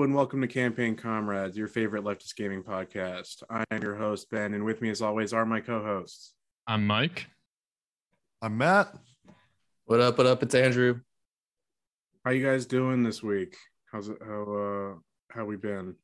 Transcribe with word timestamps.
Hello 0.00 0.06
and 0.06 0.14
welcome 0.14 0.40
to 0.40 0.48
Campaign 0.48 0.96
Comrades, 0.96 1.58
your 1.58 1.68
favorite 1.68 2.04
leftist 2.04 2.34
gaming 2.34 2.62
podcast. 2.62 3.42
I 3.50 3.64
am 3.70 3.82
your 3.82 3.96
host, 3.96 4.30
Ben, 4.30 4.54
and 4.54 4.64
with 4.64 4.80
me, 4.80 4.88
as 4.88 5.02
always, 5.02 5.34
are 5.34 5.44
my 5.44 5.60
co 5.60 5.84
hosts. 5.84 6.32
I'm 6.66 6.86
Mike. 6.86 7.26
I'm 8.40 8.56
Matt. 8.56 8.96
What 9.84 10.00
up? 10.00 10.16
What 10.16 10.26
up? 10.26 10.42
It's 10.42 10.54
Andrew. 10.54 11.00
How 12.24 12.30
you 12.30 12.42
guys 12.42 12.64
doing 12.64 13.02
this 13.02 13.22
week? 13.22 13.58
How's 13.92 14.08
it? 14.08 14.16
How 14.26 14.42
uh, 14.54 14.94
how 15.30 15.44
we 15.44 15.56
been? 15.56 15.96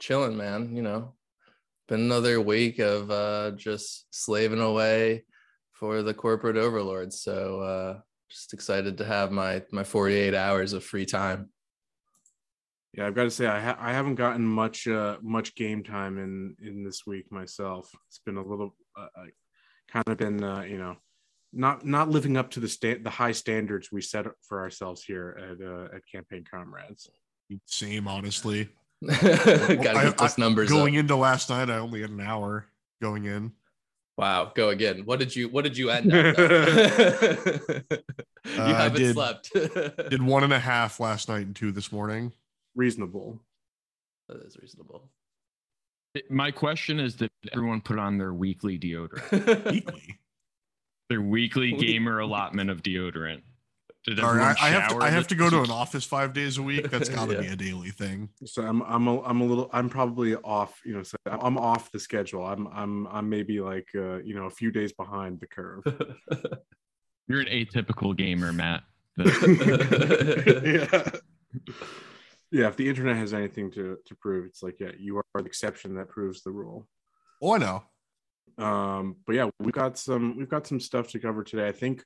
Chilling, 0.00 0.36
man. 0.36 0.74
You 0.74 0.82
know, 0.82 1.14
been 1.86 2.00
another 2.00 2.40
week 2.40 2.80
of 2.80 3.08
uh, 3.08 3.52
just 3.52 4.06
slaving 4.10 4.60
away 4.60 5.22
for 5.74 6.02
the 6.02 6.12
corporate 6.12 6.56
overlords. 6.56 7.20
So 7.20 7.60
uh, 7.60 8.00
just 8.28 8.52
excited 8.52 8.98
to 8.98 9.04
have 9.04 9.30
my 9.30 9.62
my 9.70 9.84
48 9.84 10.34
hours 10.34 10.72
of 10.72 10.82
free 10.82 11.06
time. 11.06 11.50
Yeah, 12.96 13.06
I've 13.06 13.14
got 13.14 13.24
to 13.24 13.30
say 13.30 13.46
I 13.46 13.60
ha- 13.60 13.76
I 13.78 13.92
haven't 13.92 14.14
gotten 14.14 14.44
much 14.46 14.88
uh, 14.88 15.18
much 15.22 15.54
game 15.54 15.84
time 15.84 16.16
in 16.18 16.56
in 16.66 16.82
this 16.82 17.06
week 17.06 17.30
myself. 17.30 17.90
It's 18.08 18.20
been 18.24 18.38
a 18.38 18.42
little 18.42 18.74
uh, 18.98 19.06
kind 19.92 20.04
of 20.08 20.16
been 20.16 20.42
uh, 20.42 20.62
you 20.62 20.78
know 20.78 20.96
not 21.52 21.84
not 21.84 22.08
living 22.08 22.36
up 22.38 22.50
to 22.52 22.60
the 22.60 22.68
sta- 22.68 23.02
the 23.02 23.10
high 23.10 23.32
standards 23.32 23.92
we 23.92 24.00
set 24.00 24.26
for 24.48 24.60
ourselves 24.60 25.02
here 25.04 25.38
at 25.38 25.66
uh, 25.66 25.94
at 25.96 26.02
Campaign 26.10 26.44
Comrades. 26.50 27.10
Same, 27.66 28.08
honestly. 28.08 28.68
Gotta 29.06 29.90
I- 29.90 30.04
get 30.04 30.16
those 30.18 30.38
I- 30.38 30.42
numbers 30.42 30.70
Going 30.70 30.96
up. 30.96 31.00
into 31.00 31.16
last 31.16 31.50
night, 31.50 31.68
I 31.68 31.76
only 31.76 32.00
had 32.00 32.10
an 32.10 32.20
hour 32.22 32.66
going 33.02 33.26
in. 33.26 33.52
Wow, 34.16 34.50
go 34.54 34.70
again. 34.70 35.02
What 35.04 35.18
did 35.18 35.36
you 35.36 35.50
What 35.50 35.64
did 35.64 35.76
you 35.76 35.90
end 35.90 36.14
up? 36.14 36.38
you 36.38 36.46
Uh, 38.56 38.74
haven't 38.74 39.00
did- 39.02 39.14
slept. 39.14 39.52
Did 39.52 40.22
one 40.22 40.44
and 40.44 40.52
a 40.54 40.58
half 40.58 40.98
last 40.98 41.28
night 41.28 41.44
and 41.46 41.54
two 41.54 41.72
this 41.72 41.92
morning. 41.92 42.32
Reasonable. 42.76 43.40
that 44.28 44.42
is 44.46 44.56
reasonable. 44.60 45.10
My 46.30 46.50
question 46.50 47.00
is 47.00 47.16
that 47.16 47.30
everyone 47.52 47.80
put 47.80 47.98
on 47.98 48.16
their 48.18 48.32
weekly 48.32 48.78
deodorant? 48.78 49.70
Weekly. 49.72 50.18
Their 51.10 51.20
weekly 51.20 51.72
gamer 51.72 52.18
allotment 52.20 52.70
of 52.70 52.82
deodorant. 52.82 53.42
Did 54.04 54.18
Sorry, 54.18 54.40
everyone 54.40 54.56
I, 54.60 54.66
I 54.66 54.70
have 54.70 54.82
to. 54.88 54.94
shower 54.94 55.02
I 55.02 55.10
have 55.10 55.26
to 55.28 55.34
go 55.34 55.50
to 55.50 55.62
an 55.62 55.70
office 55.82 56.04
five 56.04 56.32
days 56.32 56.58
a 56.58 56.62
week. 56.62 56.90
That's 56.90 57.08
got 57.08 57.28
to 57.28 57.34
Yeah. 57.34 57.40
be 57.42 57.46
a 57.48 57.56
daily 57.56 57.90
thing. 57.90 58.28
So 58.44 58.62
I'm 58.62 58.80
I'm 58.82 59.06
a, 59.08 59.20
I'm 59.22 59.40
a 59.40 59.44
little 59.44 59.68
I'm 59.72 59.88
probably 59.88 60.34
off. 60.36 60.80
You 60.84 60.94
know, 60.94 61.02
so 61.02 61.16
I'm 61.26 61.58
off 61.58 61.90
the 61.92 61.98
schedule. 62.00 62.44
I'm 62.46 62.66
I'm 62.68 63.06
I'm 63.08 63.28
maybe 63.28 63.60
like 63.60 63.88
uh, 63.94 64.18
you 64.18 64.34
know 64.34 64.46
a 64.46 64.50
few 64.50 64.70
days 64.70 64.92
behind 64.92 65.40
the 65.40 65.46
curve. 65.46 65.82
You're 67.28 67.40
an 67.40 67.46
atypical 67.48 68.16
gamer, 68.16 68.52
Matt. 68.52 68.84
yeah. 69.18 71.10
Yeah, 72.56 72.68
if 72.68 72.76
the 72.76 72.88
internet 72.88 73.16
has 73.16 73.34
anything 73.34 73.70
to, 73.72 73.98
to 74.06 74.14
prove, 74.14 74.46
it's 74.46 74.62
like, 74.62 74.80
yeah, 74.80 74.92
you 74.98 75.18
are 75.18 75.24
the 75.34 75.44
exception 75.44 75.94
that 75.96 76.08
proves 76.08 76.42
the 76.42 76.50
rule. 76.50 76.88
Oh, 77.42 77.54
I 77.54 77.58
know. 77.58 77.82
Um, 78.56 79.16
but 79.26 79.34
yeah, 79.34 79.50
we've 79.60 79.74
got 79.74 79.98
some 79.98 80.38
we've 80.38 80.48
got 80.48 80.66
some 80.66 80.80
stuff 80.80 81.08
to 81.08 81.18
cover 81.18 81.44
today. 81.44 81.68
I 81.68 81.72
think 81.72 82.02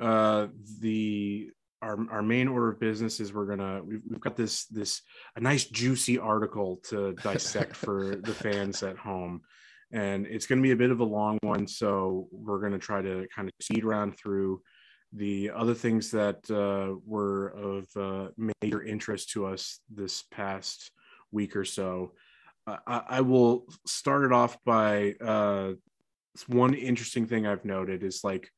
uh 0.00 0.48
the 0.80 1.48
our, 1.80 1.96
our 2.10 2.22
main 2.22 2.48
order 2.48 2.70
of 2.70 2.80
business 2.80 3.20
is 3.20 3.32
we're 3.32 3.46
gonna 3.46 3.84
we've, 3.84 4.02
we've 4.10 4.20
got 4.20 4.36
this 4.36 4.64
this 4.64 5.02
a 5.36 5.40
nice 5.40 5.64
juicy 5.66 6.18
article 6.18 6.80
to 6.88 7.12
dissect 7.22 7.76
for 7.84 8.16
the 8.16 8.34
fans 8.34 8.82
at 8.82 8.96
home 8.96 9.42
and 9.92 10.26
it's 10.26 10.46
going 10.46 10.58
to 10.58 10.62
be 10.62 10.72
a 10.72 10.76
bit 10.76 10.90
of 10.90 10.98
a 10.98 11.04
long 11.04 11.38
one 11.42 11.68
so 11.68 12.26
we're 12.32 12.58
going 12.58 12.72
to 12.72 12.78
try 12.78 13.00
to 13.00 13.28
kind 13.32 13.48
of 13.48 13.52
speed 13.60 13.84
round 13.84 14.16
through 14.18 14.60
the 15.14 15.50
other 15.54 15.74
things 15.74 16.10
that 16.10 16.50
uh, 16.50 16.96
were 17.06 17.48
of 17.48 17.86
uh, 17.96 18.30
major 18.60 18.82
interest 18.82 19.30
to 19.30 19.46
us 19.46 19.80
this 19.88 20.22
past 20.30 20.90
week 21.30 21.56
or 21.56 21.64
so 21.64 22.12
I, 22.66 23.02
I 23.08 23.20
will 23.20 23.66
start 23.86 24.24
it 24.24 24.32
off 24.32 24.56
by 24.64 25.14
uh, 25.20 25.72
one 26.46 26.74
interesting 26.74 27.26
thing 27.26 27.46
i've 27.46 27.64
noted 27.64 28.02
is 28.02 28.22
like 28.24 28.50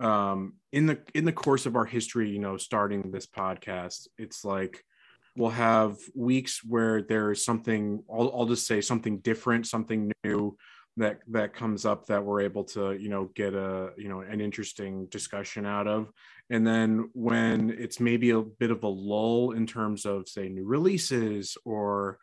um 0.00 0.54
in 0.72 0.86
the 0.86 0.98
in 1.14 1.24
the 1.24 1.32
course 1.32 1.66
of 1.66 1.76
our 1.76 1.84
history 1.84 2.30
you 2.30 2.38
know 2.38 2.56
starting 2.56 3.10
this 3.10 3.26
podcast 3.26 4.08
it's 4.18 4.44
like 4.44 4.82
we'll 5.36 5.50
have 5.50 5.96
weeks 6.14 6.62
where 6.64 7.02
there's 7.02 7.44
something 7.44 8.02
I'll, 8.10 8.32
I'll 8.34 8.46
just 8.46 8.66
say 8.66 8.80
something 8.80 9.18
different 9.18 9.66
something 9.66 10.10
new 10.24 10.56
that 10.96 11.18
that 11.28 11.54
comes 11.54 11.84
up 11.84 12.06
that 12.06 12.24
we're 12.24 12.40
able 12.40 12.64
to 12.64 12.92
you 12.94 13.08
know 13.08 13.30
get 13.34 13.54
a 13.54 13.90
you 13.96 14.08
know 14.08 14.20
an 14.20 14.40
interesting 14.40 15.06
discussion 15.06 15.66
out 15.66 15.86
of. 15.86 16.10
And 16.50 16.66
then 16.66 17.10
when 17.12 17.70
it's 17.70 18.00
maybe 18.00 18.30
a 18.30 18.40
bit 18.40 18.70
of 18.70 18.82
a 18.84 18.88
lull 18.88 19.52
in 19.52 19.66
terms 19.66 20.06
of 20.06 20.28
say 20.28 20.48
new 20.48 20.64
releases 20.64 21.56
or 21.64 22.18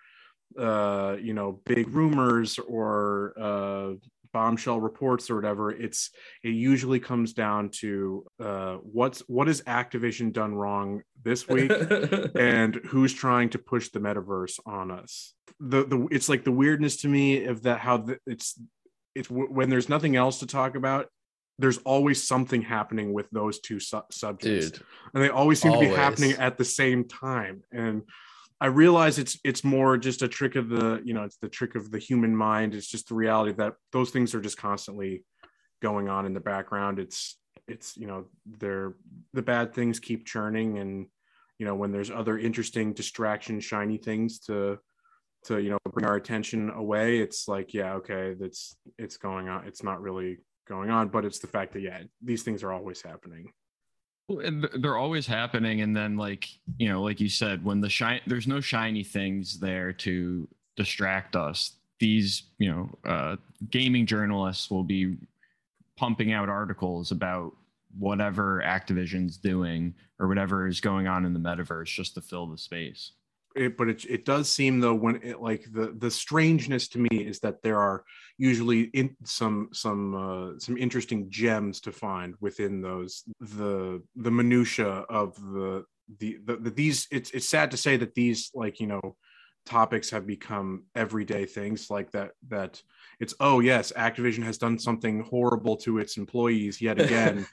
uh 0.58 1.16
you 1.20 1.34
know 1.34 1.60
big 1.66 1.90
rumors 1.90 2.60
or 2.60 3.34
uh 3.40 3.94
bombshell 4.34 4.82
reports 4.82 5.30
or 5.30 5.36
whatever 5.36 5.72
it's 5.72 6.10
it 6.44 6.50
usually 6.50 7.00
comes 7.00 7.34
down 7.34 7.70
to 7.70 8.26
uh 8.42 8.76
what's 8.82 9.20
what 9.28 9.48
has 9.48 9.62
activision 9.62 10.34
done 10.34 10.54
wrong 10.54 11.04
this 11.24 11.48
week 11.48 11.72
and 12.36 12.76
who's 12.88 13.14
trying 13.14 13.50
to 13.50 13.60
push 13.60 13.90
the 13.90 14.00
metaverse 14.00 14.60
on 14.66 14.92
us? 14.92 15.34
The 15.60 15.86
the 15.86 16.08
it's 16.12 16.30
like 16.30 16.44
the 16.44 16.52
weirdness 16.52 16.98
to 16.98 17.08
me 17.08 17.46
of 17.46 17.64
that 17.64 17.80
how 17.80 17.98
the, 17.98 18.18
it's 18.26 18.60
it's 19.16 19.30
when 19.30 19.70
there's 19.70 19.90
nothing 19.90 20.16
else 20.16 20.40
to 20.40 20.48
talk 20.48 20.76
about 20.76 21.08
there's 21.60 21.78
always 21.80 22.28
something 22.28 22.62
happening 22.62 23.14
with 23.14 23.30
those 23.30 23.60
two 23.60 23.80
su- 23.80 24.02
subjects. 24.10 24.72
Dude, 24.72 24.84
and 25.14 25.24
they 25.24 25.30
always 25.30 25.62
seem 25.62 25.72
to 25.74 25.80
be 25.80 25.86
happening 25.86 26.32
at 26.34 26.58
the 26.58 26.66
same 26.66 27.08
time. 27.08 27.62
And 27.72 28.02
i 28.64 28.68
realize 28.68 29.20
it's 29.20 29.38
it's 29.44 29.66
more 29.66 29.98
just 29.98 30.22
a 30.22 30.28
trick 30.28 30.56
of 30.56 30.70
the 30.70 31.02
you 31.04 31.14
know 31.14 31.24
it's 31.24 31.38
the 31.38 31.50
trick 31.50 31.76
of 31.76 31.92
the 31.92 32.00
human 32.00 32.34
mind. 32.34 32.74
It's 32.74 32.88
just 32.88 33.10
the 33.10 33.16
reality 33.16 33.52
that 33.58 33.74
those 33.92 34.10
things 34.10 34.34
are 34.34 34.42
just 34.42 34.58
constantly 34.58 35.26
going 35.82 36.08
on 36.08 36.26
in 36.26 36.34
the 36.34 36.40
background. 36.40 36.98
It's 36.98 37.38
it's 37.68 37.98
you 37.98 38.08
know 38.08 38.26
they're 38.46 38.96
the 39.34 39.42
bad 39.42 39.74
things 39.74 40.00
keep 40.00 40.26
churning 40.26 40.80
and 40.80 41.08
you 41.60 41.66
know 41.66 41.76
when 41.76 41.92
there's 41.92 42.10
other 42.10 42.38
interesting 42.38 42.94
distraction 42.94 43.60
shiny 43.60 43.98
things 43.98 44.40
to 44.40 44.80
to 45.46 45.60
you 45.60 45.70
know 45.70 45.78
bring 45.92 46.06
our 46.06 46.16
attention 46.16 46.70
away 46.70 47.20
it's 47.20 47.48
like 47.50 47.74
yeah 47.74 47.96
okay 47.96 48.34
that's 48.40 48.78
it's 48.98 49.18
going 49.18 49.50
on 49.50 49.68
it's 49.68 49.84
not 49.84 50.02
really 50.02 50.38
going 50.70 50.90
on. 50.90 51.10
But 51.10 51.26
it's 51.26 51.40
the 51.40 51.48
fact 51.48 51.74
that 51.74 51.82
yeah 51.82 52.04
these 52.22 52.44
things 52.44 52.64
are 52.64 52.72
always 52.72 53.02
happening 53.02 53.52
they're 54.30 54.98
always 54.98 55.28
happening, 55.28 55.82
and 55.82 55.96
then 55.96 56.18
like 56.18 56.48
you 56.78 56.90
know, 56.90 57.02
like 57.04 57.20
you 57.20 57.30
said, 57.30 57.64
when 57.64 57.82
the 57.82 57.90
shine, 57.90 58.22
there's 58.26 58.48
no 58.48 58.62
shiny 58.62 59.04
things 59.04 59.60
there 59.60 59.94
to 59.94 60.48
distract 60.76 61.36
us. 61.36 61.74
These 62.00 62.44
you 62.58 62.72
know, 62.72 62.90
uh, 63.06 63.36
gaming 63.70 64.06
journalists 64.06 64.72
will 64.72 64.84
be 64.84 65.18
pumping 65.98 66.32
out 66.34 66.50
articles 66.50 67.12
about 67.12 67.54
whatever 67.98 68.62
Activision's 68.66 69.38
doing 69.38 69.94
or 70.20 70.28
whatever 70.28 70.68
is 70.68 70.82
going 70.82 71.08
on 71.08 71.26
in 71.26 71.34
the 71.34 71.40
metaverse 71.40 71.94
just 71.94 72.16
to 72.16 72.22
fill 72.22 72.48
the 72.48 72.58
space. 72.58 73.12
It, 73.56 73.78
but 73.78 73.90
it, 73.90 74.06
it 74.06 74.26
does 74.26 74.50
seem 74.50 74.80
though 74.80 74.94
when 74.94 75.20
it 75.24 75.42
like 75.42 75.66
the 75.72 75.94
the 75.98 76.12
strangeness 76.12 76.88
to 76.90 77.00
me 77.00 77.10
is 77.12 77.40
that 77.40 77.62
there 77.62 77.80
are 77.80 78.04
usually 78.38 78.84
in 78.94 79.16
some 79.24 79.70
some 79.74 80.16
uh, 80.16 80.60
some 80.60 80.78
interesting 80.78 81.30
gems 81.30 81.80
to 81.82 81.92
find 81.92 82.36
within 82.40 82.82
those 82.82 83.24
the 83.40 84.02
the 84.16 84.32
minutia 84.32 84.88
of 84.88 85.36
the 85.36 85.86
the, 86.20 86.38
the, 86.46 86.58
the 86.58 86.70
these 86.70 87.08
it's 87.12 87.32
it's 87.32 87.48
sad 87.48 87.72
to 87.72 87.78
say 87.78 87.98
that 87.98 88.16
these 88.16 88.52
like 88.54 88.80
you 88.80 88.88
know 88.88 89.16
topics 89.66 90.10
have 90.10 90.28
become 90.28 90.84
everyday 90.94 91.46
things 91.46 91.90
like 91.90 92.12
that 92.12 92.32
that 92.50 92.82
it's 93.22 93.34
oh 93.40 93.62
yes 93.62 93.94
activision 93.96 94.44
has 94.44 94.58
done 94.58 94.78
something 94.78 95.22
horrible 95.22 95.78
to 95.78 96.00
its 96.00 96.18
employees 96.18 96.82
yet 96.82 97.00
again 97.02 97.48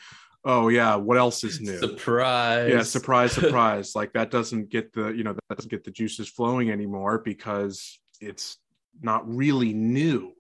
oh 0.45 0.69
yeah 0.69 0.95
what 0.95 1.19
else 1.19 1.45
is 1.45 1.61
new? 1.61 1.79
Surprise. 1.79 2.71
yeah 2.71 2.83
surprise. 2.83 3.33
surprise 3.41 3.95
like 3.95 4.13
that 4.13 4.31
doesn't 4.31 4.71
get 4.71 4.93
the 4.93 5.09
you 5.09 5.25
know 5.25 5.33
that 5.33 5.57
doesn't 5.57 5.71
get 5.71 5.85
the 5.85 5.91
juices 5.91 6.29
flowing 6.29 6.71
anymore 6.71 7.19
because 7.19 7.99
it's 8.21 8.59
not 9.01 9.29
really 9.29 9.73
new. 9.73 10.33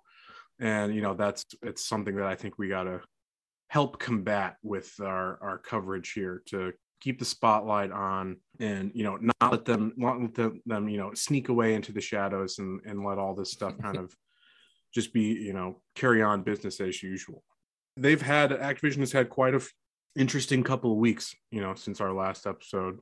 And 0.58 0.94
you 0.94 1.00
know 1.00 1.14
that's 1.14 1.46
it's 1.62 1.86
something 1.86 2.16
that 2.16 2.26
i 2.26 2.34
think 2.34 2.58
we 2.58 2.68
got 2.68 2.84
to 2.84 3.00
help 3.68 3.98
combat 3.98 4.56
with 4.62 4.92
our 5.00 5.38
our 5.40 5.56
coverage 5.56 6.12
here 6.12 6.42
to 6.46 6.72
keep 7.00 7.18
the 7.18 7.24
spotlight 7.24 7.90
on 7.90 8.36
and 8.58 8.90
you 8.94 9.04
know 9.04 9.16
not 9.16 9.52
let 9.52 9.64
them 9.64 9.92
not 9.96 10.20
let 10.20 10.34
them, 10.34 10.60
them 10.66 10.88
you 10.88 10.98
know 10.98 11.14
sneak 11.14 11.48
away 11.48 11.74
into 11.74 11.92
the 11.92 12.00
shadows 12.00 12.58
and 12.58 12.80
and 12.84 13.04
let 13.04 13.16
all 13.16 13.34
this 13.34 13.52
stuff 13.52 13.72
kind 13.78 13.96
of 14.04 14.14
just 14.92 15.12
be 15.12 15.22
you 15.22 15.52
know 15.52 15.80
carry 15.94 16.22
on 16.22 16.42
business 16.42 16.80
as 16.80 17.02
usual. 17.02 17.42
They've 17.96 18.20
had 18.20 18.50
activision 18.50 18.98
has 18.98 19.12
had 19.12 19.30
quite 19.30 19.54
a 19.54 19.62
interesting 20.16 20.62
couple 20.62 20.92
of 20.92 20.98
weeks 20.98 21.34
you 21.50 21.60
know 21.60 21.74
since 21.74 22.00
our 22.00 22.12
last 22.12 22.46
episode 22.46 22.98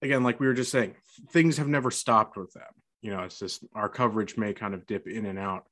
again 0.00 0.22
like 0.22 0.40
we 0.40 0.46
were 0.46 0.54
just 0.54 0.70
saying 0.72 0.94
things 1.30 1.56
have 1.58 1.68
never 1.68 1.90
stopped 1.90 2.36
with 2.36 2.52
them 2.52 2.72
you 3.02 3.10
know 3.10 3.20
it's 3.22 3.38
just 3.38 3.64
our 3.74 3.88
coverage 3.88 4.36
may 4.36 4.52
kind 4.52 4.74
of 4.74 4.86
dip 4.86 5.06
in 5.06 5.26
and 5.26 5.38
out 5.38 5.64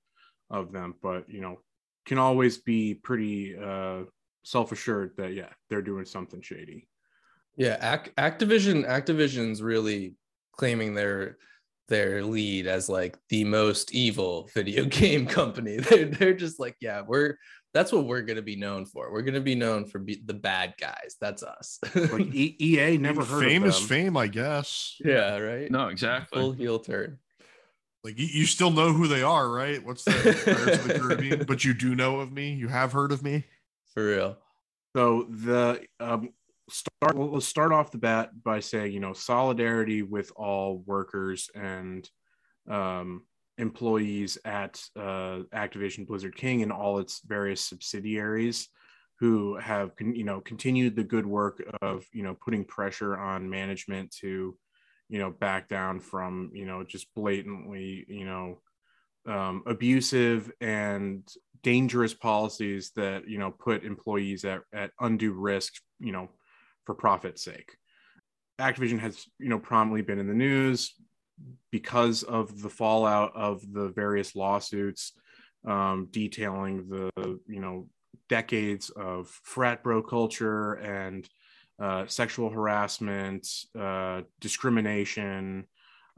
of 0.50 0.72
them 0.72 0.94
but 1.02 1.28
you 1.28 1.40
know 1.40 1.58
can 2.06 2.18
always 2.18 2.58
be 2.58 2.94
pretty 2.94 3.56
uh 3.56 4.00
self-assured 4.44 5.12
that 5.16 5.32
yeah 5.34 5.48
they're 5.68 5.82
doing 5.82 6.04
something 6.04 6.40
shady 6.42 6.86
Yeah, 7.56 7.76
Ac- 7.94 8.12
Activision. 8.16 8.86
Activision's 8.86 9.60
really 9.62 10.14
claiming 10.52 10.94
their 10.94 11.36
their 11.88 12.22
lead 12.22 12.66
as 12.66 12.88
like 12.88 13.18
the 13.28 13.44
most 13.44 13.92
evil 13.92 14.48
video 14.54 14.84
game 14.84 15.26
company. 15.26 15.76
They're 15.76 16.06
they're 16.06 16.34
just 16.34 16.58
like, 16.60 16.76
yeah, 16.80 17.02
we're 17.06 17.36
that's 17.72 17.92
what 17.92 18.04
we're 18.04 18.22
gonna 18.22 18.42
be 18.42 18.56
known 18.56 18.84
for. 18.84 19.12
We're 19.12 19.22
gonna 19.22 19.40
be 19.40 19.54
known 19.54 19.84
for 19.84 19.98
be, 19.98 20.20
the 20.24 20.34
bad 20.34 20.74
guys. 20.78 21.16
That's 21.20 21.42
us. 21.42 21.78
Like 21.94 22.26
e- 22.34 22.56
EA 22.60 22.98
never 22.98 23.24
heard 23.24 23.44
fame 23.44 23.62
of 23.62 23.68
is 23.70 23.78
them. 23.78 23.88
fame, 23.88 24.16
I 24.16 24.26
guess. 24.26 24.96
yeah, 25.04 25.36
right. 25.38 25.70
No, 25.70 25.88
exactly. 25.88 26.40
Full 26.40 26.52
heel 26.52 26.78
turn. 26.78 27.18
Like 28.02 28.18
you, 28.18 28.26
you 28.26 28.46
still 28.46 28.70
know 28.70 28.92
who 28.92 29.06
they 29.06 29.22
are, 29.22 29.48
right? 29.48 29.84
What's 29.84 30.04
the 30.04 30.10
the 30.86 30.98
Caribbean? 30.98 31.44
But 31.46 31.64
you 31.64 31.74
do 31.74 31.94
know 31.94 32.20
of 32.20 32.32
me. 32.32 32.52
You 32.54 32.68
have 32.68 32.92
heard 32.92 33.12
of 33.12 33.22
me. 33.22 33.44
For 33.94 34.04
real. 34.06 34.38
So 34.96 35.26
the 35.28 35.82
um, 36.00 36.30
start. 36.68 37.16
Well, 37.16 37.30
let's 37.32 37.46
start 37.46 37.72
off 37.72 37.92
the 37.92 37.98
bat 37.98 38.30
by 38.42 38.60
saying, 38.60 38.92
you 38.92 39.00
know, 39.00 39.12
solidarity 39.12 40.02
with 40.02 40.32
all 40.34 40.78
workers 40.78 41.50
and 41.54 42.08
um, 42.68 43.22
employees 43.60 44.38
at 44.44 44.82
uh, 44.96 45.40
Activision 45.54 46.06
Blizzard 46.06 46.36
King 46.36 46.62
and 46.62 46.72
all 46.72 46.98
its 46.98 47.20
various 47.24 47.60
subsidiaries, 47.60 48.68
who 49.18 49.56
have, 49.58 49.92
you 50.00 50.24
know, 50.24 50.40
continued 50.40 50.96
the 50.96 51.04
good 51.04 51.26
work 51.26 51.62
of, 51.82 52.06
you 52.12 52.22
know, 52.22 52.34
putting 52.34 52.64
pressure 52.64 53.16
on 53.18 53.50
management 53.50 54.10
to, 54.12 54.56
you 55.10 55.18
know, 55.18 55.30
back 55.30 55.68
down 55.68 56.00
from, 56.00 56.50
you 56.54 56.64
know, 56.64 56.82
just 56.82 57.06
blatantly, 57.14 58.06
you 58.08 58.24
know, 58.24 58.60
um, 59.26 59.62
abusive 59.66 60.50
and 60.60 61.22
dangerous 61.62 62.14
policies 62.14 62.92
that 62.96 63.28
you 63.28 63.38
know 63.38 63.50
put 63.50 63.84
employees 63.84 64.44
at, 64.44 64.60
at 64.72 64.92
undue 65.00 65.32
risk 65.32 65.74
you 65.98 66.12
know 66.12 66.28
for 66.86 66.94
profit's 66.94 67.44
sake. 67.44 67.76
Activision 68.58 68.98
has 68.98 69.26
you 69.38 69.48
know 69.48 69.58
prominently 69.58 70.02
been 70.02 70.18
in 70.18 70.28
the 70.28 70.34
news 70.34 70.94
because 71.70 72.22
of 72.22 72.62
the 72.62 72.70
fallout 72.70 73.32
of 73.34 73.60
the 73.72 73.88
various 73.88 74.34
lawsuits 74.34 75.12
um, 75.66 76.08
detailing 76.10 76.88
the 76.88 77.38
you 77.46 77.60
know 77.60 77.86
decades 78.28 78.90
of 78.90 79.28
frat 79.42 79.82
bro 79.82 80.02
culture 80.02 80.74
and 80.74 81.28
uh, 81.80 82.06
sexual 82.06 82.50
harassment 82.50 83.46
uh, 83.78 84.22
discrimination 84.40 85.66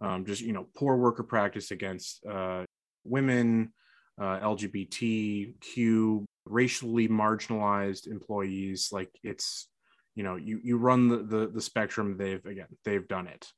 um, 0.01 0.25
just 0.25 0.43
you 0.43 0.53
know 0.53 0.67
poor 0.77 0.97
worker 0.97 1.23
practice 1.23 1.71
against 1.71 2.25
uh, 2.27 2.65
women 3.05 3.73
uh, 4.21 4.39
LGBTQ, 4.41 6.25
racially 6.47 7.09
marginalized 7.09 8.07
employees. 8.07 8.91
Like 8.93 9.11
it's, 9.23 9.69
you 10.15 10.23
know, 10.23 10.37
you 10.37 10.61
you 10.63 10.77
run 10.77 11.09
the 11.09 11.19
the, 11.19 11.51
the 11.53 11.61
spectrum. 11.61 12.17
They've 12.17 12.45
again, 12.45 12.69
they've 12.85 13.07
done 13.07 13.27
it, 13.27 13.49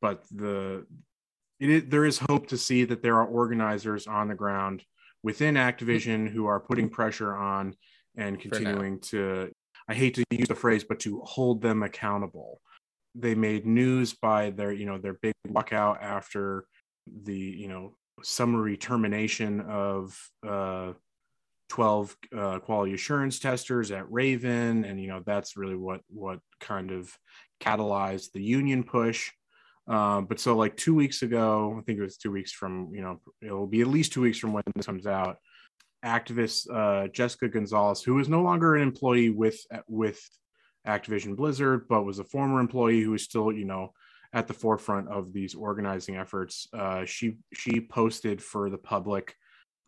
but 0.00 0.24
the 0.30 0.86
it 1.58 1.70
is, 1.70 1.82
there 1.88 2.04
is 2.04 2.18
hope 2.18 2.48
to 2.48 2.58
see 2.58 2.84
that 2.84 3.02
there 3.02 3.16
are 3.16 3.26
organizers 3.26 4.06
on 4.06 4.28
the 4.28 4.34
ground 4.34 4.84
within 5.22 5.54
Activision 5.54 6.28
who 6.28 6.46
are 6.46 6.60
putting 6.60 6.88
pressure 6.88 7.34
on 7.34 7.74
and 8.16 8.38
continuing 8.38 9.00
to. 9.00 9.50
I 9.88 9.94
hate 9.94 10.14
to 10.16 10.24
use 10.30 10.48
the 10.48 10.54
phrase, 10.54 10.84
but 10.84 11.00
to 11.00 11.20
hold 11.20 11.62
them 11.62 11.82
accountable. 11.82 12.60
They 13.14 13.34
made 13.34 13.66
news 13.66 14.14
by 14.14 14.50
their, 14.50 14.72
you 14.72 14.84
know, 14.84 14.98
their 14.98 15.14
big 15.14 15.32
walkout 15.48 16.02
after 16.02 16.66
the, 17.24 17.38
you 17.38 17.68
know, 17.68 17.94
summary 18.22 18.76
termination 18.76 19.60
of 19.60 20.18
uh, 20.46 20.92
12 21.68 22.16
uh, 22.36 22.58
quality 22.60 22.94
assurance 22.94 23.38
testers 23.38 23.90
at 23.90 24.10
Raven, 24.10 24.84
and 24.84 25.00
you 25.00 25.08
know 25.08 25.22
that's 25.24 25.56
really 25.56 25.76
what 25.76 26.00
what 26.08 26.40
kind 26.60 26.90
of 26.90 27.16
catalyzed 27.60 28.32
the 28.32 28.42
union 28.42 28.84
push. 28.84 29.30
Um, 29.88 30.26
but 30.26 30.40
so 30.40 30.56
like 30.56 30.76
two 30.76 30.94
weeks 30.94 31.22
ago, 31.22 31.76
I 31.78 31.82
think 31.82 31.98
it 31.98 32.02
was 32.02 32.16
two 32.16 32.32
weeks 32.32 32.52
from 32.52 32.90
you 32.92 33.02
know 33.02 33.20
it'll 33.40 33.66
be 33.66 33.80
at 33.80 33.86
least 33.86 34.12
two 34.12 34.22
weeks 34.22 34.38
from 34.38 34.52
when 34.52 34.64
this 34.74 34.86
comes 34.86 35.06
out. 35.06 35.36
Activist 36.04 36.66
uh, 36.72 37.08
Jessica 37.08 37.48
Gonzalez, 37.48 38.02
who 38.02 38.18
is 38.18 38.28
no 38.28 38.42
longer 38.42 38.74
an 38.74 38.82
employee 38.82 39.30
with 39.30 39.58
with 39.88 40.20
Activision 40.86 41.36
Blizzard, 41.36 41.86
but 41.88 42.04
was 42.04 42.18
a 42.18 42.24
former 42.24 42.60
employee 42.60 43.00
who 43.00 43.14
is 43.14 43.22
still 43.22 43.52
you 43.52 43.64
know 43.64 43.92
at 44.32 44.48
the 44.48 44.54
forefront 44.54 45.08
of 45.08 45.32
these 45.32 45.54
organizing 45.54 46.16
efforts. 46.16 46.68
Uh, 46.72 47.04
she 47.04 47.38
she 47.54 47.80
posted 47.80 48.42
for 48.42 48.70
the 48.70 48.78
public 48.78 49.34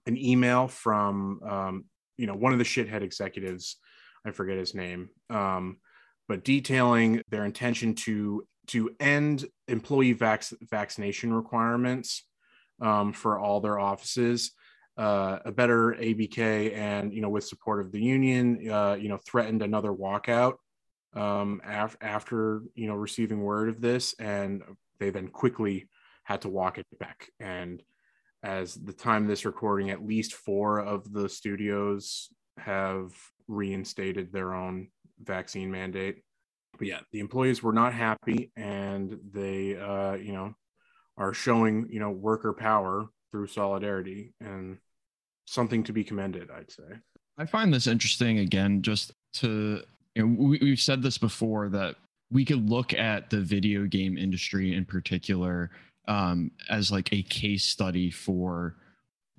an 0.07 0.17
email 0.17 0.69
from 0.69 1.41
um, 1.43 1.85
you 2.17 2.27
know 2.27 2.35
one 2.35 2.53
of 2.53 2.59
the 2.59 2.65
shithead 2.65 3.03
executives, 3.03 3.77
I 4.25 4.31
forget 4.31 4.59
his 4.59 4.75
name, 4.75 5.11
um, 5.29 5.79
but 6.29 6.45
detailing 6.45 7.23
their 7.31 7.45
intention 7.45 7.95
to 8.07 8.47
to 8.69 8.91
end 9.01 9.47
employee 9.67 10.13
vac- 10.13 10.45
vaccination 10.71 11.33
requirements 11.33 12.25
um, 12.81 13.13
for 13.13 13.39
all 13.39 13.61
their 13.61 13.79
offices. 13.79 14.53
Uh, 14.97 15.39
a 15.45 15.53
better 15.53 15.95
ABK 16.01 16.75
and 16.75 17.13
you 17.13 17.21
know 17.21 17.29
with 17.29 17.45
support 17.45 17.81
of 17.81 17.93
the 17.93 18.01
union, 18.01 18.69
uh, 18.69 18.97
you 18.99 19.09
know 19.09 19.19
threatened 19.25 19.63
another 19.63 19.93
walkout 19.93 20.55
um, 21.15 21.61
af- 21.65 21.97
after 22.01 22.63
you 22.75 22.89
know 22.89 22.95
receiving 22.95 23.41
word 23.41 23.69
of 23.69 23.81
this, 23.81 24.15
and 24.19 24.63
they 24.99 25.11
then 25.11 25.29
quickly 25.29 25.89
had 26.25 26.43
to 26.43 26.49
walk 26.49 26.79
it 26.79 26.87
back. 26.99 27.31
And 27.39 27.83
as 28.43 28.75
the 28.75 28.93
time 28.93 29.27
this 29.27 29.45
recording, 29.45 29.91
at 29.91 30.05
least 30.05 30.35
four 30.35 30.81
of 30.81 31.13
the 31.13 31.29
studios 31.29 32.29
have 32.59 33.13
reinstated 33.47 34.33
their 34.33 34.55
own 34.55 34.89
vaccine 35.23 35.71
mandate. 35.71 36.23
But 36.77 36.87
yeah, 36.87 37.01
the 37.13 37.21
employees 37.21 37.63
were 37.63 37.73
not 37.73 37.93
happy, 37.93 38.53
and 38.57 39.19
they 39.33 39.77
uh, 39.77 40.15
you 40.15 40.33
know 40.33 40.55
are 41.17 41.35
showing 41.35 41.89
you 41.91 42.01
know 42.01 42.11
worker 42.11 42.53
power 42.53 43.07
through 43.31 43.47
solidarity 43.47 44.33
and 44.41 44.79
something 45.47 45.83
to 45.85 45.93
be 45.93 46.05
commended, 46.05 46.51
I'd 46.51 46.71
say. 46.71 46.99
I 47.39 47.47
find 47.47 47.73
this 47.73 47.87
interesting 47.87 48.39
again, 48.39 48.83
just 48.83 49.13
to, 49.35 49.83
you 50.15 50.27
know, 50.27 50.35
we, 50.39 50.59
we've 50.61 50.81
said 50.81 51.03
this 51.03 51.19
before 51.19 51.69
that 51.71 51.97
we 52.31 52.45
could 52.45 52.69
look 52.69 52.93
at 52.95 53.31
the 53.31 53.41
video 53.41 53.87
game 53.87 54.19
industry 54.19 54.75
in 54.75 54.85
particular 54.85 55.71
um, 56.07 56.51
as 56.69 56.91
like 56.91 57.13
a 57.13 57.23
case 57.23 57.65
study 57.65 58.11
for 58.11 58.77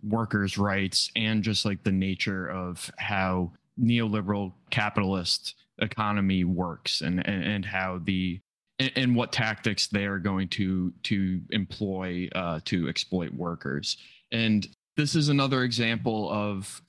workers' 0.01 0.57
rights 0.57 1.11
and 1.15 1.43
just 1.43 1.65
like 1.65 1.83
the 1.83 1.91
nature 1.91 2.49
of 2.49 2.89
how 2.97 3.51
neoliberal 3.79 4.53
capitalist 4.69 5.55
economy 5.81 6.43
works 6.43 7.01
and, 7.01 7.25
and, 7.27 7.43
and 7.43 7.65
how 7.65 7.99
the 8.03 8.39
and, 8.79 8.91
and 8.95 9.15
what 9.15 9.31
tactics 9.31 9.87
they 9.87 10.05
are 10.05 10.19
going 10.19 10.47
to 10.49 10.93
to 11.03 11.41
employ 11.51 12.29
uh, 12.35 12.59
to 12.65 12.87
exploit 12.87 13.33
workers. 13.33 13.97
And 14.31 14.67
this 14.97 15.15
is 15.15 15.29
another 15.29 15.63
example 15.63 16.29
of 16.31 16.81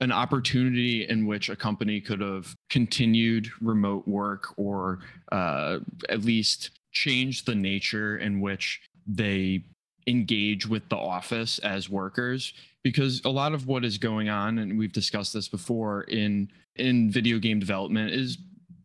an 0.00 0.12
opportunity 0.12 1.08
in 1.08 1.26
which 1.26 1.48
a 1.48 1.56
company 1.56 2.00
could 2.00 2.20
have 2.20 2.54
continued 2.70 3.48
remote 3.60 4.06
work 4.06 4.54
or 4.56 5.00
uh, 5.32 5.78
at 6.08 6.24
least 6.24 6.70
changed 6.92 7.46
the 7.46 7.54
nature 7.54 8.18
in 8.18 8.40
which 8.40 8.80
they 9.06 9.64
engage 10.06 10.66
with 10.66 10.88
the 10.88 10.96
office 10.96 11.58
as 11.58 11.90
workers 11.90 12.54
because 12.82 13.20
a 13.24 13.28
lot 13.28 13.52
of 13.52 13.66
what 13.66 13.84
is 13.84 13.98
going 13.98 14.28
on 14.28 14.58
and 14.58 14.78
we've 14.78 14.92
discussed 14.92 15.34
this 15.34 15.48
before 15.48 16.02
in 16.04 16.48
in 16.78 17.10
video 17.10 17.38
game 17.38 17.58
development 17.58 18.12
is 18.12 18.38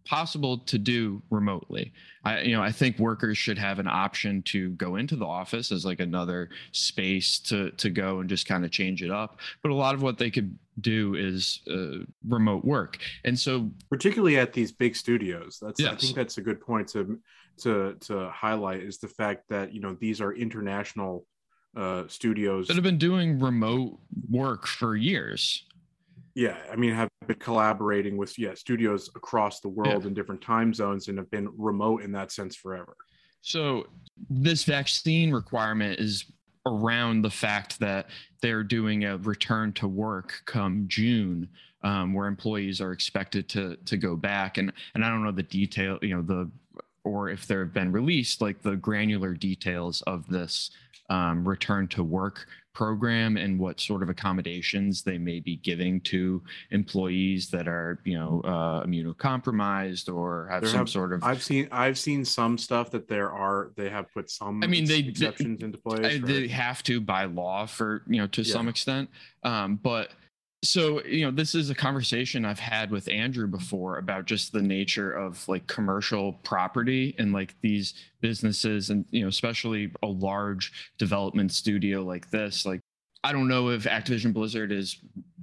possible 0.06 0.58
to 0.58 0.78
do 0.78 1.22
remotely. 1.30 1.94
I 2.24 2.42
you 2.42 2.56
know 2.56 2.62
I 2.62 2.72
think 2.72 3.00
workers 3.00 3.38
should 3.38 3.58
have 3.58 3.80
an 3.80 3.88
option 3.88 4.42
to 4.44 4.70
go 4.72 4.98
into 4.98 5.16
the 5.16 5.26
office 5.26 5.72
as 5.72 5.86
like 5.86 6.00
another 6.00 6.50
space 6.72 7.40
to 7.40 7.72
to 7.72 7.90
go 7.90 8.20
and 8.20 8.30
just 8.30 8.48
kind 8.48 8.66
of 8.66 8.72
change 8.72 9.02
it 9.04 9.12
up. 9.12 9.40
But 9.62 9.72
a 9.72 9.76
lot 9.76 9.96
of 9.96 10.02
what 10.02 10.18
they 10.18 10.30
could 10.30 10.58
do 10.82 11.16
is 11.16 11.62
uh, 11.72 12.06
remote 12.28 12.66
work, 12.66 12.98
and 13.24 13.38
so 13.38 13.70
particularly 13.90 14.38
at 14.38 14.54
these 14.54 14.72
big 14.72 14.96
studios 14.96 15.60
that's 15.62 15.84
i 15.84 15.96
think 15.96 16.16
that's 16.16 16.40
a 16.40 16.42
good 16.42 16.60
point 16.60 16.88
to 16.88 17.20
to 17.58 17.96
to 18.00 18.30
highlight 18.30 18.82
is 18.82 18.98
the 18.98 19.08
fact 19.08 19.48
that 19.50 19.72
you 19.72 19.80
know 19.80 19.96
these 20.00 20.20
are 20.20 20.34
international 20.34 21.26
uh 21.78 22.04
studios 22.08 22.68
that 22.68 22.76
have 22.76 22.84
been 22.84 22.98
doing 22.98 23.40
remote 23.40 24.00
work 24.30 24.68
for 24.68 24.96
years. 24.96 25.66
Yeah 26.36 26.58
i 26.72 26.76
mean 26.76 26.94
have 26.94 27.10
been 27.28 27.38
collaborating 27.38 28.18
with 28.18 28.38
yeah 28.38 28.54
studios 28.54 29.10
across 29.16 29.60
the 29.60 29.70
world 29.70 30.06
in 30.06 30.14
different 30.14 30.42
time 30.42 30.74
zones 30.74 31.08
and 31.08 31.18
have 31.18 31.30
been 31.32 31.50
remote 31.58 32.02
in 32.02 32.12
that 32.12 32.32
sense 32.32 32.56
forever 32.56 32.96
So 33.44 33.88
this 34.30 34.64
vaccine 34.64 35.32
requirement 35.32 36.00
is 36.00 36.26
around 36.66 37.22
the 37.22 37.30
fact 37.30 37.78
that 37.82 38.08
they're 38.42 38.64
doing 38.64 39.04
a 39.04 39.18
return 39.18 39.74
to 39.74 39.88
work 39.88 40.42
come 40.46 40.86
June, 40.88 41.50
um, 41.84 42.14
where 42.14 42.28
employees 42.28 42.80
are 42.80 42.94
expected 42.94 43.50
to 43.50 43.76
to 43.86 43.98
go 43.98 44.16
back. 44.16 44.58
And 44.58 44.72
and 44.96 45.04
I 45.04 45.10
don't 45.10 45.24
know 45.24 45.32
the 45.32 45.44
detail, 45.44 46.00
you 46.02 46.16
know, 46.16 46.22
the 46.22 46.50
or 47.04 47.30
if 47.30 47.46
there 47.46 47.60
have 47.60 47.74
been 47.74 47.92
released 47.92 48.42
like 48.42 48.62
the 48.62 48.78
granular 48.78 49.34
details 49.34 50.02
of 50.04 50.26
this 50.28 50.72
um, 51.10 51.46
return 51.46 51.90
to 51.90 52.04
work 52.04 52.48
program 52.74 53.38
and 53.38 53.58
what 53.60 53.80
sort 53.80 54.02
of 54.04 54.10
accommodations 54.10 55.04
they 55.04 55.18
may 55.18 55.40
be 55.40 55.58
giving 55.58 56.02
to 56.02 56.42
employees 56.72 57.50
that 57.50 57.68
are 57.68 58.00
you 58.04 58.18
know 58.18 58.42
uh, 58.44 58.84
immunocompromised 58.86 60.14
or 60.14 60.48
have 60.50 60.62
There 60.62 60.72
some 60.72 60.80
have- 60.80 60.90
sort 60.90 61.14
of 61.14 61.24
I've 61.24 61.44
seen 61.44 61.68
I've 61.72 61.98
seen 62.00 62.26
some 62.26 62.58
stuff 62.58 62.90
that 62.92 63.08
there 63.08 63.32
are 63.32 63.72
they 63.76 63.90
have 63.90 64.12
put 64.14 64.30
some 64.30 64.64
I 64.64 64.68
mean, 64.68 64.86
they- 64.86 65.00
exceptions 65.00 65.62
into 65.62 65.78
place. 65.78 66.04
I- 66.04 66.18
they 66.18 66.48
have 66.48 66.82
to 66.84 67.00
by 67.00 67.26
law 67.26 67.66
for 67.68 68.02
you 68.08 68.18
know 68.20 68.28
to 68.28 68.42
Yeah. 68.42 68.52
some 68.54 68.68
extent 68.68 69.10
um 69.44 69.76
but 69.76 70.10
so 70.64 71.04
you 71.04 71.26
know 71.26 71.32
this 71.32 71.56
is 71.56 71.70
a 71.70 71.76
conversation 71.76 72.46
i've 72.46 72.60
had 72.60 72.90
with 72.90 73.10
andrew 73.10 73.48
before 73.48 73.98
about 73.98 74.26
just 74.26 74.54
the 74.54 74.62
nature 74.62 75.12
of 75.12 75.46
like 75.50 75.68
commercial 75.68 76.34
property 76.44 77.14
and 77.20 77.34
like 77.34 77.54
these 77.62 77.94
businesses 78.22 78.90
and 78.90 79.06
you 79.12 79.22
know 79.22 79.28
especially 79.28 79.92
a 80.02 80.08
large 80.08 80.72
development 80.98 81.52
studio 81.52 82.02
like 82.02 82.30
this 82.32 82.66
like 82.66 82.80
i 83.24 83.32
don't 83.32 83.48
know 83.48 83.70
if 83.70 83.84
activision 83.84 84.34
blizzard 84.34 84.72
is 84.72 84.98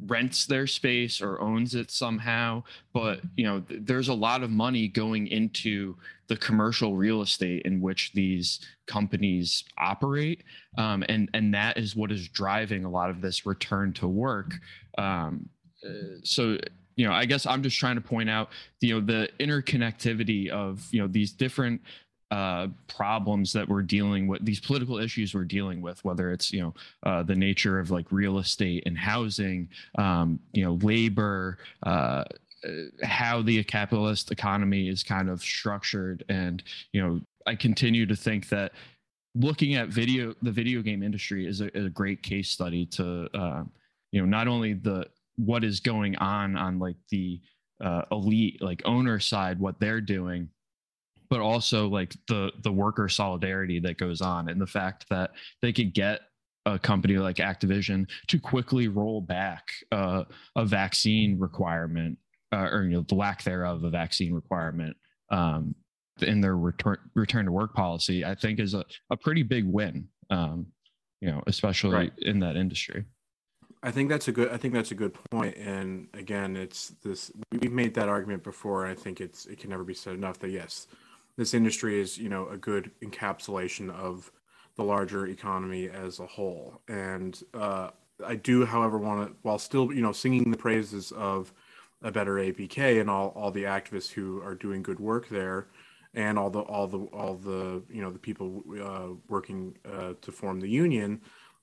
rents 0.06 0.46
their 0.46 0.66
space 0.66 1.20
or 1.20 1.40
owns 1.40 1.74
it 1.74 1.90
somehow 1.90 2.62
but 2.92 3.20
you 3.36 3.44
know 3.44 3.60
th- 3.60 3.80
there's 3.84 4.08
a 4.08 4.14
lot 4.14 4.42
of 4.42 4.50
money 4.50 4.88
going 4.88 5.26
into 5.26 5.94
the 6.28 6.36
commercial 6.36 6.96
real 6.96 7.22
estate 7.22 7.62
in 7.64 7.80
which 7.80 8.12
these 8.12 8.60
companies 8.86 9.64
operate 9.78 10.42
um, 10.78 11.04
and 11.08 11.28
and 11.34 11.52
that 11.52 11.76
is 11.76 11.94
what 11.94 12.10
is 12.10 12.28
driving 12.28 12.84
a 12.84 12.90
lot 12.90 13.10
of 13.10 13.20
this 13.20 13.44
return 13.46 13.92
to 13.92 14.08
work 14.08 14.54
um, 14.98 15.48
uh, 15.86 16.16
so 16.22 16.56
you 16.96 17.06
know 17.06 17.12
i 17.12 17.24
guess 17.24 17.46
i'm 17.46 17.62
just 17.62 17.78
trying 17.78 17.94
to 17.94 18.00
point 18.00 18.30
out 18.30 18.50
you 18.80 18.94
know 18.94 19.00
the 19.00 19.28
interconnectivity 19.38 20.48
of 20.48 20.86
you 20.90 21.00
know 21.00 21.06
these 21.06 21.32
different 21.32 21.80
uh, 22.30 22.68
problems 22.86 23.52
that 23.52 23.68
we're 23.68 23.82
dealing 23.82 24.28
with 24.28 24.44
these 24.44 24.60
political 24.60 24.98
issues 24.98 25.34
we're 25.34 25.44
dealing 25.44 25.82
with 25.82 26.04
whether 26.04 26.30
it's 26.30 26.52
you 26.52 26.60
know 26.60 26.74
uh, 27.04 27.22
the 27.22 27.34
nature 27.34 27.78
of 27.78 27.90
like 27.90 28.06
real 28.10 28.38
estate 28.38 28.82
and 28.86 28.96
housing 28.96 29.68
um, 29.98 30.38
you 30.52 30.64
know 30.64 30.74
labor 30.82 31.58
uh, 31.84 32.24
uh, 32.62 32.70
how 33.02 33.40
the 33.40 33.64
capitalist 33.64 34.30
economy 34.30 34.88
is 34.88 35.02
kind 35.02 35.30
of 35.30 35.40
structured. 35.40 36.24
And 36.28 36.62
you 36.92 37.00
know 37.02 37.20
i 37.46 37.54
continue 37.54 38.04
to 38.04 38.14
think 38.14 38.50
that 38.50 38.72
looking 39.34 39.74
at 39.74 39.88
video 39.88 40.34
the 40.42 40.50
video 40.50 40.82
game 40.82 41.02
industry 41.02 41.46
is 41.46 41.62
a, 41.62 41.74
is 41.76 41.86
a 41.86 41.90
great 41.90 42.22
case 42.22 42.50
study 42.50 42.84
to 42.84 43.28
uh, 43.34 43.64
you 44.12 44.20
know 44.20 44.26
not 44.26 44.46
only 44.46 44.74
the 44.74 45.06
what 45.36 45.64
is 45.64 45.80
going 45.80 46.16
on 46.16 46.56
on 46.56 46.78
like 46.78 46.96
the 47.10 47.40
uh, 47.82 48.02
elite 48.12 48.60
like 48.60 48.82
owner 48.84 49.18
side 49.18 49.58
what 49.58 49.80
they're 49.80 50.02
doing 50.02 50.48
but 51.30 51.40
also 51.40 51.88
like 51.88 52.14
the 52.26 52.52
the 52.62 52.72
worker 52.72 53.08
solidarity 53.08 53.80
that 53.80 53.96
goes 53.96 54.20
on 54.20 54.48
and 54.48 54.60
the 54.60 54.66
fact 54.66 55.06
that 55.08 55.30
they 55.62 55.72
could 55.72 55.94
get 55.94 56.20
a 56.66 56.78
company 56.78 57.16
like 57.16 57.36
Activision 57.36 58.06
to 58.28 58.38
quickly 58.38 58.88
roll 58.88 59.20
back 59.22 59.64
uh, 59.92 60.24
a 60.56 60.64
vaccine 60.66 61.38
requirement 61.38 62.18
uh, 62.52 62.68
or 62.70 62.82
you 62.84 62.90
know 62.90 63.04
the 63.08 63.14
lack 63.14 63.42
thereof 63.44 63.84
a 63.84 63.90
vaccine 63.90 64.34
requirement 64.34 64.96
um, 65.30 65.74
in 66.22 66.40
their 66.40 66.56
return 66.56 66.98
return 67.14 67.46
to 67.46 67.52
work 67.52 67.74
policy, 67.74 68.24
I 68.24 68.34
think 68.34 68.58
is 68.58 68.74
a, 68.74 68.84
a 69.10 69.16
pretty 69.16 69.42
big 69.42 69.64
win. 69.64 70.08
Um, 70.28 70.66
you 71.20 71.30
know, 71.30 71.42
especially 71.46 71.94
Right. 71.94 72.12
in 72.18 72.40
that 72.40 72.56
industry. 72.56 73.04
I 73.82 73.90
think 73.90 74.08
that's 74.08 74.28
a 74.28 74.32
good. 74.32 74.50
I 74.50 74.56
think 74.56 74.74
that's 74.74 74.90
a 74.90 74.94
good 74.94 75.14
point. 75.30 75.56
And 75.56 76.08
again, 76.14 76.56
it's 76.56 76.88
this. 77.02 77.30
We've 77.52 77.72
made 77.72 77.94
that 77.94 78.08
argument 78.08 78.42
before. 78.42 78.84
And 78.84 78.92
I 78.92 79.00
think 79.00 79.20
it's 79.20 79.46
it 79.46 79.58
can 79.58 79.70
never 79.70 79.84
be 79.84 79.94
said 79.94 80.14
enough 80.14 80.38
that 80.40 80.50
yes, 80.50 80.86
this 81.40 81.54
industry 81.54 81.98
is 81.98 82.18
you 82.18 82.28
know 82.28 82.46
a 82.48 82.56
good 82.58 82.90
encapsulation 83.02 83.90
of 83.94 84.30
the 84.76 84.84
larger 84.84 85.26
economy 85.26 85.88
as 85.88 86.20
a 86.20 86.26
whole. 86.26 86.82
And 86.86 87.42
uh, 87.54 87.88
I 88.24 88.34
do, 88.34 88.66
however, 88.66 88.98
want 88.98 89.26
to 89.26 89.34
while 89.40 89.58
still 89.58 89.90
you 89.90 90.02
know 90.02 90.12
singing 90.12 90.50
the 90.50 90.58
praises 90.58 91.12
of 91.12 91.54
a 92.02 92.12
better 92.12 92.34
ABK 92.34 93.00
and 93.00 93.08
all 93.08 93.28
all 93.28 93.50
the 93.50 93.62
activists 93.62 94.10
who 94.10 94.42
are 94.42 94.54
doing 94.54 94.82
good 94.82 95.00
work 95.00 95.30
there. 95.30 95.68
And 96.12 96.38
all 96.38 96.50
the 96.50 96.60
all 96.60 96.86
the 96.86 96.98
all 97.04 97.36
the 97.36 97.82
you 97.88 98.02
know 98.02 98.10
the 98.10 98.18
people 98.18 98.62
uh, 98.78 99.14
working 99.28 99.78
uh, 99.90 100.12
to 100.20 100.30
form 100.30 100.60
the 100.60 100.68
union, 100.68 101.22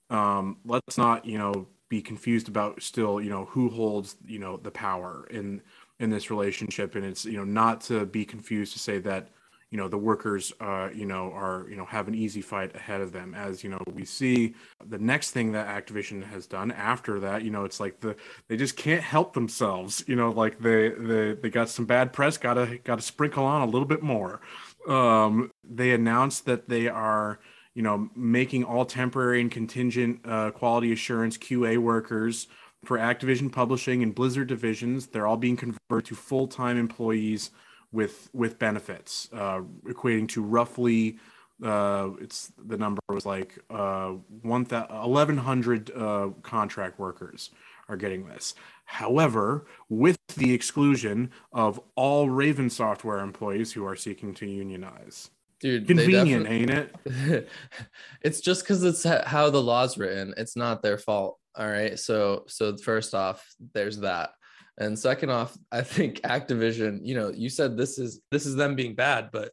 um, 0.10 0.58
let's 0.66 0.98
not 0.98 1.24
you 1.24 1.38
know 1.38 1.68
be 1.88 2.02
confused 2.02 2.48
about 2.48 2.82
still 2.82 3.22
you 3.22 3.30
know 3.30 3.46
who 3.46 3.70
holds 3.70 4.16
you 4.26 4.40
know 4.40 4.58
the 4.58 4.72
power 4.72 5.28
in 5.30 5.62
in 6.00 6.10
this 6.10 6.32
relationship 6.32 6.96
and 6.96 7.06
it's 7.06 7.26
you 7.26 7.38
know 7.38 7.44
not 7.44 7.82
to 7.82 8.06
be 8.06 8.26
confused 8.26 8.74
to 8.74 8.80
say 8.80 9.00
that 9.00 9.30
you 9.72 9.78
know 9.78 9.88
the 9.88 9.98
workers 9.98 10.54
uh 10.62 10.90
you 10.94 11.06
know 11.06 11.32
are 11.34 11.66
you 11.70 11.76
know 11.76 11.86
have 11.86 12.08
an 12.08 12.16
easy 12.16 12.42
fight 12.42 12.76
ahead 12.76 13.02
of 13.02 13.12
them 13.12 13.34
as 13.36 13.64
you 13.64 13.70
know 13.70 13.80
we 13.94 14.06
see 14.06 14.56
the 14.86 14.98
next 14.98 15.32
thing 15.32 15.52
that 15.52 15.68
activision 15.68 16.24
has 16.24 16.48
done 16.48 16.72
after 16.72 17.20
that 17.20 17.44
you 17.44 17.52
know 17.52 17.66
it's 17.66 17.80
like 17.80 18.00
the 18.00 18.16
they 18.48 18.56
just 18.56 18.78
can't 18.78 19.04
help 19.04 19.34
themselves 19.34 20.04
you 20.08 20.16
know 20.16 20.32
like 20.32 20.60
they 20.60 20.90
they, 20.90 21.34
they 21.34 21.50
got 21.50 21.70
some 21.70 21.86
bad 21.86 22.14
press 22.14 22.38
gotta 22.38 22.80
gotta 22.84 23.02
sprinkle 23.02 23.44
on 23.44 23.62
a 23.62 23.66
little 23.66 23.88
bit 23.88 24.02
more 24.02 24.42
um 24.88 25.52
they 25.64 25.92
announced 25.92 26.46
that 26.46 26.70
they 26.70 26.88
are 26.88 27.40
you 27.78 27.84
know, 27.84 28.10
making 28.16 28.64
all 28.64 28.86
temporary 28.86 29.40
and 29.40 29.52
contingent 29.52 30.20
uh, 30.26 30.50
quality 30.50 30.92
assurance 30.92 31.38
QA 31.38 31.78
workers 31.78 32.48
for 32.86 32.98
Activision 32.98 33.52
Publishing 33.52 34.02
and 34.02 34.16
Blizzard 34.16 34.48
divisions. 34.48 35.06
They're 35.06 35.28
all 35.28 35.38
being 35.38 35.56
converted 35.56 36.06
to 36.06 36.16
full-time 36.16 36.76
employees 36.76 37.52
with 37.92 38.30
with 38.34 38.60
benefits, 38.60 39.30
uh, 39.34 39.62
equating 39.86 40.28
to 40.30 40.44
roughly. 40.44 41.20
Uh, 41.64 42.12
it's 42.22 42.52
the 42.68 42.78
number 42.78 43.02
was 43.10 43.26
like 43.26 43.58
uh, 43.70 44.10
one 44.42 44.66
eleven 44.72 45.38
hundred 45.38 45.92
uh, 45.96 46.30
contract 46.44 47.00
workers 47.00 47.50
are 47.90 47.98
getting 47.98 48.28
this. 48.28 48.54
However, 48.86 49.66
with 49.90 50.18
the 50.36 50.54
exclusion 50.54 51.32
of 51.52 51.80
all 51.96 52.30
Raven 52.30 52.70
Software 52.70 53.20
employees 53.20 53.74
who 53.74 53.86
are 53.86 53.96
seeking 53.96 54.34
to 54.36 54.46
unionize. 54.46 55.30
Dude, 55.60 55.88
Convenient, 55.88 56.48
ain't 56.48 56.70
it? 56.70 57.50
it's 58.22 58.42
just 58.42 58.62
because 58.62 58.84
it's 58.84 59.04
how 59.04 59.50
the 59.50 59.62
law's 59.62 59.98
written. 59.98 60.34
It's 60.38 60.56
not 60.56 60.84
their 60.84 61.00
fault. 61.00 61.40
All 61.58 61.68
right. 61.68 61.98
So 61.98 62.44
so 62.48 62.78
first 62.78 63.16
off, 63.16 63.44
there's 63.74 64.00
that. 64.02 64.32
And 64.80 64.98
second 64.98 65.30
off, 65.32 65.58
I 65.72 65.82
think 65.82 66.22
Activision, 66.22 67.00
you 67.04 67.16
know, 67.16 67.30
you 67.30 67.50
said 67.50 67.78
this 67.78 67.98
is 68.00 68.22
this 68.32 68.46
is 68.46 68.56
them 68.56 68.76
being 68.76 68.94
bad, 68.96 69.30
but 69.32 69.52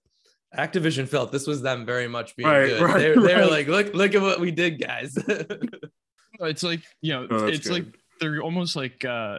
Activision 0.57 1.09
felt 1.09 1.33
this 1.33 1.47
was 1.47 1.63
them 1.63 1.85
very 1.85 2.07
much 2.09 2.37
being 2.37 2.49
Right, 2.49 2.69
good. 2.69 2.81
right, 2.83 2.99
they're, 2.99 3.21
they're 3.21 3.41
right. 3.41 3.51
like, 3.51 3.67
look, 3.67 3.93
look 3.95 4.15
at 4.15 4.23
what 4.23 4.39
we 4.41 4.51
did, 4.51 4.81
guys. 4.81 5.17
It's 6.41 6.63
like 6.65 6.81
you 7.01 7.13
know, 7.13 7.29
Oh, 7.31 7.39
that's 7.47 7.59
it's 7.59 7.71
like 7.71 7.85
they're 8.21 8.41
almost 8.43 8.75
like 8.75 9.05
uh, 9.05 9.39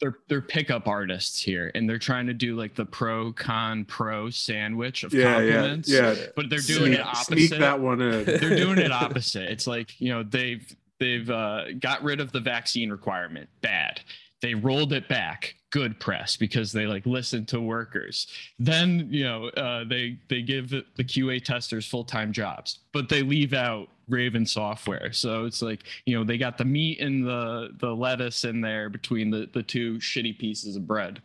they're 0.00 0.18
they're 0.28 0.42
pickup 0.42 0.86
artists 0.86 1.40
here, 1.40 1.70
and 1.74 1.88
they're 1.88 1.98
trying 1.98 2.26
to 2.26 2.34
do 2.34 2.56
like 2.56 2.74
the 2.74 2.84
pro 2.84 3.32
con 3.32 3.86
pro 3.86 4.28
sandwich 4.28 5.02
of 5.02 5.14
Yeah, 5.14 5.38
yeah, 5.40 5.52
compliments. 5.54 5.88
yeah. 5.90 6.14
But 6.36 6.50
they're 6.50 6.58
doing 6.58 6.92
Sneak- 6.92 6.98
it 6.98 7.06
opposite. 7.06 7.38
Sneak 7.48 7.50
that 7.60 7.80
one 7.80 8.02
in. 8.02 8.24
they're 8.26 8.38
doing 8.64 8.78
it 8.78 8.92
opposite. 8.92 9.50
It's 9.50 9.66
like 9.66 9.98
you 9.98 10.10
know 10.10 10.22
they've 10.22 10.76
they've 10.98 11.28
uh, 11.30 11.72
got 11.78 12.02
rid 12.02 12.20
of 12.20 12.32
the 12.32 12.40
vaccine 12.40 12.90
requirement. 12.90 13.48
Bad. 13.62 14.02
They 14.42 14.54
rolled 14.54 14.92
it 14.92 15.08
back. 15.08 15.54
Good 15.70 16.00
press 16.00 16.36
because 16.36 16.72
they 16.72 16.86
like 16.86 17.06
listen 17.06 17.46
to 17.46 17.60
workers. 17.60 18.26
Then 18.58 19.08
you 19.10 19.24
know 19.24 19.48
uh, 19.50 19.84
they 19.84 20.18
they 20.28 20.42
give 20.42 20.70
the 20.70 21.04
QA 21.04 21.42
testers 21.44 21.86
full 21.86 22.04
time 22.04 22.32
jobs, 22.32 22.80
but 22.92 23.08
they 23.08 23.22
leave 23.22 23.52
out 23.52 23.88
Raven 24.08 24.44
Software. 24.44 25.12
So 25.12 25.44
it's 25.44 25.62
like 25.62 25.84
you 26.06 26.18
know 26.18 26.24
they 26.24 26.38
got 26.38 26.58
the 26.58 26.64
meat 26.64 27.00
and 27.00 27.24
the 27.24 27.70
the 27.78 27.94
lettuce 27.94 28.44
in 28.44 28.60
there 28.60 28.88
between 28.88 29.30
the 29.30 29.48
the 29.52 29.62
two 29.62 29.94
shitty 29.98 30.38
pieces 30.38 30.76
of 30.76 30.86
bread. 30.86 31.22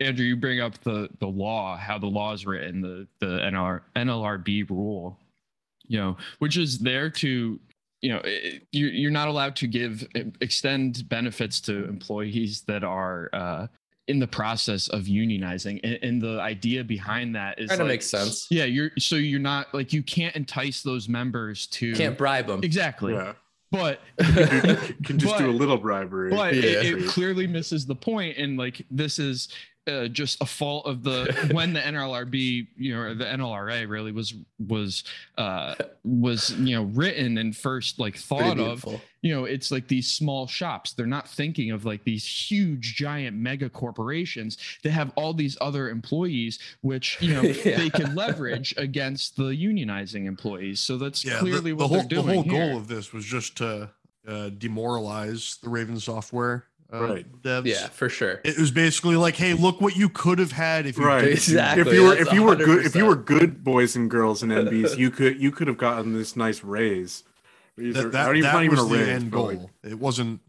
Andrew, 0.00 0.26
you 0.26 0.36
bring 0.36 0.60
up 0.60 0.78
the 0.82 1.08
the 1.20 1.26
law, 1.26 1.76
how 1.76 1.98
the 1.98 2.06
law 2.06 2.32
is 2.32 2.46
written, 2.46 2.80
the 2.80 3.06
the 3.20 3.38
NR, 3.38 3.80
NLRB 3.94 4.68
rule, 4.68 5.18
you 5.86 5.98
know, 5.98 6.16
which 6.38 6.56
is 6.56 6.78
there 6.78 7.10
to, 7.10 7.58
you 8.02 8.10
know, 8.10 8.18
eh, 8.20 8.28
eh, 8.28 8.40
it, 8.42 8.62
you 8.72 8.86
you're 8.86 9.10
not 9.10 9.28
allowed 9.28 9.56
to 9.56 9.66
give 9.66 10.06
eh, 10.14 10.24
extend 10.40 11.08
benefits 11.08 11.60
to 11.62 11.84
employees 11.88 12.62
that 12.62 12.84
are 12.84 13.30
uh, 13.32 13.66
in 14.08 14.18
the 14.20 14.26
process 14.26 14.86
of 14.88 15.02
unionizing, 15.04 15.80
and, 15.82 15.98
and 16.02 16.22
the 16.22 16.40
idea 16.40 16.84
behind 16.84 17.34
that 17.34 17.58
is 17.58 17.68
kind 17.70 17.80
of 17.80 17.86
like- 17.86 17.94
makes 17.94 18.06
sense. 18.06 18.46
Yeah, 18.50 18.64
you're 18.64 18.90
so 18.98 19.16
you're 19.16 19.40
not 19.40 19.72
like 19.74 19.92
you 19.92 20.02
can't 20.02 20.36
entice 20.36 20.82
those 20.82 21.08
members 21.08 21.66
to 21.68 21.92
Can't 21.94 22.16
bribe 22.16 22.46
them. 22.46 22.60
exactly, 22.62 23.14
yeah. 23.14 23.32
but 23.72 24.00
You 24.20 24.26
can 25.04 25.18
just 25.18 25.38
do 25.38 25.50
a 25.50 25.50
little 25.50 25.76
bribery. 25.78 26.30
but 26.30 26.54
Yeah. 26.54 26.62
it, 26.82 26.98
it 27.02 27.08
clearly 27.08 27.46
misses 27.46 27.84
the 27.86 27.96
point 27.96 28.36
and 28.38 28.56
like 28.56 28.84
this 28.90 29.18
is 29.18 29.48
uh, 29.88 30.08
just 30.08 30.40
a 30.40 30.46
fault 30.46 30.86
of 30.86 31.02
the 31.02 31.48
when 31.52 31.72
the 31.72 31.80
NLRB 31.80 32.66
you 32.76 32.94
know 32.94 33.14
the 33.14 33.24
NLRA 33.24 33.88
really 33.88 34.12
was 34.12 34.34
was 34.66 35.04
uh 35.38 35.74
was 36.04 36.50
you 36.58 36.74
know 36.76 36.84
written 36.84 37.38
and 37.38 37.56
first 37.56 37.98
like 37.98 38.16
thought 38.16 38.58
of 38.58 38.84
you 39.22 39.32
know 39.34 39.44
it's 39.44 39.70
like 39.70 39.86
these 39.88 40.10
small 40.10 40.46
shops 40.46 40.92
they're 40.92 41.06
not 41.06 41.28
thinking 41.28 41.70
of 41.70 41.84
like 41.84 42.02
these 42.04 42.26
huge 42.26 42.94
giant 42.96 43.36
mega 43.36 43.68
corporations 43.68 44.58
that 44.82 44.90
have 44.90 45.12
all 45.16 45.32
these 45.32 45.56
other 45.60 45.88
employees 45.88 46.58
which 46.80 47.16
you 47.20 47.32
know 47.32 47.42
Yeah. 47.64 47.76
they 47.78 47.90
can 47.90 48.14
leverage 48.14 48.74
against 48.76 49.36
the 49.36 49.44
unionizing 49.44 50.26
employees 50.26 50.80
so 50.80 50.96
that's 50.98 51.24
Yeah, 51.24 51.38
clearly 51.38 51.70
the, 51.70 51.76
what 51.76 51.82
the 51.82 51.88
whole 51.88 51.96
they're 51.98 52.08
doing 52.08 52.26
the 52.26 52.32
whole 52.34 52.42
here. 52.42 52.68
goal 52.70 52.76
of 52.76 52.88
this 52.88 53.12
was 53.12 53.24
just 53.24 53.56
to 53.58 53.90
uh, 54.26 54.50
demoralize 54.58 55.58
the 55.62 55.68
Raven 55.68 56.00
Software 56.00 56.64
uh, 56.92 57.02
Right. 57.02 57.42
devs. 57.42 57.66
Yeah, 57.66 57.88
for 57.88 58.08
sure. 58.08 58.40
It 58.44 58.58
was 58.58 58.70
basically 58.70 59.16
like, 59.16 59.34
hey, 59.36 59.54
look 59.54 59.80
what 59.80 59.96
you 59.96 60.08
could 60.08 60.38
have 60.38 60.52
had 60.52 60.86
if 60.86 60.96
you 60.98 61.04
Right. 61.06 61.24
Exactly. 61.24 61.82
if 61.82 61.92
you 61.92 62.02
were 62.04 62.14
that's 62.14 62.28
if 62.28 62.32
you 62.34 62.42
were 62.44 62.56
good 62.56 62.86
if 62.86 62.94
you 62.94 63.06
were 63.06 63.16
good 63.16 63.64
boys 63.64 63.96
and 63.96 64.10
girls 64.10 64.42
and 64.42 64.52
NBs, 64.52 64.96
you 64.96 65.10
could 65.10 65.40
you 65.40 65.50
could 65.50 65.66
have 65.68 65.78
gotten 65.78 66.12
this 66.12 66.36
nice 66.36 66.62
raise. 66.62 67.24
These 67.76 67.94
That, 67.94 68.12
that, 68.12 68.26
that 68.40 68.62
even 68.62 68.70
was 68.70 68.88
the 68.88 68.96
raise, 68.96 69.08
end 69.08 69.30
but, 69.30 69.42
like, 69.42 69.58
goal. 69.58 69.70
It 69.84 69.98
wasn't 69.98 70.40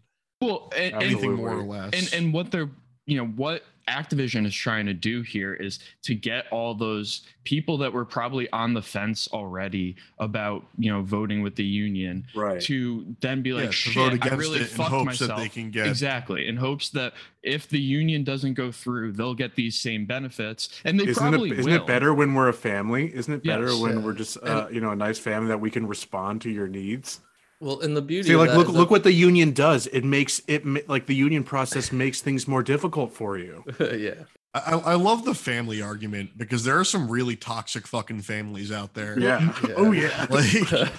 Well, 0.41 0.71
and, 0.75 0.93
and 0.93 1.03
anything 1.03 1.31
Absolutely. 1.33 1.37
more 1.43 1.53
or 1.59 1.63
less. 1.63 1.89
and 1.93 2.13
and 2.13 2.33
what 2.33 2.51
they're 2.51 2.69
you 3.05 3.17
know 3.17 3.25
what 3.25 3.63
activision 3.87 4.45
is 4.45 4.53
trying 4.53 4.85
to 4.85 4.93
do 4.93 5.21
here 5.21 5.53
is 5.53 5.79
to 6.03 6.13
get 6.13 6.45
all 6.51 6.73
those 6.73 7.21
people 7.43 7.77
that 7.77 7.91
were 7.91 8.05
probably 8.05 8.49
on 8.51 8.73
the 8.73 8.81
fence 8.81 9.27
already 9.31 9.95
about 10.19 10.65
you 10.77 10.91
know 10.91 11.01
voting 11.01 11.41
with 11.41 11.55
the 11.55 11.63
union 11.63 12.25
right. 12.35 12.61
to 12.61 13.15
then 13.21 13.41
be 13.41 13.53
like 13.53 13.67
to 13.67 13.71
shit 13.71 13.93
vote 13.95 14.11
i 14.11 14.15
against 14.15 14.37
really 14.37 14.57
it 14.57 14.61
in 14.63 14.67
fucked 14.67 14.89
hopes 14.89 15.05
myself 15.05 15.29
that 15.29 15.37
they 15.37 15.49
can 15.49 15.71
get 15.71 15.87
exactly 15.87 16.47
in 16.47 16.57
hopes 16.57 16.89
that 16.89 17.13
if 17.43 17.69
the 17.69 17.79
union 17.79 18.23
doesn't 18.23 18.55
go 18.55 18.71
through 18.71 19.11
they'll 19.13 19.33
get 19.33 19.55
these 19.55 19.79
same 19.79 20.05
benefits 20.05 20.69
and 20.83 20.99
they 20.99 21.05
Isn't 21.05 21.21
probably 21.21 21.51
it 21.51 21.59
isn't 21.59 21.71
will 21.71 21.81
it 21.81 21.87
better 21.87 22.13
when 22.13 22.33
we're 22.33 22.49
a 22.49 22.53
family? 22.53 23.13
Isn't 23.13 23.33
it 23.33 23.43
better 23.43 23.69
Yes. 23.69 23.79
when 23.79 24.03
we're 24.03 24.13
just 24.13 24.37
uh, 24.43 24.67
you 24.71 24.81
know 24.81 24.91
a 24.91 24.95
nice 24.95 25.19
family 25.19 25.47
that 25.49 25.59
we 25.59 25.71
can 25.71 25.87
respond 25.87 26.41
to 26.41 26.49
your 26.49 26.67
needs? 26.67 27.21
Well, 27.59 27.79
and 27.81 27.97
the 27.97 28.01
beauty 28.01 28.29
See, 28.29 28.35
like 28.35 28.49
that 28.49 28.57
look 28.57 28.67
look 28.67 28.75
that- 28.89 28.91
what 28.91 29.03
the 29.03 29.11
union 29.13 29.51
does. 29.51 29.87
It 29.87 30.03
makes 30.03 30.41
it 30.47 30.87
like 30.87 31.07
the 31.07 31.15
union 31.15 31.43
process 31.43 31.91
makes 31.91 32.21
things 32.21 32.47
more 32.47 32.61
difficult 32.63 33.13
for 33.13 33.37
you. 33.37 33.63
yeah. 33.79 34.23
I, 34.53 34.73
I 34.73 34.93
love 34.95 35.23
the 35.25 35.35
family 35.35 35.81
argument 35.81 36.37
because 36.37 36.63
there 36.63 36.79
are 36.79 36.83
some 36.85 37.09
really 37.11 37.35
toxic 37.35 37.85
fucking 37.85 38.21
families 38.21 38.71
out 38.71 38.93
there. 38.93 39.19
Yeah. 39.19 39.53
Yeah. 39.67 39.73
Oh 39.77 39.91
yeah. 39.91 40.25
Like, 40.29 40.89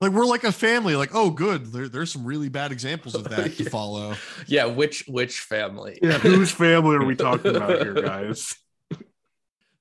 like 0.00 0.12
we're 0.12 0.26
like 0.26 0.44
a 0.44 0.52
family. 0.52 0.96
Like, 0.96 1.10
oh, 1.14 1.30
good. 1.30 1.66
There, 1.72 1.88
there's 1.88 2.10
some 2.12 2.24
really 2.24 2.48
bad 2.48 2.72
examples 2.72 3.14
of 3.14 3.24
that 3.30 3.56
to 3.56 3.68
follow. 3.68 4.14
yeah, 4.46 4.64
which 4.64 5.04
which 5.06 5.40
family? 5.40 5.98
Yeah. 6.02 6.18
Whose 6.18 6.50
family 6.50 6.96
are 6.96 7.04
we 7.04 7.14
talking 7.16 7.54
about 7.54 7.82
here, 7.82 7.94
guys? 7.94 8.54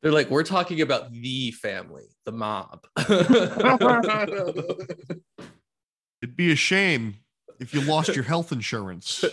They're 0.01 0.12
like, 0.12 0.29
we're 0.29 0.43
talking 0.43 0.81
about 0.81 1.12
the 1.12 1.51
family, 1.51 2.03
the 2.25 2.31
mob. 2.31 2.86
It'd 6.21 6.35
be 6.35 6.51
a 6.51 6.55
shame 6.55 7.15
if 7.59 7.73
you 7.73 7.81
lost 7.81 8.15
your 8.15 8.23
health 8.23 8.51
insurance 8.51 9.23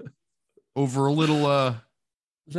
over 0.76 1.06
a 1.06 1.12
little 1.12 1.46
uh 1.46 1.74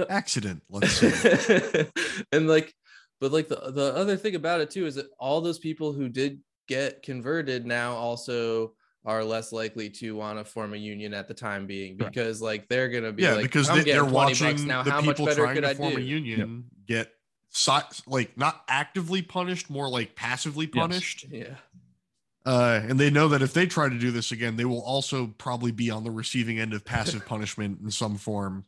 accident. 0.10 0.64
Let's 0.70 0.94
say. 0.94 1.88
and 2.32 2.48
like, 2.48 2.74
but 3.20 3.32
like 3.32 3.48
the 3.48 3.72
the 3.72 3.94
other 3.96 4.18
thing 4.18 4.36
about 4.36 4.62
it 4.62 4.72
too 4.72 4.86
is 4.86 4.96
that 4.96 5.08
all 5.20 5.42
those 5.42 5.60
people 5.60 5.94
who 5.94 6.10
did 6.10 6.40
get 6.68 7.04
converted 7.04 7.66
now 7.66 7.94
also 7.94 8.74
are 9.04 9.24
less 9.24 9.52
likely 9.52 9.90
to 9.90 10.16
want 10.16 10.38
to 10.38 10.46
form 10.46 10.74
a 10.74 10.78
union 10.78 11.14
at 11.14 11.28
the 11.28 11.34
time 11.34 11.66
being 11.66 11.98
because 11.98 12.42
like 12.42 12.68
they're 12.68 12.88
gonna 12.90 13.12
be 13.12 13.24
yeah, 13.24 13.34
like 13.34 13.44
because 13.44 13.68
they, 13.68 13.82
they're 13.82 14.06
watching 14.06 14.68
now 14.68 14.84
the 14.84 14.92
how 14.92 15.02
much 15.02 15.18
people 15.18 15.26
better 15.26 15.42
trying 15.44 15.56
could 15.56 15.64
to 15.64 15.70
I 15.70 15.74
form 15.74 15.94
do 15.94 15.98
a 15.98 16.02
union 16.02 16.66
get 16.86 17.12
si- 17.50 17.72
like 18.06 18.38
not 18.38 18.64
actively 18.68 19.22
punished, 19.24 19.70
more 19.70 19.90
like 19.90 20.16
passively 20.16 20.70
Yes. 20.72 20.82
punished. 20.82 21.26
yeah 21.32 21.56
Uh, 22.46 22.82
and 22.88 23.00
they 23.00 23.10
know 23.12 23.28
that 23.28 23.42
if 23.44 23.54
they 23.54 23.68
try 23.68 23.88
to 23.88 23.98
do 24.00 24.10
this 24.12 24.32
again, 24.32 24.56
they 24.58 24.66
will 24.66 24.82
also 24.82 25.28
probably 25.38 25.72
be 25.72 25.92
on 25.92 26.04
the 26.04 26.10
receiving 26.12 26.60
end 26.60 26.74
of 26.74 26.84
passive 26.84 27.26
punishment 27.28 27.80
in 27.84 27.92
some 27.92 28.18
form. 28.18 28.66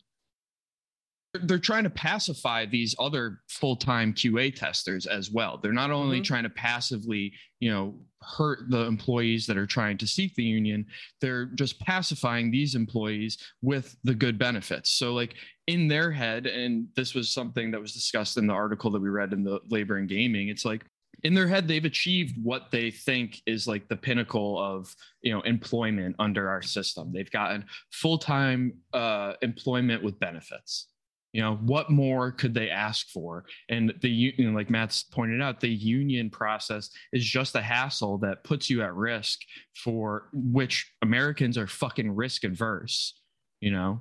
they're 1.45 1.57
trying 1.57 1.83
to 1.83 1.89
pacify 1.89 2.63
these 2.63 2.93
other 2.99 3.39
full-time 3.49 4.13
QA 4.13 4.55
testers 4.55 5.07
as 5.07 5.31
well. 5.31 5.57
They're 5.57 5.73
not 5.73 5.89
only 5.89 6.21
Mhm. 6.21 6.25
trying 6.25 6.43
to 6.43 6.49
passively, 6.51 7.33
you 7.59 7.71
know, 7.71 7.99
hurt 8.21 8.69
the 8.69 8.81
employees 8.85 9.47
that 9.47 9.57
are 9.57 9.65
trying 9.65 9.97
to 9.97 10.05
seek 10.05 10.35
the 10.35 10.43
union, 10.43 10.85
they're 11.21 11.47
just 11.47 11.79
pacifying 11.79 12.51
these 12.51 12.75
employees 12.75 13.39
with 13.63 13.97
the 14.03 14.13
good 14.13 14.37
benefits. 14.37 14.91
So 14.91 15.15
like 15.15 15.33
in 15.65 15.87
their 15.87 16.11
head 16.11 16.45
and 16.45 16.87
this 16.95 17.15
was 17.15 17.33
something 17.33 17.71
that 17.71 17.81
was 17.81 17.93
discussed 17.93 18.37
in 18.37 18.45
the 18.45 18.53
article 18.53 18.91
that 18.91 19.01
we 19.01 19.09
read 19.09 19.33
in 19.33 19.43
the 19.43 19.59
Labor 19.69 19.97
and 19.97 20.07
Gaming, 20.07 20.49
it's 20.49 20.65
like 20.65 20.85
in 21.23 21.33
their 21.33 21.47
head 21.47 21.67
they've 21.67 21.85
achieved 21.85 22.35
what 22.41 22.69
they 22.71 22.91
think 22.91 23.41
is 23.45 23.67
like 23.67 23.87
the 23.87 23.95
pinnacle 23.95 24.59
of 24.59 24.93
you 25.21 25.33
know 25.33 25.41
employment 25.41 26.15
under 26.19 26.49
our 26.49 26.61
system. 26.61 27.11
They've 27.13 27.31
gotten 27.31 27.65
full-time 27.91 28.73
uh, 28.93 29.33
employment 29.41 30.03
with 30.03 30.19
benefits. 30.19 30.87
You 31.31 31.41
know 31.41 31.55
what 31.55 31.89
more 31.89 32.31
could 32.31 32.53
they 32.53 32.69
ask 32.69 33.09
for? 33.09 33.45
And 33.69 33.93
the 34.01 34.09
union 34.09 34.53
like 34.53 34.69
matt's 34.69 35.03
pointed 35.03 35.41
out 35.41 35.59
the 35.59 35.69
union 35.69 36.29
process 36.29 36.91
is 37.11 37.25
just 37.25 37.55
a 37.55 37.61
hassle 37.61 38.19
that 38.19 38.43
puts 38.43 38.69
you 38.69 38.83
at 38.83 38.93
risk 38.93 39.39
for 39.73 40.29
which 40.33 40.91
americans 41.01 41.57
are 41.57 41.65
fucking 41.65 42.13
risk 42.13 42.43
averse 42.43 43.19
you 43.61 43.71
know 43.71 43.99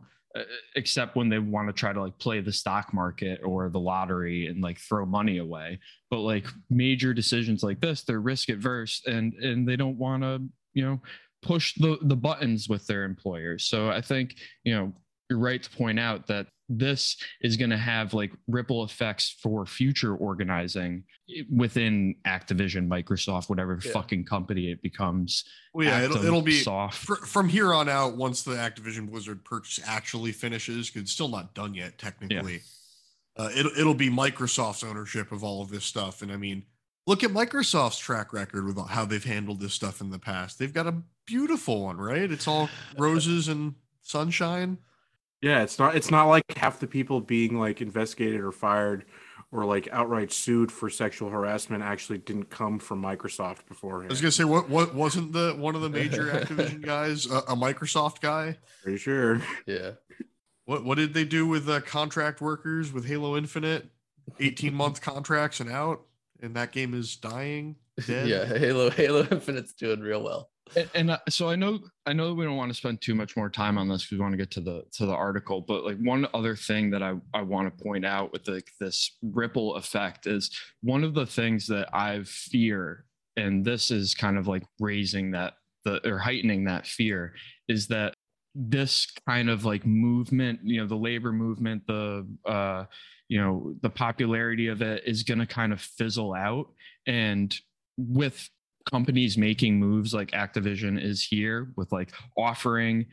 except 0.77 1.16
when 1.16 1.29
they 1.29 1.38
want 1.38 1.68
to 1.68 1.73
try 1.73 1.92
to 1.92 2.01
like 2.01 2.18
play 2.18 2.40
the 2.40 2.53
stock 2.53 2.92
market 2.95 3.40
or 3.45 3.68
the 3.68 3.81
lottery 3.81 4.47
and 4.47 4.62
like 4.62 4.79
throw 4.79 5.05
money 5.05 5.38
away. 5.38 5.79
But 6.11 6.21
like 6.21 6.47
major 6.71 7.12
decisions 7.14 7.62
like 7.62 7.81
this 7.81 8.03
they're 8.03 8.21
risk 8.21 8.49
adverse 8.49 9.03
and 9.07 9.35
and 9.35 9.68
they 9.68 9.77
don't 9.77 9.99
want 9.99 10.23
to 10.23 10.42
you 10.75 10.85
know 10.85 11.01
push 11.42 11.75
the 11.75 11.99
the 12.03 12.16
buttons 12.16 12.68
with 12.68 12.87
their 12.87 13.05
employers. 13.05 13.64
So 13.64 13.90
i 13.90 14.01
think 14.01 14.37
you 14.64 14.75
know 14.75 14.92
you're 15.29 15.38
right 15.38 15.62
to 15.62 15.71
point 15.71 15.99
out 15.99 16.27
that 16.27 16.47
this 16.78 17.16
is 17.40 17.56
going 17.56 17.70
to 17.70 17.76
have 17.76 18.14
like 18.14 18.32
ripple 18.48 18.85
effects 18.85 19.37
for 19.42 19.66
future 19.66 20.14
organizing 20.14 21.04
within 21.54 22.14
Activision, 22.26 22.88
Microsoft, 22.88 23.48
whatever 23.48 23.78
Yeah. 23.85 23.92
fucking 23.92 24.24
company 24.24 24.70
it 24.70 24.82
becomes. 24.82 25.44
Well, 25.74 25.87
yeah, 25.87 26.02
it'll, 26.04 26.24
it'll 26.24 26.42
be 26.42 26.61
soft. 26.61 26.98
fr- 26.98 27.14
from 27.26 27.48
here 27.48 27.72
on 27.72 27.88
out. 27.88 28.16
Once 28.16 28.42
the 28.42 28.52
Activision 28.52 29.08
Blizzard 29.11 29.44
purchase 29.44 29.80
actually 29.87 30.32
finishes, 30.32 30.90
'cause 30.90 31.02
it's 31.02 31.12
still 31.12 31.28
not 31.28 31.54
done 31.54 31.74
yet 31.74 31.98
technically. 31.98 32.61
Uh, 33.37 33.48
it'll 33.56 33.72
it'll 33.78 33.94
be 33.94 34.11
Microsoft's 34.11 34.82
ownership 34.85 35.32
of 35.32 35.42
all 35.42 35.62
of 35.62 35.70
this 35.70 35.85
stuff, 35.85 36.20
and 36.22 36.30
I 36.30 36.37
mean, 36.37 36.64
look 37.06 37.24
at 37.24 37.30
Microsoft's 37.30 37.98
track 37.98 38.32
record 38.32 38.66
with 38.66 38.78
how 38.88 39.04
they've 39.06 39.24
handled 39.24 39.61
this 39.61 39.72
stuff 39.72 40.00
in 40.02 40.11
the 40.11 40.18
past. 40.18 40.58
They've 40.58 40.72
got 40.72 40.87
a 40.87 41.02
beautiful 41.26 41.82
one, 41.85 41.96
right? 41.96 42.30
It's 42.30 42.46
all 42.46 42.68
roses 42.98 43.48
and 43.48 43.74
sunshine. 44.02 44.76
Yeah, 45.42 45.62
it's 45.62 45.78
not 45.78 45.96
it's 45.96 46.11
not 46.11 46.26
like 46.28 46.44
half 46.57 46.78
the 46.81 46.87
people 46.87 47.20
being 47.20 47.59
like 47.59 47.81
investigated 47.83 48.40
or 48.40 48.52
fired 48.52 49.05
or 49.50 49.64
like 49.64 49.87
outright 49.92 50.33
sued 50.33 50.72
for 50.72 50.88
sexual 50.88 51.28
harassment 51.28 51.83
actually 51.83 52.18
didn't 52.18 52.48
come 52.48 52.78
from 52.78 53.02
Microsoft 53.02 53.66
beforehand. 53.68 54.11
I 54.11 54.12
was 54.12 54.20
gonna 54.20 54.33
say, 54.33 54.44
what 54.44 54.68
what 54.70 54.94
wasn't 54.94 55.33
the 55.33 55.55
one 55.59 55.74
of 55.74 55.83
the 55.83 55.90
major 55.90 56.24
Activision 56.31 56.81
guys 56.85 57.26
a, 57.26 57.38
a 57.38 57.57
Microsoft 57.57 58.20
guy? 58.20 58.57
Pretty 58.83 58.98
sure. 58.98 59.42
yeah 59.66 59.92
What 60.64 60.85
what 60.85 60.96
did 60.96 61.12
they 61.12 61.24
do 61.24 61.46
with 61.46 61.68
uh, 61.68 61.81
contract 61.81 62.40
workers 62.40 62.92
with 62.92 63.07
Halo 63.07 63.37
Infinite? 63.37 63.90
Eighteen 64.38 64.74
month 64.74 65.00
contracts 65.00 65.59
and 65.59 65.68
out, 65.68 66.02
and 66.40 66.55
that 66.55 66.70
game 66.70 66.94
is 66.94 67.16
dying. 67.16 67.76
Dead. 68.07 68.26
yeah 68.28 68.44
halo 68.46 68.88
halo 68.88 69.26
infinite's 69.31 69.74
doing 69.74 70.00
real 70.00 70.22
well 70.22 70.48
And, 70.94 71.11
uh, 71.11 71.18
so 71.28 71.48
I 71.48 71.56
know 71.56 71.80
I 72.06 72.12
know 72.12 72.28
that 72.28 72.35
we 72.35 72.44
don't 72.44 72.56
want 72.56 72.70
to 72.70 72.76
spend 72.76 73.00
too 73.00 73.14
much 73.14 73.37
more 73.37 73.50
time 73.50 73.78
on 73.78 73.88
this 73.88 74.02
because 74.02 74.18
we 74.18 74.22
want 74.22 74.32
to 74.32 74.38
get 74.38 74.50
to 74.52 74.61
the 74.61 74.85
to 74.94 75.06
the 75.06 75.14
article. 75.14 75.61
But 75.61 75.85
like 75.85 75.98
one 75.98 76.26
other 76.35 76.56
thing 76.56 76.90
that 76.90 77.02
I 77.02 77.14
I 77.35 77.42
want 77.42 77.76
to 77.76 77.85
point 77.85 78.04
out 78.04 78.32
with 78.32 78.48
like 78.48 78.70
this 78.80 79.16
ripple 79.22 79.76
effect 79.76 80.26
is 80.26 80.50
one 80.82 81.04
of 81.04 81.14
the 81.14 81.26
things 81.26 81.66
that 81.68 81.88
I 81.94 82.22
fear, 82.24 83.04
and 83.37 83.64
this 83.64 83.90
is 83.90 84.14
kind 84.14 84.38
of 84.38 84.46
like 84.46 84.64
raising 84.80 85.30
that 85.32 85.54
the 85.85 86.06
or 86.08 86.18
heightening 86.18 86.64
that 86.64 86.87
fear 86.87 87.35
is 87.68 87.88
that 87.88 88.14
this 88.54 89.06
kind 89.26 89.48
of 89.48 89.64
like 89.64 89.87
movement 89.87 90.61
you 90.62 90.80
know 90.80 90.87
the 90.87 90.94
labor 90.94 91.32
movement 91.32 91.82
the 91.87 92.26
uh 92.46 92.85
you 93.28 93.40
know 93.40 93.74
the 93.80 93.88
popularity 93.88 94.68
of 94.68 94.82
it 94.82 95.02
is 95.06 95.22
going 95.22 95.38
to 95.38 95.46
kind 95.46 95.72
of 95.72 95.80
fizzle 95.80 96.35
out 96.35 96.66
and 97.06 97.56
with 97.96 98.48
companies 98.90 99.38
making 99.38 99.79
moves 99.79 100.14
like 100.14 100.31
Activision 100.33 101.03
is 101.03 101.23
here 101.23 101.73
with 101.77 101.92
like 101.92 102.12
offering 102.37 103.07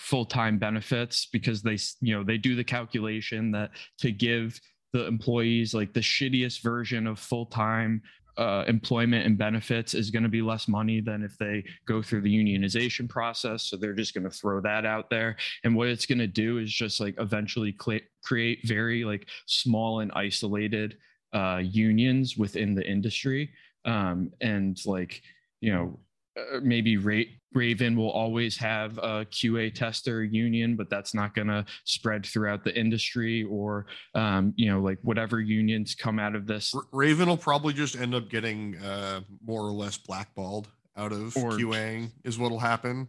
full-time 0.00 0.58
benefits 0.58 1.26
because 1.32 1.60
they 1.60 1.76
you 2.00 2.14
know 2.14 2.22
they 2.22 2.38
do 2.38 2.54
the 2.54 2.64
calculation 2.64 3.50
that 3.50 3.70
to 3.98 4.12
give 4.12 4.60
the 4.92 5.06
employees 5.06 5.74
like 5.74 5.92
the 5.92 6.00
shittiest 6.00 6.62
version 6.62 7.06
of 7.06 7.18
full-time 7.18 8.00
uh, 8.38 8.64
employment 8.68 9.26
and 9.26 9.36
benefits 9.36 9.94
is 9.94 10.10
going 10.10 10.22
to 10.22 10.28
be 10.28 10.40
less 10.40 10.68
money 10.68 11.00
than 11.00 11.24
if 11.24 11.36
they 11.38 11.64
go 11.86 12.00
through 12.00 12.20
the 12.20 12.32
unionization 12.32 13.08
process. 13.08 13.64
So 13.64 13.76
they're 13.76 13.92
just 13.92 14.14
going 14.14 14.24
to 14.24 14.30
throw 14.30 14.60
that 14.60 14.86
out 14.86 15.10
there. 15.10 15.36
And 15.64 15.74
what 15.74 15.88
it's 15.88 16.06
going 16.06 16.20
to 16.20 16.28
do 16.28 16.58
is 16.58 16.72
just 16.72 17.00
like 17.00 17.16
eventually 17.18 17.76
cl- 17.84 18.00
create 18.22 18.60
very 18.64 19.04
like 19.04 19.26
small 19.46 20.00
and 20.00 20.12
isolated 20.14 20.96
uh, 21.32 21.60
unions 21.62 22.36
within 22.36 22.76
the 22.76 22.88
industry 22.88 23.50
um, 23.84 24.30
and 24.40 24.78
like 24.86 25.22
you 25.60 25.72
know 25.72 25.98
uh, 26.38 26.60
maybe 26.62 26.96
Ra- 26.96 27.22
Raven 27.54 27.96
will 27.96 28.10
always 28.10 28.56
have 28.58 28.98
a 28.98 29.24
QA 29.24 29.74
tester 29.74 30.22
union, 30.22 30.76
but 30.76 30.90
that's 30.90 31.14
not 31.14 31.34
going 31.34 31.48
to 31.48 31.64
spread 31.84 32.24
throughout 32.26 32.62
the 32.62 32.78
industry 32.78 33.42
or, 33.44 33.86
um, 34.14 34.52
you 34.54 34.70
know, 34.70 34.80
like 34.80 34.98
whatever 35.02 35.40
unions 35.40 35.94
come 35.94 36.18
out 36.18 36.34
of 36.36 36.46
this. 36.46 36.74
Raven 36.92 37.26
will 37.26 37.38
probably 37.38 37.72
just 37.72 37.96
end 37.96 38.14
up 38.14 38.28
getting 38.28 38.76
uh, 38.76 39.22
more 39.44 39.62
or 39.62 39.72
less 39.72 39.96
blackballed 39.96 40.68
out 40.96 41.10
of 41.10 41.34
Or- 41.38 41.52
QAing 41.52 42.10
is 42.22 42.38
what'll 42.38 42.58
happen. 42.60 43.08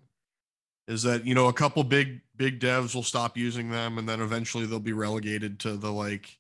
is 0.88 1.04
that 1.04 1.26
you 1.26 1.36
know 1.36 1.50
a 1.50 1.54
couple 1.54 1.84
big 1.84 2.22
big 2.38 2.60
devs 2.62 2.96
will 2.96 3.04
stop 3.04 3.38
using 3.38 3.70
them, 3.70 3.98
and 3.98 4.08
then 4.08 4.22
eventually 4.22 4.66
they'll 4.66 4.80
be 4.80 4.94
relegated 4.94 5.60
to 5.60 5.76
the 5.76 5.92
like 5.92 6.39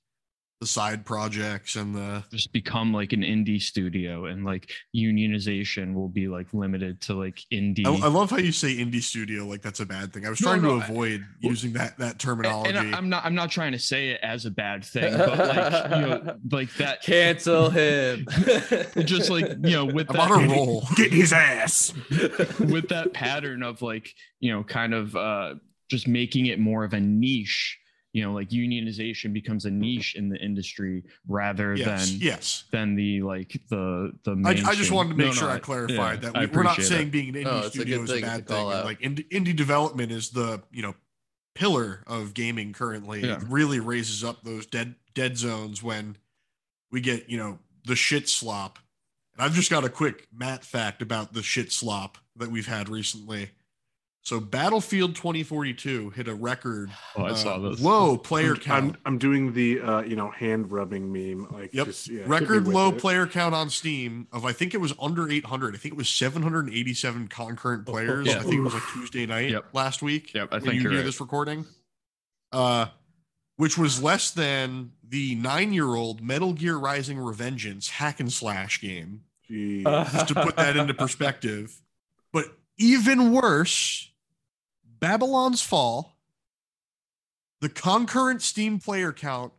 the 0.60 0.66
side 0.66 1.06
projects 1.06 1.78
and 1.78 1.96
the 1.96 2.22
just 2.32 2.52
become 2.52 2.94
like 2.94 3.14
an 3.14 3.22
indie 3.22 3.62
studio 3.62 4.26
and 4.26 4.44
like 4.44 4.70
unionization 4.94 5.94
will 5.94 6.10
be 6.10 6.28
like 6.28 6.54
limited 6.54 7.00
to 7.00 7.14
like 7.14 7.40
indie 7.54 7.86
I, 7.86 8.06
I 8.06 8.10
love 8.10 8.30
how 8.30 8.38
you 8.38 8.52
say 8.52 8.76
indie 8.76 9.02
studio 9.02 9.46
like 9.46 9.62
that's 9.62 9.80
a 9.80 9.86
bad 9.86 10.12
thing. 10.14 10.26
I 10.26 10.30
was 10.30 10.42
No, 10.42 10.48
trying 10.50 10.62
no, 10.62 10.80
to 10.80 10.86
avoid 10.86 11.22
well, 11.42 11.52
using 11.52 11.72
that 11.74 11.98
that 12.00 12.20
terminology. 12.20 12.76
and 12.78 12.94
I- 12.94 12.98
I'm 12.98 13.08
not 13.08 13.24
I'm 13.24 13.36
not 13.36 13.50
trying 13.52 13.72
to 13.72 13.80
say 13.80 14.10
it 14.10 14.20
as 14.22 14.46
a 14.46 14.52
bad 14.52 14.84
thing, 14.84 15.14
but 15.18 15.38
like 15.40 15.84
you 15.92 16.02
know, 16.02 16.38
like 16.52 16.74
that 16.76 17.04
Cancel 17.04 17.70
him. 17.70 18.26
just 19.06 19.30
like 19.30 19.48
you 19.64 19.72
know 19.72 19.86
with 19.86 20.10
I'm 20.10 20.18
that 20.18 20.32
on 20.32 20.44
a 20.44 20.54
roll. 20.54 20.84
Get 20.98 21.14
his 21.14 21.32
ass. 21.32 21.94
with 22.60 22.90
that 22.90 23.12
pattern 23.14 23.64
of 23.64 23.82
like 23.82 24.14
you 24.42 24.52
know 24.52 24.64
kind 24.66 24.94
of 24.94 25.16
uh 25.16 25.56
just 25.90 26.06
making 26.08 26.48
it 26.48 26.60
more 26.60 26.84
of 26.84 26.94
a 26.94 27.00
niche 27.00 27.79
you 28.14 28.24
know 28.24 28.34
like 28.34 28.50
unionization 28.50 29.32
becomes 29.34 29.66
a 29.66 29.72
niche 29.72 30.16
in 30.16 30.30
the 30.30 30.38
industry 30.38 31.04
rather 31.28 31.76
Yes, 31.76 32.10
than 32.10 32.20
yes. 32.20 32.64
than 32.72 32.96
the 32.96 33.22
like 33.22 33.62
the 33.70 34.12
the 34.24 34.42
I, 34.46 34.72
I 34.72 34.76
just 34.76 34.92
wanted 34.92 35.10
to 35.10 35.16
make 35.16 35.28
No, 35.28 35.34
sure 35.34 35.48
no, 35.50 35.54
I 35.56 35.60
clarified 35.60 36.24
yeah, 36.24 36.30
that 36.32 36.38
I 36.38 36.42
we, 36.42 36.46
we're 36.48 36.64
not 36.64 36.72
appreciate 36.74 36.96
saying 36.98 37.08
it. 37.08 37.12
being 37.12 37.30
an 37.30 37.36
indie 37.36 37.44
No, 37.44 37.58
it's 37.60 37.68
a 37.68 37.72
studio 37.72 38.02
is 38.04 38.12
a 38.12 38.22
bad 38.22 38.48
thing. 38.48 38.58
and. 38.72 38.86
Like 38.86 39.00
indie, 39.02 39.30
indie 39.30 39.56
development 39.56 40.12
is 40.12 40.30
the 40.32 40.62
you 40.72 40.82
know 40.82 40.96
pillar 41.56 42.04
of 42.08 42.34
gaming 42.34 42.74
currently. 42.74 43.22
Yeah. 43.22 43.36
It 43.38 43.44
really 43.50 43.80
raises 43.80 44.24
up 44.24 44.44
those 44.44 44.66
dead 44.66 44.96
dead 45.14 45.38
zones 45.38 45.84
when 45.84 46.18
we 46.92 47.02
get 47.02 47.30
you 47.30 47.38
know 47.38 47.60
the 47.86 47.96
shit 47.96 48.28
slop. 48.30 48.80
And 49.36 49.44
I've 49.46 49.54
just 49.54 49.70
got 49.70 49.86
a 49.86 49.90
quick 49.90 50.28
Matt 50.34 50.64
fact 50.66 51.02
about 51.02 51.34
the 51.34 51.44
shit 51.44 51.72
slop 51.72 52.18
that 52.36 52.50
we've 52.50 52.68
had 52.68 52.90
recently. 52.90 53.52
So 54.30 54.40
Battlefield 54.40 55.16
2042 55.16 56.12
hit 56.12 56.28
a 56.28 56.36
record 56.36 56.92
oh, 57.18 57.24
i 57.24 57.30
uh, 57.32 57.34
saw 57.34 57.58
this 57.58 57.82
low 57.82 58.16
player 58.16 58.52
I'm, 58.52 58.60
count. 58.60 58.96
I'm 58.98 59.14
I'm 59.14 59.18
doing 59.18 59.54
the 59.54 59.82
uh, 59.82 60.02
you 60.02 60.16
know 60.16 60.30
hand 60.30 60.72
rubbing 60.72 61.12
meme 61.12 61.48
like 61.52 61.74
Yep. 61.74 61.88
just 61.88 62.08
yeah, 62.08 62.26
record 62.28 62.68
low 62.68 62.90
it. 62.90 63.00
player 63.00 63.26
count 63.26 63.56
on 63.56 63.72
Steam 63.72 64.28
of 64.32 64.46
I 64.46 64.52
think 64.52 64.76
it 64.76 64.78
was 64.78 64.94
under 65.02 65.28
800. 65.28 65.74
I 65.74 65.80
think 65.80 65.94
it 65.96 65.98
was 65.98 66.10
787 66.10 67.28
concurrent 67.28 67.88
players. 67.88 68.28
Yeah. 68.28 68.36
I 68.36 68.42
think 68.42 68.54
it 68.54 68.60
was 68.60 68.76
like 68.76 68.84
Tuesday 68.94 69.26
night 69.26 69.50
Yep. 69.50 69.66
last 69.74 70.04
week. 70.04 70.36
Yep, 70.36 70.50
I 70.52 70.56
when 70.58 70.62
think 70.62 70.74
you 70.76 70.82
hear 70.82 71.00
right. 71.00 71.06
this 71.06 71.20
recording, 71.20 71.66
uh, 72.52 72.86
which 73.56 73.80
was 73.80 74.00
less 74.00 74.30
than 74.30 74.92
the 75.04 75.34
nine-year-old 75.34 76.22
Metal 76.22 76.54
Gear 76.54 76.78
Rising: 76.78 77.18
Revengeance 77.18 77.90
hack 77.90 78.20
and 78.20 78.32
slash 78.32 78.80
game. 78.80 79.22
Jeez. 79.50 79.86
Just 80.12 80.28
to 80.28 80.36
put 80.36 80.56
that 80.58 80.78
into 80.78 80.94
perspective, 81.06 81.82
but 82.32 82.46
even 82.78 83.32
worse, 83.32 84.09
Babylon's 85.00 85.62
Fall. 85.62 86.16
The 87.62 87.70
concurrent 87.70 88.42
Steam 88.42 88.80
player 88.80 89.12
count 89.12 89.52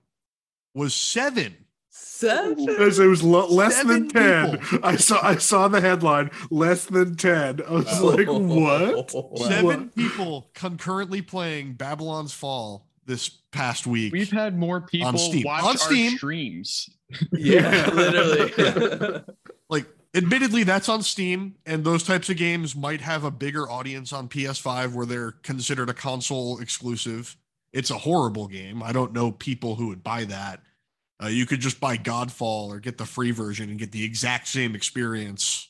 was 0.75 0.95
seven. 0.95 1.67
Seven. 1.91 2.69
It 2.69 2.79
was 3.07 3.23
lo- 3.23 3.49
less 3.49 3.77
Seven 3.77 4.09
than 4.09 4.49
ten. 4.51 4.59
people. 4.59 4.79
I 4.83 4.97
saw 4.97 5.21
I 5.27 5.37
saw 5.37 5.69
the 5.69 5.81
headline. 5.81 6.31
Less 6.51 6.87
than 6.87 7.17
ten. 7.17 7.61
I 7.67 7.73
was 7.73 7.87
oh. 8.01 8.07
like, 8.07 8.27
what? 8.29 9.39
Seven 9.39 9.91
people 9.91 10.51
concurrently 10.55 11.21
playing 11.21 11.75
Babylon's 11.75 12.33
Fall 12.33 12.87
this 13.07 13.29
past 13.29 13.87
week. 13.87 14.13
we've 14.13 14.31
had 14.31 14.57
more 14.57 14.81
people 14.81 15.19
Steam. 15.19 15.43
watch 15.45 15.63
On 15.63 15.71
our 15.71 15.77
Steam. 15.77 16.17
streams 16.17 16.89
Yeah, 17.33 17.91
literally. 17.93 19.23
like 19.69 19.87
admittedly 20.15 20.65
that's 20.65 20.89
on 20.89 21.03
steam 21.03 21.55
and 21.65 21.85
those 21.85 22.03
types 22.03 22.29
of 22.29 22.37
games 22.37 22.75
might 22.75 23.01
have 23.01 23.25
a 23.25 23.31
bigger 23.31 23.71
audience 23.71 24.13
on 24.13 24.29
ps5 24.29 24.93
where 24.93 25.07
they're 25.07 25.33
considered 25.43 25.89
a 25.89 25.95
console 25.95 26.61
exclusive. 26.61 27.37
It's 27.73 27.91
a 27.91 27.99
horrible 27.99 28.49
game. 28.49 28.83
I 28.83 28.93
don't 28.93 29.13
know 29.13 29.31
people 29.31 29.77
who 29.77 29.89
would 29.89 30.03
buy 30.03 30.25
that. 30.25 30.61
Uh, 31.23 31.29
you 31.29 31.47
could 31.47 31.61
just 31.61 31.81
buy 31.81 31.97
godfall 31.97 32.69
or 32.69 32.81
get 32.81 32.99
the 32.99 33.07
free 33.07 33.31
version 33.31 33.71
and 33.71 33.79
get 33.79 33.93
the 33.93 34.05
exact 34.05 34.49
same 34.49 34.75
experience 34.75 35.70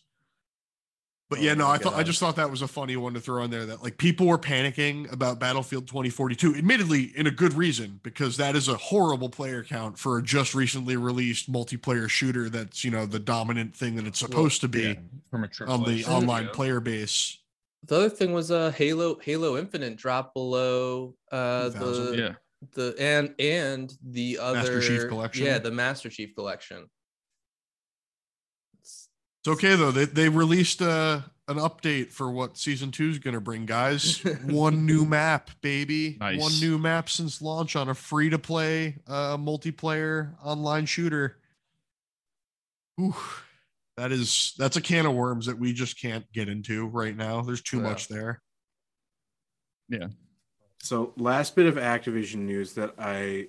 but 1.30 1.40
yeah 1.40 1.52
Oh 1.52 1.54
no 1.54 1.64
my 1.66 1.74
i 1.74 1.78
thought 1.78 1.94
i 1.94 2.02
just 2.02 2.20
thought 2.20 2.36
that 2.36 2.50
was 2.50 2.60
a 2.60 2.68
funny 2.68 2.96
one 2.96 3.14
to 3.14 3.20
throw 3.20 3.42
in 3.44 3.50
there 3.50 3.64
that 3.64 3.82
like 3.82 3.96
people 3.96 4.26
were 4.26 4.36
panicking 4.38 5.10
about 5.10 5.38
battlefield 5.38 5.86
2042 5.86 6.56
admittedly 6.56 7.04
in 7.16 7.26
a 7.26 7.30
good 7.30 7.54
reason 7.54 8.00
because 8.02 8.36
that 8.36 8.54
is 8.56 8.68
a 8.68 8.76
horrible 8.76 9.30
player 9.30 9.64
count 9.64 9.98
for 9.98 10.18
a 10.18 10.22
just 10.22 10.54
recently 10.54 10.96
released 10.96 11.50
multiplayer 11.50 12.08
shooter 12.08 12.50
that's 12.50 12.84
you 12.84 12.90
know 12.90 13.06
the 13.06 13.18
dominant 13.18 13.74
thing 13.74 13.96
that 13.96 14.06
it's 14.06 14.18
supposed 14.18 14.60
to 14.60 14.68
be 14.68 14.82
Yeah, 14.82 14.94
from 15.30 15.44
a 15.44 15.64
on 15.66 15.84
the 15.84 16.04
online 16.04 16.42
studio. 16.42 16.52
player 16.54 16.80
base 16.80 17.38
the 17.86 17.96
other 17.96 18.10
thing 18.10 18.32
was 18.32 18.50
uh 18.50 18.70
Halo 18.72 19.18
Halo 19.22 19.56
Infinite 19.56 19.96
dropped 19.96 20.34
below 20.34 21.14
uh 21.32 21.70
the 21.70 22.14
yeah 22.18 22.32
the 22.74 22.94
and 22.98 23.34
and 23.38 23.90
the 24.02 24.38
other 24.38 24.58
Master 24.58 24.80
Chief 24.82 25.08
Collection? 25.08 25.46
Yeah, 25.46 25.58
the 25.58 25.70
Master 25.70 26.10
Chief 26.10 26.34
collection. 26.34 26.90
It's- 29.42 29.46
it's 29.46 29.48
okay 29.64 29.74
though 29.76 29.90
they, 29.90 30.04
they 30.04 30.28
released 30.28 30.82
uh 30.82 31.22
an 31.48 31.56
update 31.56 32.12
for 32.12 32.30
what 32.30 32.56
season 32.56 32.90
two 32.92 33.08
is 33.08 33.18
going 33.18 33.34
to 33.34 33.40
bring 33.40 33.66
guys 33.66 34.18
one 34.44 34.84
new 34.86 35.04
map 35.04 35.50
baby 35.62 36.16
Nice. 36.20 36.38
one 36.40 36.52
new 36.60 36.78
map 36.78 37.08
since 37.08 37.40
launch 37.42 37.74
on 37.74 37.88
a 37.88 37.94
free 37.94 38.28
to 38.30 38.38
play 38.38 38.98
uh 39.08 39.36
multiplayer 39.36 40.34
online 40.44 40.86
shooter 40.86 41.38
Ooh, 43.00 43.14
that 43.96 44.12
is 44.12 44.52
that's 44.58 44.76
a 44.76 44.80
can 44.82 45.06
of 45.06 45.14
worms 45.14 45.46
that 45.46 45.58
we 45.58 45.72
just 45.72 45.98
can't 46.00 46.30
get 46.32 46.48
into 46.48 46.86
right 46.86 47.16
now 47.16 47.40
there's 47.40 47.62
too 47.62 47.78
Yeah. 47.78 47.82
much 47.82 48.08
there 48.08 48.42
Yeah. 49.88 50.08
So 50.82 51.12
last 51.16 51.56
bit 51.56 51.66
of 51.66 51.74
Activision 51.76 52.36
news 52.46 52.74
that 52.74 52.94
I 52.98 53.48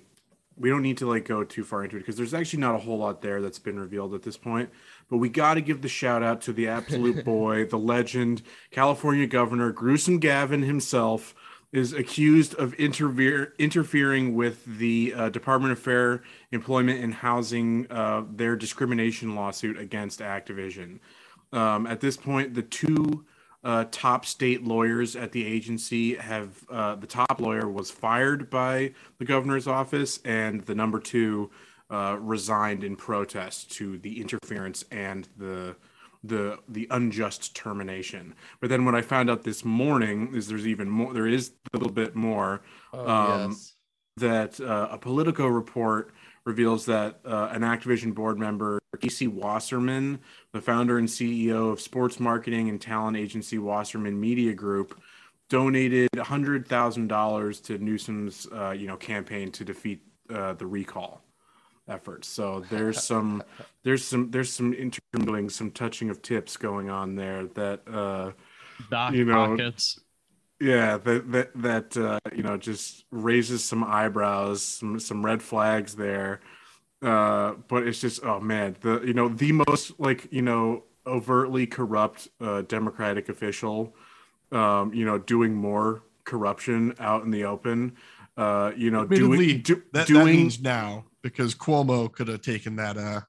we 0.56 0.68
don't 0.68 0.82
need 0.82 0.98
to 0.98 1.06
like 1.08 1.24
go 1.26 1.44
too 1.44 1.64
far 1.64 1.82
into 1.84 1.96
it 1.96 2.00
because 2.00 2.16
there's 2.16 2.34
actually 2.34 2.60
not 2.60 2.74
a 2.74 2.78
whole 2.78 2.98
lot 2.98 3.22
there 3.22 3.40
that's 3.40 3.58
been 3.58 3.78
revealed 3.80 4.12
at 4.12 4.22
this 4.22 4.36
point. 4.36 4.68
But 5.10 5.18
we 5.18 5.28
got 5.28 5.54
to 5.54 5.60
give 5.60 5.82
the 5.82 5.88
shout 5.88 6.22
out 6.22 6.40
to 6.42 6.52
the 6.52 6.68
absolute 6.68 7.24
boy, 7.24 7.66
the 7.66 7.78
legend, 7.78 8.42
California 8.70 9.26
Governor 9.26 9.72
Gruesome 9.72 10.18
Gavin 10.18 10.62
himself 10.62 11.34
is 11.72 11.94
accused 11.94 12.54
of 12.56 12.74
interfere, 12.74 13.54
interfering 13.58 14.34
with 14.34 14.64
the 14.64 15.14
uh, 15.16 15.28
Department 15.30 15.72
of 15.72 15.78
Fair 15.78 16.22
Employment 16.50 17.02
and 17.02 17.14
Housing 17.14 17.86
uh, 17.90 18.24
their 18.30 18.56
discrimination 18.56 19.34
lawsuit 19.34 19.78
against 19.78 20.20
Activision. 20.20 20.98
Um, 21.52 21.86
at 21.86 22.00
this 22.00 22.16
point, 22.16 22.54
the 22.54 22.62
two 22.62 23.24
uh, 23.64 23.84
top 23.90 24.26
state 24.26 24.64
lawyers 24.64 25.16
at 25.16 25.32
the 25.32 25.46
agency 25.46 26.16
have 26.16 26.50
uh, 26.68 26.96
the 26.96 27.06
top 27.06 27.40
lawyer 27.40 27.68
was 27.68 27.90
fired 27.90 28.50
by 28.50 28.92
the 29.18 29.24
governor's 29.24 29.66
office, 29.66 30.18
and 30.24 30.62
the 30.62 30.74
number 30.74 30.98
two 30.98 31.50
uh, 31.92 32.16
resigned 32.20 32.82
in 32.82 32.96
protest 32.96 33.70
to 33.72 33.98
the 33.98 34.20
interference 34.20 34.84
and 34.90 35.28
the 35.36 35.76
the 36.24 36.58
the 36.68 36.86
unjust 36.90 37.54
termination. 37.54 38.34
But 38.60 38.70
then 38.70 38.84
what 38.84 38.94
I 38.94 39.02
found 39.02 39.28
out 39.28 39.42
this 39.42 39.64
morning 39.64 40.34
is 40.34 40.48
there's 40.48 40.66
even 40.66 40.88
more. 40.88 41.12
There 41.12 41.26
is 41.26 41.52
a 41.74 41.76
little 41.76 41.92
bit 41.92 42.14
more 42.14 42.62
Oh, 42.94 43.08
Um, 43.08 43.50
yes. 43.50 43.74
that 44.16 44.60
uh, 44.60 44.88
a 44.90 44.98
Politico 44.98 45.46
report 45.48 46.14
reveals 46.44 46.86
that 46.86 47.20
uh, 47.24 47.48
an 47.52 47.62
Activision 47.62 48.14
board 48.14 48.38
member, 48.38 48.78
Casey 49.00 49.28
Wasserman, 49.28 50.18
the 50.52 50.60
founder 50.60 50.98
and 50.98 51.08
CEO 51.08 51.72
of 51.72 51.80
sports 51.80 52.18
marketing 52.18 52.68
and 52.68 52.80
talent 52.80 53.16
agency 53.16 53.58
Wasserman 53.58 54.18
Media 54.20 54.52
Group, 54.54 55.00
donated 55.50 56.08
$100,000 56.16 57.64
to 57.64 57.78
Newsom's 57.78 58.46
uh, 58.52 58.70
you 58.70 58.86
know 58.86 58.96
campaign 58.96 59.50
to 59.52 59.64
defeat 59.64 60.02
uh, 60.30 60.52
the 60.54 60.66
recall 60.66 61.22
efforts. 61.88 62.28
So 62.28 62.64
there's 62.70 63.02
some 63.02 63.42
there's 63.82 64.04
some 64.04 64.30
there's 64.30 64.52
some 64.52 64.72
intermingling, 64.72 65.50
some 65.50 65.70
touching 65.70 66.10
of 66.10 66.22
tips 66.22 66.56
going 66.56 66.90
on 66.90 67.16
there 67.16 67.46
that 67.48 67.80
uh, 67.86 68.32
Doc 68.90 69.14
You 69.14 69.24
know, 69.24 69.48
pockets 69.48 69.98
yeah, 70.62 70.96
that 70.98 71.32
that 71.32 71.50
that 71.56 71.96
uh, 71.96 72.20
you 72.32 72.44
know 72.44 72.56
just 72.56 73.04
raises 73.10 73.64
some 73.64 73.82
eyebrows, 73.82 74.62
some 74.62 75.00
some 75.00 75.24
red 75.24 75.42
flags 75.42 75.96
there. 75.96 76.40
Uh, 77.02 77.54
but 77.66 77.84
it's 77.84 78.00
just 78.00 78.24
oh 78.24 78.38
man, 78.38 78.76
the 78.80 79.02
you 79.04 79.12
know 79.12 79.28
the 79.28 79.50
most 79.50 79.98
like 79.98 80.28
you 80.30 80.42
know 80.42 80.84
overtly 81.04 81.66
corrupt 81.66 82.28
uh, 82.40 82.62
Democratic 82.62 83.28
official, 83.28 83.96
um, 84.52 84.94
you 84.94 85.04
know 85.04 85.18
doing 85.18 85.52
more 85.52 86.04
corruption 86.22 86.94
out 87.00 87.24
in 87.24 87.32
the 87.32 87.44
open. 87.44 87.96
Uh, 88.36 88.70
you 88.76 88.92
know 88.92 89.02
Admittedly, 89.02 89.46
doing 89.54 89.62
do, 89.62 89.74
that, 89.74 89.92
that 89.92 90.06
doing 90.06 90.26
means 90.26 90.60
now 90.60 91.04
because 91.22 91.54
cuomo 91.54 92.10
could 92.10 92.28
have 92.28 92.42
taken 92.42 92.76
that 92.76 92.96
uh 92.96 93.20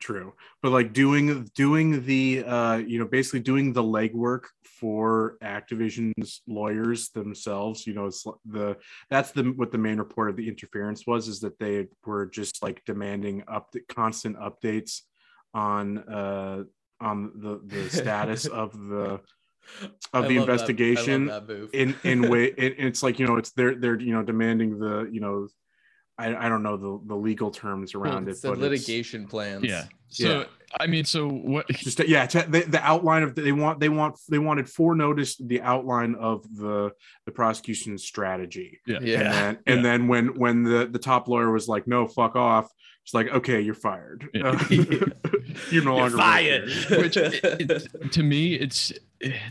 True. 0.00 0.34
But 0.62 0.70
like 0.70 0.92
doing 0.92 1.50
doing 1.56 2.04
the 2.04 2.44
uh 2.44 2.76
you 2.76 3.00
know 3.00 3.04
basically 3.04 3.40
doing 3.40 3.72
the 3.72 3.82
legwork 3.82 4.44
for 4.64 5.36
Activision's 5.42 6.40
lawyers 6.46 7.08
themselves, 7.08 7.84
you 7.84 7.94
know, 7.94 8.06
it's 8.06 8.24
the 8.46 8.76
that's 9.10 9.32
the 9.32 9.42
what 9.42 9.72
the 9.72 9.78
main 9.78 9.98
report 9.98 10.30
of 10.30 10.36
the 10.36 10.48
interference 10.48 11.04
was 11.04 11.26
is 11.26 11.40
that 11.40 11.58
they 11.58 11.88
were 12.06 12.26
just 12.26 12.62
like 12.62 12.84
demanding 12.84 13.42
up 13.48 13.74
constant 13.88 14.36
updates 14.38 15.00
on 15.52 15.98
uh 16.08 16.62
on 17.00 17.32
the 17.34 17.60
the 17.66 17.90
status 17.90 18.46
of 18.62 18.78
the 18.78 19.20
of 20.14 20.24
I 20.24 20.28
the 20.28 20.28
love 20.28 20.28
that- 20.28 20.30
I 20.30 20.34
love 20.36 20.48
investigation 20.48 21.26
that 21.26 21.70
in 21.72 21.96
in 22.04 22.28
way 22.30 22.44
it, 22.56 22.76
it's 22.78 23.02
like 23.02 23.18
you 23.18 23.26
know 23.26 23.36
it's 23.36 23.50
they're 23.50 23.74
they're 23.74 24.00
you 24.00 24.12
know 24.12 24.22
demanding 24.22 24.78
the 24.78 25.08
you 25.10 25.18
know 25.20 25.48
I, 26.18 26.46
I 26.46 26.48
don't 26.48 26.62
know 26.62 26.76
the 26.76 27.00
the 27.06 27.16
legal 27.16 27.50
terms 27.50 27.94
around 27.94 28.28
it's 28.28 28.40
it 28.40 28.42
the 28.42 28.48
but 28.48 28.54
it's 28.54 28.86
litigation 28.88 29.26
plans. 29.26 29.64
Yeah. 29.64 29.84
So 30.08 30.40
Yeah. 30.40 30.44
I 30.78 30.86
mean, 30.86 31.04
so 31.06 31.28
what? 31.28 31.66
just 31.68 31.98
yeah 32.06 32.26
to, 32.26 32.42
the, 32.46 32.60
the 32.60 32.80
outline 32.84 33.22
of 33.22 33.34
they 33.34 33.52
want 33.52 33.80
they 33.80 33.88
want 33.88 34.18
they 34.28 34.38
wanted 34.38 34.68
for 34.68 34.94
notice 34.94 35.36
the 35.36 35.62
outline 35.62 36.14
of 36.16 36.42
the 36.56 36.92
the 37.24 37.32
prosecution's 37.32 38.04
strategy 38.04 38.78
Yeah. 38.86 38.96
and 38.98 39.06
Yeah. 39.06 39.18
then 39.32 39.58
and 39.66 39.84
then 39.84 40.08
when 40.08 40.38
when 40.38 40.64
the 40.64 40.86
the 40.86 40.98
top 40.98 41.26
lawyer 41.26 41.50
was 41.50 41.68
like 41.68 41.86
no 41.86 42.06
fuck 42.06 42.36
off 42.36 42.70
it's 43.02 43.14
like 43.14 43.28
okay 43.28 43.62
you're 43.62 43.74
fired 43.74 44.28
Yeah. 44.34 44.62
You're 45.70 45.82
no 45.82 45.96
You're 45.96 46.10
longer 46.10 46.16
fired. 46.18 46.68
Which 46.90 47.16
it, 47.16 47.42
it- 47.42 48.12
to 48.12 48.22
me, 48.22 48.54
it's 48.54 48.92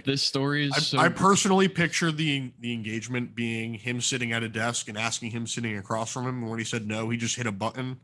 this 0.05 0.21
story 0.21 0.67
is 0.67 0.73
I, 0.75 0.79
so. 0.79 0.97
I 0.99 1.09
personally 1.09 1.67
picture 1.67 2.11
the 2.11 2.51
the 2.59 2.71
engagement 2.71 3.35
being 3.35 3.73
him 3.73 3.99
sitting 3.99 4.31
at 4.31 4.43
a 4.43 4.47
desk 4.49 4.87
and 4.87 4.97
asking 4.97 5.31
him 5.31 5.47
sitting 5.47 5.75
across 5.75 6.13
from 6.13 6.27
him. 6.27 6.41
And 6.43 6.49
when 6.49 6.59
he 6.59 6.65
said 6.65 6.87
no, 6.87 7.09
he 7.09 7.17
just 7.17 7.35
hit 7.35 7.47
a 7.47 7.51
button 7.51 7.97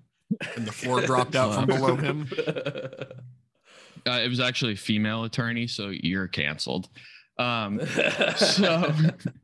and 0.55 0.67
the 0.67 0.71
floor 0.81 1.01
dropped 1.01 1.35
out 1.35 1.55
from 1.55 1.65
below 1.65 1.95
him. 1.95 2.27
uh, 2.47 4.19
it 4.23 4.29
was 4.29 4.39
actually 4.39 4.73
a 4.73 4.77
female 4.77 5.23
attorney, 5.23 5.65
so 5.67 5.89
you're 5.89 6.27
canceled. 6.27 6.89
Um, 7.37 7.81
so 8.37 8.91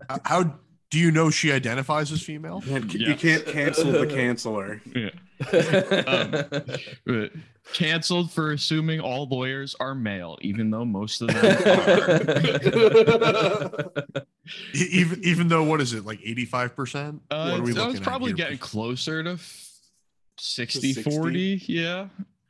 How- 0.09 0.19
How 0.25 0.55
do 0.91 0.97
you 0.99 1.11
know 1.11 1.29
she 1.29 1.51
identifies 1.51 2.11
as 2.11 2.21
female? 2.23 2.61
Man, 2.65 2.89
c- 2.89 2.97
Yeah. 2.99 3.09
you 3.09 3.15
can't 3.15 3.45
cancel 3.45 3.91
the 3.91 4.07
canceller 4.07 4.81
uh, 7.07 7.27
canceled 7.73 8.29
for 8.31 8.51
assuming 8.51 8.99
all 8.99 9.25
lawyers 9.27 9.73
are 9.79 9.95
male, 9.95 10.37
even 10.41 10.69
though 10.69 10.83
most 10.83 11.21
of 11.21 11.29
them 11.29 11.45
are. 11.45 12.19
Even 14.73 15.23
even 15.23 15.47
though 15.47 15.63
what 15.63 15.79
is 15.81 15.93
it 15.93 16.05
like 16.05 16.19
eighty 16.25 16.45
five 16.45 16.75
percent? 16.75 17.21
Uh, 17.29 17.51
What 17.51 17.59
are 17.59 17.63
we 17.63 17.71
that 17.73 17.77
was 17.77 17.85
looking 17.85 17.97
at 17.97 18.03
probably 18.03 18.29
here? 18.31 18.37
getting 18.37 18.57
closer 18.57 19.23
to 19.23 19.31
f- 19.33 19.68
60, 20.39 20.93
60? 20.93 21.11
40. 21.11 21.63
Yeah. 21.67 22.07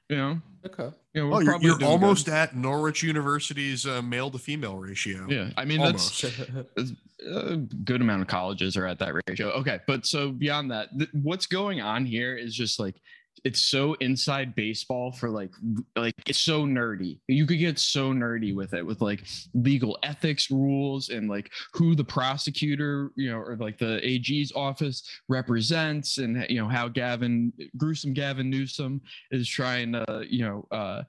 You 0.09 0.17
know, 0.17 0.41
okay. 0.65 0.89
yeah, 1.13 1.23
we're 1.23 1.33
Oh, 1.35 1.39
you're, 1.39 1.51
probably 1.51 1.67
you're 1.67 1.83
almost 1.83 2.25
good. 2.25 2.33
at 2.33 2.55
Norwich 2.55 3.03
University's 3.03 3.85
uh, 3.85 4.01
male 4.01 4.31
to 4.31 4.39
female 4.39 4.75
ratio. 4.77 5.27
Yeah. 5.29 5.51
I 5.55 5.65
mean, 5.65 5.79
that's 5.81 6.23
a 6.23 7.57
good 7.83 8.01
amount 8.01 8.23
of 8.23 8.27
colleges 8.27 8.75
are 8.75 8.87
at 8.87 8.97
that 8.99 9.13
ratio. 9.27 9.49
Okay, 9.51 9.79
but 9.85 10.05
so 10.07 10.31
beyond 10.31 10.71
that, 10.71 10.89
th- 10.97 11.09
what's 11.13 11.45
going 11.45 11.79
on 11.81 12.05
here 12.05 12.35
is 12.37 12.55
just 12.55 12.79
like 12.79 12.95
it's 13.43 13.61
so 13.61 13.93
inside 13.95 14.55
baseball 14.55 15.11
for 15.11 15.29
like 15.29 15.51
like 15.95 16.15
it's 16.27 16.39
so 16.39 16.65
nerdy. 16.65 17.19
You 17.27 17.45
could 17.45 17.59
get 17.59 17.79
so 17.79 18.13
nerdy 18.13 18.55
with 18.55 18.73
it 18.73 18.85
with 18.85 19.01
like 19.01 19.25
legal 19.53 19.97
ethics 20.03 20.51
rules 20.51 21.09
and 21.09 21.29
like 21.29 21.51
who 21.73 21.95
the 21.95 22.03
prosecutor, 22.03 23.11
you 23.15 23.31
know, 23.31 23.37
or 23.37 23.55
like 23.57 23.77
the 23.77 23.99
AG's 24.05 24.51
office 24.55 25.03
represents 25.27 26.17
and 26.17 26.45
you 26.49 26.59
know 26.59 26.67
how 26.67 26.87
Gavin 26.87 27.53
gruesome 27.77 28.13
Gavin 28.13 28.49
Newsom 28.49 29.01
is 29.31 29.47
trying 29.47 29.93
to, 29.93 30.25
you 30.29 30.45
know, 30.45 30.67
uh 30.71 31.03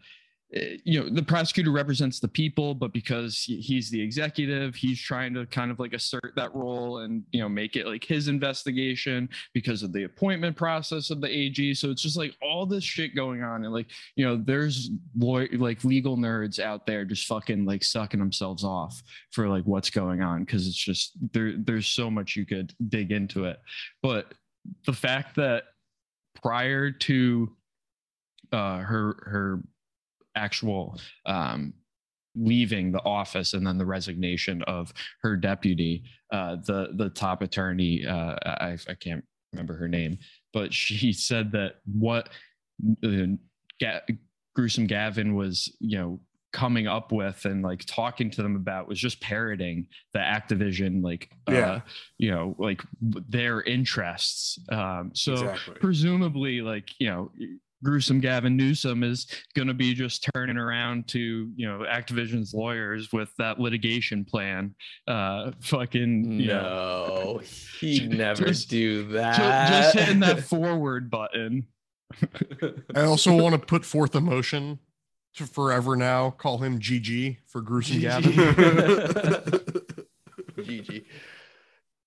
you 0.84 1.00
know 1.00 1.08
the 1.08 1.22
prosecutor 1.22 1.70
represents 1.70 2.18
the 2.18 2.26
people 2.26 2.74
but 2.74 2.92
because 2.92 3.38
he's 3.42 3.88
the 3.90 4.00
executive 4.00 4.74
he's 4.74 5.00
trying 5.00 5.32
to 5.32 5.46
kind 5.46 5.70
of 5.70 5.78
like 5.78 5.92
assert 5.92 6.32
that 6.34 6.52
role 6.54 6.98
and 6.98 7.22
you 7.30 7.40
know 7.40 7.48
make 7.48 7.76
it 7.76 7.86
like 7.86 8.02
his 8.02 8.26
investigation 8.26 9.28
because 9.54 9.84
of 9.84 9.92
the 9.92 10.04
appointment 10.04 10.56
process 10.56 11.10
of 11.10 11.20
the 11.20 11.28
ag 11.28 11.76
so 11.76 11.90
it's 11.90 12.02
just 12.02 12.16
like 12.16 12.34
all 12.42 12.66
this 12.66 12.82
shit 12.82 13.14
going 13.14 13.44
on 13.44 13.64
and 13.64 13.72
like 13.72 13.86
you 14.16 14.24
know 14.24 14.36
there's 14.36 14.90
like 15.16 15.84
legal 15.84 16.16
nerds 16.16 16.58
out 16.58 16.84
there 16.84 17.04
just 17.04 17.26
fucking 17.26 17.64
like 17.64 17.84
sucking 17.84 18.18
themselves 18.18 18.64
off 18.64 19.02
for 19.30 19.48
like 19.48 19.64
what's 19.64 19.90
going 19.90 20.22
on 20.22 20.44
because 20.44 20.66
it's 20.66 20.76
just 20.76 21.12
there 21.32 21.54
there's 21.56 21.86
so 21.86 22.10
much 22.10 22.36
you 22.36 22.46
could 22.46 22.74
dig 22.88 23.12
into 23.12 23.44
it. 23.44 23.60
But 24.02 24.34
the 24.86 24.92
fact 24.92 25.36
that 25.36 25.64
prior 26.42 26.90
to 26.90 27.56
uh 28.52 28.78
her 28.78 29.16
her 29.26 29.62
actual 30.34 30.98
um, 31.26 31.72
leaving 32.36 32.92
the 32.92 33.02
office 33.04 33.54
and 33.54 33.66
then 33.66 33.76
the 33.78 33.86
resignation 33.86 34.62
of 34.62 34.92
her 35.22 35.36
deputy, 35.36 36.02
uh, 36.32 36.56
the 36.66 36.90
the 36.96 37.10
top 37.10 37.42
attorney. 37.42 38.04
Uh, 38.06 38.36
I 38.44 38.76
I 38.88 38.94
can't 38.94 39.24
remember 39.52 39.76
her 39.76 39.88
name, 39.88 40.18
but 40.52 40.72
she 40.72 41.12
said 41.28 41.52
that 41.52 41.76
what 41.84 42.28
uh, 43.04 43.08
Ga- 43.80 44.02
gruesome 44.54 44.86
Gavin 44.86 45.34
was, 45.34 45.74
you 45.80 45.98
know 45.98 46.20
coming 46.52 46.88
up 46.88 47.12
with 47.12 47.44
and 47.44 47.62
like 47.62 47.84
talking 47.86 48.28
to 48.28 48.42
them 48.42 48.56
about 48.56 48.88
was 48.88 48.98
just 48.98 49.20
parroting 49.20 49.86
the 50.14 50.18
activision 50.18 51.00
like 51.00 51.30
uh, 51.48 51.52
Yeah. 51.52 51.80
you 52.18 52.32
know 52.32 52.56
like 52.58 52.82
their 53.00 53.62
interests 53.62 54.58
um 54.72 55.12
so 55.14 55.34
exactly 55.34 55.74
presumably 55.76 56.60
like 56.60 56.88
you 56.98 57.08
know 57.08 57.30
gruesome 57.82 58.20
gavin 58.20 58.56
newsom 58.56 59.02
is 59.02 59.26
going 59.54 59.68
to 59.68 59.74
be 59.74 59.94
just 59.94 60.28
turning 60.34 60.56
around 60.56 61.08
to 61.08 61.50
you 61.56 61.66
know 61.66 61.78
activision's 61.88 62.52
lawyers 62.52 63.10
with 63.12 63.30
that 63.38 63.58
litigation 63.58 64.24
plan 64.24 64.74
uh 65.08 65.50
fucking 65.60 66.40
you 66.40 66.48
know, 66.48 67.38
No, 67.38 67.40
he'd 67.80 68.10
never 68.18 68.44
Just- 68.46 68.68
do 68.70 69.08
that. 69.12 69.68
just 69.68 69.96
hitting 69.98 70.20
that 70.20 70.44
forward 70.44 71.10
button 71.10 71.66
I 72.94 73.02
also 73.02 73.34
want 73.34 73.54
to 73.54 73.58
put 73.60 73.84
forth 73.84 74.14
a 74.14 74.20
motion 74.20 74.78
to 75.36 75.46
forever 75.46 75.94
now 75.96 76.30
call 76.30 76.58
him 76.58 76.80
GG 76.80 77.36
for 77.46 77.60
gruesome 77.60 78.00
Gavin. 78.00 78.32
GG. 80.58 81.04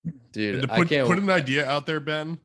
And 0.04 0.20
Dude, 0.32 0.62
to 0.68 0.72
I 0.72 0.84
can't. 0.84 1.08
put 1.08 1.18
an 1.18 1.30
idea 1.30 1.66
out 1.66 1.86
there, 1.86 2.00
Ben, 2.00 2.38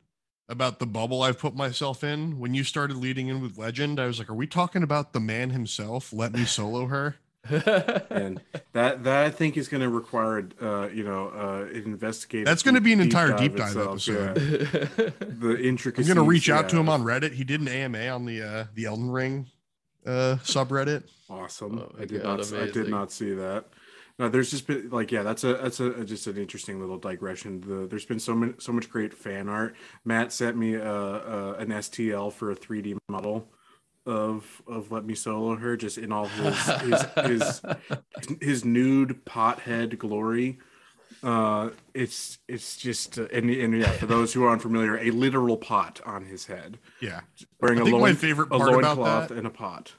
about 0.50 0.80
the 0.80 0.86
bubble 0.88 1.22
I've 1.22 1.40
put 1.40 1.56
myself 1.56 2.04
in. 2.04 2.40
When 2.40 2.54
you 2.54 2.64
started 2.64 2.98
leading 2.98 3.28
in 3.28 3.40
with 3.42 3.58
Legend, 3.58 4.00
I 4.00 4.08
was 4.08 4.20
like, 4.20 4.30
are 4.30 4.34
we 4.36 4.48
talking 4.48 4.84
about 4.84 5.14
the 5.14 5.20
man 5.20 5.52
himself? 5.52 6.12
Let 6.12 6.34
me 6.34 6.44
solo 6.44 6.88
her. 6.88 7.16
and 7.50 8.42
that 8.74 9.06
that 9.06 9.26
I 9.26 9.30
think 9.30 9.56
is 9.56 9.70
going 9.70 9.82
to 9.82 9.88
require 9.90 10.50
uh 10.62 10.90
you 10.90 11.06
know 11.06 11.30
uh 11.30 11.74
an 11.74 11.84
investigative 11.86 12.46
That's 12.46 12.64
gonna 12.64 12.82
be 12.82 12.92
an 12.92 13.00
entire 13.00 13.32
deep 13.38 13.56
dive 13.56 13.70
itself, 13.70 14.10
episode. 14.10 14.38
yeah. 14.42 15.10
the 15.26 15.94
I'm 15.98 16.06
gonna 16.06 16.24
reach 16.24 16.50
out 16.50 16.68
to 16.70 16.78
him 16.78 16.90
on 16.90 17.04
Reddit. 17.04 17.32
He 17.32 17.46
did 17.46 17.62
an 17.62 17.70
AMA 17.70 18.08
on 18.08 18.26
the 18.26 18.42
uh 18.42 18.66
the 18.76 18.86
Elden 18.86 19.10
Ring 19.10 19.46
uh 20.06 20.36
subreddit. 20.44 21.04
awesome 21.30 21.80
Oh 21.80 21.96
I 21.98 22.06
did 22.06 22.24
God, 22.24 22.40
not 22.40 22.54
I 22.54 22.70
did 22.70 22.90
not 22.90 23.12
see 23.12 23.34
that 23.34 23.66
no 24.20 24.30
there's 24.30 24.52
just 24.52 24.68
been 24.68 24.90
like 24.90 25.12
yeah 25.12 25.24
that's 25.24 25.44
a 25.44 25.54
that's 25.56 25.80
a, 25.80 26.04
just 26.04 26.28
an 26.28 26.38
interesting 26.38 26.80
little 26.80 26.98
digression. 26.98 27.62
The 27.62 27.88
there's 27.88 28.06
been 28.06 28.20
so 28.20 28.36
many 28.36 28.54
so 28.60 28.72
much 28.74 28.90
great 28.90 29.14
fan 29.14 29.48
art. 29.50 29.76
Matt 30.06 30.32
sent 30.32 30.58
me 30.58 30.76
uh, 30.76 30.84
uh 30.84 31.56
an 31.58 31.70
STL 31.70 32.32
for 32.32 32.52
a 32.52 32.56
3D 32.56 32.98
model 33.08 33.48
of 34.06 34.62
of 34.68 34.92
let 34.92 35.06
me 35.06 35.16
solo 35.16 35.56
her 35.56 35.78
just 35.78 35.98
in 35.98 36.12
all 36.12 36.26
his 36.26 36.66
his 36.82 37.06
his, 37.26 37.62
his 38.42 38.66
nude 38.66 39.26
pothead 39.26 39.98
glory. 39.98 40.60
Uh 41.24 41.70
it's 41.94 42.40
it's 42.48 42.78
just 42.78 43.18
uh, 43.18 43.28
and, 43.34 43.50
and 43.50 43.78
yeah 43.78 43.92
for 43.92 44.06
those 44.06 44.34
who 44.34 44.44
are 44.44 44.52
unfamiliar 44.52 44.98
a 44.98 45.12
literal 45.12 45.58
pot 45.58 46.02
on 46.06 46.26
his 46.26 46.46
head. 46.46 46.78
Yeah. 47.02 47.22
wearing 47.62 47.80
I 47.80 47.82
a 47.82 47.86
think 47.86 47.96
my 47.96 48.02
loin, 48.02 48.16
favorite 48.16 48.48
a 48.48 48.58
part 48.58 48.70
about 48.70 48.98
loincloth 48.98 49.30
that 49.30 49.38
and 49.38 49.48
a 49.48 49.50
pot. 49.50 49.94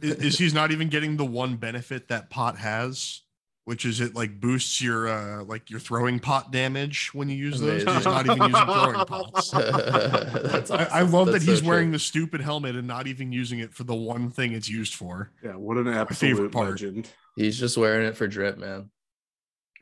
is, 0.00 0.14
is 0.14 0.38
he's 0.38 0.54
not 0.54 0.70
even 0.70 0.88
getting 0.88 1.16
the 1.16 1.24
one 1.24 1.56
benefit 1.56 2.08
that 2.08 2.30
pot 2.30 2.58
has, 2.58 3.22
which 3.68 3.84
is 3.84 4.00
it 4.00 4.14
like 4.14 4.40
boosts 4.40 4.80
your 4.80 5.08
uh 5.08 5.44
like 5.44 5.68
your 5.68 5.78
throwing 5.78 6.18
pot 6.18 6.50
damage 6.50 7.10
when 7.12 7.28
you 7.28 7.36
use 7.36 7.60
those. 7.60 7.82
Amazing. 7.82 7.94
He's 7.96 8.04
not 8.06 8.24
even 8.24 8.38
using 8.38 8.64
throwing 8.64 8.94
pots. 9.06 9.50
That's 9.50 10.70
I, 10.70 10.84
I 10.84 11.02
love 11.02 11.26
That's 11.26 11.44
that 11.44 11.50
he's 11.50 11.60
so 11.60 11.66
wearing 11.66 11.88
true. 11.88 11.92
the 11.92 11.98
stupid 11.98 12.40
helmet 12.40 12.76
and 12.76 12.88
not 12.88 13.06
even 13.06 13.30
using 13.30 13.58
it 13.58 13.74
for 13.74 13.84
the 13.84 13.94
one 13.94 14.30
thing 14.30 14.54
it's 14.54 14.70
used 14.70 14.94
for. 14.94 15.32
yeah 15.44 15.52
what 15.52 15.76
an 15.76 15.84
favorite 15.84 16.00
absolute 16.10 16.52
part. 16.52 16.70
legend 16.70 17.10
He's 17.36 17.58
just 17.58 17.76
wearing 17.76 18.08
it 18.08 18.16
for 18.16 18.26
drip, 18.26 18.56
man. 18.56 18.90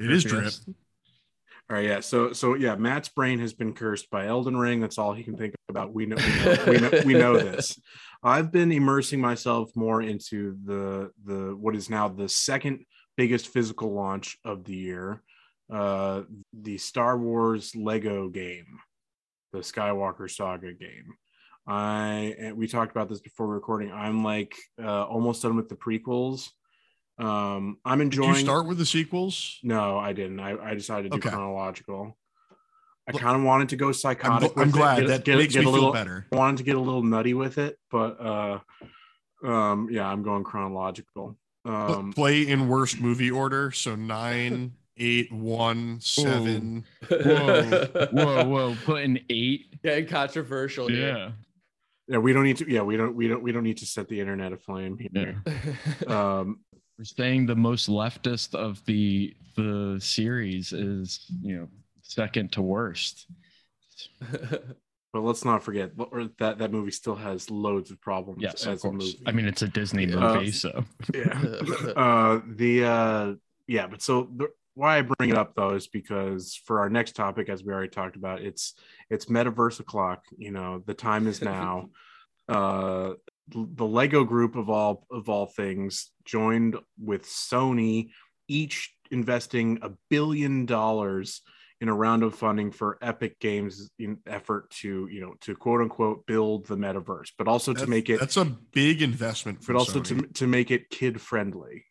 It 0.00 0.10
is 0.10 0.24
drip. 0.24 0.44
Yes. 0.44 0.64
All 0.66 1.76
right, 1.76 1.84
yeah. 1.84 2.00
So, 2.00 2.32
so 2.32 2.54
yeah, 2.54 2.74
Matt's 2.74 3.08
brain 3.08 3.38
has 3.38 3.52
been 3.52 3.72
cursed 3.72 4.10
by 4.10 4.26
Elden 4.26 4.56
Ring. 4.56 4.80
That's 4.80 4.98
all 4.98 5.14
he 5.14 5.22
can 5.22 5.36
think 5.36 5.54
about. 5.68 5.94
We 5.94 6.06
know, 6.06 6.16
we 6.16 6.44
know, 6.44 6.64
we 6.66 6.78
know, 6.78 7.02
we 7.06 7.14
know 7.14 7.36
this. 7.38 7.80
I've 8.22 8.50
been 8.50 8.72
immersing 8.72 9.20
myself 9.20 9.70
more 9.76 10.02
into 10.02 10.56
the 10.64 11.12
the 11.24 11.56
what 11.56 11.76
is 11.76 11.88
now 11.88 12.08
the 12.08 12.28
second 12.28 12.84
biggest 13.16 13.48
physical 13.48 13.92
launch 13.92 14.38
of 14.44 14.64
the 14.64 14.74
year, 14.74 15.22
uh, 15.72 16.22
the 16.52 16.78
Star 16.78 17.18
Wars 17.18 17.74
Lego 17.74 18.28
game, 18.28 18.78
the 19.52 19.58
Skywalker 19.58 20.30
Saga 20.30 20.72
game. 20.72 21.14
I 21.66 22.36
and 22.38 22.56
we 22.56 22.68
talked 22.68 22.92
about 22.92 23.08
this 23.08 23.20
before 23.20 23.48
recording. 23.48 23.90
I'm 23.92 24.22
like 24.22 24.54
uh, 24.82 25.04
almost 25.04 25.42
done 25.42 25.56
with 25.56 25.68
the 25.68 25.74
prequels. 25.74 26.50
Um, 27.18 27.78
I'm 27.84 27.98
Did 27.98 28.04
enjoying. 28.04 28.34
you 28.34 28.36
start 28.36 28.66
with 28.66 28.78
the 28.78 28.86
sequels? 28.86 29.58
No, 29.62 29.98
I 29.98 30.12
didn't. 30.12 30.38
I, 30.38 30.56
I 30.62 30.74
decided 30.74 31.10
to 31.10 31.18
do 31.18 31.28
chronological. 31.28 32.16
I 33.08 33.12
kind 33.12 33.36
of 33.36 33.42
wanted 33.42 33.68
to 33.70 33.76
go 33.76 33.88
I'm, 33.88 33.94
psychotic. 33.94 34.52
I'm 34.56 34.68
it, 34.68 34.72
glad 34.72 35.00
get- 35.00 35.08
that 35.08 35.24
get, 35.24 35.38
makes 35.38 35.54
get 35.54 35.60
me 35.60 35.66
a 35.66 35.70
little, 35.70 35.92
feel 35.92 35.94
better. 35.94 36.26
wanted 36.32 36.58
to 36.58 36.62
get 36.64 36.76
a 36.76 36.80
little 36.80 37.02
nutty 37.02 37.34
with 37.34 37.58
it, 37.58 37.78
but 37.90 38.20
uh, 38.20 38.58
um, 39.44 39.88
yeah, 39.90 40.06
I'm 40.06 40.22
going 40.22 40.44
chronological. 40.44 41.36
Um, 41.66 42.12
Play 42.14 42.46
in 42.46 42.68
worst 42.68 43.00
movie 43.00 43.30
order. 43.30 43.72
So 43.72 43.96
nine, 43.96 44.72
eight, 44.96 45.32
one, 45.32 46.00
seven. 46.00 46.84
Whoa, 47.08 48.08
whoa, 48.12 48.44
whoa! 48.44 48.74
Put 48.74 48.84
Putting 48.84 49.20
eight. 49.28 49.66
Yeah, 49.82 50.00
controversial 50.02 50.88
here. 50.88 51.08
Yeah. 51.08 51.30
yeah, 52.08 52.18
we 52.18 52.32
don't 52.32 52.44
need 52.44 52.56
to. 52.58 52.70
Yeah, 52.70 52.82
we 52.82 52.96
don't. 52.96 53.14
We 53.14 53.28
don't. 53.28 53.42
We 53.42 53.52
don't 53.52 53.64
need 53.64 53.78
to 53.78 53.86
set 53.86 54.08
the 54.08 54.20
internet 54.20 54.52
aflame 54.52 54.98
here. 54.98 55.42
Um, 56.06 56.60
We're 56.98 57.04
saying 57.04 57.46
the 57.46 57.56
most 57.56 57.88
leftist 57.88 58.54
of 58.54 58.84
the 58.86 59.34
the 59.56 59.98
series 60.00 60.72
is 60.72 61.26
you 61.42 61.56
know 61.56 61.68
second 62.02 62.52
to 62.52 62.62
worst. 62.62 63.26
but 65.16 65.22
let's 65.22 65.46
not 65.46 65.62
forget 65.62 65.92
or 65.96 66.28
that 66.38 66.58
that 66.58 66.70
movie 66.70 66.90
still 66.90 67.14
has 67.14 67.50
loads 67.50 67.90
of 67.90 67.98
problems. 68.02 68.42
Yes, 68.42 68.66
of 68.66 68.72
as 68.74 68.84
a 68.84 68.88
course. 68.90 68.92
movie. 69.02 69.22
I 69.26 69.32
mean, 69.32 69.46
it's 69.46 69.62
a 69.62 69.68
Disney 69.68 70.04
Yeah. 70.04 70.16
movie, 70.16 70.48
Uh, 70.48 70.52
so 70.52 70.84
yeah. 71.14 71.38
uh, 71.96 72.40
the 72.46 72.84
uh, 72.84 73.34
yeah, 73.66 73.86
but 73.86 74.02
so 74.02 74.28
the, 74.36 74.48
why 74.74 74.98
I 74.98 75.02
bring 75.02 75.30
it 75.30 75.36
up 75.38 75.54
though 75.56 75.74
is 75.74 75.86
because 75.86 76.54
for 76.66 76.80
our 76.80 76.90
next 76.90 77.12
topic, 77.16 77.48
as 77.48 77.64
we 77.64 77.72
already 77.72 77.88
talked 77.88 78.16
about, 78.16 78.42
it's 78.42 78.74
it's 79.08 79.24
metaverse 79.24 79.80
o'clock. 79.80 80.22
You 80.36 80.50
know, 80.50 80.82
the 80.86 80.92
time 80.92 81.26
is 81.26 81.40
now. 81.56 81.88
uh, 82.48 83.14
the 83.48 83.86
Lego 83.86 84.22
Group 84.24 84.54
of 84.56 84.68
all 84.68 85.06
of 85.10 85.28
all 85.30 85.46
things 85.46 86.10
joined 86.26 86.76
with 87.00 87.24
Sony, 87.24 88.10
each 88.48 88.92
investing 89.10 89.78
a 89.80 89.90
billion 90.10 90.66
dollars 90.66 91.40
in 91.80 91.88
a 91.88 91.94
round 91.94 92.22
of 92.22 92.34
funding 92.34 92.70
for 92.70 92.98
Epic 93.02 93.38
Games 93.38 93.90
in 93.98 94.18
effort 94.26 94.70
to 94.70 95.08
you 95.10 95.20
know 95.20 95.34
to 95.42 95.54
quote 95.54 95.80
unquote 95.80 96.26
build 96.26 96.66
the 96.66 96.76
metaverse, 96.76 97.32
but 97.36 97.48
also 97.48 97.72
to 97.74 97.86
make 97.86 98.08
it, 98.08 98.18
That's 98.20 98.36
a 98.36 98.44
big 98.44 99.02
investment. 99.02 99.60
but 99.66 99.76
also 99.76 100.00
Sony. 100.00 100.20
to 100.20 100.32
to 100.34 100.46
make 100.46 100.70
it 100.70 100.90
kid 100.90 101.20
friendly. 101.20 101.84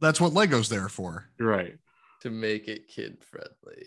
That's 0.00 0.20
what 0.20 0.32
Lego's 0.32 0.68
there 0.68 0.88
for. 0.88 1.28
Right. 1.40 1.76
to 2.22 2.30
make 2.30 2.68
it 2.68 2.88
kid 2.88 3.18
friendly. 3.22 3.86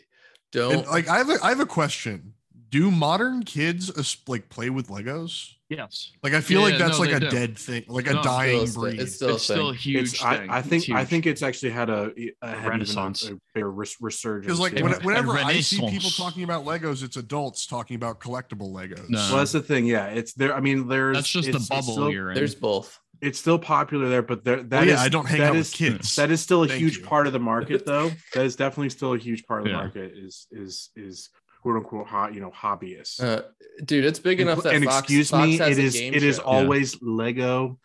Don't 0.51 0.85
like, 0.87 1.07
I 1.07 1.17
have 1.17 1.29
a, 1.29 1.37
I 1.41 1.49
have 1.49 1.61
a 1.61 1.65
question. 1.65 2.33
Do 2.69 2.91
modern 2.91 3.43
kids 3.43 3.89
like 4.27 4.49
play 4.49 4.69
with 4.69 4.87
Legos? 4.87 5.53
Yes, 5.71 6.11
Like, 6.21 6.33
I 6.33 6.41
feel 6.41 6.59
Yeah, 6.59 6.65
like 6.67 6.77
that's 6.77 6.99
no, 6.99 7.05
like 7.05 7.13
a 7.15 7.19
do. 7.21 7.29
dead 7.29 7.57
thing, 7.57 7.83
like 7.87 8.07
a 8.07 8.21
dying 8.21 8.67
still 8.67 8.81
breed. 8.83 8.91
thing. 8.91 8.99
It's 9.01 9.15
still 9.15 9.35
it's 9.35 9.49
a 9.49 9.53
still 9.53 9.69
a 9.69 9.71
thing. 9.73 9.79
huge. 9.79 10.13
It's, 10.13 10.23
I, 10.23 10.37
thing. 10.37 10.49
I 10.49 10.59
It's 10.59 10.67
think 10.67 10.83
I 10.89 10.99
huge. 10.99 11.07
think 11.09 11.25
it's 11.25 11.41
actually 11.41 11.71
had 11.71 11.89
a, 11.89 12.11
a 12.41 12.47
had 12.47 12.67
Renaissance. 12.69 13.29
a, 13.55 13.59
a 13.59 13.65
resurgence. 13.65 14.45
Because 14.45 14.59
like 14.59 14.73
yeah. 14.77 14.97
whenever 15.03 15.31
I 15.37 15.59
see 15.61 15.77
people 15.89 16.09
talking 16.11 16.43
about 16.43 16.65
Legos, 16.65 17.03
it's 17.03 17.17
adults 17.17 17.65
talking 17.65 17.95
about 17.95 18.19
collectible 18.19 18.71
Legos. 18.71 19.09
No. 19.09 19.17
well, 19.29 19.37
that's 19.37 19.51
the 19.53 19.61
thing. 19.61 19.85
Yeah, 19.85 20.07
it's 20.07 20.33
there. 20.33 20.53
I 20.53 20.59
mean, 20.59 20.87
there's 20.87 21.17
that's 21.17 21.29
just 21.29 21.45
the 21.45 21.49
it's- 21.51 21.61
it's 21.63 21.69
bubble 21.69 21.93
still- 21.93 22.11
you're 22.11 22.29
in. 22.31 22.35
there's 22.35 22.55
both. 22.55 22.99
It's 23.21 23.37
still 23.37 23.59
popular 23.59 24.09
there, 24.09 24.23
but 24.23 24.43
there 24.43 24.63
that 24.63 24.71
Well, 24.79 24.87
yeah, 24.87 24.93
is- 24.95 24.99
I 25.01 25.07
don't 25.09 25.27
hang 25.27 25.41
that 25.41 25.49
out 25.51 25.55
is- 25.55 25.69
with 25.71 25.77
kids. 25.77 26.15
That 26.15 26.31
is 26.31 26.41
still 26.41 26.63
a 26.63 26.67
Thank 26.67 26.79
huge 26.79 26.97
you. 26.97 27.03
part 27.05 27.27
of 27.27 27.33
the 27.33 27.39
market, 27.39 27.85
though. 27.85 28.11
that 28.33 28.45
is 28.45 28.55
definitely 28.55 28.89
still 28.89 29.13
a 29.13 29.17
huge 29.19 29.45
part 29.45 29.59
of 29.61 29.65
the 29.65 29.69
Yeah. 29.71 29.77
market. 29.77 30.13
Is 30.17 30.47
is 30.51 30.89
is 30.95 31.29
quote 31.61 31.77
unquote 31.77 32.07
hot, 32.07 32.33
you 32.33 32.41
know, 32.41 32.51
hobbyists. 32.51 33.21
Uh, 33.23 33.43
dude, 33.85 34.05
it's 34.05 34.19
big 34.19 34.39
enough 34.39 34.63
that 34.63 34.73
and 34.75 34.85
Fox, 34.85 34.99
excuse 34.99 35.29
Fox 35.29 35.45
me, 35.47 35.57
has 35.57 35.77
it 35.77 35.81
a 35.81 35.85
is 35.85 35.93
game 35.93 36.13
it 36.13 36.23
is 36.23 36.39
always 36.39 37.01
Lego. 37.01 37.79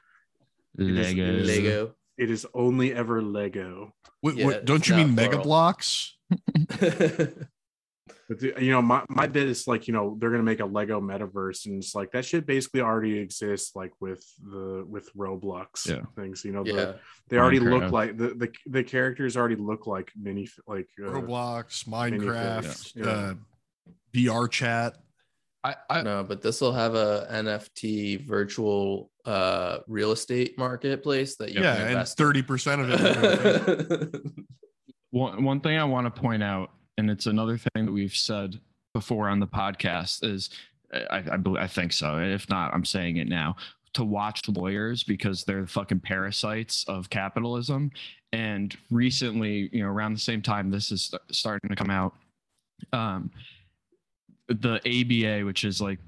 Lego. 0.76 1.22
it 1.22 1.34
is- 1.36 1.46
Lego. 1.48 1.92
It 2.18 2.30
is 2.30 2.46
only 2.54 2.94
ever 2.94 3.20
Lego. 3.20 3.92
What, 4.22 4.36
Yeah, 4.36 4.46
what, 4.46 4.64
don't 4.64 4.88
you 4.88 4.94
mean 4.96 5.14
not 5.14 5.16
Mega. 5.30 5.38
Blocks? 5.38 6.16
But 8.28 8.40
the, 8.40 8.54
you 8.58 8.72
know, 8.72 8.82
my, 8.82 9.04
my 9.08 9.28
bit 9.28 9.46
is 9.48 9.68
like, 9.68 9.86
you 9.86 9.94
know, 9.94 10.16
they're 10.18 10.30
gonna 10.30 10.42
make 10.42 10.58
a 10.58 10.64
Lego 10.66 11.00
metaverse, 11.00 11.66
and 11.66 11.76
it's 11.80 11.94
like 11.94 12.10
that 12.10 12.24
shit 12.24 12.44
basically 12.44 12.80
already 12.80 13.18
exists, 13.18 13.76
like 13.76 13.92
with 14.00 14.24
the 14.42 14.84
with 14.88 15.08
Roblox 15.14 15.86
Yeah. 15.88 16.02
things. 16.16 16.44
You 16.44 16.50
know, 16.50 16.64
the, 16.64 16.72
yeah, 16.72 16.92
they 17.28 17.36
already 17.38 17.60
Minecraft. 17.60 17.80
look 17.82 17.92
like 17.92 18.16
the, 18.16 18.28
the 18.34 18.52
the 18.66 18.82
characters 18.82 19.36
already 19.36 19.54
look 19.54 19.86
like 19.86 20.10
mini 20.20 20.48
like 20.66 20.88
uh, 21.00 21.04
Roblox, 21.08 21.84
Minifigures, 21.84 22.24
Minecraft, 22.24 22.96
yeah. 22.96 23.06
uh, 23.06 23.34
VR 24.16 24.50
chat. 24.50 24.94
I, 25.64 25.74
I, 25.90 26.02
no, 26.02 26.22
but 26.22 26.42
this 26.42 26.60
will 26.60 26.72
have 26.72 26.94
a 26.94 27.26
NFT 27.30 28.24
virtual 28.26 29.10
uh 29.24 29.78
real 29.88 30.12
estate 30.12 30.56
marketplace 30.56 31.36
that 31.36 31.50
you 31.52 31.60
Yeah, 31.60 31.74
can 31.74 31.82
and 31.82 31.90
invest 31.92 32.16
thirty 32.16 32.42
percent 32.42 32.82
of 32.82 32.90
it. 32.90 34.20
one 35.10 35.42
one 35.42 35.60
thing 35.60 35.76
I 35.78 35.84
want 35.84 36.12
to 36.12 36.20
point 36.20 36.42
out, 36.42 36.70
and 36.98 37.10
it's 37.10 37.26
another 37.26 37.58
thing 37.58 37.86
that 37.86 37.92
we've 37.92 38.14
said 38.14 38.60
before 38.94 39.28
on 39.28 39.40
the 39.40 39.46
podcast, 39.46 40.24
is 40.24 40.50
I, 40.92 41.24
I 41.32 41.36
believe 41.36 41.62
I 41.62 41.66
think 41.66 41.92
so. 41.92 42.18
If 42.18 42.48
not, 42.48 42.72
I'm 42.72 42.84
saying 42.84 43.16
it 43.16 43.28
now. 43.28 43.56
To 43.94 44.04
watch 44.04 44.46
lawyers 44.48 45.02
because 45.02 45.44
they're 45.44 45.62
the 45.62 45.66
fucking 45.66 46.00
parasites 46.00 46.84
of 46.86 47.08
capitalism. 47.08 47.90
And 48.32 48.76
recently, 48.90 49.70
you 49.72 49.82
know, 49.82 49.88
around 49.88 50.12
the 50.12 50.20
same 50.20 50.42
time 50.42 50.70
this 50.70 50.92
is 50.92 51.04
st- 51.04 51.22
starting 51.32 51.70
to 51.70 51.76
come 51.76 51.88
out, 51.88 52.14
um, 52.92 53.30
the 54.48 54.76
ABA, 54.84 55.44
which 55.44 55.64
is 55.64 55.80
like 55.80 55.98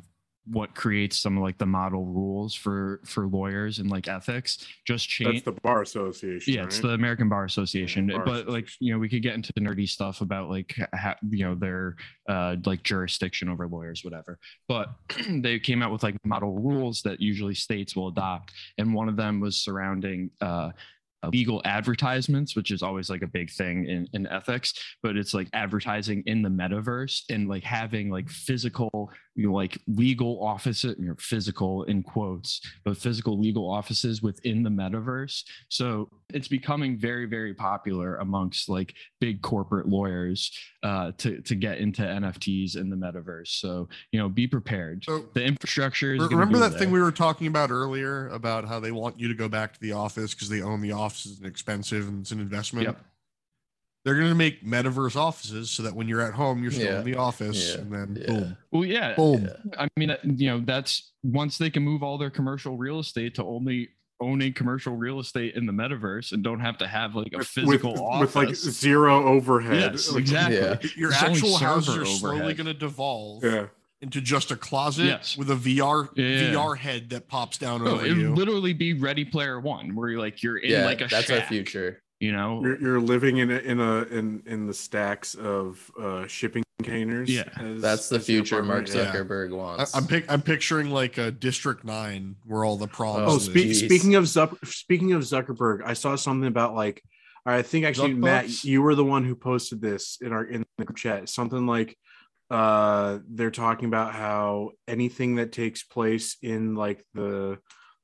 what 0.51 0.75
creates 0.75 1.19
some 1.19 1.37
of 1.37 1.43
like 1.43 1.59
the 1.59 1.67
model 1.67 2.07
rules 2.07 2.55
for 2.55 3.01
for 3.05 3.27
lawyers 3.27 3.79
and 3.79 3.91
like 3.91 4.09
ethics, 4.09 4.67
just 4.87 5.09
change 5.09 5.45
that's 5.45 5.45
the 5.45 5.61
bar 5.61 5.83
association. 5.83 6.55
Yeah, 6.55 6.65
it's 6.65 6.81
the 6.81 6.91
American 6.91 7.29
Bar 7.29 7.45
Association. 7.45 8.09
Bar 8.09 8.25
but 8.25 8.49
like, 8.49 8.69
you 8.81 8.93
know, 8.93 8.99
we 8.99 9.09
could 9.09 9.23
get 9.23 9.35
into 9.35 9.53
the 9.53 9.61
nerdy 9.61 9.89
stuff 9.89 10.21
about 10.21 10.49
like, 10.49 10.75
ha- 10.95 11.17
you 11.31 11.45
know, 11.45 11.55
their 11.55 11.97
uh, 12.29 12.57
like 12.65 12.83
jurisdiction 12.83 13.49
over 13.49 13.67
lawyers, 13.67 14.05
whatever. 14.05 14.39
But 14.69 14.91
they 15.29 15.59
came 15.59 15.83
out 15.83 15.93
with 15.93 16.03
like 16.03 16.17
model 16.25 16.59
rules 16.59 17.03
that 17.03 17.21
usually 17.21 17.55
states 17.55 17.95
will 17.95 18.09
adopt, 18.09 18.53
and 18.79 18.95
one 18.95 19.09
of 19.09 19.17
them 19.17 19.41
was 19.41 19.59
surrounding 19.59 20.31
uh, 20.41 20.71
legal 21.27 21.61
advertisements, 21.65 22.55
which 22.55 22.71
is 22.71 22.83
always 22.83 23.11
like 23.11 23.23
a 23.23 23.27
big 23.27 23.51
thing 23.51 23.87
in, 23.87 24.09
in 24.13 24.27
ethics. 24.29 24.75
But 25.03 25.17
it's 25.17 25.35
like 25.35 25.49
advertising 25.53 26.23
in 26.27 26.43
the 26.43 26.49
metaverse 26.49 27.23
and 27.31 27.49
like 27.49 27.65
having 27.65 28.11
like 28.11 28.29
physical, 28.29 29.11
you 29.35 29.49
know, 29.49 29.55
like 29.55 29.79
legal 29.87 30.43
offices, 30.43 30.97
you 30.99 31.09
know, 31.09 31.15
physical 31.19 31.85
in 31.85 32.03
quotes, 32.03 32.61
but 32.85 32.97
physical 32.97 33.39
legal 33.39 33.69
offices 33.71 34.23
within 34.23 34.63
the 34.63 34.71
metaverse. 34.71 35.43
So 35.69 36.09
it's 36.33 36.49
becoming 36.49 36.99
very, 36.99 37.27
very 37.27 37.55
popular 37.55 38.17
amongst 38.17 38.69
like 38.69 38.95
big 39.21 39.43
corporate 39.43 39.89
lawyers 39.89 40.53
uh, 40.83 41.13
to 41.19 41.41
to 41.43 41.55
get 41.55 41.79
into 41.79 42.03
NFTs 42.03 42.77
in 42.77 42.91
the 42.91 42.97
metaverse. 42.97 43.49
So 43.49 43.89
you 44.13 44.21
know, 44.21 44.29
be 44.29 44.47
prepared. 44.47 45.05
So 45.05 45.25
The 45.35 45.45
infrastructure 45.45 46.15
is. 46.15 46.21
remember 46.31 46.55
be 46.55 46.61
that 46.61 46.79
thing 46.79 46.91
we 46.91 47.01
were 47.01 47.13
talking 47.13 47.47
about 47.47 47.71
earlier 47.71 48.29
about 48.29 48.67
how 48.67 48.79
they 48.79 48.93
want 48.93 49.19
you 49.19 49.29
to 49.29 49.35
go 49.35 49.49
back 49.49 49.73
to 49.73 49.81
the 49.81 49.93
office 49.93 50.35
because 50.35 50.49
they 50.49 50.63
own 50.63 50.81
the 50.81 50.93
offices 51.09 51.39
and 51.39 51.47
expensive 51.47 52.07
and 52.07 52.21
it's 52.21 52.31
an 52.33 52.41
investment. 52.41 52.87
Yep. 52.87 53.01
They're 54.05 54.15
going 54.17 54.29
to 54.29 54.35
make 54.35 54.65
metaverse 54.65 55.17
offices 55.17 55.71
so 55.71 55.83
that 55.83 55.95
when 55.95 56.07
you're 56.07 56.21
at 56.21 56.33
home, 56.35 56.63
you're 56.63 56.71
still 56.71 56.85
Yeah. 56.87 56.99
in 57.01 57.05
the 57.05 57.17
office, 57.17 57.75
Yeah. 57.75 57.81
and 57.81 57.93
then 57.93 58.17
Yeah. 58.21 58.27
boom, 58.27 58.57
Well, 58.71 58.85
yeah. 58.85 59.15
boom. 59.17 59.45
Yeah. 59.45 59.81
I 59.85 59.89
mean, 59.97 60.11
uh, 60.11 60.17
you 60.25 60.47
know, 60.49 60.61
that's 60.61 61.13
once 61.23 61.59
they 61.59 61.69
can 61.71 61.83
move 61.83 62.03
all 62.03 62.17
their 62.19 62.31
commercial 62.31 62.77
real 62.77 62.99
estate 63.01 63.35
to 63.37 63.45
only 63.45 63.89
owning 64.21 64.53
commercial 64.53 64.97
real 64.97 65.19
estate 65.21 65.55
in 65.55 65.65
the 65.67 65.73
metaverse 65.73 66.33
and 66.33 66.43
don't 66.43 66.61
have 66.61 66.77
to 66.79 66.87
have 66.87 67.15
like 67.15 67.33
a 67.35 67.39
with, 67.39 67.47
physical 67.49 67.93
with, 67.93 68.01
office. 68.01 68.35
with 68.35 68.37
like 68.37 68.55
zero 68.57 69.25
overhead. 69.27 69.93
yes, 69.93 70.11
Like, 70.11 70.21
exactly. 70.21 70.57
Yeah. 70.57 70.77
Your 70.97 71.11
It's 71.11 71.23
actual 71.23 71.57
houses 71.57 71.95
server 71.95 72.03
are 72.03 72.07
slowly 72.07 72.55
going 72.55 72.67
to 72.67 72.75
devolve 72.75 73.45
Yeah. 73.45 73.67
Into 74.01 74.21
just 74.21 74.51
a 74.51 74.57
closet 74.57 75.07
Yes. 75.07 75.37
with 75.37 75.51
a 75.51 75.57
VR 75.57 76.09
Yeah. 76.15 76.53
VR 76.53 76.77
head 76.77 77.11
that 77.11 77.29
pops 77.29 77.59
down 77.59 77.83
No, 77.85 77.93
over 77.93 78.07
it 78.07 78.17
you. 78.17 78.35
literally 78.35 78.73
be 78.73 78.95
Ready 78.95 79.25
Player 79.25 79.59
One, 79.61 79.95
where 79.95 80.11
you're 80.11 80.21
like 80.21 80.43
you're 80.43 80.59
in 80.59 80.71
yeah, 80.71 80.85
like 80.85 81.01
a 81.01 81.09
that's 81.09 81.27
shack, 81.27 81.43
our 81.43 81.47
future. 81.49 82.03
You 82.21 82.33
know, 82.33 82.61
You're, 82.65 82.81
you're 82.81 83.01
living 83.01 83.39
in 83.39 83.51
a, 83.51 83.59
in 83.59 83.81
a 83.81 84.03
in 84.05 84.43
in 84.47 84.67
the 84.67 84.75
stacks 84.75 85.35
of 85.35 85.89
uh 86.01 86.27
shipping 86.27 86.63
containers. 86.79 87.29
Yeah. 87.31 87.45
as- 87.59 87.81
That's 87.81 88.09
the 88.09 88.19
future 88.21 88.63
Mark 88.63 88.89
apartment. 88.89 89.15
Yeah. 89.15 89.21
Zuckerberg 89.23 89.51
I, 89.53 89.55
wants. 89.55 89.97
I'm 89.97 90.07
pic- 90.07 90.31
I'm 90.31 90.43
picturing 90.43 90.91
like 90.91 91.19
a 91.19 91.31
District 91.31 91.85
Nine 91.85 92.37
where 92.45 92.65
all 92.65 92.77
the 92.77 92.89
problems. 92.89 93.31
Oh, 93.33 93.35
Oh, 93.37 93.39
spe- 93.39 93.75
speaking 93.75 94.15
of 94.17 94.25
Zuck- 94.25 94.65
speaking 94.67 95.13
of 95.13 95.23
Zuckerberg, 95.23 95.83
I 95.85 95.93
saw 95.95 96.15
something 96.17 96.47
about 96.49 96.75
like 96.75 97.03
I 97.47 97.63
think 97.63 97.85
actually 97.85 98.15
Matt, 98.15 98.47
Zuckbucks? 98.47 98.65
you 98.65 98.83
were 98.83 98.95
the 98.95 99.05
one 99.05 99.25
who 99.25 99.35
posted 99.35 99.81
this 99.81 100.19
in 100.21 100.33
our 100.33 100.45
in 100.45 100.65
the 100.77 100.87
chat. 100.95 101.29
Something 101.29 101.67
like 101.67 101.97
uh 102.51 103.19
they're 103.29 103.51
talking 103.51 103.87
about 103.87 104.15
how 104.15 104.71
anything 104.87 105.37
that 105.37 105.53
takes 105.53 105.83
place 105.83 106.37
in 106.43 106.75
like 106.75 107.05
the 107.15 107.59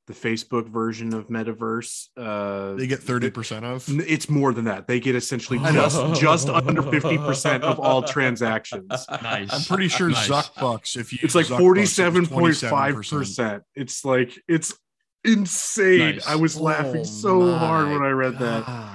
the 0.07 0.13
Facebook 0.13 0.69
version 0.69 1.15
of 1.15 1.29
metaverse 1.29 2.09
uh 2.15 2.75
they 2.75 2.85
get 2.85 2.99
thirty 2.99 3.31
percent 3.31 3.65
of. 3.65 3.83
It's 3.89 4.29
more 4.29 4.53
than 4.53 4.65
that. 4.65 4.85
They 4.87 4.99
get 4.99 5.15
essentially 5.15 5.57
just 5.73 6.21
just 6.21 6.47
under 6.47 6.83
fifty 6.83 7.17
percent 7.17 7.63
of 7.63 7.79
all 7.79 8.03
transactions. 8.03 8.87
nice. 9.23 9.51
I'm 9.51 9.63
pretty 9.63 9.87
sure 9.87 10.09
Nice. 10.09 10.27
Zuck 10.27 10.53
bucks. 10.61 10.95
If 10.95 11.11
you 11.11 11.19
It's 11.23 11.33
like 11.33 11.47
Zuck 11.47 11.57
forty 11.57 11.81
bucks, 11.81 11.93
seven 11.93 12.27
point 12.27 12.51
it's 12.51 12.61
five 12.61 12.93
27%. 12.95 13.61
It's 13.73 14.05
like 14.05 14.37
it's 14.47 14.75
insane. 15.23 16.15
Nice. 16.17 16.27
I 16.27 16.35
was 16.35 16.59
laughing 16.59 17.01
Oh 17.01 17.03
so 17.03 17.57
hard 17.57 17.89
when 17.89 18.03
I 18.03 18.11
read 18.11 18.37
that. 18.37 18.94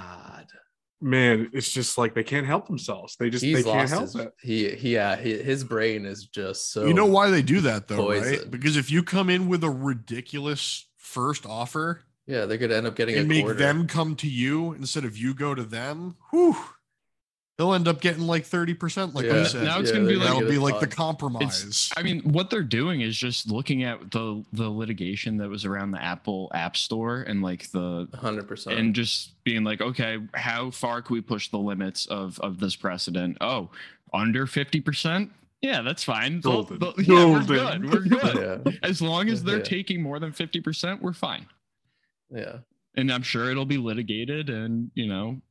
God. 1.03 1.09
Man, 1.09 1.51
it's 1.53 1.70
just 1.70 1.96
like 1.98 2.14
they 2.14 2.22
can't 2.22 2.46
help 2.46 2.66
themselves. 2.66 3.16
They 3.16 3.30
just 3.30 3.44
He's 3.44 3.64
they 3.64 3.70
can't 3.70 3.88
help 3.88 4.03
his, 4.03 4.14
it. 4.16 4.32
he, 4.42 4.70
he 4.70 4.94
yeah 4.94 5.16
he, 5.16 5.36
his 5.42 5.64
brain 5.64 6.05
is 6.07 6.26
just 6.26 6.72
so 6.72 6.86
You 6.86 6.94
know 6.94 7.07
why 7.07 7.30
they 7.30 7.42
do 7.42 7.61
that 7.62 7.88
though, 7.88 8.11
right? 8.11 8.51
Because 8.51 8.76
if 8.76 8.90
you 8.90 9.03
come 9.03 9.30
in 9.30 9.48
with 9.48 9.64
a 9.64 9.70
ridiculous 9.70 10.86
first 10.98 11.46
offer, 11.46 12.03
Yeah, 12.26 12.44
they're 12.46 12.59
gonna 12.59 12.74
end 12.74 12.86
up 12.86 12.96
getting 12.96 13.16
and 13.16 13.24
a 13.24 13.28
make 13.28 13.44
quarter. 13.44 13.59
them 13.59 13.86
come 13.86 14.14
to 14.16 14.28
you 14.28 14.72
instead 14.74 15.05
of 15.05 15.16
you 15.16 15.34
go 15.34 15.55
to 15.55 15.64
them, 15.64 16.16
whew, 16.30 16.57
they'll 17.61 17.74
end 17.74 17.86
up 17.86 18.00
getting 18.00 18.22
like 18.26 18.44
30%, 18.46 19.14
like 19.14 19.26
Yeah. 19.26 19.40
you 19.40 19.44
said. 19.44 19.64
Now 19.64 19.78
it's 19.80 19.90
Yeah, 19.90 19.96
gonna 19.98 20.08
be 20.08 20.16
like- 20.16 20.28
That'll 20.32 20.48
be 20.48 20.56
a 20.56 20.61
like 20.62 20.80
the 20.80 20.86
ton. 20.86 20.96
compromise. 20.96 21.90
I 21.94 22.02
mean, 22.02 22.20
what 22.20 22.48
they're 22.48 22.62
doing 22.62 23.02
is 23.02 23.14
just 23.18 23.50
looking 23.50 23.82
at 23.84 24.11
the 24.11 24.42
the 24.54 24.70
litigation 24.70 25.36
that 25.36 25.50
was 25.50 25.66
around 25.66 25.90
the 25.90 26.02
Apple 26.02 26.50
App 26.54 26.74
Store 26.74 27.20
and 27.20 27.42
like 27.42 27.70
the 27.70 28.08
hundred 28.14 28.48
percent. 28.48 28.78
and 28.78 28.94
just 28.94 29.44
being 29.44 29.62
like, 29.62 29.82
okay, 29.82 30.16
how 30.32 30.70
far 30.70 31.02
can 31.02 31.12
we 31.12 31.20
push 31.20 31.48
the 31.50 31.58
limits 31.58 32.06
of 32.06 32.40
of 32.40 32.61
this 32.61 32.76
precedent? 32.76 33.36
Oh, 33.42 33.68
under 34.14 34.46
fifty 34.46 34.80
percent. 34.80 35.30
Yeah, 35.61 35.82
that's 35.82 36.02
fine. 36.02 36.40
They'll- 36.40 36.62
Golden. 36.64 36.78
they'll- 36.78 36.94
yeah, 37.04 37.24
we're 37.26 37.44
good. 37.44 37.92
We're 37.92 38.00
good. 38.00 38.62
Yeah, 38.64 38.72
As 38.82 39.02
long 39.02 39.28
as 39.28 39.44
they're 39.44 39.58
Yeah. 39.58 39.62
taking 39.64 40.02
more 40.02 40.18
than 40.18 40.32
fifty 40.32 40.62
percent, 40.62 41.02
we're 41.02 41.12
fine. 41.12 41.44
yeah. 42.34 42.61
And 42.96 43.12
I'm 43.12 43.22
sure 43.22 43.50
it'll 43.50 43.66
be 43.66 43.76
litigated, 43.76 44.48
and 44.50 44.90
you 44.94 45.06
know, 45.06 45.32
th- 45.32 45.42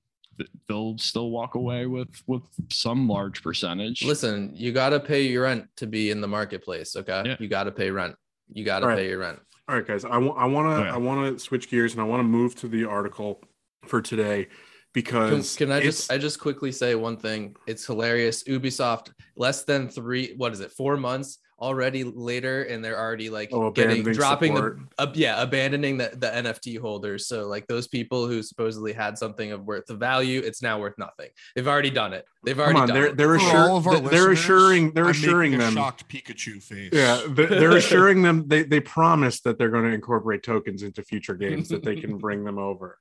they'll 0.67 0.97
still 0.97 1.29
walk 1.31 1.55
away 1.55 1.85
with 1.85 2.09
with 2.27 2.43
some 2.69 3.07
large 3.07 3.41
percentage. 3.43 4.03
Listen, 4.03 4.51
you 4.55 4.71
gotta 4.71 4.99
pay 4.99 5.23
your 5.23 5.43
rent 5.43 5.65
to 5.77 5.87
be 5.87 6.11
in 6.11 6.21
the 6.21 6.27
marketplace. 6.27 6.95
Okay, 6.95 7.23
Yeah. 7.25 7.35
you 7.39 7.47
gotta 7.47 7.71
pay 7.71 7.91
rent. 7.91 8.15
You 8.51 8.63
gotta 8.65 8.83
All 8.85 8.89
right. 8.89 8.97
pay 8.97 9.09
your 9.09 9.19
rent. 9.19 9.39
All 9.67 9.75
right, 9.75 9.85
guys. 9.85 10.03
I 10.05 10.17
want 10.17 10.37
I 10.39 10.45
want 10.45 10.67
to 10.69 10.75
Oh, 10.81 10.83
yeah. 10.85 10.93
I 10.95 10.97
want 10.97 11.37
to 11.37 11.43
switch 11.43 11.69
gears 11.69 11.93
and 11.93 12.01
I 12.01 12.05
want 12.05 12.19
to 12.21 12.23
move 12.27 12.55
to 12.55 12.67
the 12.67 12.85
article 12.85 13.41
for 13.85 14.01
today 14.01 14.47
because 14.93 15.55
can 15.55 15.71
I 15.71 15.79
just 15.81 16.11
I 16.11 16.17
just 16.17 16.39
quickly 16.39 16.71
say 16.71 16.95
one 16.95 17.17
thing? 17.17 17.55
It's 17.67 17.85
hilarious. 17.85 18.43
Ubisoft 18.43 19.11
less 19.35 19.63
than 19.63 19.87
three. 19.89 20.33
What 20.37 20.53
is 20.53 20.59
it? 20.59 20.71
Four 20.71 20.97
months 20.97 21.37
already 21.59 22.03
later, 22.03 22.63
and 22.63 22.83
they're 22.83 22.97
already 22.99 23.29
like 23.29 23.49
Oh, 23.51 23.69
getting 23.71 24.03
dropping 24.03 24.55
support. 24.55 24.79
the 24.97 25.03
uh, 25.03 25.11
yeah 25.15 25.41
abandoning 25.41 25.97
the, 25.97 26.09
the 26.15 26.27
NFT 26.27 26.79
holders. 26.79 27.27
So 27.27 27.47
like 27.47 27.67
those 27.67 27.87
people 27.87 28.27
who 28.27 28.41
supposedly 28.41 28.93
had 28.93 29.17
something 29.17 29.51
of 29.51 29.65
worth 29.65 29.89
of 29.89 29.99
value, 29.99 30.41
it's 30.43 30.61
now 30.61 30.79
worth 30.79 30.97
nothing. 30.97 31.29
They've 31.55 31.67
already 31.67 31.89
done 31.89 32.13
it. 32.13 32.25
They've 32.43 32.55
come 32.55 32.63
already 32.63 32.79
on, 32.79 32.87
done 32.87 32.95
they're 32.95 33.05
it. 33.07 33.17
they're, 33.17 33.39
For 33.39 33.45
assur- 33.45 33.57
all 33.69 33.77
of 33.77 33.87
our 33.87 33.99
they're 33.99 34.31
assuring 34.31 34.93
they're 34.93 35.05
I'm 35.05 35.11
assuring 35.11 35.51
making 35.51 35.65
them 35.65 35.73
shocked 35.75 36.07
Pikachu 36.09 36.61
face. 36.63 36.91
Yeah, 36.93 37.21
they're, 37.29 37.47
they're 37.47 37.77
assuring 37.83 38.21
them 38.21 38.47
they 38.47 38.63
they 38.63 38.79
promise 38.79 39.41
that 39.41 39.57
they're 39.57 39.69
going 39.69 39.85
to 39.85 39.91
incorporate 39.91 40.43
tokens 40.43 40.83
into 40.83 41.03
future 41.03 41.35
games 41.35 41.69
that 41.69 41.83
they 41.83 41.95
can 41.95 42.17
bring 42.25 42.43
them 42.43 42.57
over. 42.57 42.97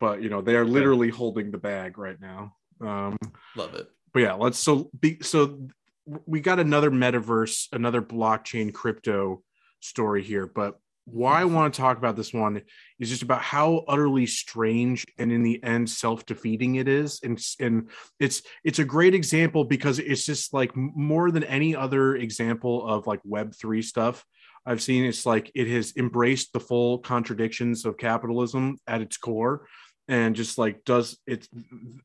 But 0.00 0.22
you 0.22 0.30
know, 0.30 0.40
they 0.40 0.56
are 0.56 0.64
literally 0.64 1.10
holding 1.10 1.50
the 1.50 1.58
bag 1.58 1.98
right 1.98 2.16
now. 2.20 2.54
Um 2.80 3.18
Love 3.56 3.74
it. 3.74 3.88
but 4.14 4.20
yeah, 4.20 4.32
let's 4.32 4.58
so 4.58 4.90
be 4.98 5.18
so 5.20 5.68
we 6.04 6.40
got 6.40 6.58
another 6.58 6.90
metaverse, 6.90 7.68
another 7.72 8.02
blockchain 8.02 8.72
crypto 8.72 9.42
story 9.80 10.22
here, 10.22 10.46
but 10.46 10.78
why 11.04 11.40
I 11.40 11.44
want 11.44 11.72
to 11.74 11.80
talk 11.80 11.98
about 11.98 12.16
this 12.16 12.32
one 12.32 12.62
is 12.98 13.08
just 13.08 13.22
about 13.22 13.42
how 13.42 13.84
utterly 13.88 14.26
strange 14.26 15.06
and 15.18 15.32
in 15.32 15.42
the 15.42 15.62
end 15.62 15.88
self-defeating 15.88 16.76
it 16.76 16.88
is 16.88 17.20
and 17.22 17.40
and 17.58 17.90
it's 18.18 18.42
it's 18.64 18.78
a 18.78 18.84
great 18.84 19.14
example 19.14 19.64
because 19.64 19.98
it's 19.98 20.24
just 20.24 20.52
like 20.52 20.70
more 20.76 21.30
than 21.30 21.44
any 21.44 21.74
other 21.74 22.16
example 22.16 22.86
of 22.86 23.06
like 23.06 23.20
web3 23.28 23.82
stuff 23.82 24.24
I've 24.66 24.82
seen 24.82 25.04
it's 25.04 25.26
like 25.26 25.50
it 25.54 25.68
has 25.68 25.94
embraced 25.96 26.52
the 26.52 26.60
full 26.60 26.98
contradictions 26.98 27.84
of 27.84 27.96
capitalism 27.96 28.76
at 28.86 29.00
its 29.00 29.16
core 29.16 29.66
and 30.06 30.36
just 30.36 30.58
like 30.58 30.84
does 30.84 31.18
it's 31.26 31.48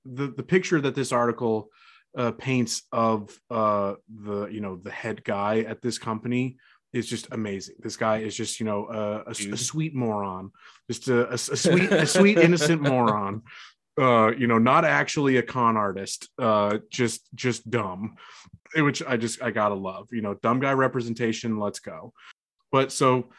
the 0.06 0.28
the 0.28 0.44
picture 0.44 0.82
that 0.82 0.96
this 0.96 1.12
article 1.12 1.70
uh, 2.18 2.32
paints 2.32 2.84
of 2.92 3.38
uh, 3.50 3.96
the 4.24 4.46
you 4.48 4.62
know 4.62 4.78
the 4.78 4.92
head 4.92 5.24
guy 5.24 5.60
at 5.60 5.82
this 5.82 5.98
company 5.98 6.58
is 6.94 7.08
just 7.08 7.28
amazing. 7.32 7.76
This 7.80 7.98
guy 7.98 8.20
is 8.20 8.36
just 8.36 8.60
you 8.60 8.66
know 8.66 8.86
uh, 8.86 9.24
a, 9.28 9.32
a 9.32 9.58
sweet 9.58 9.94
moron, 9.94 10.52
just 10.90 11.08
a, 11.08 11.30
a, 11.30 11.34
a 11.34 11.38
sweet 11.38 11.92
a 11.92 12.06
sweet 12.06 12.38
innocent 12.38 12.82
moron. 12.82 13.44
Uh, 14.00 14.32
you 14.38 14.48
know, 14.48 14.58
not 14.58 14.84
actually 14.84 15.38
a 15.38 15.44
con 15.44 15.78
artist. 15.78 16.30
Uh, 16.38 16.80
just 16.90 17.34
just 17.36 17.70
dumb, 17.70 18.16
which 18.76 19.04
I 19.04 19.18
just 19.18 19.42
I 19.42 19.52
gotta 19.52 19.76
love. 19.76 20.08
You 20.12 20.22
know, 20.22 20.34
dumb 20.36 20.60
guy 20.60 20.74
representation. 20.74 21.60
Let's 21.60 21.80
go. 21.80 22.14
But 22.72 22.92
so 22.92 23.30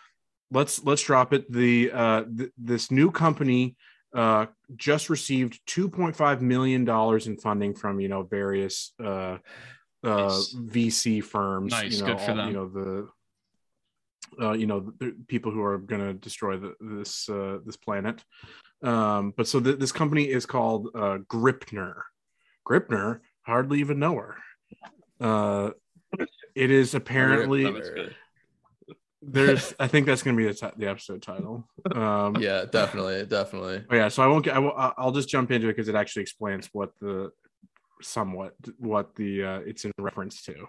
let's 0.51 0.83
let's 0.85 1.03
drop 1.03 1.33
it. 1.33 1.51
The 1.51 1.91
uh, 1.93 2.25
th- 2.25 2.51
this 2.57 2.91
new 2.91 3.11
company 3.11 3.77
uh, 4.17 4.47
just 4.77 5.11
received 5.11 5.61
2.5 5.69 6.41
million 6.41 6.85
dollars 6.85 7.27
in 7.27 7.37
funding 7.37 7.75
from 7.75 8.01
you 8.01 8.09
know 8.09 8.23
various 8.23 8.93
uh, 9.03 9.37
uh, 10.03 10.29
Nice. 10.29 10.55
VC 10.55 11.23
firms. 11.23 11.73
Nice, 11.73 11.93
you 11.93 12.01
know, 12.01 12.07
good 12.07 12.21
for 12.21 12.31
all- 12.31 12.37
them. 12.37 12.49
You 12.49 12.55
know 12.55 12.69
the 12.69 13.09
uh, 14.45 14.53
you 14.53 14.67
know 14.67 14.93
the 14.99 15.15
people 15.29 15.53
who 15.53 15.63
are 15.63 15.79
going 15.79 16.01
to 16.01 16.15
destroy 16.15 16.57
the, 16.57 16.75
this 16.81 17.29
uh, 17.29 17.59
this 17.65 17.77
planet. 17.77 18.25
Um, 18.83 19.33
but 19.37 19.47
so 19.49 19.61
th- 19.61 19.79
this 19.79 19.93
company 19.93 20.25
is 20.25 20.47
called 20.47 20.89
uh, 20.95 21.19
Gripnr. 21.29 21.95
Gripnr, 22.69 23.21
hardly 23.43 23.81
even 23.81 23.99
know 23.99 24.15
her. 24.17 24.37
Uh, 25.21 25.71
it 26.55 26.71
is 26.71 26.95
apparently. 26.95 27.65
There's. 29.27 29.75
I 29.81 29.89
think 29.89 30.07
that's 30.07 30.23
going 30.23 30.37
to 30.37 30.43
be 30.43 30.53
the, 30.53 30.73
the 30.77 30.89
episode 30.89 31.23
title. 31.23 31.69
Um, 31.95 32.37
yeah, 32.41 32.65
definitely, 32.71 33.27
definitely. 33.27 33.85
Oh, 33.91 33.95
yeah, 33.95 34.09
so 34.09 34.23
I 34.23 34.27
won't 34.27 34.45
get. 34.45 34.55
I 34.55 34.59
will, 34.59 34.73
I'll 34.77 35.13
just 35.13 35.29
jump 35.29 35.51
into 35.51 35.69
it 35.69 35.73
because 35.73 35.89
it 35.89 35.95
actually 35.95 36.23
explains 36.23 36.69
what 36.73 36.93
the 37.01 37.31
somewhat 38.03 38.55
what 38.79 39.15
the 39.17 39.43
uh, 39.43 39.59
it's 39.61 39.85
in 39.85 39.93
reference 39.99 40.43
to. 40.43 40.67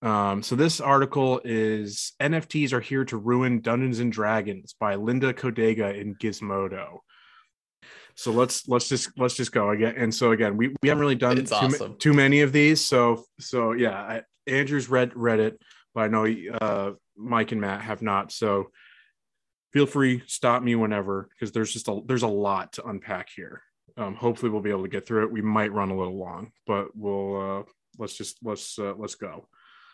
Um, 0.00 0.42
so 0.42 0.54
this 0.54 0.80
article 0.80 1.40
is 1.44 2.12
NFTs 2.20 2.72
are 2.72 2.80
here 2.80 3.04
to 3.06 3.16
ruin 3.16 3.60
Dungeons 3.60 3.98
and 3.98 4.12
Dragons 4.12 4.74
by 4.78 4.94
Linda 4.94 5.32
Codega 5.32 5.98
in 6.00 6.14
Gizmodo. 6.14 6.98
So 8.14 8.32
let's 8.32 8.68
let's 8.68 8.88
just 8.88 9.10
let's 9.16 9.34
just 9.34 9.52
go 9.52 9.70
again. 9.70 9.94
And 9.96 10.14
so 10.14 10.32
again, 10.32 10.56
we, 10.56 10.74
we 10.82 10.88
haven't 10.88 11.00
really 11.00 11.14
done 11.14 11.38
It's 11.38 11.50
too, 11.50 11.68
ma- 11.68 11.94
too 11.98 12.12
many 12.12 12.40
of 12.40 12.52
these. 12.52 12.84
So 12.84 13.24
so 13.38 13.72
yeah, 13.72 13.92
I, 13.92 14.22
Andrew's 14.46 14.88
read 14.88 15.12
read 15.14 15.40
it, 15.40 15.60
but 15.94 16.02
I 16.02 16.08
know 16.08 16.26
uh, 16.60 16.92
Mike 17.18 17.52
and 17.52 17.60
Matt 17.60 17.82
have 17.82 18.00
not. 18.00 18.32
So 18.32 18.70
feel 19.72 19.86
free 19.86 20.22
stop 20.26 20.62
me 20.62 20.74
whenever 20.74 21.28
because 21.34 21.52
there's 21.52 21.72
just 21.72 21.88
a 21.88 22.00
there's 22.06 22.22
a 22.22 22.26
lot 22.28 22.72
to 22.72 22.84
unpack 22.86 23.28
here 23.34 23.62
um 23.98 24.14
hopefully 24.14 24.50
we'll 24.50 24.62
be 24.62 24.70
able 24.70 24.82
to 24.82 24.88
get 24.88 25.06
through 25.06 25.24
it 25.24 25.30
we 25.30 25.42
might 25.42 25.72
run 25.72 25.90
a 25.90 25.96
little 25.96 26.16
long 26.18 26.50
but 26.66 26.88
we'll 26.96 27.36
uh 27.60 27.62
let's 27.98 28.16
just 28.16 28.38
let's 28.42 28.78
uh, 28.78 28.94
let's 28.96 29.14
go 29.14 29.46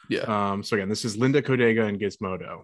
Yeah. 0.08 0.52
um 0.52 0.62
so 0.62 0.76
again 0.76 0.88
this 0.88 1.04
is 1.04 1.16
linda 1.16 1.42
codega 1.42 1.88
and 1.88 1.98
gizmodo 1.98 2.62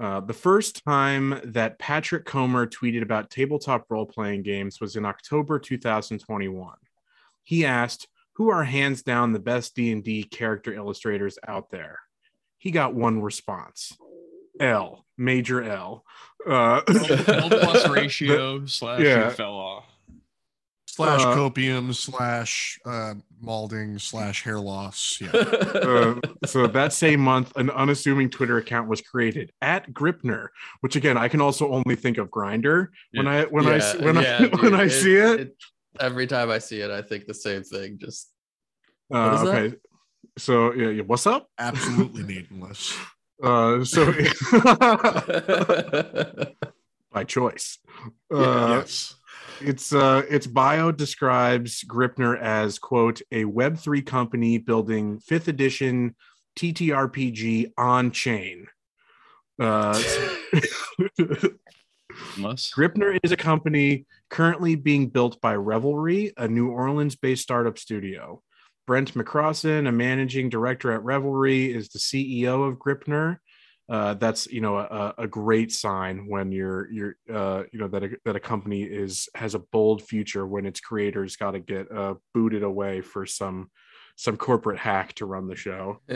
uh, 0.00 0.20
the 0.20 0.32
first 0.32 0.82
time 0.86 1.38
that 1.44 1.78
Patrick 1.78 2.24
Comer 2.24 2.66
tweeted 2.66 3.02
about 3.02 3.28
tabletop 3.30 3.84
role 3.90 4.06
playing 4.06 4.42
games 4.42 4.80
was 4.80 4.96
in 4.96 5.04
October 5.04 5.58
2021. 5.58 6.74
He 7.44 7.66
asked, 7.66 8.08
"Who 8.36 8.50
are 8.50 8.64
hands 8.64 9.02
down 9.02 9.32
the 9.32 9.38
best 9.38 9.74
D&D 9.76 10.22
character 10.24 10.72
illustrators 10.72 11.38
out 11.46 11.68
there?" 11.70 11.98
He 12.62 12.70
got 12.70 12.94
one 12.94 13.20
response. 13.20 13.98
L, 14.60 15.04
major 15.18 15.64
L. 15.64 16.04
Uh, 16.48 16.80
L 16.86 17.50
plus 17.50 17.88
ratio 17.88 18.64
slash 18.66 19.00
yeah. 19.00 19.30
fell 19.30 19.54
off. 19.54 19.84
slash 20.86 21.22
Uh, 21.22 21.34
copium 21.34 21.92
slash 21.92 22.78
uh, 22.86 23.14
malding 23.44 24.00
slash 24.00 24.44
hair 24.44 24.60
loss. 24.60 25.18
Yeah. 25.20 25.30
uh, 25.34 26.14
so 26.46 26.68
that 26.68 26.92
same 26.92 27.18
month, 27.18 27.50
an 27.56 27.68
unassuming 27.68 28.30
Twitter 28.30 28.58
account 28.58 28.88
was 28.88 29.00
created 29.00 29.50
at 29.60 29.92
Gripnr, 29.92 30.46
which 30.82 30.94
again 30.94 31.16
I 31.16 31.26
can 31.26 31.40
also 31.40 31.68
only 31.72 31.96
think 31.96 32.16
of 32.16 32.30
Grinder 32.30 32.92
when 33.12 33.26
I 33.26 33.46
when 33.46 33.66
I 33.66 33.80
when 33.96 34.14
yeah, 34.22 34.36
I 34.52 34.56
when 34.56 34.70
dude, 34.70 34.74
I 34.74 34.86
see 34.86 35.16
it. 35.16 35.56
Every 35.98 36.28
time 36.28 36.48
I 36.48 36.58
see 36.58 36.80
it, 36.80 36.92
I 36.92 37.02
think 37.02 37.26
the 37.26 37.34
same 37.34 37.64
thing. 37.64 37.98
Just 37.98 38.30
Uh, 39.12 39.30
What 39.30 39.34
is 39.34 39.72
that? 39.72 39.80
So 40.38 40.72
yeah, 40.72 40.88
yeah, 40.88 41.02
what's 41.02 41.26
up? 41.26 41.48
Absolutely 41.58 42.22
nameless. 42.50 42.96
Uh, 43.42 43.84
so 43.84 44.06
by 47.12 47.24
choice. 47.24 47.78
Uh, 48.32 48.80
yes. 48.80 49.16
It's 49.60 49.92
uh, 49.92 50.22
its 50.28 50.46
bio 50.46 50.90
describes 50.92 51.84
Gripnr 51.84 52.40
as 52.40 52.78
quote 52.78 53.20
a 53.30 53.44
Web 53.44 53.78
three 53.78 54.02
company 54.02 54.58
building 54.58 55.18
fifth 55.18 55.48
edition 55.48 56.14
TTRPG 56.56 57.72
on 57.76 58.10
chain. 58.10 58.66
Uh, 59.60 59.92
Gripnr 62.36 63.18
is 63.22 63.32
a 63.32 63.36
company 63.36 64.06
currently 64.30 64.74
being 64.74 65.08
built 65.08 65.40
by 65.40 65.54
Revelry, 65.54 66.32
a 66.36 66.48
New 66.48 66.70
Orleans 66.70 67.16
based 67.16 67.42
startup 67.42 67.78
studio. 67.78 68.42
Brent 68.92 69.14
McCrossan, 69.14 69.88
a 69.88 69.90
managing 69.90 70.50
director 70.50 70.92
at 70.92 71.02
Revelry, 71.02 71.72
is 71.72 71.88
the 71.88 71.98
CEO 71.98 72.68
of 72.68 72.76
Gripnr. 72.76 73.38
Uh, 73.88 74.12
that's 74.12 74.46
you 74.48 74.60
know 74.60 74.76
a, 74.76 75.14
a 75.16 75.26
great 75.26 75.72
sign 75.72 76.28
when 76.28 76.52
you're 76.52 76.92
you're 76.92 77.16
uh, 77.32 77.62
you 77.72 77.78
know 77.78 77.88
that 77.88 78.02
a, 78.02 78.10
that 78.26 78.36
a 78.36 78.40
company 78.40 78.82
is 78.82 79.30
has 79.34 79.54
a 79.54 79.60
bold 79.60 80.02
future 80.02 80.46
when 80.46 80.66
its 80.66 80.78
creators 80.78 81.36
got 81.36 81.52
to 81.52 81.60
get 81.60 81.90
uh, 81.90 82.12
booted 82.34 82.62
away 82.62 83.00
for 83.00 83.24
some 83.24 83.70
some 84.16 84.36
corporate 84.36 84.78
hack 84.78 85.14
to 85.14 85.24
run 85.24 85.46
the 85.46 85.56
show. 85.56 85.98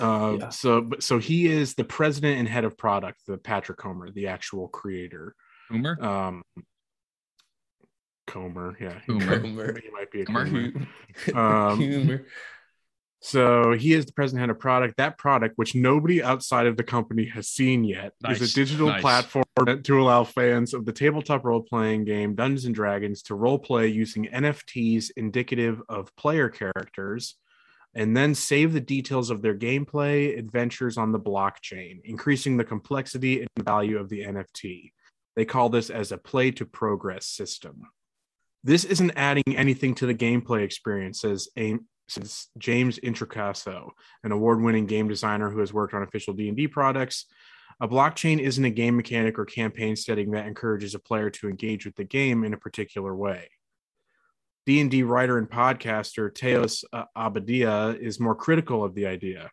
Uh, 0.00 0.36
Yeah. 0.40 0.48
So, 0.48 0.90
so 0.98 1.20
he 1.20 1.46
is 1.46 1.74
the 1.74 1.84
president 1.84 2.40
and 2.40 2.48
head 2.48 2.64
of 2.64 2.76
product, 2.76 3.20
the 3.28 3.38
Patrick 3.38 3.78
Comer, 3.78 4.10
the 4.10 4.26
actual 4.26 4.66
creator. 4.66 5.36
Boomer. 5.70 6.02
Um, 6.02 6.42
Comer, 8.26 8.76
yeah, 8.80 8.98
Comer. 9.06 9.40
Comer. 9.40 9.80
he 9.80 9.90
might 9.90 10.10
be 10.10 10.22
a 10.22 10.26
Comer. 10.26 10.72
Comer. 10.72 10.86
Um. 11.34 12.24
So 13.20 13.72
he 13.72 13.92
is 13.92 14.06
the 14.06 14.12
president 14.12 14.42
head 14.42 14.50
of 14.50 14.60
product. 14.60 14.98
That 14.98 15.18
product, 15.18 15.54
which 15.56 15.74
nobody 15.74 16.22
outside 16.22 16.66
of 16.66 16.76
the 16.76 16.84
company 16.84 17.24
has 17.24 17.48
seen 17.48 17.82
yet, 17.82 18.12
is 18.28 18.40
a 18.40 18.54
digital 18.54 18.88
nice. 18.88 19.00
platform 19.00 19.44
meant 19.64 19.84
to 19.86 20.00
allow 20.00 20.22
fans 20.22 20.74
of 20.74 20.84
the 20.84 20.92
tabletop 20.92 21.44
role 21.44 21.62
playing 21.62 22.04
game 22.04 22.34
Dungeons 22.36 22.66
and 22.66 22.74
Dragons 22.74 23.22
to 23.22 23.34
role 23.34 23.58
play 23.58 23.88
using 23.88 24.26
NFTs 24.26 25.10
indicative 25.16 25.82
of 25.88 26.14
player 26.14 26.48
characters, 26.48 27.34
and 27.94 28.16
then 28.16 28.34
save 28.34 28.72
the 28.72 28.80
details 28.80 29.30
of 29.30 29.42
their 29.42 29.56
gameplay 29.56 30.38
adventures 30.38 30.98
on 30.98 31.10
the 31.10 31.18
blockchain, 31.18 32.00
increasing 32.04 32.56
the 32.56 32.64
complexity 32.64 33.40
and 33.40 33.64
value 33.64 33.98
of 33.98 34.08
the 34.08 34.20
NFT. 34.20 34.92
They 35.34 35.44
call 35.44 35.68
this 35.68 35.90
as 35.90 36.12
a 36.12 36.18
play 36.18 36.50
to 36.52 36.64
progress 36.64 37.26
system. 37.26 37.88
This 38.66 38.82
isn't 38.82 39.12
adding 39.14 39.44
anything 39.54 39.94
to 39.94 40.06
the 40.06 40.14
gameplay 40.14 40.64
experience, 40.64 41.20
says 41.20 41.48
Aim, 41.56 41.86
says 42.08 42.48
James 42.58 42.98
Introcaso, 42.98 43.90
an 44.24 44.32
award-winning 44.32 44.86
game 44.86 45.06
designer 45.06 45.50
who 45.50 45.60
has 45.60 45.72
worked 45.72 45.94
on 45.94 46.02
official 46.02 46.34
D&D 46.34 46.66
products. 46.66 47.26
A 47.80 47.86
blockchain 47.86 48.40
isn't 48.40 48.64
a 48.64 48.70
game 48.70 48.96
mechanic 48.96 49.38
or 49.38 49.44
campaign 49.44 49.94
setting 49.94 50.32
that 50.32 50.48
encourages 50.48 50.96
a 50.96 50.98
player 50.98 51.30
to 51.30 51.48
engage 51.48 51.86
with 51.86 51.94
the 51.94 52.02
game 52.02 52.42
in 52.42 52.54
a 52.54 52.58
particular 52.58 53.14
way. 53.14 53.50
D&D 54.66 55.04
writer 55.04 55.38
and 55.38 55.48
podcaster 55.48 56.34
Teos 56.34 56.84
uh, 56.92 57.04
Abadia 57.16 57.96
is 57.96 58.18
more 58.18 58.34
critical 58.34 58.82
of 58.82 58.96
the 58.96 59.06
idea. 59.06 59.48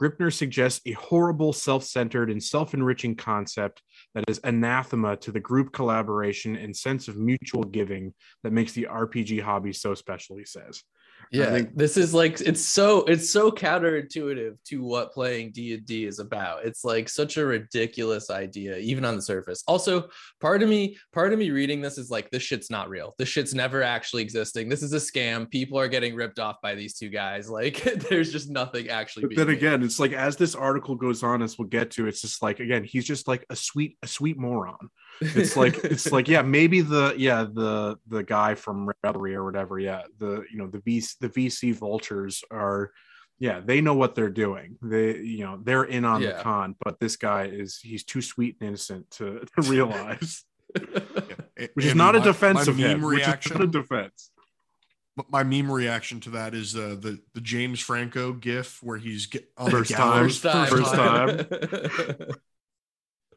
Gripnr 0.00 0.32
suggests 0.32 0.80
a 0.86 0.92
horrible, 0.92 1.52
self-centered, 1.52 2.30
and 2.30 2.42
self-enriching 2.42 3.16
concept 3.16 3.82
that 4.14 4.24
is 4.28 4.40
anathema 4.44 5.16
to 5.16 5.32
the 5.32 5.40
group 5.40 5.72
collaboration 5.72 6.54
and 6.56 6.76
sense 6.76 7.08
of 7.08 7.16
mutual 7.16 7.64
giving 7.64 8.14
that 8.44 8.52
makes 8.52 8.72
the 8.72 8.86
RPG 8.88 9.42
hobby 9.42 9.72
so 9.72 9.94
special, 9.94 10.36
he 10.36 10.44
says. 10.44 10.84
Yeah, 11.30 11.50
think- 11.50 11.76
this 11.76 11.96
is 11.96 12.14
like 12.14 12.40
it's 12.40 12.64
so 12.64 13.04
it's 13.04 13.30
so 13.30 13.50
counterintuitive 13.50 14.56
to 14.68 14.82
what 14.82 15.12
playing 15.12 15.52
D 15.52 15.74
and 15.74 15.84
D 15.84 16.06
is 16.06 16.18
about. 16.18 16.64
It's 16.64 16.84
like 16.84 17.08
such 17.08 17.36
a 17.36 17.44
ridiculous 17.44 18.30
idea, 18.30 18.76
even 18.78 19.04
on 19.04 19.16
the 19.16 19.22
surface. 19.22 19.62
Also, 19.66 20.08
part 20.40 20.62
of 20.62 20.68
me, 20.68 20.96
part 21.12 21.32
of 21.32 21.38
me 21.38 21.50
reading 21.50 21.80
this 21.80 21.98
is 21.98 22.10
like, 22.10 22.30
this 22.30 22.42
shit's 22.42 22.70
not 22.70 22.88
real. 22.88 23.14
This 23.18 23.28
shit's 23.28 23.54
never 23.54 23.82
actually 23.82 24.22
existing. 24.22 24.68
This 24.68 24.82
is 24.82 24.92
a 24.92 24.96
scam. 24.96 25.50
People 25.50 25.78
are 25.78 25.88
getting 25.88 26.14
ripped 26.14 26.38
off 26.38 26.56
by 26.62 26.74
these 26.74 26.94
two 26.94 27.08
guys. 27.08 27.48
Like, 27.58 27.82
there's 28.08 28.30
just 28.30 28.50
nothing 28.50 28.88
actually. 28.88 29.22
But 29.22 29.30
being 29.30 29.38
then 29.38 29.46
made. 29.48 29.56
again, 29.56 29.82
it's 29.82 29.98
like 29.98 30.12
as 30.12 30.36
this 30.36 30.54
article 30.54 30.94
goes 30.94 31.24
on, 31.24 31.42
as 31.42 31.58
we'll 31.58 31.66
get 31.66 31.90
to, 31.92 32.06
it's 32.06 32.20
just 32.20 32.40
like 32.40 32.60
again, 32.60 32.84
he's 32.84 33.04
just 33.04 33.26
like 33.26 33.44
a 33.50 33.56
sweet, 33.56 33.98
a 34.02 34.06
sweet 34.06 34.38
moron. 34.38 34.88
It's 35.20 35.56
like 35.56 35.76
it's 35.84 36.12
like 36.12 36.28
yeah, 36.28 36.42
maybe 36.42 36.80
the 36.80 37.14
yeah 37.16 37.44
the 37.44 37.98
the 38.06 38.22
guy 38.22 38.54
from 38.54 38.90
Revelry 39.02 39.34
or 39.34 39.44
whatever, 39.44 39.78
yeah, 39.78 40.02
the 40.18 40.44
you 40.50 40.58
know 40.58 40.66
the 40.68 40.78
VC 40.78 41.16
the 41.20 41.28
VC 41.28 41.74
vultures 41.74 42.42
are 42.50 42.92
yeah 43.38 43.60
they 43.60 43.80
know 43.80 43.94
what 43.94 44.14
they're 44.14 44.30
doing. 44.30 44.76
They 44.82 45.16
you 45.18 45.44
know 45.44 45.58
they're 45.62 45.84
in 45.84 46.04
on 46.04 46.22
Yeah. 46.22 46.36
the 46.36 46.42
con, 46.42 46.76
but 46.84 47.00
this 47.00 47.16
guy 47.16 47.44
is 47.46 47.78
he's 47.78 48.04
too 48.04 48.20
sweet 48.22 48.56
and 48.60 48.68
innocent 48.68 49.10
to, 49.12 49.40
to 49.60 49.68
realize, 49.70 50.44
which 51.74 51.84
is 51.84 51.90
And 51.92 51.98
not 51.98 52.14
a 52.16 52.20
defense 52.20 52.66
my 52.66 52.72
of 52.72 52.78
him. 52.78 53.00
meme 53.00 53.02
Which 53.10 53.20
is 53.20 53.26
reaction. 53.26 53.54
not 53.58 53.64
a 53.64 53.66
defense. 53.66 54.30
But 55.16 55.30
my 55.32 55.42
meme 55.42 55.72
reaction 55.72 56.20
to 56.20 56.30
that 56.30 56.54
is 56.54 56.76
uh, 56.76 56.94
the 57.00 57.18
the 57.34 57.40
James 57.40 57.80
Franco 57.80 58.32
gif 58.32 58.80
where 58.84 58.98
he's 58.98 59.26
get, 59.26 59.50
on 59.56 59.68
First 59.70 59.90
the 59.90 59.96
time. 59.96 60.28
gallows. 60.28 60.38
First 60.70 60.94
time. 60.94 62.28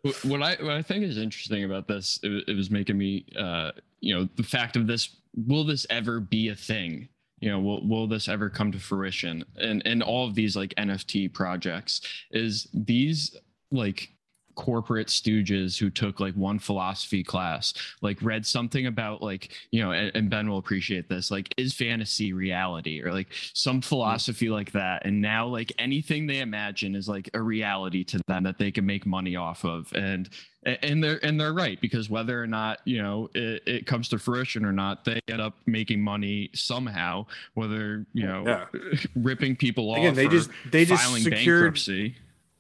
Wh- 0.04 0.26
What 0.26 0.42
I 0.42 0.56
what 0.56 0.72
I 0.72 0.82
think 0.82 1.04
is 1.04 1.18
interesting 1.18 1.64
about 1.64 1.88
this, 1.88 2.20
it, 2.24 2.46
it 2.48 2.56
was 2.56 2.70
making 2.72 2.98
me, 2.98 3.26
uh, 3.38 3.72
you 4.00 4.16
know, 4.16 4.28
the 4.36 4.44
fact 4.44 4.76
of 4.76 4.88
this. 4.88 5.16
Will 5.48 5.64
this 5.64 5.86
ever 5.90 6.20
be 6.20 6.50
a 6.50 6.56
thing? 6.56 7.08
You 7.40 7.50
know, 7.50 7.60
will 7.60 7.88
will 7.88 8.08
this 8.08 8.28
ever 8.28 8.50
come 8.50 8.72
to 8.72 8.80
fruition? 8.80 9.44
And 9.58 9.82
and 9.86 10.04
all 10.04 10.28
of 10.28 10.36
these 10.36 10.56
like 10.56 10.74
NFT 10.78 11.34
projects 11.34 12.02
is 12.32 12.68
these 12.74 13.36
like 13.72 14.10
corporate 14.56 15.08
stooges 15.08 15.78
who 15.78 15.90
took 15.90 16.20
like 16.20 16.34
one 16.36 16.60
philosophy 16.60 17.24
class 17.24 17.74
like 18.02 18.22
read 18.22 18.46
something 18.46 18.88
about 18.88 19.22
like 19.22 19.50
you 19.72 19.82
know 19.82 19.92
and, 19.92 20.12
and 20.16 20.30
ben 20.30 20.50
will 20.50 20.58
appreciate 20.58 21.10
this 21.10 21.32
like 21.32 21.54
is 21.58 21.74
fantasy 21.74 22.34
reality 22.34 23.02
or 23.02 23.12
like 23.12 23.28
some 23.54 23.78
mm-hmm. 23.78 23.88
philosophy 23.88 24.50
like 24.50 24.72
that. 24.72 25.06
And 25.06 25.22
now 25.22 25.48
like 25.48 25.72
anything 25.78 26.28
they 26.28 26.40
imagine 26.40 26.96
is 26.96 27.08
like 27.08 27.30
a 27.34 27.42
reality 27.42 28.04
to 28.06 28.20
them 28.28 28.44
that 28.44 28.58
they 28.58 28.72
can 28.72 28.86
make 28.86 29.06
money 29.06 29.36
off 29.36 29.64
of. 29.64 29.92
And 29.94 30.30
and 30.64 31.04
they're 31.04 31.24
and 31.26 31.40
they're 31.40 31.54
right 31.54 31.82
because 31.82 32.08
whether 32.08 32.42
or 32.42 32.46
not 32.46 32.82
you 32.86 33.02
know 33.02 33.30
it, 33.34 33.64
it 33.66 33.88
comes 33.88 34.08
to 34.10 34.20
fruition 34.20 34.64
or 34.64 34.72
not 34.72 35.04
they 35.06 35.20
end 35.28 35.42
up 35.42 35.56
making 35.66 36.00
money 36.00 36.52
somehow 36.54 37.26
whether 37.56 38.06
you 38.14 38.28
know 38.28 38.44
Yeah. 38.46 38.66
ripping 39.16 39.56
people 39.56 39.92
Again, 39.96 40.12
off 40.12 40.16
they 40.16 40.28
or 40.28 40.30
just 40.30 40.52
they 40.70 40.86
just 40.86 41.04
secured 41.24 41.34
bankruptcy 41.34 42.16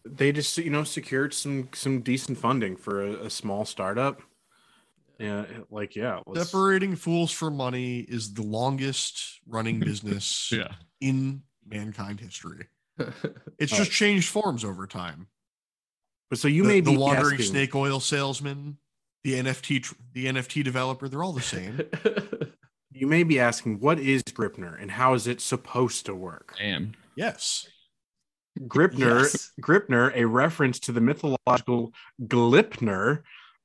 they 0.05 0.31
just 0.31 0.57
you 0.57 0.69
know 0.69 0.83
secured 0.83 1.33
some 1.33 1.69
some 1.73 2.01
decent 2.01 2.37
funding 2.37 2.75
for 2.75 3.01
a, 3.05 3.11
a 3.25 3.29
small 3.29 3.65
startup 3.65 4.21
yeah 5.19 5.45
like 5.69 5.95
yeah 5.95 6.19
let's- 6.25 6.49
Separating 6.49 6.95
fools 6.95 7.31
for 7.31 7.51
money 7.51 7.99
is 7.99 8.33
the 8.33 8.41
longest 8.43 9.39
running 9.47 9.79
business 9.89 10.51
yeah 10.51 10.73
in 10.99 11.43
mankind 11.67 12.19
history. 12.19 12.67
It's 13.59 13.71
just 13.71 13.91
changed 13.91 14.29
forms 14.29 14.65
over 14.65 14.87
time. 14.87 15.27
but 16.29 16.39
so 16.39 16.47
you 16.47 16.63
the, 16.63 16.67
may 16.67 16.79
the 16.81 16.91
be 16.91 16.97
wandering 16.97 17.35
asking, 17.35 17.45
snake 17.51 17.75
oil 17.75 17.99
salesman, 17.99 18.77
the 19.23 19.33
NFT 19.35 19.83
tr- 19.83 19.93
the 20.13 20.25
NFT 20.25 20.63
developer, 20.63 21.07
they're 21.07 21.23
all 21.23 21.31
the 21.33 21.41
same. 21.41 21.79
you 22.91 23.05
may 23.07 23.23
be 23.23 23.39
asking 23.39 23.79
what 23.79 23.99
is 23.99 24.23
gripnr 24.23 24.79
and 24.81 24.89
how 24.91 25.13
is 25.13 25.27
it 25.27 25.39
supposed 25.41 26.05
to 26.07 26.15
work 26.15 26.55
damn 26.57 26.93
yes. 27.15 27.67
Gripner 28.59 29.21
Yes. 29.23 29.51
gripnr 29.61 30.11
a 30.15 30.25
reference 30.25 30.79
to 30.81 30.91
the 30.91 31.01
mythological 31.01 31.93
Gleipnir 32.21 33.21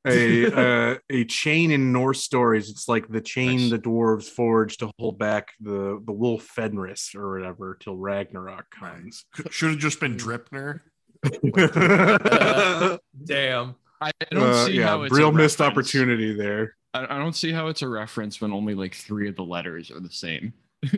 a 0.06 0.46
uh, 0.52 0.98
a 1.10 1.24
chain 1.24 1.72
in 1.72 1.92
norse 1.92 2.22
stories 2.22 2.70
it's 2.70 2.88
like 2.88 3.08
the 3.08 3.20
chain 3.20 3.58
Nice. 3.62 3.70
the 3.70 3.78
dwarves 3.80 4.28
forged 4.28 4.78
to 4.80 4.90
hold 4.98 5.18
back 5.18 5.48
the 5.60 6.00
the 6.06 6.12
wolf 6.12 6.42
fenris 6.44 7.14
or 7.16 7.32
whatever 7.38 7.76
till 7.80 7.96
ragnarok 7.96 8.70
comes 8.70 9.24
Should 9.50 9.70
have 9.70 9.78
just 9.80 9.98
been 10.00 10.16
Dripner. 10.16 10.80
Damn. 13.24 13.74
I 14.00 14.10
I 14.10 14.12
don't 14.30 14.42
Uh, 14.42 14.66
see 14.66 14.72
yeah, 14.74 14.86
how 14.88 15.02
it's 15.02 15.14
real 15.14 15.28
a 15.28 15.32
missed 15.32 15.58
reference. 15.58 15.88
opportunity 15.88 16.34
there. 16.34 16.76
I, 16.94 17.04
I 17.16 17.18
don't 17.18 17.34
see 17.34 17.50
how 17.50 17.68
it's 17.68 17.82
a 17.82 17.88
reference 17.88 18.40
when 18.40 18.52
only 18.52 18.74
like 18.74 18.94
three 18.94 19.28
of 19.28 19.34
the 19.36 19.42
letters 19.44 19.90
are 19.90 20.00
the 20.00 20.10
same. 20.10 20.52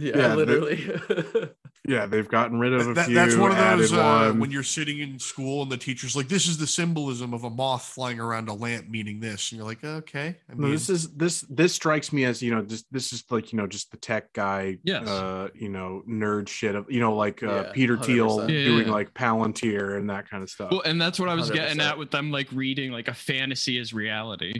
Yeah, 0.00 0.16
Yeah, 0.16 0.28
the- 0.28 0.36
literally. 0.36 1.50
Yeah, 1.88 2.04
they've 2.06 2.28
gotten 2.28 2.60
rid 2.60 2.74
of 2.74 2.86
a 2.88 2.94
That- 2.94 3.06
few. 3.06 3.14
that's 3.14 3.34
one 3.34 3.50
of 3.50 3.56
those 3.56 3.92
added 3.92 3.98
uh, 3.98 4.28
one. 4.30 4.38
when 4.40 4.50
you're 4.52 4.62
sitting 4.62 5.00
in 5.00 5.18
school 5.18 5.62
and 5.62 5.72
the 5.72 5.78
teacher's 5.78 6.14
like, 6.14 6.28
"This 6.28 6.46
is 6.46 6.56
the 6.58 6.66
symbolism 6.66 7.32
of 7.34 7.42
a 7.42 7.50
moth 7.50 7.84
flying 7.84 8.20
around 8.20 8.48
a 8.48 8.52
lamp, 8.52 8.88
meaning 8.88 9.18
this," 9.18 9.50
and 9.50 9.58
you're 9.58 9.66
like, 9.66 9.82
"Okay." 9.82 10.36
I 10.48 10.54
No, 10.54 10.70
this 10.70 10.88
is 10.90 11.10
this 11.16 11.40
this 11.48 11.72
strikes 11.74 12.12
me 12.12 12.24
as 12.26 12.42
you 12.42 12.54
know 12.54 12.62
just 12.62 12.84
this 12.92 13.12
is 13.14 13.24
like 13.30 13.50
you 13.52 13.56
know 13.56 13.66
just 13.66 13.90
the 13.90 13.96
tech 13.96 14.32
guy 14.34 14.76
Yes. 14.84 15.08
uh 15.08 15.48
you 15.54 15.70
know 15.70 16.02
nerd 16.08 16.48
shit 16.48 16.74
of 16.76 16.88
you 16.90 17.00
know 17.00 17.16
like 17.16 17.42
uh 17.42 17.46
Yeah, 17.46 17.72
Peter 17.72 17.96
Thiel 17.96 18.38
100%. 18.40 18.50
Yeah, 18.50 18.64
doing 18.66 18.86
yeah. 18.86 18.92
like 18.92 19.12
Palantir 19.14 19.96
and 19.96 20.08
that 20.10 20.28
kind 20.30 20.42
of 20.44 20.50
stuff. 20.50 20.70
Well, 20.70 20.82
and 20.82 21.00
that's 21.00 21.18
what 21.18 21.28
I 21.30 21.34
was 21.34 21.50
100%. 21.50 21.54
getting 21.54 21.80
at 21.80 21.98
with 21.98 22.10
them 22.12 22.30
like 22.30 22.48
reading 22.52 22.92
like 22.92 23.08
a 23.08 23.14
fantasy 23.14 23.78
is 23.78 23.92
reality. 23.94 24.52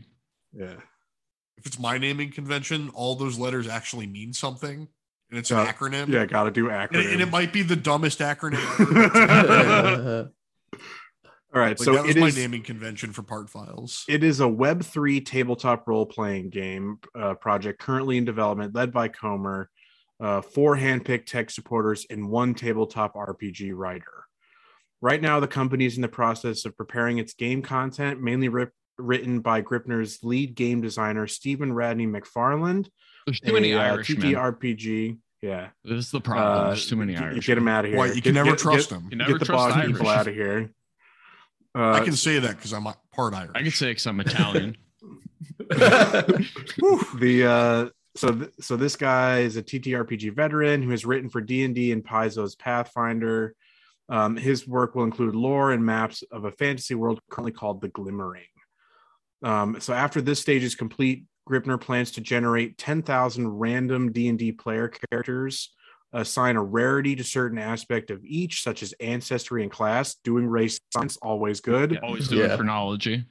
yeah. 0.52 0.74
if 1.58 1.66
it's 1.66 1.78
my 1.78 1.98
naming 1.98 2.32
convention, 2.32 2.90
all 2.94 3.14
those 3.14 3.38
letters 3.38 3.68
actually 3.68 4.06
mean 4.06 4.32
something, 4.32 4.88
and 5.30 5.38
it's 5.38 5.50
Yeah. 5.50 5.62
an 5.62 5.66
acronym. 5.74 6.08
Yeah, 6.08 6.26
got 6.26 6.44
to 6.44 6.50
do 6.50 6.68
and, 6.70 6.90
acronyms. 6.90 7.12
and 7.12 7.20
it 7.20 7.30
might 7.30 7.52
be 7.52 7.62
the 7.62 7.76
dumbest 7.76 8.18
acronym. 8.20 8.58
All 11.52 11.60
right, 11.60 11.70
Like, 11.76 11.84
so 11.84 11.94
that 11.94 12.06
was 12.06 12.14
my 12.16 12.28
is 12.28 12.36
naming 12.36 12.62
convention 12.62 13.12
for 13.12 13.22
part 13.24 13.50
files. 13.50 14.04
it 14.08 14.22
is 14.22 14.38
a 14.38 14.46
Web 14.46 14.84
three 14.84 15.20
tabletop 15.20 15.88
role 15.88 16.06
playing 16.06 16.50
game 16.50 16.98
uh, 17.18 17.34
project 17.34 17.80
currently 17.80 18.18
in 18.18 18.24
development, 18.24 18.72
led 18.72 18.92
by 18.92 19.08
Comer, 19.08 19.68
uh, 20.20 20.42
four 20.42 20.76
handpicked 20.76 21.26
tech 21.26 21.50
supporters, 21.50 22.06
and 22.08 22.28
one 22.30 22.54
tabletop 22.54 23.14
RPG 23.14 23.72
writer. 23.74 24.24
Right 25.00 25.20
now, 25.20 25.40
the 25.40 25.48
company 25.48 25.86
is 25.86 25.96
in 25.96 26.02
the 26.02 26.08
process 26.08 26.64
of 26.66 26.76
preparing 26.76 27.18
its 27.18 27.34
game 27.34 27.62
content, 27.62 28.20
mainly 28.22 28.48
rip, 28.48 28.70
written 28.96 29.40
by 29.40 29.60
Gripnr's 29.60 30.22
lead 30.22 30.54
game 30.54 30.80
designer 30.80 31.26
Stephen 31.26 31.72
Radney 31.72 32.06
MacFarland. 32.06 32.90
There's 33.30 33.40
too 33.40 33.52
many 33.52 33.72
a, 33.72 33.78
uh, 33.78 33.82
Irishmen. 33.94 34.22
TTRPG. 34.22 35.18
Yeah, 35.42 35.68
This 35.84 36.04
is 36.04 36.10
the 36.10 36.20
problem. 36.20 36.64
Uh, 36.64 36.66
There's 36.68 36.86
too 36.88 36.96
many 36.96 37.14
you- 37.14 37.18
Irish. 37.18 37.36
You 37.36 37.42
get 37.42 37.54
them 37.54 37.68
out 37.68 37.84
of 37.86 37.90
here. 37.92 37.98
Why 37.98 38.06
you 38.06 38.14
can 38.14 38.20
Get- 38.20 38.34
never 38.34 38.50
get- 38.50 38.58
trust 38.58 38.90
get- 38.90 38.96
them. 39.00 39.08
You 39.10 39.16
never 39.16 39.32
get 39.32 39.38
the 39.38 39.44
trust 39.46 39.58
Boston 39.68 39.80
Irish. 39.82 39.92
people 39.94 40.08
out 40.08 40.26
of 40.28 40.34
here. 40.34 40.70
Uh, 41.74 41.90
I 41.92 42.00
can 42.00 42.12
say 42.14 42.38
that 42.40 42.56
because 42.56 42.72
I'm 42.74 42.86
part 43.14 43.32
Irish. 43.34 43.52
I 43.54 43.62
can 43.62 43.70
say 43.70 43.90
because 43.92 44.06
I'm 44.06 44.20
Italian. 44.20 44.76
the 45.70 47.44
uh 47.46 47.88
so 48.16 48.34
th- 48.34 48.50
so 48.60 48.76
this 48.76 48.96
guy 48.96 49.38
is 49.40 49.56
a 49.56 49.62
TTRPG 49.62 50.34
veteran 50.34 50.82
who 50.82 50.90
has 50.90 51.04
written 51.06 51.30
for 51.30 51.40
D&D 51.40 51.92
and 51.92 52.04
Paizo's 52.04 52.56
Pathfinder. 52.56 53.54
Um, 54.08 54.36
his 54.36 54.66
work 54.66 54.96
will 54.96 55.04
include 55.04 55.36
lore 55.36 55.70
and 55.72 55.84
maps 55.86 56.24
of 56.32 56.44
a 56.44 56.50
fantasy 56.50 56.96
world 56.96 57.20
currently 57.30 57.52
called 57.52 57.80
the 57.80 57.88
Glimmering. 57.88 58.42
Um, 59.44 59.80
so 59.80 59.92
after 59.94 60.20
this 60.20 60.40
stage 60.40 60.64
is 60.64 60.74
complete, 60.74 61.24
Gripnr 61.48 61.80
plans 61.80 62.10
to 62.12 62.20
generate 62.20 62.78
10,000 62.78 63.48
random 63.48 64.12
D&D 64.12 64.52
player 64.52 64.88
characters, 64.88 65.74
assign 66.12 66.56
a 66.56 66.62
rarity 66.62 67.14
to 67.16 67.24
certain 67.24 67.58
aspect 67.58 68.10
of 68.10 68.24
each, 68.24 68.62
such 68.62 68.82
as 68.82 68.92
ancestry 69.00 69.62
and 69.62 69.70
class. 69.70 70.16
Doing 70.24 70.46
race 70.46 70.78
science 70.92 71.16
always 71.22 71.60
good, 71.60 71.98
Always 71.98 72.28
doing 72.28 72.48
Yeah. 72.50 72.56
chronology. 72.56 73.24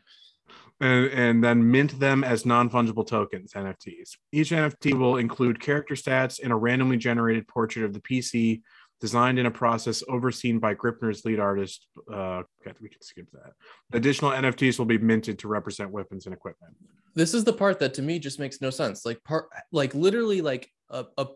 and, 0.81 1.07
and 1.11 1.43
then 1.43 1.69
mint 1.69 1.99
them 1.99 2.23
as 2.23 2.45
non-fungible 2.45 3.05
tokens 3.05 3.51
(NFTs). 3.53 4.15
Each 4.31 4.51
NFT 4.51 4.97
will 4.97 5.17
include 5.17 5.59
character 5.59 5.93
stats 5.95 6.39
and 6.41 6.53
a 6.53 6.55
randomly 6.55 6.95
generated 6.97 7.47
portrait 7.49 7.83
of 7.83 7.91
the 7.93 7.99
PC, 7.99 8.61
designed 8.99 9.39
in 9.39 9.45
a 9.45 9.51
process 9.51 10.03
overseen 10.09 10.59
by 10.59 10.73
Gripnr's 10.75 11.23
lead 11.25 11.39
artist. 11.39 11.87
Uh, 12.11 12.43
okay, 12.61 12.73
we 12.81 12.89
can 12.89 13.01
skip 13.01 13.27
that. 13.31 13.53
Additional 13.93 14.31
NFTs 14.31 14.77
will 14.77 14.85
be 14.85 14.97
minted 14.97 15.39
to 15.39 15.47
represent 15.47 15.89
weapons 15.91 16.25
and 16.25 16.33
equipment. 16.33 16.75
this 17.15 17.33
is 17.33 17.43
the 17.43 17.53
part 17.53 17.79
that 17.79 17.93
to 17.95 18.01
me 18.01 18.19
just 18.19 18.39
makes 18.39 18.61
no 18.61 18.69
sense 18.69 19.05
like 19.05 19.21
part 19.23 19.49
like 19.71 19.93
literally 19.95 20.41
like 20.41 20.69
a, 20.89 21.05
a 21.17 21.27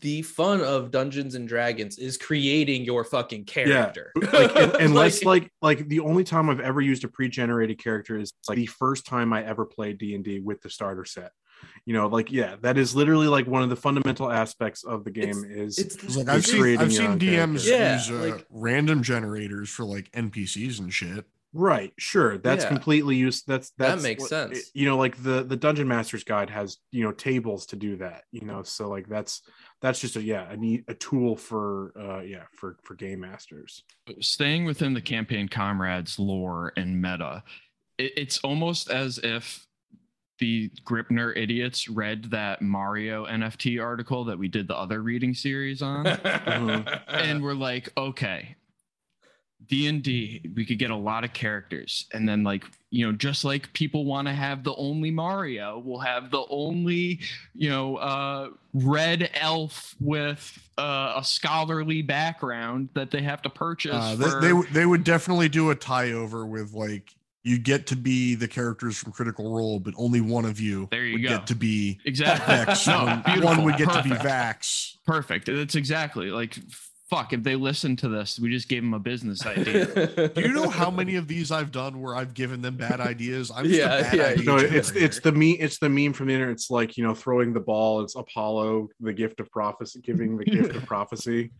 the 0.00 0.22
fun 0.22 0.62
of 0.62 0.90
dungeons 0.90 1.34
and 1.34 1.46
dragons 1.46 1.98
is 1.98 2.16
creating 2.16 2.84
your 2.84 3.04
fucking 3.04 3.44
character 3.44 4.12
like 4.32 4.56
un- 4.56 4.76
unless 4.80 5.22
like 5.24 5.50
like 5.60 5.86
the 5.88 6.00
only 6.00 6.24
time 6.24 6.48
I've 6.48 6.60
ever 6.60 6.80
used 6.80 7.04
a 7.04 7.08
pre-generated 7.08 7.78
character 7.82 8.16
is 8.16 8.32
like 8.48 8.56
the 8.56 8.66
first 8.66 9.04
time 9.04 9.32
I 9.34 9.44
ever 9.44 9.66
played 9.66 9.98
D 9.98 10.14
and 10.14 10.24
D 10.24 10.40
with 10.40 10.62
the 10.62 10.70
starter 10.70 11.04
set. 11.04 11.32
You 11.86 11.94
know, 11.94 12.06
like 12.08 12.30
yeah, 12.32 12.56
that 12.62 12.78
is 12.78 12.94
literally 12.96 13.28
like 13.28 13.46
one 13.46 13.62
of 13.62 13.70
the 13.70 13.76
fundamental 13.76 14.30
aspects 14.30 14.84
of 14.84 15.04
the 15.04 15.10
game 15.10 15.44
is 15.48 15.78
it's 15.78 15.96
It's 15.96 16.16
like 16.16 16.28
I've 16.28 16.44
seen 16.46 16.78
I've 16.78 16.92
seen 16.92 17.18
DMs. 17.18 17.66
Yeah, 17.66 17.94
use 17.94 18.10
uh, 18.10 18.32
like- 18.34 18.46
random 18.50 19.02
generators 19.02 19.68
for 19.70 19.84
like 19.84 20.10
NPCs 20.12 20.78
and 20.80 20.92
shit. 20.92 21.24
right. 21.52 21.92
Sure, 21.98 22.36
that's 22.38 22.64
Yeah. 22.64 22.68
completely 22.68 23.14
used. 23.16 23.46
That's 23.46 23.70
That 23.78 24.02
makes 24.02 24.22
what- 24.22 24.30
sense. 24.30 24.70
You 24.74 24.86
know, 24.86 24.96
like 24.96 25.22
the 25.22 25.44
the 25.44 25.56
Dungeon 25.56 25.86
Master's 25.88 26.24
Guide 26.24 26.50
has 26.50 26.78
you 26.90 27.04
know 27.04 27.12
tables 27.12 27.66
to 27.66 27.76
do 27.76 27.96
that. 27.98 28.24
You 28.32 28.40
know, 28.44 28.62
so 28.64 28.88
like 28.88 29.08
that's 29.08 29.42
that's 29.80 30.00
just 30.00 30.16
a 30.16 30.22
yeah 30.22 30.50
a 30.50 30.56
neat 30.56 30.84
a 30.88 30.94
tool 30.94 31.36
for 31.36 31.92
uh 31.98 32.22
yeah 32.22 32.44
for 32.54 32.76
for 32.82 32.94
game 32.94 33.20
masters. 33.20 33.84
staying 34.20 34.64
within 34.64 34.94
the 34.94 35.00
campaign 35.00 35.46
comrades 35.48 36.18
lore 36.18 36.72
and 36.76 37.00
meta 37.00 37.42
it, 37.98 38.12
it's 38.16 38.38
almost 38.38 38.90
as 38.90 39.18
if 39.22 39.66
the 40.38 40.70
gripnr 40.84 41.36
idiots 41.36 41.88
read 41.88 42.24
that 42.30 42.60
mario 42.60 43.24
nft 43.26 43.80
article 43.82 44.24
that 44.24 44.38
we 44.38 44.48
did 44.48 44.66
the 44.66 44.76
other 44.76 45.00
reading 45.02 45.32
series 45.34 45.80
on 45.82 46.06
and 47.06 47.42
we're 47.42 47.54
like 47.54 47.88
okay 47.96 48.56
d&d 49.68 50.42
we 50.54 50.64
could 50.66 50.78
get 50.78 50.90
a 50.90 50.96
lot 50.96 51.24
of 51.24 51.32
characters. 51.32 52.06
And 52.12 52.28
then 52.28 52.44
like 52.44 52.64
you 52.90 53.06
know 53.06 53.12
just 53.12 53.46
like 53.46 53.72
people 53.72 54.04
want 54.04 54.28
to 54.28 54.34
have 54.34 54.62
the 54.62 54.74
only 54.74 55.10
mario 55.10 55.78
we'll 55.78 56.00
have 56.00 56.30
the 56.30 56.44
only 56.50 57.20
you 57.54 57.70
know 57.70 57.96
uh 57.96 58.50
red 58.74 59.30
elf 59.34 59.94
with 60.00 60.58
uh, 60.76 61.14
a 61.16 61.24
scholarly 61.24 62.02
background 62.02 62.90
that 62.94 63.10
they 63.10 63.22
have 63.22 63.40
to 63.42 63.48
purchase 63.48 63.94
Uh, 63.94 64.16
they, 64.16 64.28
for- 64.28 64.40
they 64.40 64.72
they 64.72 64.86
would 64.86 65.02
definitely 65.04 65.48
do 65.48 65.70
a 65.70 65.74
tie 65.74 66.12
over 66.12 66.44
with 66.44 66.74
like 66.74 67.14
you 67.44 67.58
get 67.58 67.86
to 67.88 67.96
be 67.96 68.34
the 68.34 68.48
characters 68.48 68.96
from 68.96 69.12
Critical 69.12 69.54
Role, 69.54 69.78
but 69.78 69.92
only 69.96 70.20
one 70.20 70.44
of 70.46 70.58
you 70.58 70.88
There 70.90 71.04
you 71.04 71.12
would 71.14 71.22
go. 71.22 71.28
get 71.28 71.46
to 71.48 71.54
be 71.54 72.00
exactly 72.04 72.54
Vex. 72.56 72.86
no, 72.88 73.04
one, 73.26 73.42
one 73.42 73.64
would 73.64 73.76
get 73.76 73.90
to 73.92 74.02
be 74.02 74.10
Vax. 74.10 74.96
perfect 75.06 75.46
that's 75.46 75.74
exactly 75.74 76.30
like 76.30 76.56
fuck 77.10 77.34
if 77.34 77.42
they 77.42 77.54
listen 77.54 77.94
to 77.96 78.08
this 78.08 78.38
we 78.40 78.48
just 78.50 78.66
gave 78.68 78.82
them 78.82 78.94
a 78.94 78.98
business 78.98 79.44
idea 79.44 79.84
Do 80.34 80.40
you 80.40 80.52
know 80.54 80.70
how 80.70 80.90
many 80.90 81.16
of 81.16 81.28
these 81.28 81.52
I've 81.52 81.70
done 81.70 82.00
where 82.00 82.16
I've 82.16 82.32
given 82.32 82.62
them 82.62 82.76
bad 82.78 82.98
ideas? 82.98 83.52
I'm 83.54 83.66
just 83.66 83.78
Yeah, 83.78 83.98
a 83.98 84.02
bad 84.02 84.14
yeah, 84.16 84.24
idea 84.28 84.44
No, 84.46 84.56
it's 84.56 84.88
generator. 84.88 85.04
it's 85.04 85.20
the 85.20 85.32
meme 85.32 85.56
it's 85.60 85.78
the 85.78 85.88
meme 85.90 86.14
from 86.14 86.28
the 86.28 86.32
internet. 86.34 86.54
It's 86.54 86.70
like 86.70 86.96
you 86.96 87.04
know 87.04 87.14
throwing 87.14 87.52
the 87.52 87.60
ball. 87.60 88.00
It's 88.02 88.16
Apollo, 88.16 88.88
the 89.00 89.12
gift 89.12 89.38
of 89.40 89.50
prophecy, 89.50 90.00
giving 90.00 90.38
the 90.38 90.46
gift 90.46 90.74
of 90.74 90.86
prophecy. 90.86 91.50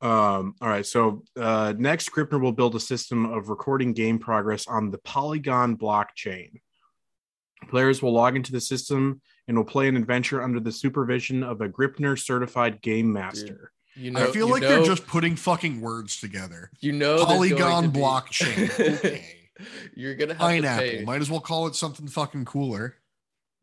Um. 0.00 0.54
All 0.60 0.68
right. 0.68 0.86
So 0.86 1.24
uh, 1.36 1.74
next, 1.76 2.10
Gripnr 2.12 2.40
will 2.40 2.52
build 2.52 2.74
a 2.74 2.80
system 2.80 3.24
of 3.26 3.48
recording 3.48 3.92
game 3.94 4.18
progress 4.18 4.66
on 4.66 4.90
the 4.90 4.98
Polygon 4.98 5.76
blockchain. 5.76 6.60
Players 7.68 8.00
will 8.02 8.12
log 8.12 8.36
into 8.36 8.52
the 8.52 8.60
system 8.60 9.20
and 9.48 9.56
will 9.56 9.64
play 9.64 9.88
an 9.88 9.96
adventure 9.96 10.42
under 10.42 10.60
the 10.60 10.70
supervision 10.70 11.42
of 11.42 11.60
a 11.60 11.68
Gripnr 11.68 12.18
certified 12.18 12.80
game 12.82 13.12
master. 13.12 13.72
you 13.96 14.10
know 14.12 14.20
I 14.28 14.30
feel 14.30 14.46
you 14.46 14.52
like 14.52 14.62
know, 14.62 14.68
they're 14.68 14.84
just 14.84 15.06
putting 15.06 15.34
fucking 15.34 15.80
words 15.80 16.20
together. 16.20 16.70
you 16.80 16.92
know 16.92 17.24
Polygon 17.24 17.84
to 17.84 17.88
be- 17.88 17.98
blockchain. 18.00 18.94
Okay. 18.98 19.34
you're 19.96 20.14
gonna 20.14 20.34
have 20.34 20.40
Pineapple. 20.40 20.86
to 20.86 20.98
pay. 20.98 21.04
Might 21.04 21.20
as 21.20 21.28
well 21.30 21.40
call 21.40 21.66
it 21.66 21.74
something 21.74 22.06
fucking 22.06 22.44
cooler. 22.44 22.94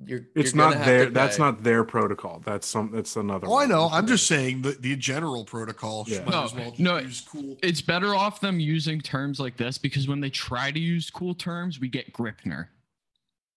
You're, 0.04 0.22
It's 0.36 0.54
you're 0.54 0.64
not 0.64 0.76
have 0.76 0.86
their. 0.86 1.06
That's 1.10 1.40
not 1.40 1.64
their 1.64 1.84
protocol. 1.86 2.42
That's 2.44 2.68
some. 2.68 2.92
That's 2.92 3.16
another. 3.16 3.48
Oh, 3.48 3.56
I 3.58 3.66
know. 3.66 3.88
I'm 3.92 4.08
just 4.08 4.28
saying 4.28 4.62
the, 4.62 4.72
the 4.72 4.96
general 4.98 5.46
protocol 5.46 6.04
Yeah. 6.08 6.20
might 6.20 6.32
No, 6.32 6.44
as 6.44 6.54
well 6.54 6.74
no, 6.78 6.98
use 6.98 7.22
cool. 7.22 7.58
it's 7.64 7.82
better 7.82 8.14
off 8.14 8.42
them 8.42 8.60
using 8.60 9.00
terms 9.00 9.40
like 9.40 9.56
this 9.56 9.78
because 9.78 10.06
when 10.08 10.20
they 10.20 10.30
try 10.30 10.70
to 10.72 10.80
use 10.80 11.10
cool 11.10 11.34
terms 11.34 11.80
we 11.80 11.88
get 11.88 12.12
gripnr 12.12 12.68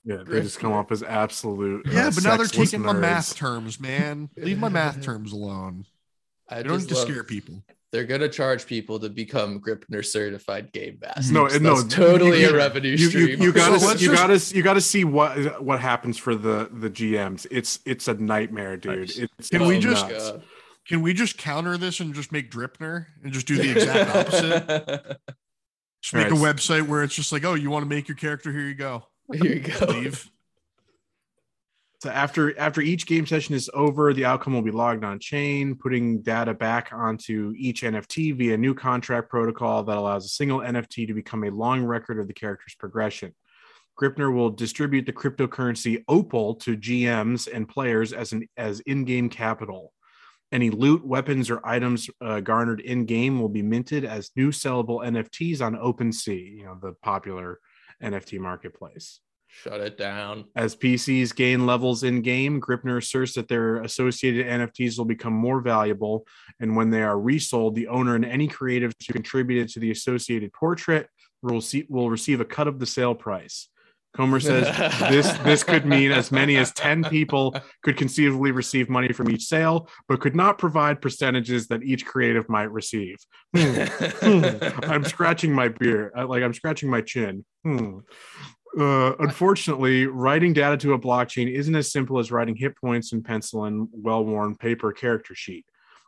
Yeah, 0.05 0.23
they 0.25 0.41
just 0.41 0.61
come 0.61 0.73
up 0.73 0.93
as 0.93 1.03
absolute. 1.03 1.87
uh, 1.89 1.91
Yeah, 1.91 2.11
but 2.15 2.23
now 2.23 2.37
they're 2.37 2.47
sexless 2.47 2.71
taking 2.71 2.87
my 2.87 2.93
math 2.93 3.35
terms, 3.35 3.81
man. 3.81 4.31
Leave 4.37 4.59
my 4.61 4.69
math 4.69 5.03
terms 5.03 5.33
alone. 5.33 5.87
I 6.49 6.63
don't 6.63 6.75
just 6.79 6.85
need 6.89 6.95
to 6.95 7.01
love- 7.01 7.09
scare 7.09 7.25
people. 7.25 7.65
They're 7.91 8.05
gonna 8.05 8.29
charge 8.29 8.67
people 8.67 9.01
to 9.01 9.09
become 9.09 9.61
Gripnr 9.61 10.05
certified 10.05 10.73
game 10.73 10.99
masters. 11.01 11.31
No, 11.31 11.49
That's 11.49 11.63
no, 11.63 11.83
totally 11.89 12.43
you- 12.43 12.51
a 12.51 12.55
revenue 12.55 12.91
You, 12.91 12.97
you, 12.97 13.09
stream. 13.09 13.43
you 13.43 13.53
gotta 13.53 13.81
So 13.81 13.93
you 13.93 14.09
just- 14.11 14.13
gotta 14.15 14.57
you 14.57 14.63
gotta 14.63 14.81
see 14.83 15.05
what 15.05 15.63
what 15.63 15.81
happens 15.81 16.19
for 16.19 16.35
the 16.35 16.69
the 16.73 16.91
GMs. 16.91 17.47
It's 17.51 17.79
it's 17.87 18.07
a 18.09 18.15
nightmare, 18.15 18.77
dude. 18.77 18.99
Nice. 19.01 19.19
It's 19.39 19.49
Can 19.49 19.67
we 19.67 19.79
just- 19.79 20.09
nuts. 20.09 20.31
God. 20.33 20.43
Can 20.87 20.99
uh, 20.99 21.03
we 21.03 21.13
just 21.15 21.39
counter 21.39 21.77
this 21.79 22.01
and 22.01 22.15
just 22.15 22.31
make 22.33 22.51
Dripner 22.51 23.07
and 23.25 23.33
just 23.33 23.47
do 23.47 23.57
the 23.57 23.71
exact 23.77 24.15
opposite? 24.17 25.19
Just 26.03 26.15
make 26.15 26.29
a 26.29 26.31
website 26.31 26.87
where 26.87 27.03
it's 27.03 27.15
just 27.15 27.33
like, 27.33 27.45
oh, 27.45 27.55
you 27.55 27.71
want 27.71 27.83
to 27.85 27.89
make 27.89 28.07
your 28.09 28.17
character? 28.17 28.53
Here 28.53 28.63
you 28.69 28.75
go. 28.75 29.05
Here 29.33 29.55
you 29.55 29.61
go. 29.61 29.87
Leave. 29.87 30.31
So 32.01 32.11
after 32.11 32.57
after 32.61 32.81
each 32.81 33.07
game 33.07 33.27
session 33.27 33.57
is 33.57 33.69
over, 33.75 34.15
the 34.15 34.25
outcome 34.25 34.55
will 34.55 34.63
be 34.63 34.71
logged 34.71 35.05
on 35.05 35.19
chain, 35.19 35.75
putting 35.75 36.23
data 36.23 36.55
back 36.55 36.91
onto 36.93 37.53
each 37.59 37.83
NFT 37.83 38.37
via 38.37 38.57
new 38.57 38.73
contract 38.73 39.29
protocol 39.29 39.83
that 39.83 39.97
allows 39.97 40.25
a 40.25 40.29
single 40.29 40.61
NFT 40.61 41.09
to 41.09 41.15
become 41.15 41.43
a 41.43 41.51
long 41.51 41.83
record 41.83 42.21
of 42.21 42.29
the 42.29 42.33
character's 42.33 42.77
progression. 42.77 43.35
Gripnr 44.01 44.33
will 44.33 44.51
distribute 44.51 45.07
the 45.07 45.13
cryptocurrency 45.13 46.05
Opal 46.07 46.55
to 46.57 46.77
GMs 46.77 47.49
and 47.53 47.69
players 47.69 48.13
as 48.13 48.33
an 48.33 48.47
as 48.57 48.79
in-game 48.81 49.29
capital. 49.29 49.93
Any 50.53 50.71
loot, 50.71 51.05
weapons, 51.05 51.51
or 51.51 51.61
items 51.67 52.09
uh, 52.21 52.39
garnered 52.41 52.81
in-game 52.81 53.41
will 53.41 53.49
be 53.49 53.63
minted 53.63 54.05
as 54.05 54.31
new 54.37 54.51
sellable 54.51 55.05
NFTs 55.05 55.61
on 55.61 55.75
OpenSea, 55.75 56.59
you 56.59 56.65
know, 56.65 56.79
the 56.81 56.95
popular 57.03 57.59
NFT 58.01 58.39
marketplace. 58.39 59.19
Shut 59.49 59.81
it 59.81 59.97
down. 59.97 60.45
As 60.55 60.77
PCs 60.77 61.35
gain 61.35 61.67
levels 61.67 62.03
in 62.03 62.23
game, 62.23 62.61
Gripnr 62.61 62.99
asserts 62.99 63.35
that 63.35 63.49
their 63.49 63.83
associated 63.83 64.47
NFTs 64.47 64.99
will 64.99 65.07
become 65.07 65.33
more 65.33 65.61
valuable. 65.61 66.27
And 66.61 66.77
when 66.77 66.91
they 66.91 67.03
are 67.03 67.19
resold, 67.19 67.75
the 67.75 67.89
owner 67.89 68.15
and 68.15 68.25
any 68.25 68.47
creatives 68.47 68.93
who 69.07 69.13
contributed 69.13 69.69
to 69.71 69.81
the 69.81 69.91
associated 69.91 70.53
portrait 70.53 71.09
will, 71.43 71.61
see, 71.61 71.87
will 71.89 72.11
receive 72.11 72.41
a 72.41 72.45
cut 72.45 72.69
of 72.69 72.79
the 72.79 72.87
sale 72.87 73.15
price. 73.15 73.69
Comer 74.17 74.41
says 74.41 74.67
this 75.11 75.31
this 75.45 75.63
could 75.63 75.85
mean 75.85 76.11
as 76.11 76.33
many 76.33 76.57
as 76.57 76.73
10 76.73 77.05
people 77.05 77.55
could 77.83 77.97
conceivably 77.97 78.51
receive 78.51 78.89
money 78.89 79.13
from 79.13 79.31
each 79.31 79.45
sale, 79.45 79.89
but 80.09 80.21
could 80.21 80.35
not 80.35 80.59
provide 80.59 81.01
percentages 81.03 81.69
that 81.69 81.83
each 81.83 82.07
creative 82.07 82.49
might 82.49 82.71
receive. 82.73 83.17
Hmm. 83.55 83.85
Hmm. 84.21 84.45
I'm 84.91 85.05
scratching 85.05 85.53
my 85.53 85.69
beard, 85.69 86.13
uh, 86.17 86.27
like 86.27 86.43
I'm 86.43 86.55
scratching 86.55 86.91
my 86.91 87.03
chin. 87.03 87.45
Hmm. 87.65 87.99
Uh, 88.79 89.15
unfortunately, 89.21 90.07
writing 90.07 90.53
data 90.53 90.77
to 90.77 90.93
a 90.93 90.99
blockchain 90.99 91.51
isn't 91.53 91.75
as 91.75 91.91
simple 91.93 92.19
as 92.19 92.31
writing 92.33 92.57
hit 92.57 92.77
points 92.77 93.13
in 93.13 93.23
pencil 93.23 93.65
and 93.65 93.89
well-worn 93.93 94.55
paper 94.57 94.93
character 94.93 95.35
sheet. 95.35 95.65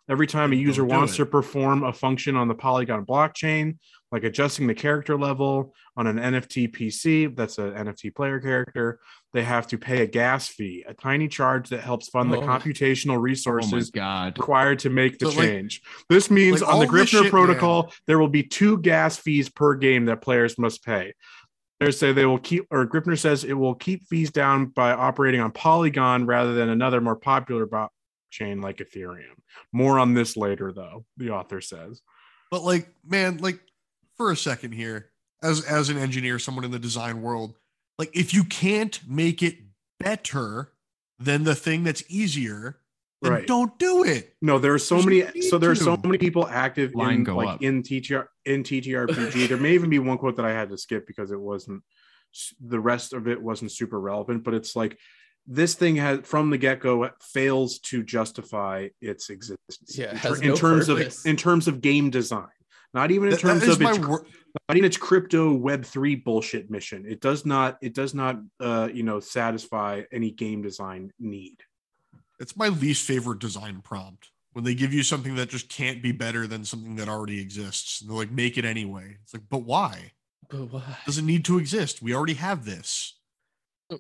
Every 0.09 0.27
time 0.27 0.53
a 0.53 0.57
user 0.57 0.85
wants 0.85 1.15
it. 1.15 1.17
to 1.19 1.27
perform 1.27 1.85
a 1.85 1.93
function 1.93 2.35
on 2.35 2.49
the 2.49 2.55
Polygon 2.55 3.07
blockchain, 3.07 3.77
like 4.11 4.25
adjusting 4.25 4.67
the 4.67 4.75
character 4.75 5.17
level 5.17 5.73
on 5.97 6.09
an 6.09 6.17
NFT 6.17 6.67
PC, 6.75 7.35
that's 7.37 7.59
an 7.59 7.73
NFT 7.75 8.13
player 8.13 8.41
character, 8.41 8.99
they 9.33 9.43
have 9.45 9.69
to 9.69 9.79
pay 9.79 10.03
a 10.03 10.07
gas 10.07 10.49
fee, 10.49 10.85
a 10.89 10.95
tiny 10.95 11.29
charge 11.29 11.69
that 11.69 11.81
helps 11.81 12.09
fund 12.09 12.33
the 12.33 12.39
Oh. 12.39 12.43
computational 12.43 13.15
oh 13.19 13.21
resources 13.21 13.91
god 13.93 14.37
required 14.37 14.81
to 14.81 14.91
make 14.91 15.19
the 15.21 15.31
So, 15.31 15.39
like- 15.39 15.49
change. 15.49 15.81
this 16.09 16.29
means 16.29 16.61
like 16.61 16.73
on 16.73 16.81
the 16.81 16.87
all 16.87 16.93
this 16.93 17.11
Gripnr 17.13 17.23
shit, 17.23 17.31
protocol, 17.31 17.93
there 18.09 18.19
will 18.19 18.27
be 18.29 18.43
two 18.43 18.79
gas 18.79 19.17
fees 19.17 19.49
per 19.49 19.77
game 19.77 20.07
that 20.07 20.21
players 20.23 20.59
must 20.59 20.85
pay. 20.85 21.13
They 21.81 21.91
say 21.91 22.13
they 22.13 22.27
will 22.27 22.39
keep, 22.39 22.67
or 22.71 22.87
Gripnr 22.87 23.19
says 23.19 23.43
it 23.43 23.55
will 23.55 23.75
keep 23.75 24.07
fees 24.07 24.31
down 24.31 24.67
by 24.67 24.93
operating 24.93 25.41
on 25.41 25.51
Polygon 25.51 26.27
rather 26.27 26.53
than 26.53 26.69
another 26.69 27.01
more 27.01 27.17
popular 27.17 27.67
blockchain 27.67 28.63
like 28.63 28.77
Ethereum. 28.77 29.39
More 29.73 29.99
on 29.99 30.13
this 30.13 30.37
later, 30.37 30.73
though. 30.73 31.07
The 31.17 31.31
author 31.31 31.63
says. 31.63 32.03
But 32.51 32.65
like, 32.65 32.89
man, 33.03 33.39
like 33.39 33.61
for 34.17 34.31
a 34.31 34.37
second 34.37 34.73
here, 34.73 35.11
as 35.43 35.65
as 35.65 35.89
an 35.89 35.97
engineer, 35.97 36.39
someone 36.39 36.67
in 36.67 36.71
the 36.71 36.79
design 36.79 37.23
world, 37.23 37.55
like 37.99 38.11
if 38.15 38.35
you 38.35 38.45
can't 38.45 39.01
make 39.09 39.43
it 39.43 39.57
better 39.99 40.73
than 41.19 41.45
the 41.45 41.55
thing 41.55 41.85
that's 41.85 42.05
easier, 42.09 42.80
then 43.23 43.33
Right. 43.33 43.47
don't 43.47 43.79
do 43.79 44.05
it. 44.05 44.35
No, 44.41 44.59
there 44.59 44.73
are 44.75 44.79
so 44.79 44.95
There's 45.01 45.07
many. 45.07 45.43
So 45.43 45.59
there 45.59 45.71
are 45.71 45.75
so 45.75 45.97
many 46.03 46.19
people 46.19 46.47
active 46.47 46.95
Line 46.95 47.17
in 47.17 47.25
go 47.25 47.37
like 47.37 47.49
up. 47.49 47.63
in 47.63 47.83
TTR 47.83 48.27
in 48.47 48.63
TTRPG. 48.63 49.49
there 49.49 49.59
may 49.59 49.75
even 49.75 49.91
be 49.91 49.99
one 49.99 50.19
quote 50.19 50.37
that 50.37 50.47
I 50.47 50.53
had 50.53 50.71
to 50.71 50.79
skip 50.79 51.07
because 51.07 51.31
it 51.31 51.41
wasn't. 51.41 51.83
The 52.65 52.81
rest 52.81 53.13
of 53.13 53.27
it 53.29 53.43
wasn't 53.43 53.73
super 53.73 54.01
relevant, 54.01 54.45
but 54.45 54.55
it's 54.55 54.75
like 54.77 54.97
this 55.47 55.75
thing 55.75 55.97
has 55.97 56.21
from 56.25 56.51
the 56.51 56.59
get 56.59 56.81
go 56.81 57.11
fails 57.21 57.79
to 57.81 58.03
justify 58.03 58.89
its 59.01 59.31
existence. 59.31 59.97
Yeah, 59.99 60.07
it 60.07 60.11
in, 60.13 60.17
has 60.19 60.41
in 60.41 60.49
no 60.49 60.57
terms 60.57 60.87
purpose. 60.87 61.21
of 61.25 61.27
in 61.29 61.37
terms 61.37 61.67
of 61.69 61.81
game 61.81 62.09
design, 62.11 62.47
not 62.95 63.11
even 63.11 63.25
in 63.29 63.31
That- 63.33 63.43
that 63.43 63.49
terms 63.49 63.63
is 63.65 63.69
of 63.77 63.81
my 63.81 63.91
its 63.91 63.99
wor- 63.99 64.27
not 64.69 64.77
even 64.77 64.85
its 64.87 64.97
crypto 64.97 65.53
web 65.53 65.85
3 65.85 66.17
bullshit 66.17 66.71
mission 66.73 67.05
it 67.07 67.21
does 67.21 67.47
not 67.47 67.79
it 67.81 67.95
does 67.95 68.15
not 68.15 68.41
uh 68.59 68.89
you 68.93 69.05
know 69.05 69.21
satisfy 69.21 70.03
any 70.11 70.33
game 70.33 70.61
design 70.61 71.13
need 71.21 71.57
it's 72.41 72.57
my 72.57 72.69
least 72.69 73.07
favorite 73.07 73.39
design 73.39 73.81
prompt 73.83 74.31
when 74.53 74.65
they 74.65 74.75
give 74.75 74.93
you 74.93 75.03
something 75.05 75.37
that 75.37 75.49
just 75.49 75.69
can't 75.69 76.03
be 76.03 76.11
better 76.11 76.47
than 76.47 76.65
something 76.65 76.97
that 76.97 77.09
already 77.09 77.41
exists. 77.41 78.01
And 78.01 78.11
they're 78.11 78.17
like, 78.17 78.33
make 78.33 78.59
it 78.59 78.65
anyway. 78.65 79.17
It's 79.23 79.33
like, 79.33 79.45
but 79.49 79.63
why? 79.63 80.11
But 80.49 80.73
why? 80.73 80.81
It 81.03 81.07
doesn't 81.07 81.27
need 81.27 81.45
to 81.45 81.59
exist. 81.59 82.03
We 82.03 82.15
already 82.15 82.35
have 82.35 82.65
this. 82.65 83.15
Uh, 83.93 83.97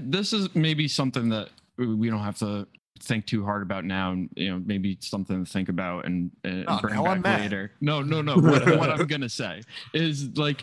this 0.00 0.32
is 0.32 0.52
maybe 0.54 0.88
something 0.88 1.28
that 1.28 1.50
we 1.76 2.08
don't 2.10 2.20
have 2.22 2.38
to 2.38 2.66
think 3.00 3.26
too 3.26 3.44
hard 3.44 3.62
about 3.62 3.84
now 3.84 4.12
and 4.12 4.28
you 4.36 4.48
know 4.50 4.62
maybe 4.64 4.96
something 5.00 5.44
to 5.44 5.50
think 5.50 5.68
about 5.68 6.04
and, 6.04 6.30
and 6.44 6.64
Oh, 6.68 6.78
bring 6.80 6.94
now 6.94 7.06
I'm 7.06 7.20
back 7.20 7.40
later 7.40 7.72
no 7.80 8.00
no 8.00 8.22
no 8.22 8.34
what, 8.40 8.64
what 8.78 8.90
i'm 8.90 9.08
gonna 9.08 9.28
say 9.28 9.62
is 9.92 10.38
like 10.38 10.62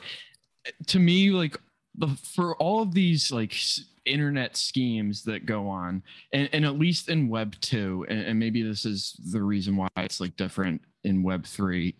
to 0.88 1.00
me 1.00 1.32
like 1.32 1.60
the 1.96 2.08
for 2.08 2.56
all 2.56 2.82
of 2.82 2.94
these 2.94 3.30
like 3.30 3.52
s- 3.52 3.90
internet 4.10 4.58
schemes 4.58 5.24
that 5.24 5.46
go 5.46 5.68
on 5.68 6.02
and, 6.34 6.50
and 6.54 6.66
at 6.66 6.78
least 6.78 7.10
in 7.10 7.30
web 7.30 7.56
2 7.62 8.06
and, 8.10 8.20
and 8.22 8.40
maybe 8.40 8.62
this 8.62 8.86
is 8.86 9.16
the 9.32 9.42
reason 9.42 9.76
why 9.76 9.88
it's 9.98 10.20
like 10.20 10.36
different 10.36 10.82
in 11.04 11.24
web 11.24 11.46
3 11.46 11.94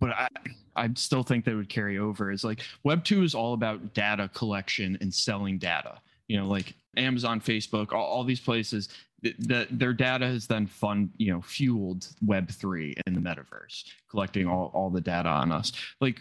but 0.00 0.10
i 0.10 0.28
i 0.76 0.88
still 0.94 1.22
think 1.22 1.44
they 1.44 1.54
would 1.54 1.68
carry 1.68 1.98
over 1.98 2.30
is 2.30 2.44
like 2.44 2.60
web 2.84 3.04
2 3.04 3.22
is 3.22 3.34
all 3.34 3.54
about 3.54 3.94
data 3.94 4.28
collection 4.34 4.96
and 5.00 5.12
selling 5.12 5.58
data. 5.58 6.00
You 6.28 6.38
know 6.38 6.46
like 6.46 6.74
amazon 6.96 7.40
facebook 7.40 7.92
all, 7.92 8.04
all 8.04 8.24
these 8.24 8.40
places 8.40 8.88
th- 9.22 9.36
that 9.38 9.78
their 9.78 9.92
data 9.92 10.26
has 10.26 10.46
then 10.46 10.66
fund 10.66 11.10
you 11.16 11.32
know 11.32 11.40
fueled 11.40 12.08
web 12.24 12.50
3 12.50 12.94
in 13.06 13.14
the 13.14 13.20
metaverse 13.20 13.84
collecting 14.10 14.46
all, 14.46 14.70
all 14.74 14.90
the 14.90 15.00
data 15.00 15.28
on 15.28 15.52
us. 15.52 15.72
Like 16.00 16.20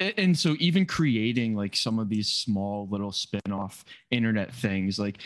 and 0.00 0.38
so 0.38 0.54
even 0.58 0.86
creating 0.86 1.54
like 1.54 1.74
some 1.74 1.98
of 1.98 2.08
these 2.08 2.28
small 2.28 2.86
little 2.88 3.12
spin-off 3.12 3.84
internet 4.10 4.52
things 4.54 4.98
like 4.98 5.18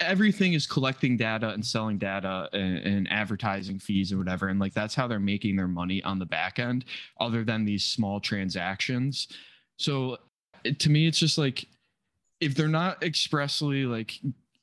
everything 0.00 0.52
is 0.52 0.66
collecting 0.66 1.16
data 1.16 1.48
and 1.48 1.64
selling 1.64 1.98
data 1.98 2.48
and, 2.52 2.78
and 2.78 3.10
advertising 3.10 3.78
fees 3.78 4.12
or 4.12 4.18
whatever 4.18 4.48
and 4.48 4.60
like 4.60 4.74
that's 4.74 4.94
how 4.94 5.06
they're 5.06 5.18
making 5.18 5.56
their 5.56 5.68
money 5.68 6.02
on 6.02 6.18
the 6.18 6.26
back 6.26 6.58
end 6.58 6.84
other 7.20 7.44
than 7.44 7.64
these 7.64 7.84
small 7.84 8.20
transactions. 8.20 9.28
So 9.76 10.18
to 10.78 10.90
me 10.90 11.06
it's 11.08 11.18
just 11.18 11.38
like 11.38 11.66
if 12.40 12.54
they're 12.54 12.68
not 12.68 13.02
expressly 13.02 13.84
like 13.84 14.20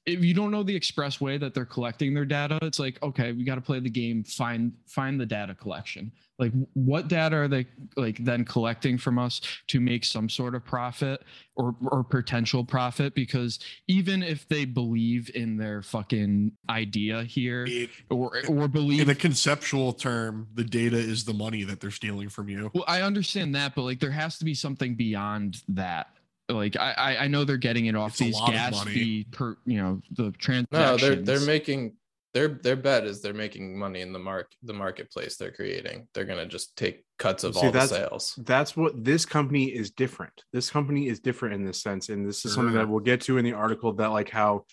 if 0.10 0.24
you 0.24 0.34
don't 0.34 0.52
know 0.52 0.64
the 0.64 0.76
express 0.76 1.20
way 1.22 1.38
that 1.38 1.54
they're 1.54 1.66
collecting 1.66 2.14
their 2.14 2.26
data 2.26 2.58
it's 2.62 2.80
like 2.80 3.02
okay 3.04 3.32
we 3.32 3.44
got 3.44 3.56
to 3.56 3.62
play 3.62 3.80
the 3.80 3.90
game 3.90 4.24
find 4.24 4.72
find 4.88 5.20
the 5.20 5.26
data 5.26 5.54
collection 5.56 6.12
like 6.38 6.54
what 6.74 7.08
data 7.10 7.36
are 7.36 7.48
they 7.50 7.66
like 7.98 8.18
then 8.24 8.46
collecting 8.46 8.98
from 8.98 9.20
us 9.20 9.42
to 9.68 9.80
make 9.82 10.06
some 10.06 10.30
sort 10.30 10.56
of 10.56 10.64
profit 10.64 11.22
or 11.58 11.76
or 11.92 12.04
potential 12.04 12.64
profit 12.64 13.14
because 13.14 13.60
even 13.88 14.24
if 14.24 14.48
they 14.48 14.64
believe 14.64 15.30
in 15.36 15.58
their 15.58 15.82
fucking 15.82 16.52
idea 16.70 17.24
here 17.24 17.66
It- 17.68 17.90
or 18.10 18.42
or 18.48 18.68
believe 18.70 19.02
in 19.02 19.10
a 19.10 19.16
conceptual 19.16 19.92
term, 19.92 20.48
the 20.54 20.64
data 20.64 20.98
is 20.98 21.26
the 21.26 21.34
money 21.34 21.64
that 21.64 21.82
they're 21.82 21.92
stealing 21.92 22.30
from 22.30 22.48
you. 22.48 22.72
well, 22.74 22.86
I 22.88 23.02
understand 23.02 23.54
that, 23.56 23.76
but 23.76 23.82
like 23.84 24.00
there 24.00 24.12
has 24.12 24.38
to 24.40 24.46
be 24.46 24.54
something 24.54 24.96
beyond 24.96 25.62
that. 25.70 26.08
Like 26.50 26.76
I, 26.78 26.94
I, 26.98 27.18
I 27.24 27.28
know 27.28 27.44
they're 27.44 27.58
getting 27.58 27.86
it 27.86 27.96
off 27.96 28.12
It's 28.12 28.20
these 28.20 28.34
lot 28.36 28.50
of 28.50 28.56
gas 28.56 28.84
fee 28.84 29.28
per, 29.32 29.58
you 29.66 29.78
know, 29.78 30.02
the 30.12 30.32
transactions. 30.32 30.68
No, 30.72 30.98
they're 30.98 31.16
they're 31.22 31.46
making 31.46 31.96
their 32.34 32.48
their 32.48 32.76
bet 32.76 33.06
is 33.06 33.22
they're 33.22 33.34
making 33.34 33.78
money 33.78 34.02
in 34.02 34.14
the 34.14 34.20
mark 34.20 34.52
the 34.64 34.74
marketplace 34.74 35.38
they're 35.38 35.52
creating. 35.52 36.08
They're 36.14 36.26
gonna 36.26 36.46
just 36.46 36.76
take 36.76 37.06
cuts 37.18 37.44
of 37.44 37.56
See, 37.56 37.66
all 37.66 37.72
the 37.72 37.86
sales. 37.88 38.40
that's 38.46 38.76
what 38.78 39.04
this 39.04 39.26
company 39.26 39.66
is 39.66 39.92
different 39.92 40.32
this 40.54 40.70
company 40.70 41.08
is 41.10 41.20
different 41.20 41.54
in 41.54 41.66
this 41.66 41.82
sense 41.82 42.08
and 42.08 42.26
this 42.26 42.46
is 42.46 42.54
something 42.54 42.74
that 42.76 42.88
we'll 42.88 43.02
get 43.02 43.20
to 43.20 43.38
in 43.38 43.44
the 43.44 43.52
article 43.52 43.92
that 43.92 44.08
like 44.08 44.30
how 44.30 44.64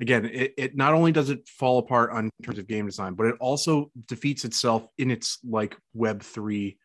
again 0.00 0.26
it, 0.26 0.52
it 0.58 0.76
not 0.76 0.92
only 0.92 1.12
does 1.12 1.30
it 1.30 1.48
fall 1.48 1.78
apart 1.78 2.10
on 2.10 2.28
terms 2.42 2.58
of 2.58 2.68
game 2.68 2.84
design 2.84 3.14
but 3.14 3.24
it 3.24 3.36
also 3.40 3.90
defeats 4.06 4.44
itself 4.44 4.86
in 4.98 5.10
its 5.10 5.38
like 5.48 5.74
web 5.94 6.22
3 6.22 6.76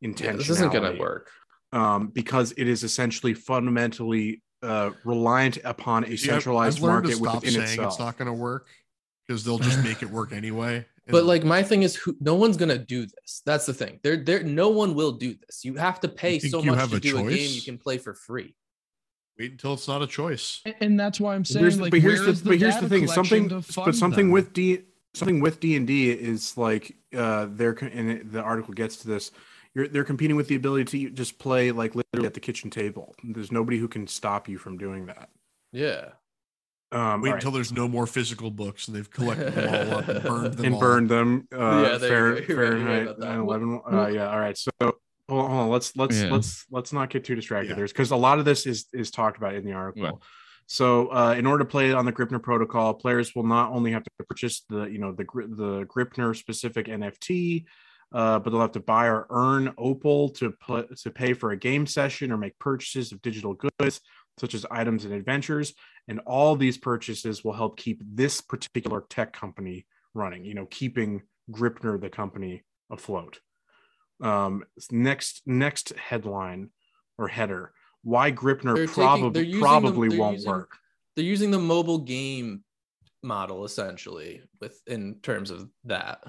intention 0.00 0.34
Yeah, 0.34 0.38
this 0.38 0.48
isn't 0.48 0.72
gonna 0.72 0.96
work. 0.96 1.28
Um, 1.72 2.08
because 2.08 2.52
it 2.56 2.66
is 2.68 2.82
essentially 2.84 3.34
fundamentally 3.34 4.42
uh, 4.62 4.90
reliant 5.04 5.58
upon 5.64 6.04
a 6.04 6.16
centralized 6.16 6.78
I've 6.78 6.82
learned 6.82 7.04
market 7.04 7.16
stop 7.18 7.34
within 7.36 7.50
saying 7.52 7.64
itself 7.64 7.92
it's 7.94 7.98
not 7.98 8.18
going 8.18 8.26
to 8.26 8.32
work 8.32 8.66
because 9.26 9.44
they'll 9.44 9.58
just 9.58 9.82
make 9.84 10.02
it 10.02 10.10
work 10.10 10.32
anyway. 10.32 10.84
But 11.10 11.24
like 11.24 11.42
my 11.44 11.62
thing 11.62 11.82
is, 11.84 11.96
who, 11.96 12.14
no 12.20 12.34
one's 12.34 12.58
gonna 12.58 12.76
do 12.76 13.06
this. 13.06 13.40
That's 13.46 13.64
the 13.64 13.72
thing. 13.72 13.98
There, 14.02 14.18
there, 14.18 14.42
no 14.42 14.68
one 14.68 14.94
will 14.94 15.12
do 15.12 15.34
this. 15.46 15.64
You 15.64 15.74
have 15.76 16.00
to 16.00 16.08
pay 16.08 16.38
so 16.38 16.60
much 16.60 16.90
to 16.90 16.96
a 16.96 17.00
do 17.00 17.16
a 17.18 17.22
game 17.22 17.50
you 17.54 17.62
can 17.62 17.78
play 17.78 17.96
for 17.96 18.12
free. 18.12 18.54
wait 19.38 19.52
until 19.52 19.72
it's 19.72 19.88
not 19.88 20.02
a 20.02 20.06
choice. 20.06 20.60
And- 20.66 20.74
and 20.80 21.00
that's 21.00 21.18
why 21.18 21.34
I'm 21.34 21.46
saying 21.46 21.62
Here's 21.64 21.80
like 21.80 21.92
but 21.92 22.00
here's 22.00 22.20
where 22.20 22.32
the 22.32 22.44
but 22.44 22.58
here's 22.58 22.76
the 22.78 22.88
thing 22.90 23.06
something 23.06 23.48
but 23.48 23.94
something 23.94 24.26
them? 24.26 24.32
with 24.32 24.52
d 24.52 24.80
something 25.14 25.40
with 25.40 25.60
d&d 25.60 26.10
is 26.10 26.58
like 26.58 26.94
uh 27.16 27.46
they're 27.50 27.72
and 27.72 28.10
it- 28.10 28.32
the 28.32 28.42
article 28.42 28.74
gets 28.74 28.96
to 28.98 29.08
this 29.08 29.30
you're 29.78 29.88
they're 29.88 30.04
competing 30.04 30.36
with 30.36 30.48
the 30.48 30.56
ability 30.56 30.84
to 30.84 31.10
just 31.10 31.38
play 31.38 31.70
like 31.70 31.94
literally 31.94 32.26
at 32.26 32.34
the 32.34 32.40
kitchen 32.40 32.68
table 32.70 33.14
there's 33.22 33.52
nobody 33.52 33.78
who 33.78 33.88
can 33.88 34.06
stop 34.06 34.48
you 34.48 34.58
from 34.58 34.76
doing 34.76 35.06
that 35.06 35.28
Yeah. 35.72 36.10
um 36.92 37.20
Wait 37.22 37.28
all 37.28 37.34
right. 37.34 37.34
until 37.34 37.50
there's 37.52 37.72
no 37.72 37.86
more 37.88 38.06
physical 38.06 38.50
books 38.50 38.88
and 38.88 38.96
they've 38.96 39.10
collected 39.10 39.52
them 39.54 39.68
all 39.92 39.98
up 39.98 40.08
and 40.08 40.22
burned 40.24 40.54
them 40.54 40.64
and 40.66 40.74
all. 40.74 40.80
burned 40.80 41.08
them 41.08 41.48
uh 41.52 41.58
Yeah, 41.92 41.98
there 41.98 42.36
you 42.38 42.42
Fahr- 42.42 42.46
go. 42.46 42.46
You're 42.54 42.62
right, 42.70 42.78
you're 42.78 42.86
right 42.86 42.86
fahrenheit 42.86 43.02
about 43.02 43.20
that. 43.20 43.38
9/11. 43.38 43.92
uh 43.94 44.08
yeah 44.08 44.30
all 44.30 44.40
right 44.40 44.58
so 44.58 44.70
hold 44.80 44.92
on, 45.44 45.50
hold 45.50 45.50
on. 45.50 45.68
let's 45.70 45.96
let's 45.96 46.20
Yeah. 46.20 46.30
let's 46.32 46.66
let's 46.70 46.92
not 46.92 47.10
get 47.10 47.24
too 47.24 47.34
distracted 47.36 47.70
Yeah. 47.70 47.76
there's 47.76 47.92
because 47.92 48.10
a 48.10 48.16
lot 48.16 48.38
of 48.38 48.44
this 48.44 48.66
is 48.66 48.86
is 48.92 49.10
talked 49.10 49.36
about 49.36 49.54
in 49.54 49.64
the 49.64 49.72
article 49.72 50.02
Right. 50.04 50.14
So, 50.70 51.08
uh, 51.08 51.34
in 51.38 51.46
order 51.46 51.64
to 51.64 51.70
play 51.70 51.94
on 51.94 52.04
the 52.04 52.12
Gripnr 52.12 52.42
protocol, 52.42 52.92
players 52.92 53.34
will 53.34 53.46
not 53.46 53.72
only 53.72 53.90
have 53.92 54.02
to 54.04 54.10
purchase 54.28 54.66
the, 54.68 54.82
you 54.84 54.98
know, 54.98 55.12
the 55.12 55.24
the 55.24 55.86
Gripnr 55.86 56.36
specific 56.36 56.88
NFT, 56.88 57.64
uh, 58.12 58.38
but 58.38 58.50
they'll 58.50 58.60
have 58.60 58.72
to 58.72 58.80
buy 58.80 59.06
or 59.06 59.26
earn 59.30 59.72
Opal 59.76 60.30
to 60.30 60.50
put 60.52 60.96
to 60.98 61.10
pay 61.10 61.34
for 61.34 61.50
a 61.50 61.56
game 61.56 61.86
session 61.86 62.32
or 62.32 62.36
make 62.36 62.58
purchases 62.58 63.12
of 63.12 63.20
digital 63.22 63.54
goods 63.54 64.00
such 64.38 64.54
as 64.54 64.64
items 64.70 65.04
and 65.04 65.12
adventures. 65.12 65.74
And 66.06 66.20
all 66.20 66.56
these 66.56 66.78
purchases 66.78 67.44
will 67.44 67.52
help 67.52 67.76
keep 67.76 68.00
this 68.04 68.40
particular 68.40 69.04
tech 69.10 69.32
company 69.32 69.86
running. 70.14 70.44
You 70.44 70.54
know, 70.54 70.66
keeping 70.70 71.22
Gripnr 71.50 72.00
the 72.00 72.08
company 72.08 72.64
afloat. 72.90 73.40
Um, 74.22 74.64
next 74.90 75.42
next 75.46 75.92
headline 75.96 76.70
or 77.18 77.28
header. 77.28 77.72
Why 78.02 78.32
Gripnr 78.32 78.74
They're 78.74 78.88
probably 78.88 79.58
probably 79.58 80.08
them- 80.08 80.18
won't 80.18 80.36
using- 80.36 80.50
work. 80.50 80.72
They're 81.14 81.24
using 81.24 81.50
the 81.50 81.58
mobile 81.58 81.98
game 81.98 82.62
model 83.24 83.64
essentially 83.64 84.40
with 84.60 84.80
in 84.86 85.16
terms 85.20 85.50
of 85.50 85.68
that. 85.84 86.22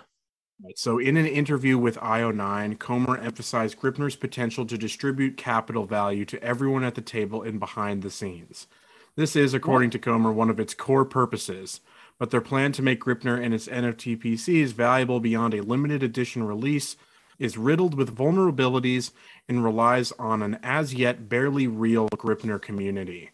So, 0.75 0.99
in 0.99 1.15
an 1.15 1.25
interview 1.25 1.77
with 1.77 1.97
IO9, 1.97 2.79
Comer 2.79 3.17
emphasized 3.17 3.79
Gripnr's 3.79 4.17
potential 4.17 4.65
to 4.65 4.77
distribute 4.77 5.37
capital 5.37 5.85
value 5.85 6.25
to 6.25 6.43
everyone 6.43 6.83
at 6.83 6.95
the 6.95 7.01
table 7.01 7.43
and 7.43 7.61
behind 7.61 8.01
the 8.01 8.11
scenes. 8.11 8.67
This 9.15 9.37
is, 9.37 9.53
according 9.53 9.91
to 9.91 9.99
Comer, 9.99 10.33
one 10.33 10.49
of 10.49 10.59
its 10.59 10.73
core 10.73 11.05
purposes, 11.05 11.79
but 12.17 12.29
their 12.29 12.41
plan 12.41 12.73
to 12.73 12.81
make 12.81 12.99
Gripnr 12.99 13.41
and 13.41 13.53
its 13.53 13.67
NFT 13.69 14.21
PCs 14.21 14.73
valuable 14.73 15.21
beyond 15.21 15.53
a 15.53 15.63
limited 15.63 16.03
edition 16.03 16.43
release 16.43 16.97
is 17.39 17.57
riddled 17.57 17.95
with 17.95 18.15
vulnerabilities 18.15 19.11
and 19.47 19.63
relies 19.63 20.11
on 20.19 20.43
an 20.43 20.59
as 20.61 20.93
yet 20.93 21.29
barely 21.29 21.67
real 21.67 22.09
Gripnr 22.09 22.61
community. 22.61 23.29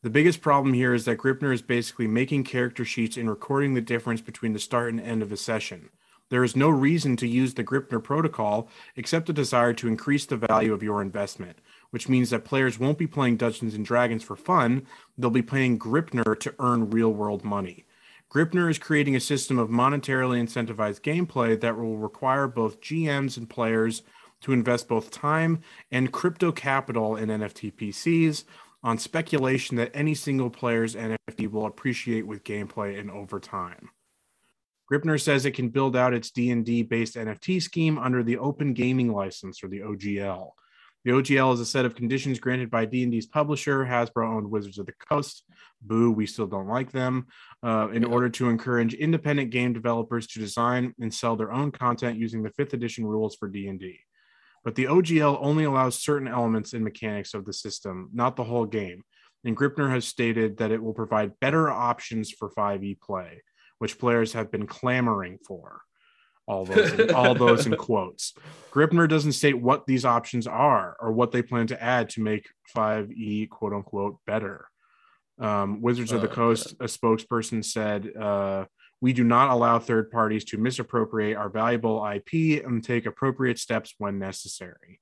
The 0.00 0.10
biggest 0.10 0.40
problem 0.40 0.72
here 0.72 0.94
is 0.94 1.04
that 1.04 1.18
Gripnr 1.18 1.52
is 1.52 1.62
basically 1.62 2.06
making 2.06 2.44
character 2.44 2.84
sheets 2.84 3.18
and 3.18 3.28
recording 3.28 3.74
the 3.74 3.82
difference 3.82 4.22
between 4.22 4.54
the 4.54 4.58
start 4.58 4.90
and 4.90 5.00
end 5.00 5.22
of 5.22 5.30
a 5.30 5.36
session. 5.36 5.90
There 6.32 6.44
is 6.44 6.56
no 6.56 6.70
reason 6.70 7.16
to 7.16 7.28
use 7.28 7.52
the 7.52 7.62
Gripnr 7.62 8.02
protocol 8.02 8.70
except 8.96 9.28
a 9.28 9.34
desire 9.34 9.74
to 9.74 9.86
increase 9.86 10.24
the 10.24 10.38
value 10.38 10.72
of 10.72 10.82
your 10.82 11.02
investment, 11.02 11.58
which 11.90 12.08
means 12.08 12.30
that 12.30 12.46
players 12.46 12.78
won't 12.78 12.96
be 12.96 13.06
playing 13.06 13.36
Dungeons 13.36 13.74
and 13.74 13.84
Dragons 13.84 14.22
for 14.22 14.34
fun, 14.34 14.86
they'll 15.18 15.28
be 15.28 15.42
playing 15.42 15.78
Gripnr 15.78 16.40
to 16.40 16.54
earn 16.58 16.88
real 16.88 17.12
world 17.12 17.44
money. 17.44 17.84
Gripnr 18.30 18.70
is 18.70 18.78
creating 18.78 19.14
a 19.14 19.20
system 19.20 19.58
of 19.58 19.68
monetarily 19.68 20.40
incentivized 20.42 21.02
gameplay 21.02 21.60
that 21.60 21.76
will 21.76 21.98
require 21.98 22.48
both 22.48 22.80
GMs 22.80 23.36
and 23.36 23.50
players 23.50 24.02
to 24.40 24.54
invest 24.54 24.88
both 24.88 25.10
time 25.10 25.60
and 25.90 26.12
crypto 26.12 26.50
capital 26.50 27.14
in 27.14 27.28
NFT 27.28 27.74
PCs 27.74 28.44
on 28.82 28.96
speculation 28.96 29.76
that 29.76 29.90
any 29.92 30.14
single 30.14 30.48
player's 30.48 30.94
NFT 30.96 31.50
will 31.50 31.66
appreciate 31.66 32.26
with 32.26 32.42
gameplay 32.42 32.98
and 32.98 33.10
over 33.10 33.38
time. 33.38 33.90
Gripnr 34.92 35.18
says 35.18 35.46
it 35.46 35.52
can 35.52 35.70
build 35.70 35.96
out 35.96 36.12
its 36.12 36.30
D&D 36.30 36.82
based 36.82 37.16
NFT 37.16 37.62
scheme 37.62 37.98
under 37.98 38.22
the 38.22 38.36
Open 38.36 38.74
Gaming 38.74 39.10
License 39.10 39.64
or 39.64 39.68
the 39.68 39.80
OGL. 39.80 40.50
The 41.06 41.12
OGL 41.12 41.54
is 41.54 41.60
a 41.60 41.64
set 41.64 41.86
of 41.86 41.94
conditions 41.94 42.38
granted 42.38 42.70
by 42.70 42.84
D&D's 42.84 43.24
publisher, 43.24 43.86
Hasbro-owned 43.86 44.50
Wizards 44.50 44.78
of 44.78 44.84
the 44.84 44.92
Coast. 44.92 45.44
Boo, 45.80 46.12
we 46.12 46.26
still 46.26 46.46
don't 46.46 46.68
like 46.68 46.92
them. 46.92 47.26
Uh, 47.62 47.88
in 47.88 48.04
order 48.04 48.28
to 48.28 48.50
encourage 48.50 48.92
independent 48.92 49.50
game 49.50 49.72
developers 49.72 50.26
to 50.26 50.40
design 50.40 50.94
and 51.00 51.12
sell 51.12 51.36
their 51.36 51.52
own 51.52 51.72
content 51.72 52.18
using 52.18 52.42
the 52.42 52.50
fifth 52.50 52.74
edition 52.74 53.06
rules 53.06 53.34
for 53.34 53.48
D&D. 53.48 53.98
But 54.62 54.74
the 54.74 54.84
OGL 54.84 55.38
only 55.40 55.64
allows 55.64 55.98
certain 55.98 56.28
elements 56.28 56.74
and 56.74 56.84
mechanics 56.84 57.32
of 57.32 57.46
the 57.46 57.54
system, 57.54 58.10
not 58.12 58.36
the 58.36 58.44
whole 58.44 58.66
game. 58.66 59.04
And 59.42 59.56
Gripnr 59.56 59.90
has 59.90 60.04
stated 60.04 60.58
that 60.58 60.70
it 60.70 60.82
will 60.82 60.92
provide 60.92 61.40
better 61.40 61.70
options 61.70 62.30
for 62.30 62.50
5e 62.50 63.00
play, 63.00 63.42
which 63.82 63.98
players 63.98 64.32
have 64.32 64.48
been 64.48 64.64
clamoring 64.64 65.38
for. 65.44 65.82
All 66.46 66.64
those, 66.64 66.92
in, 66.92 67.12
all 67.12 67.34
those 67.34 67.66
in 67.66 67.76
quotes. 67.88 68.32
Gripnr 68.70 69.08
doesn't 69.08 69.32
state 69.32 69.60
what 69.60 69.86
these 69.86 70.04
options 70.04 70.46
are 70.46 70.96
or 71.00 71.10
what 71.10 71.32
they 71.32 71.42
plan 71.42 71.66
to 71.66 71.82
add 71.82 72.08
to 72.10 72.22
make 72.22 72.48
5e 72.76 73.50
quote 73.50 73.72
unquote 73.72 74.18
better. 74.24 74.68
Um, 75.40 75.82
Wizards 75.82 76.12
of 76.12 76.20
the 76.20 76.28
Coast, 76.28 76.74
a 76.78 76.84
spokesperson 76.84 77.64
said, 77.64 78.16
uh, 78.16 78.66
we 79.00 79.12
do 79.12 79.24
not 79.24 79.50
allow 79.50 79.80
third 79.80 80.12
parties 80.12 80.44
to 80.44 80.58
misappropriate 80.58 81.36
our 81.36 81.48
valuable 81.48 82.06
IP 82.06 82.64
and 82.64 82.84
take 82.84 83.06
appropriate 83.06 83.58
steps 83.58 83.96
when 83.98 84.20
necessary. 84.20 85.00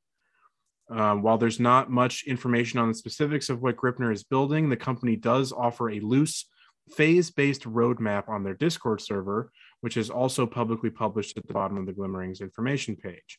Um, 0.88 1.20
while 1.20 1.36
there's 1.36 1.60
not 1.60 1.90
much 1.90 2.24
information 2.26 2.80
on 2.80 2.88
the 2.88 2.94
specifics 2.94 3.50
of 3.50 3.60
what 3.60 3.76
Gripnr 3.76 4.10
is 4.10 4.24
building, 4.24 4.70
the 4.70 4.76
company 4.78 5.16
does 5.16 5.52
offer 5.52 5.90
a 5.90 6.00
loose, 6.00 6.46
phase 6.92 7.30
based 7.30 7.62
roadmap 7.64 8.28
on 8.28 8.42
their 8.42 8.54
Discord 8.54 9.00
server, 9.00 9.50
which 9.80 9.96
is 9.96 10.10
also 10.10 10.46
publicly 10.46 10.90
published 10.90 11.36
at 11.36 11.46
the 11.46 11.54
bottom 11.54 11.76
of 11.76 11.86
the 11.86 11.92
Glimmerings 11.92 12.40
information 12.40 12.96
page. 12.96 13.38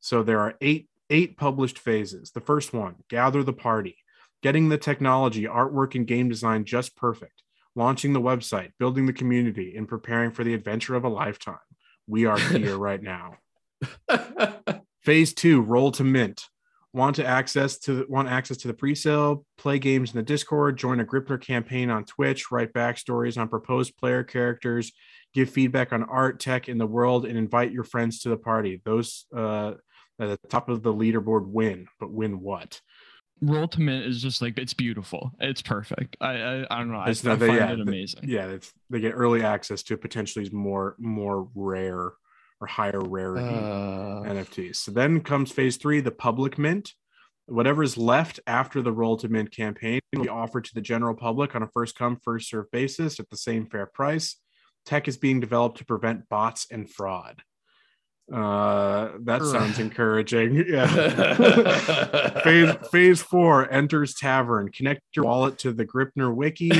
So 0.00 0.22
there 0.22 0.40
are 0.40 0.54
eight, 0.60 0.88
eight 1.08 1.36
published 1.36 1.78
phases. 1.78 2.30
The 2.30 2.40
first 2.40 2.72
one 2.72 2.96
gather 3.08 3.42
the 3.42 3.52
party, 3.52 3.96
getting 4.42 4.68
the 4.68 4.78
technology, 4.78 5.44
artwork, 5.44 5.94
and 5.94 6.06
game 6.06 6.28
design 6.28 6.64
just 6.64 6.96
perfect 6.96 7.42
launching 7.74 8.12
the 8.12 8.20
website, 8.20 8.72
building 8.78 9.06
the 9.06 9.12
community, 9.12 9.76
and 9.76 9.88
preparing 9.88 10.30
for 10.30 10.44
the 10.44 10.54
adventure 10.54 10.94
of 10.94 11.04
a 11.04 11.08
lifetime. 11.08 11.58
We 12.06 12.26
are 12.26 12.38
here 12.50 12.76
right 12.76 13.02
now. 13.02 13.36
Phase 15.02 15.32
two, 15.32 15.62
roll 15.62 15.92
to 15.92 16.04
mint. 16.04 16.44
Want 16.92 17.14
to 17.16 17.24
access 17.24 17.78
to 17.80 18.04
want 18.08 18.28
access 18.28 18.56
to 18.58 18.68
the 18.68 18.74
pre-sale, 18.74 19.44
play 19.56 19.78
games 19.78 20.10
in 20.10 20.16
the 20.16 20.24
Discord, 20.24 20.76
join 20.76 20.98
a 20.98 21.04
Gripnr 21.04 21.40
campaign 21.40 21.88
on 21.88 22.04
Twitch, 22.04 22.50
write 22.50 22.72
backstories 22.72 23.38
on 23.40 23.46
proposed 23.48 23.96
player 23.96 24.24
characters, 24.24 24.90
give 25.32 25.48
feedback 25.50 25.92
on 25.92 26.02
art, 26.02 26.40
tech 26.40 26.68
in 26.68 26.78
the 26.78 26.86
world, 26.88 27.26
and 27.26 27.38
invite 27.38 27.70
your 27.70 27.84
friends 27.84 28.18
to 28.22 28.28
the 28.28 28.36
party. 28.36 28.82
Those 28.84 29.26
uh, 29.36 29.74
at 30.18 30.40
the 30.42 30.48
top 30.48 30.68
of 30.68 30.82
the 30.82 30.92
leaderboard 30.92 31.46
win, 31.46 31.86
but 32.00 32.10
win 32.10 32.40
what? 32.40 32.80
Roll 33.40 33.68
to 33.68 33.80
mint 33.80 34.04
is 34.04 34.20
just 34.20 34.42
like 34.42 34.58
it's 34.58 34.74
beautiful. 34.74 35.30
It's 35.38 35.62
perfect. 35.62 36.16
I 36.20 36.32
I, 36.32 36.66
I 36.70 36.78
don't 36.80 36.90
know. 36.90 36.98
I, 36.98 37.06
I 37.06 37.10
It's 37.10 37.22
not- 37.22 37.38
find 37.38 37.54
yeah, 37.54 37.70
it 37.72 37.80
amazing. 37.80 38.20
yeah, 38.24 38.46
it's, 38.48 38.72
they 38.90 38.98
get 38.98 39.12
early 39.12 39.44
access 39.44 39.84
to 39.84 39.96
potentially 39.96 40.50
more 40.50 40.96
more 40.98 41.48
rare 41.54 42.10
or 42.60 42.66
higher 42.66 43.00
rarity 43.00 43.44
Uh, 43.44 44.22
NFTs. 44.22 44.76
So 44.76 44.92
then 44.92 45.20
comes 45.20 45.50
phase 45.50 45.76
three, 45.76 46.00
the 46.00 46.10
public 46.10 46.58
mint. 46.58 46.94
Whatever 47.46 47.82
is 47.82 47.96
left 47.96 48.38
after 48.46 48.80
the 48.80 48.92
roll 48.92 49.16
to 49.16 49.28
mint 49.28 49.50
campaign 49.50 50.00
will 50.12 50.22
be 50.22 50.28
offered 50.28 50.64
to 50.66 50.74
the 50.74 50.80
general 50.80 51.14
public 51.14 51.56
on 51.56 51.62
a 51.62 51.68
first 51.68 51.96
come, 51.96 52.16
first 52.16 52.48
serve 52.48 52.70
basis 52.70 53.18
at 53.18 53.28
the 53.30 53.36
same 53.36 53.66
fair 53.66 53.86
price. 53.86 54.36
Tech 54.86 55.08
is 55.08 55.16
being 55.16 55.40
developed 55.40 55.78
to 55.78 55.84
prevent 55.84 56.28
bots 56.28 56.66
and 56.70 56.88
fraud. 56.88 57.42
Uh, 58.32 59.10
that 59.22 59.42
sounds 59.44 59.78
encouraging. 59.78 60.64
Yeah. 60.70 60.86
phase 62.44 62.74
phase 62.90 63.22
four 63.22 63.70
enters 63.72 64.14
tavern. 64.14 64.70
Connect 64.70 65.00
your 65.16 65.24
wallet 65.24 65.58
to 65.58 65.72
the 65.72 65.84
Gripnr 65.84 66.32
wiki 66.34 66.70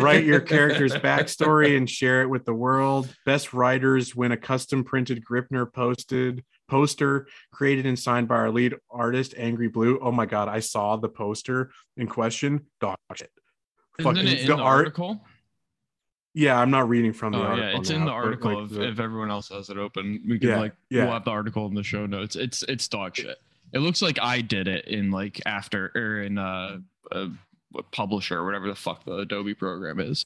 write 0.00 0.24
your 0.24 0.40
character's 0.40 0.94
backstory 0.94 1.76
and 1.76 1.88
share 1.90 2.22
it 2.22 2.26
with 2.30 2.44
the 2.46 2.54
world. 2.54 3.14
Best 3.26 3.52
writers 3.52 4.16
win 4.16 4.32
a 4.32 4.36
custom 4.36 4.82
printed 4.84 5.22
Gripnr 5.24 5.70
posted 5.72 6.42
poster 6.68 7.26
created 7.52 7.84
and 7.86 7.98
signed 7.98 8.28
by 8.28 8.36
our 8.36 8.50
lead 8.50 8.74
artist, 8.90 9.34
Angry 9.36 9.68
Blue. 9.68 9.98
Oh 10.00 10.12
my 10.12 10.26
god, 10.26 10.48
I 10.48 10.60
saw 10.60 10.96
the 10.96 11.08
poster 11.08 11.70
in 11.96 12.06
question. 12.06 12.66
Dog 12.80 12.96
shit. 13.14 13.30
Isn't 13.98 14.14
Fucking- 14.14 14.28
it 14.28 14.40
in 14.40 14.46
the 14.46 14.56
the, 14.56 14.62
art- 14.62 14.78
article? 14.78 15.24
Yeah, 16.38 16.56
I'm 16.60 16.70
not 16.70 16.88
reading 16.88 17.12
from 17.12 17.32
the 17.32 17.38
Oh 17.38 17.42
article. 17.42 17.68
yeah, 17.72 17.78
it's 17.78 17.90
now, 17.90 17.96
in 17.96 18.04
the 18.04 18.10
article. 18.12 18.54
like, 18.62 18.70
if, 18.70 18.76
the- 18.76 18.88
if 18.90 19.00
everyone 19.00 19.28
else 19.28 19.48
has 19.48 19.70
it 19.70 19.76
open, 19.76 20.22
we 20.28 20.38
can 20.38 20.50
Yeah, 20.50 20.58
like 20.60 20.72
yeah. 20.88 21.02
we'll 21.02 21.14
have 21.14 21.24
the 21.24 21.32
article 21.32 21.66
in 21.66 21.74
the 21.74 21.82
show 21.82 22.06
notes. 22.06 22.36
It's 22.36 22.62
it's 22.62 22.86
dog 22.86 23.16
shit. 23.16 23.38
It 23.72 23.80
looks 23.80 24.00
like 24.00 24.20
I 24.22 24.40
did 24.40 24.68
it 24.68 24.84
in 24.84 25.10
like 25.10 25.40
after 25.46 25.90
or 25.96 26.22
in 26.22 26.38
uh, 26.38 26.78
uh 27.10 27.26
what 27.72 27.90
publisher 27.90 28.38
or 28.38 28.44
whatever 28.44 28.68
the 28.68 28.76
fuck 28.76 29.04
the 29.04 29.16
Adobe 29.16 29.54
program 29.54 29.98
is. 29.98 30.24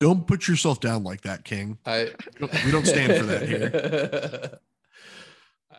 Don't 0.00 0.26
put 0.26 0.48
yourself 0.48 0.80
down 0.80 1.04
like 1.04 1.20
that, 1.22 1.44
King. 1.44 1.76
I 1.84 2.12
We 2.64 2.70
don't 2.70 2.86
stand 2.86 3.18
for 3.18 3.26
that 3.26 3.46
here. 3.46 4.58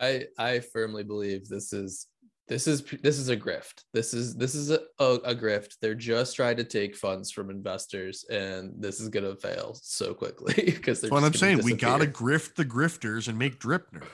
I 0.00 0.26
I 0.38 0.60
firmly 0.60 1.02
believe 1.02 1.48
this 1.48 1.72
is 1.72 2.06
this 2.48 2.66
is 2.66 2.82
this 3.02 3.18
is 3.18 3.28
a 3.28 3.36
grift. 3.36 3.84
This 3.92 4.14
is 4.14 4.34
this 4.34 4.54
is 4.54 4.70
a, 4.70 4.80
a, 4.98 5.04
a 5.24 5.34
grift. 5.34 5.74
They're 5.82 5.94
just 5.94 6.34
trying 6.36 6.56
to 6.56 6.64
take 6.64 6.96
funds 6.96 7.30
from 7.30 7.50
investors, 7.50 8.24
and 8.30 8.72
this 8.78 9.00
is 9.00 9.08
gonna 9.10 9.36
fail 9.36 9.78
so 9.82 10.14
quickly 10.14 10.54
because 10.66 11.00
That's 11.00 11.10
what 11.12 11.24
I'm 11.24 11.34
saying. 11.34 11.60
We 11.62 11.74
gotta 11.74 12.06
grift 12.06 12.54
the 12.54 12.64
grifters 12.64 13.28
and 13.28 13.38
make 13.38 13.60
Dripner. 13.60 14.04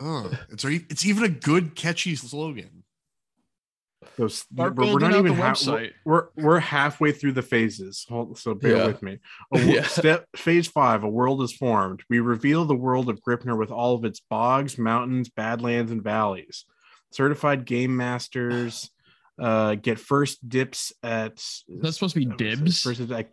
Oh, 0.00 0.30
it's 0.50 0.64
it's 0.64 1.06
even 1.06 1.24
a 1.24 1.28
good 1.28 1.74
catchy 1.74 2.14
slogan. 2.16 2.84
those- 4.16 4.38
Start 4.38 4.74
we're, 4.76 4.92
we're 4.92 4.98
not 4.98 5.14
even 5.14 5.34
ha- 5.34 5.52
website. 5.52 5.90
we're, 6.04 6.28
we're 6.36 6.44
we're 6.44 6.58
halfway 6.60 7.12
through 7.12 7.32
the 7.32 7.42
phases. 7.42 8.06
Hold, 8.08 8.38
so 8.38 8.54
bear 8.54 8.76
Yeah. 8.76 8.86
with 8.86 9.02
me. 9.02 9.18
A 9.54 9.60
Yeah. 9.64 9.82
Step 9.84 10.26
phase 10.36 10.68
five: 10.68 11.02
A 11.04 11.08
world 11.08 11.42
is 11.42 11.52
formed. 11.52 12.02
We 12.08 12.20
reveal 12.20 12.64
the 12.64 12.74
world 12.76 13.08
of 13.08 13.20
Gripnr 13.22 13.58
with 13.58 13.70
all 13.70 13.94
of 13.96 14.04
its 14.04 14.20
bogs, 14.20 14.78
mountains, 14.78 15.28
badlands, 15.30 15.90
and 15.90 16.02
valleys. 16.02 16.64
Certified 17.12 17.64
game 17.64 17.96
masters 17.96 18.90
uh, 19.40 19.74
get 19.76 19.98
first 19.98 20.48
dips 20.48 20.92
at. 21.02 21.36
That's 21.68 21.94
supposed 21.94 22.14
to 22.14 22.20
be 22.20 22.26
what 22.26 22.40
was 22.40 22.52
it? 22.52 22.56
dibs. 22.56 22.82
First 22.82 22.98
dibs 23.00 23.12
at, 23.12 23.32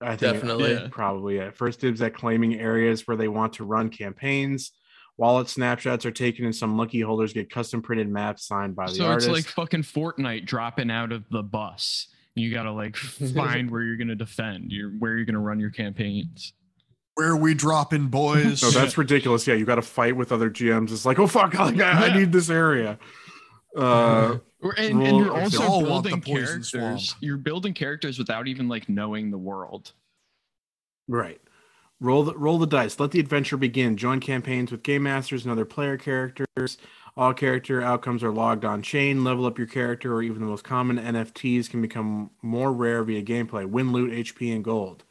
I 0.00 0.16
think 0.16 0.20
Definitely. 0.34 0.72
Yeah. 0.74 0.88
probably 0.90 1.36
yeah. 1.36 1.50
First 1.50 1.80
dibs 1.80 2.00
at 2.02 2.14
claiming 2.14 2.54
areas 2.60 3.06
where 3.06 3.16
they 3.16 3.28
want 3.28 3.54
to 3.54 3.64
run 3.64 3.88
campaigns. 3.90 4.72
Wallet 5.16 5.48
snapshots 5.48 6.06
are 6.06 6.12
taken, 6.12 6.44
and 6.44 6.54
some 6.54 6.78
lucky 6.78 7.00
holders 7.00 7.32
get 7.32 7.50
custom 7.50 7.82
printed 7.82 8.08
maps 8.08 8.46
signed 8.46 8.76
by 8.76 8.86
the 8.86 8.94
So 8.94 9.06
artist. 9.06 9.28
it's 9.28 9.36
like 9.36 9.46
fucking 9.46 9.82
Fortnite 9.82 10.46
dropping 10.46 10.92
out 10.92 11.10
of 11.10 11.24
the 11.30 11.42
bus. 11.42 12.06
You 12.36 12.52
gotta 12.54 12.70
like 12.70 12.94
find 13.34 13.68
where 13.68 13.82
you're 13.82 13.96
gonna 13.96 14.14
defend. 14.14 14.70
You're 14.70 14.90
where 14.90 15.16
you're 15.16 15.24
gonna 15.24 15.40
run 15.40 15.58
your 15.58 15.70
campaigns. 15.70 16.52
Where 17.18 17.30
are 17.30 17.36
we 17.36 17.52
dropping, 17.52 18.06
boys? 18.06 18.62
No, 18.62 18.70
that's 18.70 18.96
ridiculous. 18.96 19.44
Yeah, 19.44 19.54
you 19.54 19.64
got 19.64 19.74
to 19.74 19.82
fight 19.82 20.14
with 20.14 20.30
other 20.30 20.48
GMs. 20.48 20.92
It's 20.92 21.04
like, 21.04 21.18
oh 21.18 21.26
fuck, 21.26 21.52
like, 21.58 21.80
I, 21.80 22.10
I 22.10 22.16
need 22.16 22.30
this 22.30 22.48
area. 22.48 22.96
Uh, 23.76 24.38
And, 24.76 25.02
and 25.02 25.16
you're 25.16 25.36
also 25.36 25.64
all 25.64 25.84
want 25.84 26.04
the 26.04 26.10
building 26.10 26.22
characters. 26.22 26.70
swamp. 26.70 27.00
You're 27.20 27.36
building 27.36 27.74
characters 27.74 28.20
without 28.20 28.46
even 28.46 28.68
like 28.68 28.88
knowing 28.88 29.32
the 29.32 29.38
world. 29.38 29.90
right. 31.08 31.40
Roll 32.00 32.22
the 32.22 32.36
roll 32.36 32.58
the 32.58 32.66
dice. 32.68 33.00
Let 33.00 33.10
the 33.10 33.18
adventure 33.18 33.56
begin. 33.56 33.96
Join 33.96 34.20
campaigns 34.20 34.70
with 34.70 34.84
game 34.84 35.02
masters 35.02 35.42
and 35.44 35.50
other 35.50 35.64
player 35.64 35.96
characters. 35.96 36.78
All 37.16 37.34
character 37.34 37.82
outcomes 37.82 38.22
are 38.22 38.30
logged 38.30 38.64
on 38.64 38.80
chain. 38.82 39.24
Level 39.24 39.44
up 39.44 39.58
your 39.58 39.66
character, 39.66 40.14
or 40.14 40.22
even 40.22 40.38
the 40.40 40.46
most 40.46 40.62
common 40.62 40.96
NFTs 40.98 41.68
can 41.68 41.82
become 41.82 42.30
more 42.42 42.72
rare 42.72 43.02
via 43.02 43.24
gameplay. 43.24 43.66
Win 43.68 43.90
loot, 43.90 44.12
HP, 44.12 44.54
and 44.54 44.62
gold. 44.62 45.02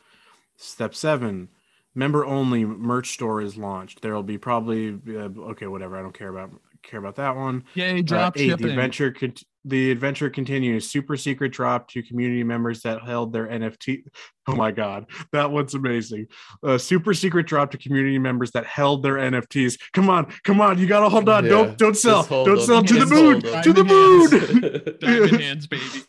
Step 0.55 0.95
seven. 0.95 1.49
Member 1.97 2.23
only 2.27 2.63
merch 2.63 3.09
store 3.13 3.41
is 3.41 3.57
launched. 3.57 4.03
There 4.03 4.13
will 4.13 4.21
be 4.21 4.37
probably 4.37 4.99
uh, 5.09 5.29
okay, 5.51 5.65
whatever. 5.65 5.97
I 5.97 6.03
don't 6.03 6.13
care 6.13 6.29
about 6.29 6.51
care 6.83 6.99
about 6.99 7.15
that 7.15 7.35
one. 7.35 7.63
Yay, 7.73 7.99
Uh, 7.99 8.01
drop 8.03 8.37
eight, 8.37 8.49
shipping. 8.49 8.67
the 8.67 8.71
adventure 8.71 9.11
cont- 9.11 9.43
the 9.65 9.89
adventure 9.91 10.29
continues. 10.29 10.89
Super 10.89 11.17
secret 11.17 11.51
drop 11.53 11.89
to 11.89 12.03
community 12.03 12.43
members 12.43 12.83
that 12.83 13.01
held 13.01 13.33
their 13.33 13.47
NFT. 13.47 14.03
Oh 14.49 14.55
my 14.55 14.71
god, 14.71 15.07
that 15.33 15.51
one's 15.51 15.73
amazing. 15.73 16.27
Uh, 16.63 16.77
super 16.77 17.13
secret 17.13 17.47
drop 17.47 17.71
to 17.71 17.77
community 17.77 18.17
members 18.19 18.51
that 18.51 18.65
held 18.65 19.03
their 19.03 19.15
NFTs. 19.15 19.77
Come 19.91 20.09
on, 20.09 20.31
come 20.45 20.61
on, 20.61 20.77
you 20.77 20.85
gotta 20.87 21.09
hold 21.09 21.27
on. 21.27 21.43
Yeah, 21.43 21.49
Don't 21.49 21.77
don't 21.77 21.97
sell. 21.97 22.23
Don't 22.23 22.61
sell 22.61 22.81
to 22.83 22.93
the 22.93 23.05
moon. 23.07 23.41
To 23.63 23.73
the 23.73 23.83
moon. 23.83 24.97
Diamond 25.01 25.41
hands, 25.41 25.65
baby. 25.67 25.83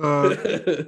Uh, 0.00 0.84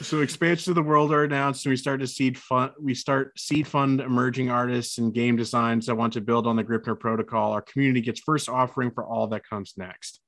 so 0.00 0.20
expansions 0.20 0.68
of 0.68 0.74
the 0.74 0.82
world 0.82 1.12
are 1.12 1.24
announced 1.24 1.64
and 1.66 1.70
we 1.70 1.76
start 1.76 2.00
to 2.00 2.06
seed 2.06 2.38
fund 2.38 2.70
we 2.80 2.94
start 2.94 3.38
seed 3.38 3.66
fund 3.66 4.00
emerging 4.00 4.50
artists 4.50 4.98
and 4.98 5.12
game 5.12 5.36
designs 5.36 5.86
that 5.86 5.94
want 5.96 6.12
to 6.12 6.20
build 6.20 6.46
on 6.46 6.56
the 6.56 6.64
gripnr 6.64 6.98
protocol 6.98 7.52
our 7.52 7.62
community 7.62 8.00
gets 8.00 8.20
first 8.20 8.48
offering 8.48 8.90
for 8.90 9.04
all 9.04 9.26
that 9.26 9.42
comes 9.48 9.74
next 9.76 10.20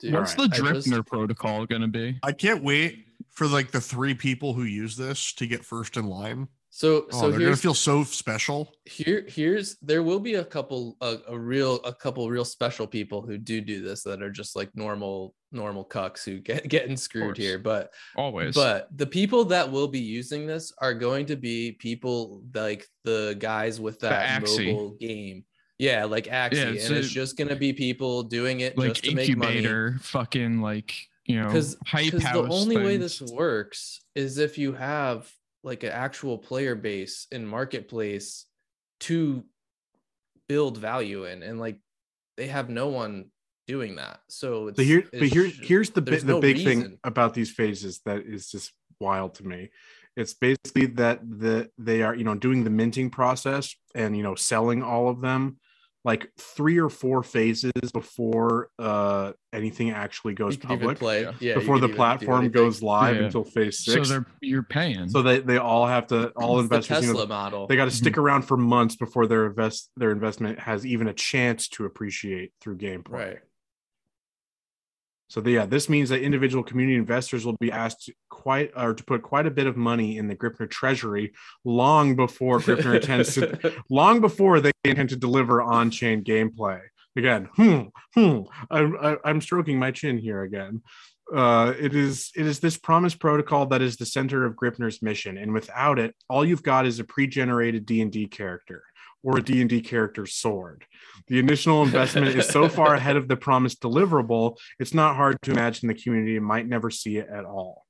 Dude, 0.00 0.14
What's 0.14 0.34
Alright, 0.36 0.52
the 0.52 0.68
I 0.68 0.72
just- 0.72 1.06
protocol 1.06 1.66
going 1.66 1.82
to 1.82 1.88
be? 1.88 2.16
I 2.22 2.30
can't 2.30 2.62
wait 2.62 3.06
for 3.30 3.48
like 3.48 3.72
the 3.72 3.80
three 3.80 4.14
people 4.14 4.54
who 4.54 4.62
use 4.62 4.96
this 4.96 5.32
to 5.34 5.46
get 5.48 5.64
first 5.64 5.96
in 5.96 6.06
line. 6.06 6.46
So 6.72 7.06
Oh, 7.12 7.20
so 7.20 7.30
they're 7.30 7.40
gonna 7.40 7.56
feel 7.56 7.74
so 7.74 8.04
special. 8.04 8.72
here 8.84 9.24
here's 9.28 9.76
there 9.82 10.02
will 10.02 10.20
be 10.20 10.34
a 10.34 10.44
couple 10.44 10.96
a, 11.00 11.18
a 11.28 11.38
real 11.38 11.76
a 11.84 11.92
couple 11.92 12.28
real 12.30 12.44
special 12.44 12.86
people 12.86 13.22
who 13.22 13.36
do 13.38 13.60
do 13.60 13.82
this 13.82 14.04
that 14.04 14.22
are 14.22 14.30
just 14.30 14.54
like 14.54 14.70
normal 14.74 15.34
normal 15.50 15.84
cucks 15.84 16.24
who 16.24 16.38
get 16.38 16.68
getting 16.68 16.96
screwed 16.96 17.36
here 17.36 17.58
but 17.58 17.92
Always. 18.16 18.54
but 18.54 18.88
the 18.96 19.06
people 19.06 19.44
that 19.46 19.70
will 19.70 19.88
be 19.88 19.98
using 19.98 20.46
this 20.46 20.72
are 20.78 20.94
going 20.94 21.26
to 21.26 21.36
be 21.36 21.72
people 21.72 22.42
like 22.54 22.86
the 23.04 23.36
guys 23.38 23.80
with 23.80 23.98
that 24.00 24.42
mobile 24.42 24.96
game. 25.00 25.44
Yeah 25.78 26.04
like 26.04 26.26
Axie 26.26 26.52
Yeah, 26.76 26.86
and 26.86 26.96
it's 26.96 27.10
just 27.10 27.36
to 27.36 27.56
be 27.56 27.72
people 27.72 28.22
doing 28.22 28.60
it 28.60 28.78
like 28.78 28.94
just 28.94 29.04
to 29.04 29.14
make 29.14 29.36
money. 29.36 29.56
Incubator, 29.56 29.98
fucking 30.02 30.60
like 30.60 30.94
you 31.26 31.40
know, 31.40 31.46
because 31.46 31.76
the 31.92 32.46
only 32.50 32.76
way 32.76 32.96
this 32.96 33.20
works 33.20 34.00
is 34.14 34.38
if 34.38 34.58
you 34.58 34.72
have 34.72 35.30
like 35.62 35.82
an 35.82 35.92
actual 35.92 36.38
player 36.38 36.74
base 36.74 37.26
in 37.30 37.46
marketplace 37.46 38.46
to 39.00 39.44
build 40.48 40.78
value 40.78 41.24
in 41.24 41.42
and 41.42 41.60
like 41.60 41.78
they 42.36 42.46
have 42.46 42.68
no 42.68 42.88
one 42.88 43.26
doing 43.68 43.96
that. 43.96 44.20
So 44.28 44.68
it's, 44.68 44.76
but 44.76 44.84
here 44.84 45.04
but 45.12 45.28
here 45.28 45.46
here's 45.62 45.90
the 45.90 46.00
bit 46.00 46.26
the 46.26 46.34
no 46.34 46.40
big 46.40 46.64
thing 46.64 46.98
about 47.04 47.34
these 47.34 47.50
phases 47.50 48.00
that 48.04 48.22
is 48.26 48.50
just 48.50 48.72
wild 48.98 49.34
to 49.36 49.46
me. 49.46 49.70
It's 50.16 50.34
basically 50.34 50.86
that 50.86 51.20
the 51.22 51.70
they 51.78 52.02
are 52.02 52.14
you 52.14 52.24
know 52.24 52.34
doing 52.34 52.64
the 52.64 52.70
minting 52.70 53.10
process 53.10 53.74
and 53.94 54.16
you 54.16 54.22
know 54.22 54.34
selling 54.34 54.82
all 54.82 55.08
of 55.08 55.20
them 55.20 55.58
like 56.04 56.28
three 56.38 56.78
or 56.78 56.88
four 56.88 57.22
phases 57.22 57.72
before 57.92 58.70
uh 58.78 59.32
anything 59.52 59.90
actually 59.90 60.32
goes 60.32 60.54
you 60.54 60.60
could 60.60 60.70
even 60.70 60.78
public 60.80 60.98
play 60.98 61.22
yeah. 61.22 61.32
yeah 61.40 61.54
before 61.54 61.78
the 61.78 61.88
platform 61.88 62.48
goes 62.50 62.82
live 62.82 63.16
Yeah. 63.16 63.24
until 63.24 63.44
phase 63.44 63.80
six 63.84 64.08
so 64.08 64.14
they're 64.14 64.26
you're 64.40 64.62
paying. 64.62 65.08
so 65.10 65.20
they 65.22 65.40
they 65.40 65.58
all 65.58 65.86
have 65.86 66.06
to 66.08 66.28
all 66.36 66.58
It's 66.60 66.68
the 66.68 66.76
investors 66.76 67.02
you 67.02 67.08
tesla 67.12 67.24
know, 67.24 67.28
model 67.28 67.66
they 67.66 67.76
got 67.76 67.84
to 67.86 67.90
Mhm. 67.90 67.94
stick 67.94 68.16
around 68.18 68.42
for 68.42 68.56
months 68.56 68.96
before 68.96 69.26
their 69.26 69.46
invest 69.46 69.90
their 69.96 70.10
investment 70.12 70.58
has 70.60 70.86
even 70.86 71.08
a 71.08 71.12
chance 71.14 71.68
to 71.68 71.84
appreciate 71.84 72.52
through 72.60 72.78
gameplay 72.78 73.10
right 73.12 73.38
so 75.30 75.40
the, 75.40 75.52
yeah, 75.52 75.64
this 75.64 75.88
means 75.88 76.08
that 76.08 76.22
individual 76.22 76.64
community 76.64 76.98
investors 76.98 77.46
will 77.46 77.56
be 77.60 77.70
asked 77.70 78.10
quite 78.30 78.72
or 78.76 78.94
to 78.94 79.04
put 79.04 79.22
quite 79.22 79.46
a 79.46 79.50
bit 79.50 79.68
of 79.68 79.76
money 79.76 80.18
in 80.18 80.26
the 80.26 80.34
Gripnr 80.34 80.68
treasury 80.68 81.32
long 81.64 82.16
before 82.16 82.58
Gripnr 82.58 82.96
intends 82.96 83.34
to 83.34 83.72
long 83.90 84.20
before 84.20 84.58
they 84.58 84.72
intend 84.84 85.10
to 85.10 85.16
deliver 85.16 85.62
on-chain 85.62 86.24
gameplay. 86.24 86.80
Again, 87.16 87.48
hmm, 87.54 87.82
hmm, 88.14 88.40
I'm, 88.72 88.96
I- 89.00 89.18
I'm 89.24 89.40
stroking 89.40 89.78
my 89.78 89.92
chin 89.92 90.18
here 90.18 90.42
again. 90.42 90.82
Uh, 91.32 91.74
it 91.78 91.94
is 91.94 92.32
it 92.34 92.44
is 92.44 92.58
this 92.58 92.76
promise 92.76 93.14
protocol 93.14 93.66
that 93.66 93.82
is 93.82 93.96
the 93.96 94.06
center 94.06 94.44
of 94.44 94.56
Gripnr's 94.56 95.00
mission, 95.00 95.38
and 95.38 95.52
without 95.52 96.00
it, 96.00 96.12
all 96.28 96.44
you've 96.44 96.64
got 96.64 96.86
is 96.86 96.98
a 96.98 97.04
pre-generated 97.04 97.86
D 97.86 98.00
and 98.00 98.10
D 98.10 98.26
character 98.26 98.82
or 99.22 99.38
a 99.38 99.42
D 99.42 99.60
and 99.60 99.68
D 99.68 99.80
character 99.80 100.26
sword. 100.26 100.84
The 101.28 101.38
initial 101.38 101.82
investment 101.82 102.28
is 102.28 102.48
so 102.48 102.68
far 102.68 102.94
ahead 102.94 103.16
of 103.16 103.28
the 103.28 103.36
promised 103.36 103.80
deliverable, 103.80 104.56
it's 104.78 104.94
not 104.94 105.16
hard 105.16 105.40
to 105.42 105.52
imagine 105.52 105.88
the 105.88 105.94
community 105.94 106.38
might 106.38 106.66
never 106.66 106.90
see 106.90 107.18
it 107.18 107.28
at 107.28 107.44
all. 107.44 107.84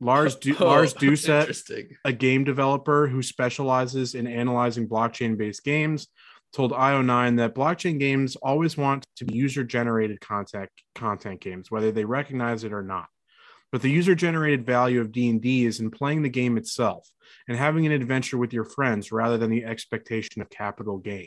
Lars 0.00 0.36
du- 0.36 0.56
Oh, 0.60 0.66
Lars 0.66 0.92
Doucet 0.92 1.56
a 2.04 2.12
game 2.12 2.44
developer 2.44 3.06
who 3.06 3.22
specializes 3.22 4.14
in 4.14 4.26
analyzing 4.26 4.88
blockchain 4.88 5.36
based 5.36 5.64
games, 5.64 6.08
told 6.52 6.72
IO9 6.72 7.36
that 7.38 7.54
blockchain 7.54 7.98
games 7.98 8.36
always 8.36 8.76
want 8.76 9.06
to 9.16 9.24
be 9.24 9.34
user 9.36 9.64
generated 9.64 10.20
content 10.20 10.70
content 10.94 11.40
games, 11.40 11.70
whether 11.70 11.90
they 11.90 12.04
recognize 12.04 12.64
it 12.64 12.72
or 12.72 12.82
not. 12.82 13.06
But 13.74 13.82
the 13.82 13.90
user 13.90 14.14
generated 14.14 14.64
value 14.64 15.00
of 15.00 15.10
D&D 15.10 15.64
is 15.64 15.80
in 15.80 15.90
playing 15.90 16.22
the 16.22 16.28
game 16.28 16.56
itself 16.56 17.10
and 17.48 17.58
having 17.58 17.84
an 17.84 17.90
adventure 17.90 18.38
with 18.38 18.52
your 18.52 18.62
friends 18.62 19.10
rather 19.10 19.36
than 19.36 19.50
the 19.50 19.64
expectation 19.64 20.40
of 20.40 20.48
capital 20.48 20.98
gain. 20.98 21.26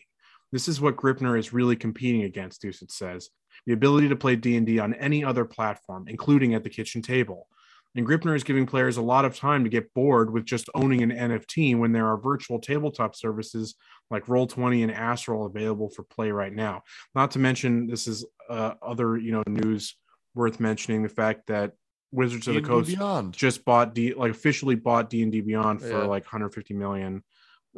This 0.53 0.69
is 0.69 0.79
what 0.79 0.95
Gripnr 0.95 1.37
is 1.37 1.51
really 1.51 1.75
competing 1.75 2.23
against, 2.23 2.61
Doucet 2.61 2.89
says. 2.89 3.31
The 3.65 3.73
ability 3.73 4.07
to 4.07 4.15
play 4.15 4.37
D&D 4.37 4.79
on 4.79 4.93
any 4.93 5.25
other 5.25 5.43
platform, 5.43 6.05
including 6.07 6.53
at 6.53 6.63
the 6.63 6.69
kitchen 6.69 7.01
table. 7.01 7.49
And 7.97 8.07
Gripnr 8.07 8.33
is 8.33 8.45
giving 8.45 8.65
players 8.65 8.95
a 8.95 9.01
lot 9.01 9.25
of 9.25 9.35
time 9.35 9.65
to 9.65 9.69
get 9.69 9.93
bored 9.93 10.31
with 10.31 10.45
just 10.45 10.69
owning 10.73 11.03
an 11.03 11.11
NFT 11.11 11.77
when 11.77 11.91
there 11.91 12.07
are 12.07 12.17
virtual 12.17 12.59
tabletop 12.59 13.13
services 13.17 13.75
like 14.09 14.27
Roll20 14.27 14.83
and 14.83 14.91
Astral 14.93 15.47
available 15.47 15.89
for 15.89 16.03
play 16.03 16.31
right 16.31 16.53
now. 16.53 16.83
Not 17.13 17.31
to 17.31 17.39
mention, 17.39 17.87
this 17.87 18.07
is 18.07 18.25
uh, 18.49 18.75
other 18.81 19.17
you 19.17 19.33
know 19.33 19.43
news 19.47 19.97
worth 20.33 20.61
mentioning 20.61 21.03
the 21.03 21.09
fact 21.09 21.47
that 21.47 21.73
Wizards 22.11 22.47
of 22.47 22.53
the 22.55 22.61
D&D 22.61 22.67
Coast 22.69 22.89
Beyond. 22.89 23.33
just 23.33 23.65
bought 23.65 23.93
D 23.93 24.13
like 24.13 24.31
officially 24.31 24.75
bought 24.75 25.09
D 25.09 25.23
and 25.23 25.31
D 25.31 25.41
Beyond 25.41 25.81
for 25.81 25.87
Yeah. 25.89 25.97
like 26.05 26.23
150 26.23 26.73
million. 26.73 27.23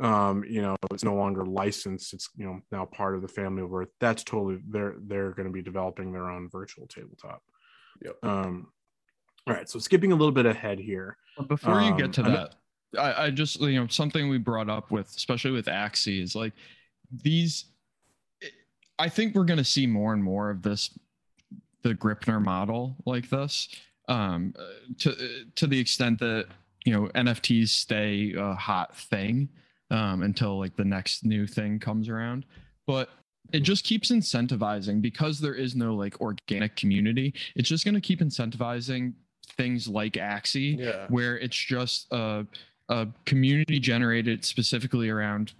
Um, 0.02 0.44
you 0.48 0.62
know, 0.62 0.76
it's 0.92 1.04
no 1.04 1.16
longer 1.16 1.46
licensed. 1.46 2.14
It's 2.14 2.30
you 2.38 2.46
know 2.46 2.62
now 2.72 2.86
part 2.86 3.16
of 3.16 3.22
the 3.22 3.28
family 3.28 3.64
of 3.64 3.74
Earth. 3.74 3.90
That's 4.00 4.24
totally 4.24 4.60
they're 4.70 4.96
they're 5.02 5.32
going 5.32 5.48
to 5.48 5.52
be 5.52 5.62
developing 5.62 6.12
their 6.14 6.30
own 6.30 6.48
virtual 6.50 6.88
tabletop. 6.88 7.42
Yep. 8.04 8.16
Um, 8.24 8.68
all 9.48 9.54
right. 9.56 9.68
So 9.70 9.80
skipping 9.80 10.12
a 10.12 10.16
little 10.16 10.32
bit 10.32 10.46
ahead 10.46 10.80
here. 10.80 11.18
But 11.38 11.48
before 11.48 11.82
you 11.82 11.92
Um, 11.92 11.98
get 11.98 12.14
to 12.14 12.24
I'm- 12.24 12.34
that, 12.34 12.56
I, 12.98 13.26
I 13.26 13.30
just 13.32 13.60
you 13.60 13.80
know 13.80 13.88
something 13.88 14.30
we 14.30 14.38
brought 14.38 14.70
up 14.70 14.90
with, 14.92 15.08
especially 15.10 15.52
with 15.52 15.66
Axie, 15.66 16.22
is 16.22 16.36
like 16.36 16.54
these. 17.12 17.66
I 19.00 19.10
think 19.10 19.34
we're 19.34 19.46
going 19.46 19.58
to 19.58 19.64
see 19.66 19.88
more 19.88 20.14
and 20.14 20.22
more 20.24 20.50
of 20.50 20.62
this, 20.62 20.98
the 21.84 21.96
Gripnr 21.96 22.44
model 22.44 22.98
like 23.06 23.30
this, 23.30 23.70
um, 24.10 24.53
uh, 24.60 24.64
to 24.99 25.45
to 25.55 25.68
the 25.68 25.80
extent 25.80 26.20
that 26.20 26.47
you 26.86 26.93
know 26.93 27.07
NFTs 27.16 27.70
stay 27.70 28.34
a 28.38 28.53
hot 28.55 28.95
thing 28.95 29.47
um, 29.91 30.24
until 30.24 30.60
like 30.60 30.76
the 30.76 30.84
next 30.84 31.24
new 31.24 31.47
thing 31.47 31.80
comes 31.80 32.10
around, 32.10 32.45
but 32.86 33.10
it 33.53 33.62
just 33.62 33.84
keeps 33.84 34.12
incentivizing 34.12 35.01
because 35.01 35.39
there 35.39 35.55
is 35.55 35.76
no 35.76 35.95
like 35.95 36.20
organic 36.22 36.76
community. 36.76 37.34
It's 37.55 37.70
just 37.70 37.86
going 37.86 37.95
to 37.95 38.01
keep 38.01 38.20
incentivizing 38.20 39.14
things 39.57 39.88
like 39.88 40.14
Axie 40.14 40.78
yeah 40.80 41.07
where 41.10 41.38
it's 41.39 41.57
just 41.57 42.07
a, 42.12 42.45
a 42.89 43.07
community 43.26 43.80
generated 43.80 44.45
specifically 44.45 45.10
around 45.10 45.53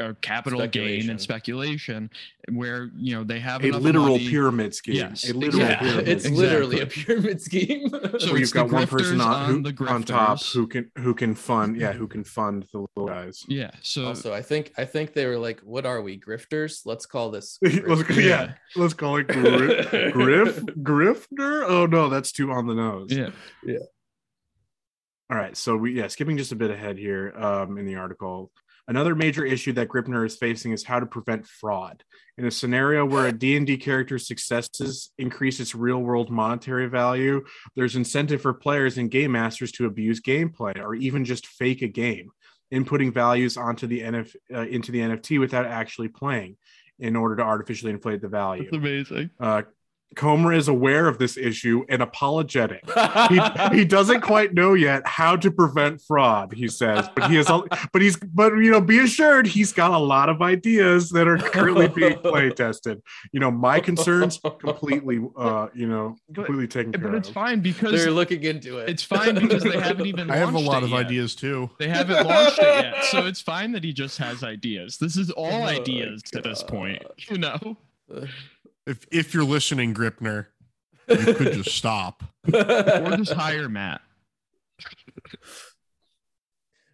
uh, 0.00 0.12
capital 0.20 0.66
gain 0.66 1.10
and 1.10 1.20
speculation 1.20 2.10
where 2.52 2.90
you 2.96 3.14
know 3.14 3.24
they 3.24 3.40
have 3.40 3.64
A 3.64 3.70
literal 3.70 4.10
money. 4.12 4.28
pyramid 4.28 4.74
scheme. 4.74 4.94
Yes, 4.94 5.28
a 5.28 5.34
literal 5.34 5.62
exactly. 5.62 5.88
pyramid. 5.88 6.08
it's 6.08 6.24
scheme. 6.24 6.36
literally 6.36 6.80
a 6.80 6.86
pyramid 6.86 7.40
scheme 7.40 7.88
So 8.18 8.30
where 8.32 8.38
you've 8.38 8.52
got 8.52 8.70
one 8.70 8.86
person 8.86 9.20
on, 9.20 9.34
on 9.34 9.64
who, 9.64 9.72
the 9.72 9.84
on 9.86 10.02
top 10.02 10.42
who 10.42 10.66
can 10.66 10.90
who 10.98 11.14
can 11.14 11.34
fund 11.34 11.76
yeah 11.76 11.92
who 11.92 12.06
can 12.06 12.24
fund 12.24 12.66
the 12.72 12.78
little 12.96 13.06
guys. 13.06 13.44
yeah 13.48 13.70
so 13.82 14.06
also 14.06 14.32
i 14.32 14.42
think 14.42 14.72
i 14.76 14.84
think 14.84 15.12
they 15.12 15.26
were 15.26 15.38
like 15.38 15.60
what 15.60 15.84
are 15.86 16.00
we 16.02 16.18
grifters 16.18 16.86
let's 16.86 17.06
call 17.06 17.30
this 17.30 17.58
let's, 17.62 17.76
grifters. 17.76 18.22
yeah. 18.22 18.54
let's 18.76 18.94
call 18.94 19.16
it 19.16 19.26
Gri- 19.28 20.10
Griff 20.12 20.60
Grifter. 20.82 21.64
Oh 21.68 21.86
no, 21.86 22.08
that's 22.08 22.32
too 22.32 22.50
on 22.52 22.66
the 22.66 22.74
nose. 22.74 23.08
Yeah. 23.10 23.30
Yeah 23.64 23.78
All 25.30 25.36
right, 25.36 25.56
so 25.56 25.76
we 25.76 25.92
yeah, 25.92 26.06
skipping 26.06 26.36
just 26.36 26.52
a 26.52 26.56
bit 26.56 26.70
ahead 26.70 26.98
here 26.98 27.32
um, 27.36 27.78
in 27.78 27.86
the 27.86 27.96
article. 27.96 28.52
Another 28.88 29.14
major 29.16 29.44
issue 29.44 29.72
that 29.72 29.88
Gripnr 29.88 30.24
is 30.24 30.36
facing 30.36 30.72
is 30.72 30.84
how 30.84 31.00
to 31.00 31.06
prevent 31.06 31.46
fraud. 31.46 32.04
In 32.38 32.44
a 32.46 32.50
scenario 32.50 33.04
where 33.04 33.26
a 33.26 33.32
D&D 33.32 33.78
character's 33.78 34.28
successes 34.28 35.10
increase 35.18 35.58
its 35.58 35.74
real-world 35.74 36.30
monetary 36.30 36.86
value, 36.88 37.44
there's 37.74 37.96
incentive 37.96 38.42
for 38.42 38.54
players 38.54 38.96
and 38.98 39.10
game 39.10 39.32
masters 39.32 39.72
to 39.72 39.86
abuse 39.86 40.20
gameplay 40.20 40.78
or 40.78 40.94
even 40.94 41.24
just 41.24 41.46
fake 41.46 41.82
a 41.82 41.88
game, 41.88 42.30
inputting 42.72 43.12
values 43.12 43.56
onto 43.56 43.86
the 43.88 44.00
NF, 44.02 44.34
uh, 44.54 44.60
into 44.60 44.92
the 44.92 45.00
NFT 45.00 45.40
without 45.40 45.66
actually 45.66 46.08
playing 46.08 46.56
in 46.98 47.16
order 47.16 47.36
to 47.36 47.42
artificially 47.42 47.90
inflate 47.92 48.22
the 48.22 48.28
value. 48.28 48.62
it's 48.62 48.72
amazing 48.72 49.30
Uh, 49.40 49.62
Comer 50.14 50.52
is 50.52 50.68
aware 50.68 51.08
of 51.08 51.18
this 51.18 51.36
issue 51.36 51.84
and 51.88 52.00
apologetic. 52.02 52.82
He, 53.28 53.40
he 53.78 53.84
doesn't 53.84 54.20
quite 54.20 54.54
know 54.54 54.74
yet 54.74 55.02
how 55.06 55.36
to 55.36 55.50
prevent 55.50 56.00
fraud 56.00 56.52
he 56.52 56.68
says 56.68 57.08
but 57.16 57.28
he 57.30 57.36
has 57.36 57.48
a- 57.50 57.62
but 57.92 58.00
he's 58.02 58.16
but 58.16 58.52
you 58.56 58.70
know 58.70 58.80
be 58.80 58.98
assured 59.00 59.46
he's 59.46 59.72
got 59.72 59.90
a 59.90 59.98
lot 59.98 60.28
of 60.28 60.40
ideas 60.42 61.10
that 61.10 61.26
are 61.26 61.36
currently 61.38 61.88
being 61.88 62.18
play 62.22 62.50
tested 62.50 63.02
you 63.32 63.40
know 63.40 63.50
my 63.50 63.80
concerns 63.80 64.38
completely 64.60 65.20
uh 65.36 65.66
you 65.74 65.86
know 65.88 66.14
completely 66.34 66.68
taken 66.68 66.92
care 66.92 67.02
but 67.08 67.14
it's 67.16 67.28
of. 67.28 67.34
fine 67.34 67.60
because 67.60 67.92
they're 67.92 68.10
looking 68.12 68.42
into 68.44 68.78
it. 68.78 68.88
it's 68.88 69.02
fine 69.02 69.34
because 69.34 69.62
they 69.64 69.78
haven't 69.88 70.06
even 70.06 70.30
I 70.30 70.36
have 70.36 70.54
a 70.54 70.58
lot 70.58 70.82
of 70.84 70.90
yet. 70.90 71.06
ideas 71.06 71.34
too. 71.34 71.68
they 71.78 71.88
haven't 71.88 72.24
launched 72.26 72.58
it 72.60 72.84
yet 72.84 73.04
so 73.06 73.26
it's 73.26 73.40
fine 73.40 73.72
that 73.72 73.82
he 73.82 73.92
just 73.92 74.18
has 74.18 74.44
ideas. 74.44 74.98
This 74.98 75.16
is 75.16 75.30
all 75.30 75.46
Oh, 75.46 75.62
ideas 75.64 76.22
at 76.34 76.44
this 76.44 76.62
point 76.62 77.02
you 77.30 77.38
know 77.38 77.76
If 78.86 79.06
if 79.10 79.34
you're 79.34 79.44
listening, 79.44 79.94
Gripnr, 79.94 80.46
you 81.08 81.34
could 81.34 81.52
just 81.52 81.70
stop. 81.76 82.22
or 82.52 83.16
just 83.16 83.32
hire 83.32 83.68
matt 83.68 84.00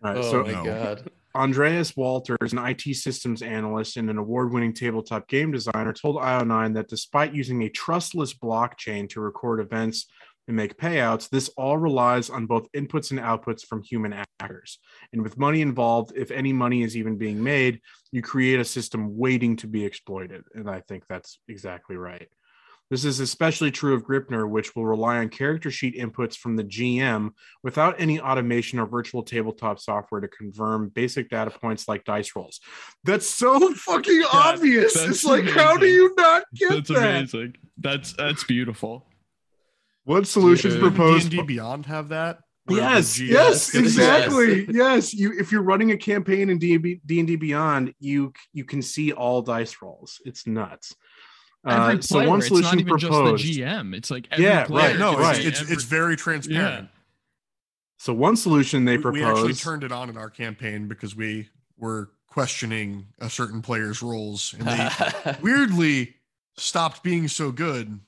All 0.05 0.14
right, 0.14 0.16
oh 0.16 0.30
so 0.30 0.43
my 0.45 0.53
no. 0.53 0.64
god. 0.64 1.11
Andreas 1.34 1.97
Walters, 1.97 2.53
an 2.53 2.59
IT 2.59 2.82
systems 2.97 3.40
analyst 3.40 3.97
and 3.97 4.11
an 4.11 4.18
award 4.18 4.53
winning 4.53 4.74
tabletop 4.74 5.28
game 5.28 5.51
designer, 5.51 5.93
told 5.93 6.16
IO9 6.16 6.74
that 6.74 6.88
despite 6.88 7.34
using 7.34 7.62
a 7.62 7.70
trustless 7.70 8.34
blockchain 8.34 9.09
to 9.11 9.20
record 9.20 9.61
events 9.61 10.07
and 10.49 10.57
make 10.57 10.76
payouts, 10.76 11.28
this 11.28 11.49
all 11.57 11.78
relies 11.78 12.30
on 12.30 12.47
both 12.47 12.70
inputs 12.72 13.11
and 13.11 13.20
outputs 13.20 13.64
from 13.64 13.82
human 13.82 14.24
actors. 14.40 14.78
And 15.12 15.22
with 15.22 15.38
money 15.38 15.62
involved, 15.62 16.12
if 16.16 16.30
any 16.30 16.53
money 16.53 16.82
is 16.82 16.97
even 16.97 17.16
being 17.16 17.43
made, 17.43 17.80
you 18.11 18.22
create 18.22 18.61
a 18.61 18.64
system 18.64 19.16
waiting 19.16 19.57
to 19.57 19.66
be 19.66 19.84
exploited. 19.84 20.45
And 20.55 20.68
I 20.68 20.80
think 20.80 21.05
that's 21.09 21.38
exactly 21.49 21.97
right. 21.97 22.28
This 22.93 23.07
is 23.07 23.20
especially 23.20 23.70
true 23.70 23.95
of 23.95 24.05
Gripnr, 24.05 24.47
which 24.47 24.76
will 24.76 24.84
rely 24.84 25.16
on 25.16 25.30
character 25.30 25.70
sheet 25.70 25.97
inputs 25.97 26.36
from 26.36 26.57
the 26.57 26.64
GM 26.64 27.30
without 27.62 27.99
any 27.99 28.20
automation 28.20 28.78
or 28.78 28.84
virtual 28.84 29.22
tabletop 29.22 29.80
software 29.80 30.20
to 30.20 30.28
confirm 30.28 30.90
basic 30.90 31.30
data 31.30 31.51
points 31.51 31.88
like 31.88 32.05
dice 32.05 32.36
rolls. 32.36 32.61
That's 33.03 33.26
so 33.26 33.72
fucking 33.72 34.24
obvious. 34.30 34.93
that's 34.93 35.09
It's 35.09 35.24
like, 35.24 35.49
how 35.49 35.78
do 35.78 35.86
you 35.86 36.14
not 36.18 36.43
get 36.55 36.68
That's 36.68 36.88
that? 36.88 36.95
That's 36.95 37.32
amazing. 37.32 37.57
That's 37.78 38.12
that's 38.12 38.45
beautiful. 38.45 39.07
What 40.05 40.26
solutions 40.26 40.74
Dude. 40.74 40.82
proposed? 40.82 41.30
D&D 41.30 41.42
Beyond 41.44 41.86
have 41.86 42.09
that? 42.09 42.38
Where 42.66 42.78
Yes, 42.78 43.18
GM 43.18 43.28
yes, 43.28 43.74
Yes, 43.74 43.74
exactly. 43.74 44.66
Yes, 44.70 45.12
you 45.14 45.32
if 45.38 45.50
you're 45.50 45.62
running 45.62 45.90
a 45.92 45.96
campaign 45.96 46.48
in 46.48 46.59
D 46.59 46.74
and 46.74 47.26
D 47.26 47.36
Beyond, 47.36 47.92
you 47.98 48.32
you 48.53 48.64
can 48.64 48.82
see 48.82 49.12
all 49.12 49.42
dice 49.42 49.76
rolls. 49.82 50.20
It's 50.24 50.46
nuts. 50.46 50.94
Every 51.66 51.98
Uh, 51.98 52.00
so 52.00 52.14
player, 52.16 52.28
one 52.28 52.38
it's 52.38 52.48
solution 52.48 52.64
not 52.70 52.80
even 52.80 52.98
proposed. 52.98 53.42
just 53.44 53.57
the 53.57 53.62
GM. 53.62 53.94
It's 53.96 54.11
like 54.11 54.28
every 54.30 54.44
Yeah, 54.44 54.66
right, 54.70 54.96
No, 54.98 55.16
right. 55.16 55.36
it's 55.38 55.46
it's, 55.46 55.61
every- 55.62 55.74
it's 55.74 55.84
very 55.84 56.16
transparent. 56.16 56.88
So 57.98 58.12
one 58.12 58.36
solution 58.36 58.84
they 58.84 58.98
proposed. 58.98 59.14
we 59.22 59.24
actually 59.24 59.55
turned 59.55 59.84
it 59.84 59.92
on 59.92 60.09
in 60.11 60.16
our 60.16 60.30
campaign 60.30 60.88
because 60.88 61.14
we 61.14 61.48
were 61.78 62.11
questioning 62.28 63.07
a 63.20 63.28
certain 63.30 63.62
player's 63.62 64.03
roles, 64.03 64.55
and 64.59 64.66
they 64.66 65.36
weirdly 65.42 66.14
stopped 66.57 67.03
being 67.05 67.28
so 67.28 67.53
good. 67.53 68.00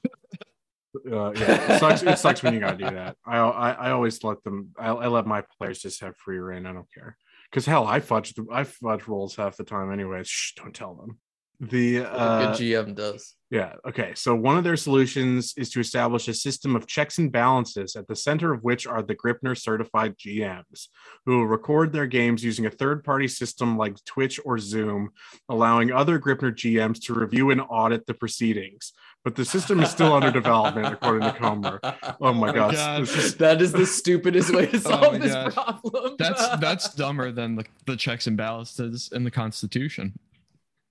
Uh, 0.94 1.32
yeah, 1.32 1.74
it 1.74 1.80
sucks. 1.80 2.02
It 2.02 2.18
sucks 2.18 2.42
when 2.42 2.54
you 2.54 2.60
gotta 2.60 2.76
do 2.76 2.84
that. 2.84 3.16
I 3.26 3.38
I, 3.38 3.70
I 3.72 3.90
always 3.90 4.22
let 4.22 4.42
them. 4.44 4.70
I, 4.78 4.88
I 4.88 5.06
let 5.08 5.26
my 5.26 5.42
players 5.58 5.80
just 5.80 6.00
have 6.00 6.16
free 6.16 6.38
reign. 6.38 6.66
I 6.66 6.72
don't 6.72 6.92
care. 6.92 7.16
Because 7.50 7.66
hell, 7.66 7.86
I 7.86 8.00
fudge 8.00 8.34
the, 8.34 8.46
I 8.52 8.64
fudge 8.64 9.06
rolls 9.06 9.36
half 9.36 9.56
the 9.56 9.64
time 9.64 9.92
anyways. 9.92 10.28
Shh, 10.28 10.54
don't 10.56 10.74
tell 10.74 10.94
them. 10.94 11.18
The 11.60 12.00
uh, 12.00 12.52
good 12.52 12.60
GM 12.60 12.94
does. 12.94 13.34
Yeah. 13.50 13.74
Okay. 13.86 14.12
So 14.16 14.34
one 14.34 14.58
of 14.58 14.64
their 14.64 14.76
solutions 14.76 15.54
is 15.56 15.70
to 15.70 15.80
establish 15.80 16.26
a 16.26 16.34
system 16.34 16.74
of 16.74 16.88
checks 16.88 17.18
and 17.18 17.30
balances 17.30 17.94
at 17.94 18.08
the 18.08 18.16
center 18.16 18.52
of 18.52 18.64
which 18.64 18.86
are 18.86 19.02
the 19.02 19.14
Gripnr 19.14 19.56
certified 19.56 20.18
GMs 20.18 20.88
who 21.24 21.38
will 21.38 21.46
record 21.46 21.92
their 21.92 22.06
games 22.06 22.42
using 22.42 22.66
a 22.66 22.70
third 22.70 23.04
party 23.04 23.28
system 23.28 23.78
like 23.78 24.04
Twitch 24.04 24.40
or 24.44 24.58
Zoom, 24.58 25.10
allowing 25.48 25.92
other 25.92 26.18
Gripnr 26.18 26.52
GMs 26.52 27.00
to 27.04 27.14
review 27.14 27.50
and 27.50 27.60
audit 27.60 28.06
the 28.06 28.14
proceedings. 28.14 28.92
But 29.24 29.36
the 29.36 29.44
system 29.44 29.80
is 29.80 29.90
still 29.90 30.12
under 30.12 30.30
development, 30.30 30.92
according 30.92 31.22
to 31.22 31.32
Comer. 31.38 31.80
Oh 32.20 32.34
my 32.34 32.52
gosh. 32.52 32.74
God. 32.74 33.02
This 33.02 33.16
is- 33.16 33.36
that 33.36 33.62
is 33.62 33.72
the 33.72 33.86
stupidest 33.86 34.54
way 34.54 34.66
to 34.66 34.76
Oh 34.76 34.80
solve 34.80 35.12
my 35.12 35.18
this 35.18 35.32
gosh. 35.32 35.54
problem. 35.54 36.16
That's 36.18 36.48
that's 36.60 36.94
dumber 36.94 37.32
than 37.32 37.56
the, 37.56 37.64
the 37.86 37.96
checks 37.96 38.26
and 38.26 38.36
balances 38.36 39.08
in 39.14 39.24
the 39.24 39.30
Constitution. 39.30 40.18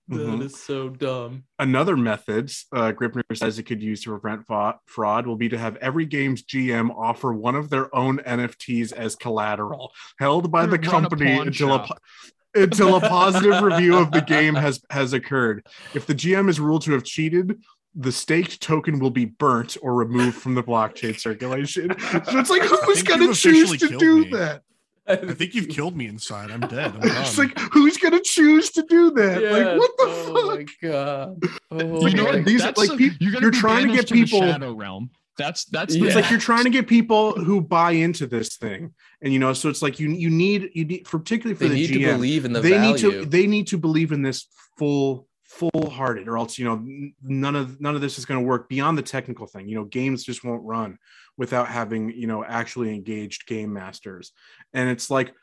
That 0.10 0.18
Mhm. 0.18 0.42
is 0.44 0.60
so 0.62 0.90
dumb. 0.90 1.44
Another 1.60 1.96
method 1.96 2.52
uh, 2.74 2.92
Gripnr 2.92 3.22
says 3.36 3.58
it 3.60 3.64
could 3.64 3.82
use 3.82 4.04
to 4.04 4.10
prevent 4.18 4.46
fa- 4.48 4.80
fraud 4.88 5.26
will 5.28 5.38
be 5.38 5.48
to 5.50 5.58
have 5.58 5.78
every 5.78 6.06
game's 6.06 6.44
GM 6.44 6.90
offer 6.90 7.32
one 7.34 7.56
of 7.56 7.70
their 7.70 7.96
own 7.96 8.18
NFTs 8.18 8.92
as 8.92 9.16
collateral, 9.16 9.94
held 10.20 10.52
by 10.52 10.66
the 10.66 10.72
Run 10.78 10.86
a 10.86 10.90
company 10.90 11.38
until 11.38 11.74
a, 11.76 11.88
until 12.56 12.96
a 12.98 13.00
positive 13.00 13.62
review 13.64 13.96
of 13.96 14.12
the 14.12 14.20
game 14.22 14.56
has 14.56 14.82
has 14.90 15.14
occurred. 15.14 15.66
If 15.94 16.06
the 16.08 16.16
GM 16.16 16.50
is 16.50 16.60
ruled 16.60 16.82
to 16.82 16.92
have 16.94 17.06
cheated, 17.06 17.62
the 17.96 18.12
staked 18.12 18.60
token 18.62 19.00
will 19.00 19.12
be 19.12 19.26
burnt 19.26 19.78
or 19.82 19.94
removed 19.94 20.38
from 20.38 20.56
the 20.56 20.64
blockchain 20.64 21.20
circulation. 21.20 21.96
So 22.00 22.40
it's 22.40 22.50
like, 22.50 22.64
who's 22.64 23.02
think 23.04 23.08
going 23.08 23.28
to 23.34 23.34
choose 23.40 23.78
to 23.80 23.98
do 23.98 24.22
me. 24.26 24.30
that? 24.32 24.64
I 25.06 25.16
think 25.18 25.54
you've 25.54 25.68
killed 25.68 25.96
me 25.98 26.08
inside. 26.08 26.50
I'm 26.50 26.62
dead. 26.62 26.94
I'm 26.96 27.02
It's 27.22 27.38
like, 27.38 27.58
who's 27.60 27.98
going 27.98 28.14
to 28.14 28.22
choose 28.24 28.72
to 28.72 28.84
do 28.84 29.12
that? 29.12 29.42
Yeah, 29.42 29.50
Like, 29.52 29.80
what 29.80 29.92
the 29.98 30.04
oh 30.08 30.34
fuck? 30.34 30.60
my 30.60 30.66
god. 30.90 31.44
Oh 31.72 32.08
You 32.08 32.16
know 32.16 32.24
my 32.24 32.36
what? 32.38 32.46
These 32.46 32.64
are 32.64 32.74
like 32.78 32.90
a- 32.92 32.96
peop- 32.98 33.14
you're, 33.20 33.32
gonna 33.34 33.44
you're 33.44 33.52
trying 33.52 33.88
to 33.90 33.94
get 33.96 34.10
people- 34.10 34.40
the 34.42 34.52
shadow 34.54 34.74
realm. 34.74 35.10
That's 35.38 35.66
that's 35.66 35.96
Yeah. 35.96 36.06
it's 36.06 36.16
like 36.16 36.30
you're 36.30 36.40
trying 36.40 36.64
to 36.66 36.70
get 36.70 36.88
people 36.88 37.32
who 37.34 37.60
buy 37.60 37.92
into 37.94 38.28
this 38.28 38.56
thing 38.56 38.94
and 39.24 39.34
you 39.34 39.40
know 39.40 39.52
so 39.54 39.68
it's 39.68 39.82
like 39.82 40.00
you 40.00 40.12
you 40.12 40.30
need 40.30 40.70
you 40.76 40.86
need 40.86 41.06
particularly 41.06 41.56
for 41.56 41.64
They 41.64 41.70
the 41.70 41.76
need 41.76 41.90
GM 41.90 42.06
to 42.06 42.14
believe 42.14 42.46
in 42.46 42.54
the 42.54 42.62
they 42.62 42.70
value. 42.78 42.92
need 42.92 42.98
to 43.00 43.26
they 43.26 43.48
need 43.48 43.66
to 43.68 43.80
believe 43.80 44.12
in 44.12 44.22
this 44.22 44.46
full 44.78 45.28
full 45.54 45.90
hearted 45.90 46.28
or 46.28 46.38
else 46.38 46.58
you 46.58 46.66
know 46.66 46.84
none 47.22 47.56
of 47.56 47.80
none 47.80 47.96
of 47.96 48.02
this 48.02 48.18
is 48.18 48.26
going 48.26 48.40
to 48.40 48.46
work 48.46 48.68
beyond 48.70 48.98
the 48.98 49.04
technical 49.04 49.46
thing. 49.46 49.68
You 49.68 49.76
know 49.76 49.86
games 49.86 50.24
just 50.24 50.44
won't 50.44 50.64
run 50.64 50.98
without 51.38 51.68
having 51.68 52.10
you 52.10 52.28
know 52.28 52.44
actually 52.44 52.94
engaged 52.94 53.46
game 53.46 53.72
masters. 53.72 54.32
And 54.74 54.90
it's 54.90 55.10
like 55.10 55.34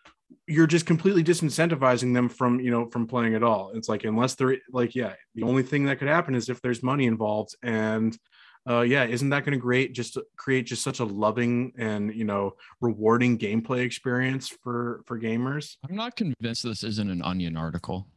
you're 0.47 0.67
just 0.67 0.87
completely 0.87 1.23
disincentivizing 1.23 2.15
them 2.15 2.29
from 2.29 2.61
you 2.61 2.71
know 2.71 2.89
from 2.91 3.07
playing 3.07 3.35
at 3.35 3.43
all. 3.43 3.71
It's 3.75 3.89
like 3.89 4.05
unless 4.05 4.35
they're 4.35 4.59
like 4.73 4.95
yeah 4.95 5.15
the 5.35 5.45
only 5.45 5.63
thing 5.63 5.85
that 5.85 5.99
could 5.99 6.09
happen 6.09 6.35
is 6.35 6.49
if 6.49 6.61
there's 6.61 6.83
money 6.83 7.07
involved 7.07 7.55
and 7.63 8.17
uh 8.69 8.81
yeah 8.81 9.05
isn't 9.05 9.31
that 9.31 9.45
going 9.45 9.53
to 9.53 9.59
great 9.59 9.95
just 9.95 10.19
create 10.37 10.67
just 10.67 10.83
such 10.83 11.01
a 11.01 11.05
loving 11.05 11.73
and 11.79 12.15
you 12.15 12.25
know 12.25 12.55
rewarding 12.81 13.39
gameplay 13.39 13.85
experience 13.85 14.49
for 14.49 15.03
for 15.07 15.21
gamers? 15.21 15.77
I'm 15.89 15.97
not 15.97 16.17
convinced 16.17 16.65
this 16.65 16.83
isn't 16.83 17.11
an 17.11 17.23
onion 17.23 17.57
article. 17.57 18.09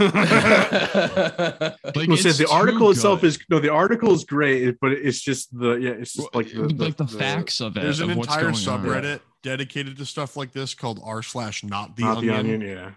Yeah, 0.00 1.74
Like 1.84 2.08
well, 2.08 2.16
said 2.16 2.34
the 2.34 2.48
article 2.50 2.90
itself 2.90 3.20
good. 3.20 3.28
is 3.28 3.38
no 3.48 3.58
the 3.58 3.72
article 3.72 4.12
is 4.12 4.24
great 4.24 4.76
but 4.80 4.92
it's 4.92 5.20
just 5.20 5.56
the 5.58 5.72
yeah 5.74 5.90
it's 5.90 6.14
just 6.14 6.34
like 6.34 6.52
the, 6.52 6.68
like 6.74 6.96
the, 6.96 7.06
facts 7.06 7.60
of 7.60 7.76
it. 7.76 7.80
There's 7.80 8.00
an 8.00 8.10
of 8.10 8.16
what's 8.18 8.28
entire 8.28 8.52
going 8.52 8.68
on. 8.68 8.84
subreddit 8.84 9.20
dedicated 9.42 9.96
to 9.98 10.04
stuff 10.04 10.36
like 10.36 10.52
this 10.52 10.74
called 10.74 11.00
r 11.04 11.22
slash 11.22 11.64
not 11.64 11.96
the 11.96 12.02
not 12.02 12.18
onion. 12.18 12.34
the 12.34 12.38
onion 12.38 12.60
yeah 12.60 12.90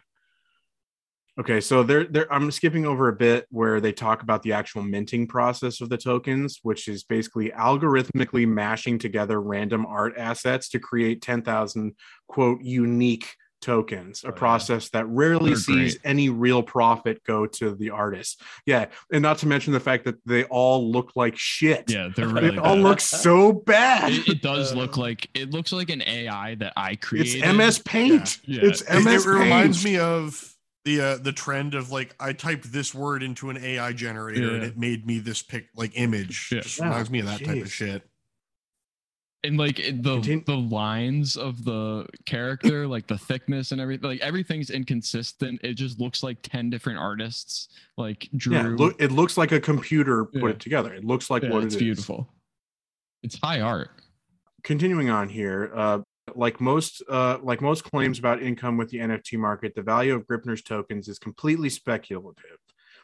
okay 1.39 1.61
so 1.61 1.81
there 1.83 2.03
there 2.03 2.31
i'm 2.33 2.51
skipping 2.51 2.85
over 2.85 3.07
a 3.07 3.13
bit 3.13 3.47
where 3.51 3.79
they 3.79 3.93
talk 3.93 4.21
about 4.21 4.43
the 4.43 4.51
actual 4.51 4.83
minting 4.83 5.27
process 5.27 5.81
of 5.81 5.89
the 5.89 5.97
tokens 5.97 6.59
which 6.63 6.87
is 6.87 7.03
basically 7.03 7.49
algorithmically 7.51 8.47
mashing 8.47 8.99
together 8.99 9.39
random 9.39 9.85
art 9.85 10.13
assets 10.17 10.67
to 10.69 10.79
create 10.79 11.21
10,000 11.21 11.95
quote 12.27 12.61
unique 12.61 13.35
tokens 13.61 14.23
a 14.23 14.27
Oh, 14.27 14.31
yeah. 14.33 14.37
process 14.39 14.89
that 14.89 15.07
rarely 15.07 15.51
They're 15.51 15.55
sees 15.57 15.93
great. 15.95 16.01
any 16.03 16.29
real 16.29 16.63
profit 16.63 17.23
go 17.23 17.45
to 17.45 17.75
the 17.75 17.91
artist 17.91 18.41
yeah 18.65 18.87
and 19.11 19.21
not 19.21 19.37
to 19.39 19.47
mention 19.47 19.71
the 19.73 19.79
fact 19.79 20.03
that 20.05 20.15
they 20.25 20.43
all 20.45 20.91
look 20.91 21.11
like 21.15 21.37
shit 21.37 21.89
Yeah, 21.89 22.09
they're 22.15 22.27
they 22.27 22.33
really. 22.33 22.57
all 22.57 22.75
bad. 22.75 22.83
look 22.83 22.99
so 22.99 23.53
bad 23.53 24.11
It, 24.11 24.27
it 24.27 24.41
does 24.41 24.73
look 24.81 24.97
like 24.97 25.29
it 25.33 25.51
looks 25.51 25.71
like 25.71 25.89
an 25.89 26.01
AI 26.01 26.55
that 26.55 26.73
I 26.75 26.95
create. 26.95 27.35
it's 27.35 27.55
ms 27.57 27.79
paint 27.79 28.39
Yeah. 28.45 28.61
it's 28.63 28.81
It, 28.81 29.03
ms 29.03 29.25
it 29.25 29.29
reminds 29.29 29.83
Paint. 29.83 29.93
me 29.93 29.99
of 29.99 30.47
the 30.83 30.99
uh, 30.99 31.17
the 31.17 31.31
trend 31.31 31.75
of 31.75 31.91
like 31.91 32.15
I 32.19 32.33
typed 32.33 32.71
this 32.71 32.95
word 32.95 33.21
into 33.21 33.51
an 33.51 33.57
AI 33.63 33.93
generator 33.93 34.55
and 34.55 34.63
it 34.63 34.79
made 34.79 35.05
me 35.05 35.19
this 35.19 35.43
pic 35.43 35.67
like 35.75 35.91
image. 35.93 36.49
Yeah. 36.51 36.61
Just 36.61 36.79
Yeah, 36.79 36.85
reminds 36.85 37.11
me 37.11 37.19
of 37.19 37.27
that 37.27 37.43
type 37.45 37.61
of 37.61 37.71
shit. 37.71 38.01
And 39.43 39.57
like 39.57 39.77
the 39.77 40.15
Continue. 40.21 40.43
the 40.45 40.55
lines 40.55 41.35
of 41.35 41.65
the 41.65 42.05
character, 42.27 42.85
like 42.95 43.07
the 43.07 43.17
thickness 43.17 43.71
and 43.71 43.81
everything, 43.81 44.07
like 44.07 44.19
everything's 44.21 44.69
inconsistent. 44.69 45.59
It 45.63 45.73
just 45.73 45.99
looks 45.99 46.21
like 46.21 46.37
ten 46.43 46.69
different 46.69 46.99
artists 46.99 47.69
like 47.97 48.29
drew. 48.37 48.53
Yeah, 48.55 48.89
it 48.99 49.11
looks 49.11 49.37
like 49.37 49.51
a 49.51 49.59
computer 49.59 50.25
put 50.25 50.41
Yeah. 50.43 50.49
it 50.49 50.59
together. 50.59 50.93
It 50.93 51.03
looks 51.03 51.31
like 51.31 51.41
Yeah, 51.41 51.49
what 51.51 51.63
it's 51.63 51.73
it 51.73 51.77
is. 51.77 51.83
beautiful. 51.83 52.29
It's 53.23 53.39
high 53.39 53.61
art. 53.61 53.89
Continuing 54.63 55.09
on 55.09 55.27
here, 55.27 55.71
uh, 55.75 55.99
like 56.35 56.61
most 56.61 57.01
uh, 57.09 57.39
like 57.41 57.61
most 57.61 57.83
claims 57.83 58.19
about 58.19 58.43
income 58.43 58.77
with 58.77 58.89
the 58.89 58.99
NFT 58.99 59.39
market, 59.39 59.73
the 59.73 59.81
value 59.81 60.13
of 60.13 60.27
Gripnr's 60.27 60.61
tokens 60.61 61.07
is 61.07 61.17
completely 61.17 61.69
speculative. 61.69 62.57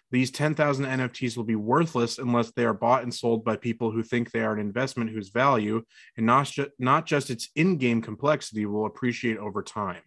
These 0.10 0.32
10,000 0.32 0.86
NFTs 0.86 1.36
will 1.36 1.44
be 1.44 1.56
worthless 1.56 2.18
unless 2.18 2.52
they 2.52 2.64
are 2.64 2.74
bought 2.74 3.04
and 3.04 3.14
sold 3.14 3.44
by 3.44 3.58
people 3.58 3.92
who 3.92 4.04
think 4.04 4.32
they 4.32 4.42
are 4.42 4.54
an 4.54 4.60
investment 4.60 5.10
whose 5.10 5.30
value 5.30 5.84
and 6.16 6.26
not, 6.26 6.48
ju- 6.48 6.70
not 6.80 7.06
just 7.06 7.30
its 7.30 7.50
in 7.56 7.78
game 7.78 8.02
complexity 8.02 8.66
will 8.66 8.86
appreciate 8.86 9.38
over 9.38 9.62
time. 9.62 10.02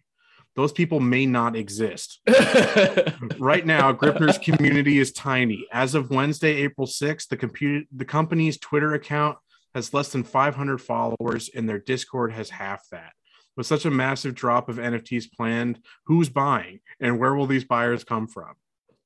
Those 0.55 0.71
people 0.71 0.99
may 0.99 1.25
not 1.25 1.55
exist. 1.55 2.19
right 3.39 3.65
now, 3.65 3.93
Gripnr's 3.93 4.37
community 4.37 4.97
is 4.97 5.13
tiny. 5.13 5.65
As 5.71 5.95
of 5.95 6.09
Wednesday, 6.09 6.55
April 6.63 6.87
6th, 6.87 7.29
the 7.29 7.37
computer 7.37 7.85
the 7.95 8.03
company's 8.03 8.57
Twitter 8.57 8.93
account 8.93 9.37
has 9.73 9.93
less 9.93 10.09
than 10.09 10.23
500 10.23 10.79
followers, 10.79 11.49
and 11.55 11.69
their 11.69 11.79
Discord 11.79 12.33
has 12.33 12.49
half 12.49 12.83
that. 12.91 13.13
With 13.55 13.65
such 13.65 13.85
a 13.85 13.91
massive 13.91 14.35
drop 14.35 14.67
of 14.67 14.75
NFTs 14.77 15.31
planned, 15.31 15.79
who's 16.05 16.27
buying, 16.27 16.79
and 16.99 17.19
where 17.19 17.33
will 17.33 17.47
these 17.47 17.63
buyers 17.63 18.03
come 18.03 18.27
from? 18.27 18.55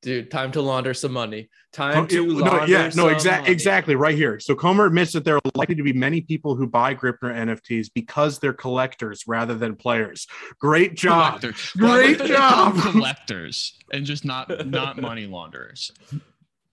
Dude, 0.05 0.29
time 0.29 0.51
to 0.51 0.61
launder 0.61 0.93
some 0.93 1.13
money. 1.13 1.49
Time 1.73 2.05
to 2.09 2.27
no, 2.27 2.33
launder 2.45 2.67
yeah, 2.71 2.83
no, 2.83 2.89
some 2.89 3.09
exactly, 3.09 3.41
money. 3.41 3.51
exactly, 3.53 3.95
right 3.95 4.15
here. 4.15 4.39
So 4.39 4.53
Comer 4.53 4.85
admits 4.85 5.13
that 5.13 5.25
there 5.25 5.37
are 5.37 5.41
likely 5.55 5.73
to 5.73 5.81
be 5.81 5.93
many 5.93 6.21
people 6.21 6.55
who 6.55 6.67
buy 6.67 6.93
Gripnr 6.93 7.33
NFTs 7.33 7.87
because 7.91 8.37
they're 8.37 8.53
collectors 8.53 9.23
rather 9.25 9.55
than 9.55 9.75
players. 9.75 10.27
Great 10.59 10.93
job. 10.93 11.39
Collectors. 11.41 11.71
Great 11.77 11.89
Why 11.89 12.01
don't 12.03 12.17
they 12.19 12.23
become 12.27 12.77
job. 12.79 12.91
collectors 12.91 13.79
and 13.91 14.05
just 14.05 14.25
not 14.25 14.67
not 14.67 15.01
money 15.01 15.25
launderers. 15.25 15.91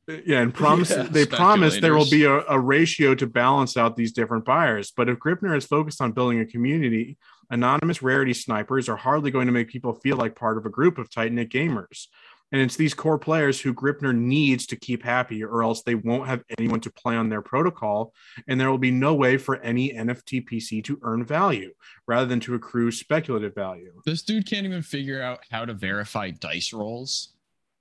Yeah, 0.07 0.41
and 0.41 0.53
promise 0.53 0.91
Yeah. 0.91 1.05
they 1.05 1.25
promise 1.25 1.81
there 1.81 1.95
will 1.95 2.11
be 2.11 2.25
a, 2.25 2.41
a 2.47 2.61
ratio 2.61 3.15
to 3.15 3.27
balance 3.27 3.79
out 3.79 3.97
these 3.97 4.13
different 4.13 4.45
buyers. 4.45 4.93
But 4.95 5.09
if 5.09 5.19
Gripnr 5.19 5.57
is 5.57 5.65
focused 5.65 6.03
on 6.03 6.13
building 6.13 6.41
a 6.41 6.45
community, 6.45 7.17
anonymous 7.51 8.03
rarity 8.03 8.35
snipers 8.35 8.89
are 8.89 8.97
hardly 8.97 9.31
going 9.31 9.47
to 9.47 9.53
make 9.53 9.69
people 9.69 9.95
feel 9.95 10.17
like 10.17 10.35
part 10.35 10.59
of 10.59 10.67
a 10.67 10.71
group 10.71 10.99
of 10.99 11.11
tight 11.11 11.33
knit 11.33 11.49
gamers. 11.51 12.09
And 12.53 12.61
it's 12.61 12.77
these 12.77 12.95
core 12.95 13.19
players 13.19 13.61
who 13.61 13.75
Gripnr 13.75 14.15
needs 14.15 14.67
to 14.67 14.77
keep 14.77 15.03
happy, 15.03 15.43
or 15.43 15.63
else 15.63 15.83
they 15.83 15.95
won't 15.95 16.29
have 16.29 16.43
anyone 16.59 16.81
to 16.81 16.91
play 16.91 17.17
on 17.17 17.31
their 17.31 17.43
protocol, 17.43 18.13
and 18.47 18.61
there 18.61 18.71
will 18.71 18.79
be 18.79 18.91
no 18.91 19.15
way 19.15 19.39
for 19.39 19.57
any 19.57 19.93
NFT 19.93 20.47
PC 20.47 20.85
to 20.85 20.99
earn 21.03 21.25
value 21.25 21.73
rather 22.07 22.27
than 22.27 22.41
to 22.41 22.55
accrue 22.55 22.91
speculative 22.91 23.55
value. 23.55 23.93
This 24.05 24.23
dude 24.23 24.47
can't 24.47 24.67
even 24.67 24.83
figure 24.83 25.23
out 25.23 25.41
how 25.51 25.65
to 25.65 25.73
verify 25.73 26.31
dice 26.31 26.73
rolls 26.73 27.33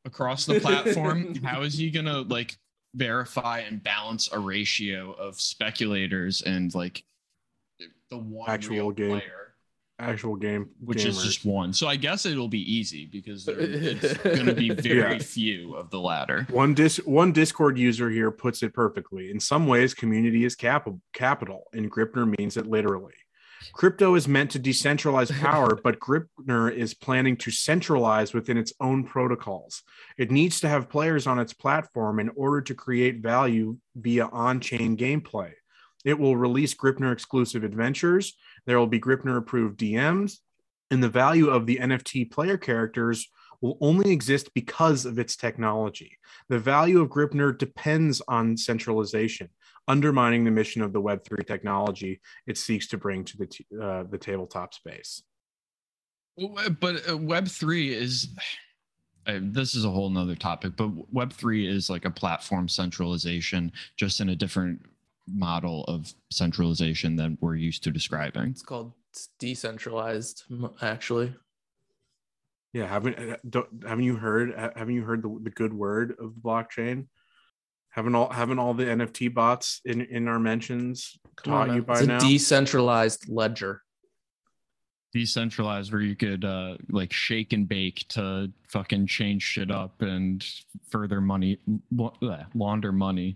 across 0.06 0.46
the 0.46 0.60
platform. 0.60 1.36
how 1.44 1.62
is 1.64 1.78
he 1.78 1.92
gonna 1.92 2.22
like 2.22 2.58
verify 2.96 3.60
and 3.60 3.84
balance 3.84 4.30
a 4.32 4.40
ratio 4.40 5.12
of 5.14 5.40
speculators 5.40 6.42
and 6.42 6.74
like 6.74 7.04
the 8.10 8.18
one 8.18 8.50
Actual 8.50 8.92
game 8.92 9.10
player, 9.10 9.51
Actual 10.02 10.36
game, 10.36 10.70
which 10.80 11.06
is 11.06 11.18
gamers. 11.18 11.24
just 11.24 11.46
one. 11.46 11.74
So 11.74 11.88
I 11.88 11.96
guess 11.96 12.26
it'll 12.26 12.48
be 12.48 12.74
easy 12.74 13.06
because 13.06 13.46
there, 13.46 13.60
it's 13.60 14.14
gonna 14.24 14.54
be 14.54 14.72
very 14.72 15.14
Yeah. 15.14 15.20
few 15.20 15.76
of 15.76 15.90
the 15.92 16.00
latter. 16.00 16.48
One 16.50 16.74
dis 16.74 16.98
one 17.06 17.32
Discord 17.32 17.78
user 17.78 18.10
here 18.10 18.32
puts 18.32 18.64
it 18.64 18.74
perfectly. 18.74 19.30
In 19.32 19.40
some 19.40 19.68
ways, 19.68 19.94
community 19.94 20.44
is 20.44 20.56
cap- 20.56 20.88
capital, 21.14 21.68
and 21.74 21.92
Gripnr 21.92 22.36
means 22.40 22.58
it 22.58 22.68
literally. 22.68 23.14
Crypto 23.74 24.16
is 24.16 24.28
meant 24.28 24.50
to 24.52 24.60
decentralize 24.60 25.32
power, 25.40 25.76
but 25.84 26.00
Gripnr 26.00 26.74
is 26.74 26.96
planning 26.96 27.38
to 27.38 27.52
centralize 27.52 28.34
within 28.34 28.58
its 28.58 28.74
own 28.80 29.04
protocols. 29.04 29.84
It 30.18 30.32
needs 30.32 30.60
to 30.62 30.68
have 30.68 30.90
players 30.90 31.28
on 31.28 31.38
its 31.38 31.54
platform 31.54 32.20
in 32.20 32.30
order 32.36 32.62
to 32.62 32.74
create 32.74 33.22
value 33.22 33.78
via 33.96 34.26
on-chain 34.26 34.98
gameplay. 34.98 35.52
It 36.06 36.20
will 36.20 36.36
release 36.36 36.74
Gripnr 36.74 37.12
exclusive 37.12 37.64
adventures. 37.64 38.34
There 38.66 38.80
will 38.80 38.88
be 38.88 39.00
Gripnr 39.00 39.38
approved 39.38 39.80
DMs, 39.80 40.38
and 40.90 41.04
the 41.04 41.10
value 41.10 41.50
of 41.50 41.66
the 41.66 41.78
NFT 41.78 42.32
player 42.32 42.58
characters 42.58 43.30
will 43.62 43.78
only 43.80 44.12
exist 44.12 44.54
because 44.54 45.06
of 45.06 45.20
its 45.20 45.36
technology. 45.36 46.18
The 46.50 46.60
value 46.60 47.00
of 47.00 47.10
Gripnr 47.10 47.58
depends 47.58 48.22
on 48.28 48.58
centralization, 48.58 49.50
undermining 49.88 50.44
the 50.44 50.52
mission 50.52 50.82
of 50.82 50.94
the 50.94 51.02
Web3 51.02 51.46
technology 51.46 52.22
it 52.48 52.58
seeks 52.58 52.88
to 52.88 52.98
bring 52.98 53.24
to 53.26 53.38
the, 53.38 53.46
t- 53.46 53.66
uh, 53.82 54.04
the 54.10 54.18
tabletop 54.18 54.74
space. 54.74 55.22
But 56.80 57.10
uh, 57.10 57.18
Web 57.18 57.48
three 57.48 57.94
is. 57.94 58.30
Uh, 59.28 59.40
this 59.42 59.76
is 59.76 59.86
a 59.86 59.92
whole 59.92 60.10
nother 60.10 60.36
topic, 60.36 60.76
but 60.76 60.90
Web 61.14 61.32
three 61.32 61.68
is 61.68 61.90
like 61.90 62.06
a 62.06 62.10
platform 62.10 62.68
centralization, 62.68 63.72
just 63.96 64.22
in 64.22 64.30
a 64.30 64.36
different 64.36 64.82
model 65.28 65.84
of 65.86 66.14
centralization 66.32 67.16
than 67.16 67.38
we're 67.42 67.56
used 67.56 67.84
to 67.84 67.92
describing. 67.92 68.50
It's 68.50 68.62
called 68.62 68.94
decentralized, 69.40 70.44
actually. 70.82 71.34
Yeah, 72.74 72.88
haven't 72.88 73.20
uh, 73.20 73.38
don't, 73.50 73.68
haven't 73.86 74.06
you 74.06 74.16
heard 74.16 74.54
haven't 74.76 74.96
you 74.96 75.04
heard 75.04 75.24
the, 75.24 75.40
the 75.44 75.50
good 75.50 75.74
word 75.74 76.12
of 76.20 76.36
the 76.36 76.42
blockchain? 76.42 77.08
Haven't 77.90 78.16
all 78.16 78.30
haven't 78.30 78.60
all 78.60 78.74
the 78.74 78.86
NFT 78.86 79.34
bots 79.34 79.82
in 79.84 80.02
in 80.02 80.28
our 80.30 80.40
mentions 80.40 81.18
Come 81.36 81.54
on, 81.54 81.68
taught 81.68 81.76
you 81.76 81.82
man. 81.82 81.86
by 81.86 82.00
it's 82.00 82.24
a 82.24 82.28
decentralized 82.28 83.28
ledger. 83.28 83.82
Decentralized, 85.14 85.92
where 85.92 86.02
you 86.02 86.16
could 86.16 86.46
uh, 86.46 86.78
like 86.90 87.12
shake 87.12 87.52
and 87.52 87.68
bake 87.68 88.06
to 88.10 88.50
fucking 88.70 89.08
change 89.08 89.44
shit 89.44 89.70
up 89.70 90.02
and 90.02 90.46
further 90.88 91.20
money, 91.20 91.60
la- 91.92 92.14
bleh, 92.22 92.46
launder 92.56 92.94
money. 92.94 93.36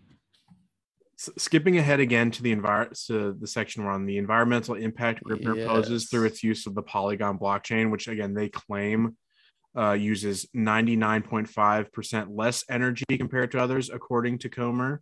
S- 1.19 1.29
skipping 1.37 1.77
ahead 1.77 1.99
again 1.99 2.31
to 2.31 2.43
the 2.43 2.55
envir- 2.55 3.05
to 3.07 3.33
the 3.33 3.47
section 3.47 3.83
we're 3.83 3.91
on 3.91 4.05
the 4.05 4.17
environmental 4.17 4.75
impact 4.75 5.23
Gripnr 5.23 5.65
poses 5.65 6.09
through 6.09 6.25
its 6.25 6.43
use 6.43 6.65
of 6.65 6.75
the 6.75 6.83
Polygon 6.83 7.37
blockchain, 7.37 7.91
which 7.91 8.07
again 8.07 8.33
they 8.33 8.49
claim 8.49 9.15
uh, 9.77 9.93
uses 9.93 10.45
99.5% 10.55 12.27
less 12.29 12.63
energy 12.69 13.05
compared 13.17 13.51
to 13.51 13.59
others, 13.59 13.89
according 13.89 14.39
to 14.39 14.49
Comer. 14.49 15.01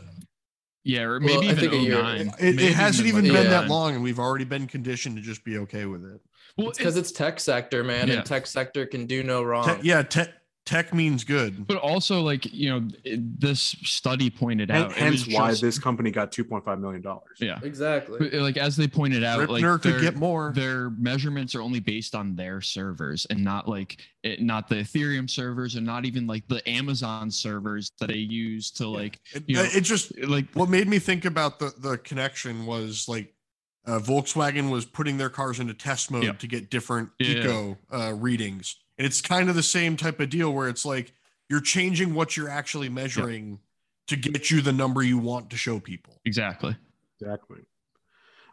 yeah, 0.86 1.02
or 1.02 1.18
Well, 1.18 1.20
maybe 1.40 1.48
I 1.48 1.50
even 1.50 1.56
think 1.70 1.72
a 1.72 1.76
year- 1.78 2.02
09. 2.02 2.32
it, 2.38 2.60
it 2.60 2.72
hasn't 2.74 3.08
even 3.08 3.24
like 3.24 3.32
been 3.32 3.44
Yeah. 3.44 3.60
that 3.62 3.68
long, 3.68 3.94
and 3.94 4.02
we've 4.02 4.18
already 4.20 4.44
been 4.44 4.66
conditioned 4.66 5.16
to 5.16 5.22
just 5.22 5.44
be 5.44 5.58
okay 5.58 5.84
with 5.84 6.04
it. 6.04 6.20
Well, 6.56 6.68
It's 6.70 6.78
because 6.78 6.96
it's 6.96 7.12
tech 7.12 7.38
sector, 7.40 7.82
man, 7.84 8.08
Yeah. 8.08 8.14
and 8.14 8.24
tech 8.24 8.46
sector 8.46 8.86
can 8.86 9.06
do 9.06 9.22
no 9.22 9.42
wrong. 9.42 9.80
Te- 9.80 9.88
yeah, 9.88 10.02
te- 10.02 10.22
tech 10.66 10.93
means 10.93 11.24
good. 11.24 11.66
but 11.66 11.78
also 11.78 12.20
like 12.20 12.52
you 12.52 12.68
know 12.68 12.88
it, 13.05 13.40
this 13.40 13.60
study 13.60 14.28
pointed 14.28 14.68
Hen- 14.70 14.82
out. 14.82 14.90
it 14.90 14.97
hence 14.98 15.24
was 15.26 15.34
why 15.34 15.48
just- 15.51 15.62
this 15.62 15.78
company 15.78 16.10
got 16.10 16.32
2.5 16.32 16.80
million 16.80 17.01
dollars. 17.01 17.38
Yeah, 17.40 17.59
Exactly. 17.62 18.18
But, 18.18 18.32
like 18.34 18.56
as 18.56 18.76
they 18.76 18.88
pointed 18.88 19.22
out, 19.24 19.48
like 19.48 19.62
Ripner 19.64 19.80
could 19.80 19.93
their- 19.94 20.01
get 20.01 20.16
more. 20.16 20.52
their 20.55 20.90
measurements 20.90 21.55
are 21.55 21.62
only 21.62 21.80
based 21.80 22.14
on 22.14 22.34
their 22.36 22.60
servers 22.60 23.26
and 23.30 23.43
not 23.43 23.68
like 23.68 23.98
it, 24.22 24.43
not 24.43 24.68
the 24.68 24.74
Ethereum 24.76 25.30
servers 25.30 25.76
and 25.76 25.86
not 25.86 26.05
even 26.05 26.26
like 26.26 26.47
the 26.48 26.68
Amazon 26.68 27.30
servers 27.30 27.93
that 28.01 28.09
they 28.09 28.16
use 28.16 28.70
to 28.72 28.88
like 28.88 29.20
It, 29.32 29.44
you 29.47 29.55
know, 29.56 29.62
it 29.64 29.82
just 29.82 30.18
like 30.18 30.47
what 30.55 30.68
made 30.68 30.88
me 30.88 30.98
think 30.98 31.24
about 31.24 31.59
the 31.60 31.72
the 31.78 31.97
connection 31.98 32.66
was 32.66 33.06
like 33.09 33.32
uh, 33.86 34.01
Volkswagen 34.01 34.68
was 34.68 34.84
putting 34.84 35.16
their 35.16 35.30
cars 35.30 35.60
into 35.60 35.72
test 35.72 36.10
mode 36.10 36.24
Yeah. 36.24 36.32
to 36.32 36.47
get 36.48 36.70
different 36.70 37.09
Yeah. 37.20 37.28
eco 37.38 37.78
uh, 37.93 38.14
readings, 38.14 38.74
and 38.98 39.06
it's 39.06 39.20
kind 39.20 39.48
of 39.48 39.55
the 39.55 39.62
same 39.62 39.97
type 39.97 40.20
of 40.20 40.28
deal 40.31 40.52
where 40.52 40.68
it's 40.68 40.85
like 40.85 41.12
you're 41.48 41.60
changing 41.60 42.14
what 42.14 42.36
you're 42.36 42.48
actually 42.48 42.89
measuring 42.89 43.60
to 44.09 44.16
get 44.16 44.51
you 44.51 44.60
the 44.60 44.73
number 44.73 45.02
you 45.02 45.18
want 45.18 45.51
to 45.51 45.56
show 45.56 45.78
people. 45.81 46.20
exactly. 46.24 46.77
Exactly. 47.20 47.59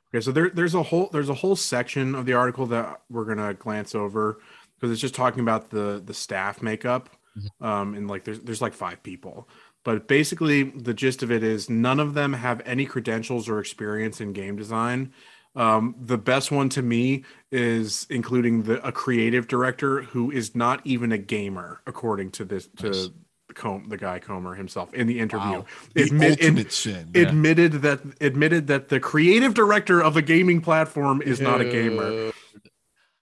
Okay, 0.10 0.22
so 0.22 0.32
there, 0.32 0.50
there's 0.50 0.76
a 0.76 0.84
whole 0.84 1.10
there's 1.12 1.30
a 1.30 1.34
whole 1.34 1.56
section 1.56 2.14
of 2.16 2.26
the 2.26 2.34
article 2.34 2.66
that 2.68 3.02
we're 3.10 3.26
gonna 3.26 3.54
glance 3.56 3.96
over 3.96 4.40
because 4.76 4.92
it's 4.92 5.02
just 5.02 5.16
talking 5.16 5.40
about 5.42 5.70
the 5.70 6.02
the 6.06 6.14
staff 6.14 6.62
makeup, 6.62 7.10
Mhm. 7.38 7.66
um, 7.66 7.94
and 7.96 8.08
like 8.08 8.24
there's 8.24 8.40
there's 8.42 8.62
like 8.62 8.74
five 8.74 9.02
people, 9.02 9.50
but 9.84 10.08
basically 10.08 10.64
the 10.64 10.94
gist 10.94 11.24
of 11.24 11.32
it 11.32 11.44
is 11.44 11.68
none 11.70 12.00
of 12.00 12.14
them 12.14 12.34
have 12.34 12.62
any 12.66 12.86
credentials 12.86 13.50
or 13.50 13.60
experience 13.60 14.22
in 14.22 14.34
game 14.34 14.56
design. 14.56 15.12
Um, 15.56 15.96
the 16.00 16.18
best 16.18 16.52
one 16.52 16.70
to 16.70 16.82
me 16.82 17.24
is 17.52 18.08
including 18.10 18.64
the 18.64 18.86
a 18.86 18.92
creative 18.92 19.48
director 19.48 20.02
who 20.02 20.32
is 20.32 20.56
not 20.56 20.82
even 20.84 21.12
a 21.12 21.18
gamer, 21.18 21.82
according 21.86 22.32
to 22.32 22.46
this 22.46 22.68
to 22.78 22.88
Nice. 22.88 23.10
the 23.48 23.54
Com- 23.54 23.88
the 23.88 23.98
guy 23.98 24.18
Comer 24.18 24.56
himself 24.56 24.92
in 24.96 25.06
the 25.06 25.20
interview. 25.20 25.52
Wow. 25.60 25.66
The 25.94 26.04
Admit- 26.04 26.42
ad- 26.44 26.72
sin. 26.72 27.12
Yeah. 27.14 27.22
admitted 27.24 27.74
that 27.84 28.00
admitted 28.20 28.66
that 28.68 28.90
the 28.90 29.00
creative 29.00 29.54
director 29.54 30.02
of 30.02 30.18
a 30.18 30.24
gaming 30.24 30.60
platform 30.60 31.22
is 31.22 31.40
not 31.40 31.62
a 31.62 31.66
gamer. 31.66 32.10
Dude. 32.10 32.34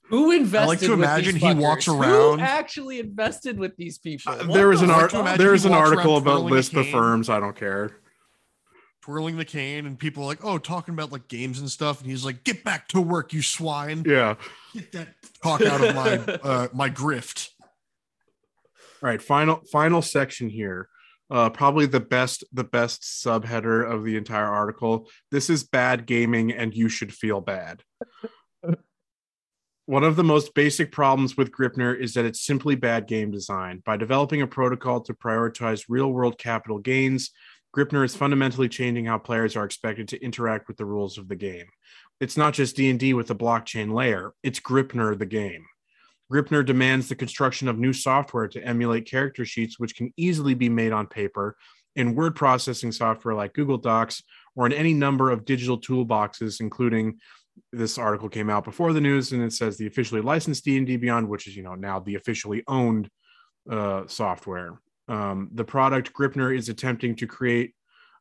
Who 0.03 0.31
invested? 0.31 0.57
I 0.63 0.65
like 0.67 0.79
to 0.79 0.89
with 0.91 0.99
imagine 0.99 1.35
he 1.35 1.53
walks 1.53 1.87
around- 1.89 2.39
Who 2.39 2.45
actually 2.45 2.99
invested 2.99 3.57
with 3.59 3.75
these 3.77 3.97
people? 3.97 4.31
Uh, 4.31 4.37
What 4.45 4.53
there 4.53 4.67
was 4.69 4.79
the 4.79 4.85
an 4.85 4.91
I 4.91 5.01
like 5.01 5.13
art 5.15 5.37
there's 5.37 5.65
an 5.65 5.73
article 5.73 6.15
about 6.17 6.43
list 6.43 6.73
the 6.73 6.83
cane. 6.83 6.91
firms. 6.93 7.29
I 7.29 7.39
don't 7.41 7.55
care. 7.55 7.91
Twirling 9.01 9.37
the 9.37 9.45
cane 9.45 9.87
and 9.87 9.97
people 9.97 10.23
are 10.23 10.27
like, 10.27 10.45
oh, 10.45 10.57
talking 10.59 10.93
about 10.93 11.11
like 11.11 11.27
games 11.27 11.59
and 11.59 11.69
stuff. 11.69 12.01
And 12.01 12.09
he's 12.09 12.23
like, 12.23 12.43
get 12.43 12.63
back 12.63 12.87
to 12.89 13.01
work, 13.01 13.33
you 13.33 13.41
swine. 13.41 14.03
Yeah. 14.05 14.35
Get 14.73 14.91
that 14.91 15.15
talk 15.43 15.61
out 15.61 15.83
of 15.83 15.95
my 15.95 16.17
uh, 16.43 16.67
my 16.71 16.89
grift. 16.89 17.49
All 17.59 19.09
right. 19.09 19.21
Final 19.21 19.61
final 19.71 20.01
section 20.01 20.49
here. 20.49 20.87
Uh, 21.31 21.49
probably 21.49 21.85
the 21.85 21.99
best 21.99 22.43
the 22.51 22.63
best 22.63 23.01
subheader 23.01 23.89
of 23.89 24.03
the 24.03 24.17
entire 24.17 24.45
article. 24.45 25.09
This 25.31 25.49
is 25.49 25.63
bad 25.63 26.05
gaming, 26.05 26.51
and 26.51 26.73
you 26.75 26.89
should 26.89 27.13
feel 27.13 27.39
bad. 27.41 27.83
One 29.85 30.03
of 30.03 30.15
the 30.15 30.23
most 30.23 30.53
basic 30.53 30.91
problems 30.91 31.35
with 31.35 31.51
Gripnr 31.51 31.99
is 31.99 32.13
that 32.13 32.25
it's 32.25 32.45
simply 32.45 32.75
bad 32.75 33.07
game 33.07 33.31
design. 33.31 33.81
By 33.83 33.97
developing 33.97 34.41
a 34.41 34.47
protocol 34.47 35.01
to 35.01 35.13
prioritize 35.13 35.85
real 35.89 36.11
world 36.11 36.37
capital 36.37 36.79
gains, 36.79 37.31
Gripnr 37.75 38.03
is 38.03 38.15
fundamentally 38.15 38.67
changing 38.67 39.05
how 39.05 39.17
players 39.17 39.55
are 39.55 39.63
expected 39.63 40.07
to 40.09 40.21
interact 40.21 40.67
with 40.67 40.77
the 40.77 40.85
rules 40.85 41.17
of 41.17 41.29
the 41.29 41.35
game. 41.35 41.67
It's 42.19 42.37
not 42.37 42.53
just 42.53 42.75
D&D 42.75 43.13
with 43.13 43.31
a 43.31 43.35
blockchain 43.35 43.93
layer, 43.93 44.33
it's 44.43 44.59
Gripnr 44.59 45.17
the 45.17 45.25
game. 45.25 45.65
Gripnr 46.31 46.65
demands 46.65 47.09
the 47.09 47.15
construction 47.15 47.67
of 47.67 47.77
new 47.77 47.93
software 47.93 48.47
to 48.49 48.63
emulate 48.63 49.09
character 49.09 49.45
sheets 49.45 49.79
which 49.79 49.95
can 49.95 50.13
easily 50.17 50.53
be 50.53 50.69
made 50.69 50.91
on 50.91 51.07
paper 51.07 51.55
in 51.95 52.15
word 52.15 52.35
processing 52.35 52.91
software 52.91 53.35
like 53.35 53.53
Google 53.53 53.77
Docs 53.77 54.23
or 54.55 54.65
in 54.65 54.73
any 54.73 54.93
number 54.93 55.29
of 55.29 55.45
digital 55.45 55.79
toolboxes 55.79 56.61
including 56.61 57.19
this 57.73 57.97
article 57.97 58.29
came 58.29 58.49
out 58.49 58.63
before 58.63 58.93
the 58.93 59.01
news 59.01 59.33
and 59.33 59.43
it 59.43 59.51
says 59.51 59.77
the 59.77 59.87
officially 59.87 60.21
licensed 60.21 60.63
D&D 60.63 60.97
Beyond 60.97 61.27
which 61.27 61.47
is 61.47 61.55
you 61.55 61.63
know 61.63 61.75
now 61.75 61.99
the 61.99 62.15
officially 62.15 62.63
owned 62.67 63.09
uh, 63.69 64.07
software. 64.07 64.79
Um, 65.11 65.49
the 65.53 65.65
product 65.65 66.13
Gripnr 66.13 66.57
is 66.57 66.69
attempting 66.69 67.15
to 67.17 67.27
create 67.27 67.73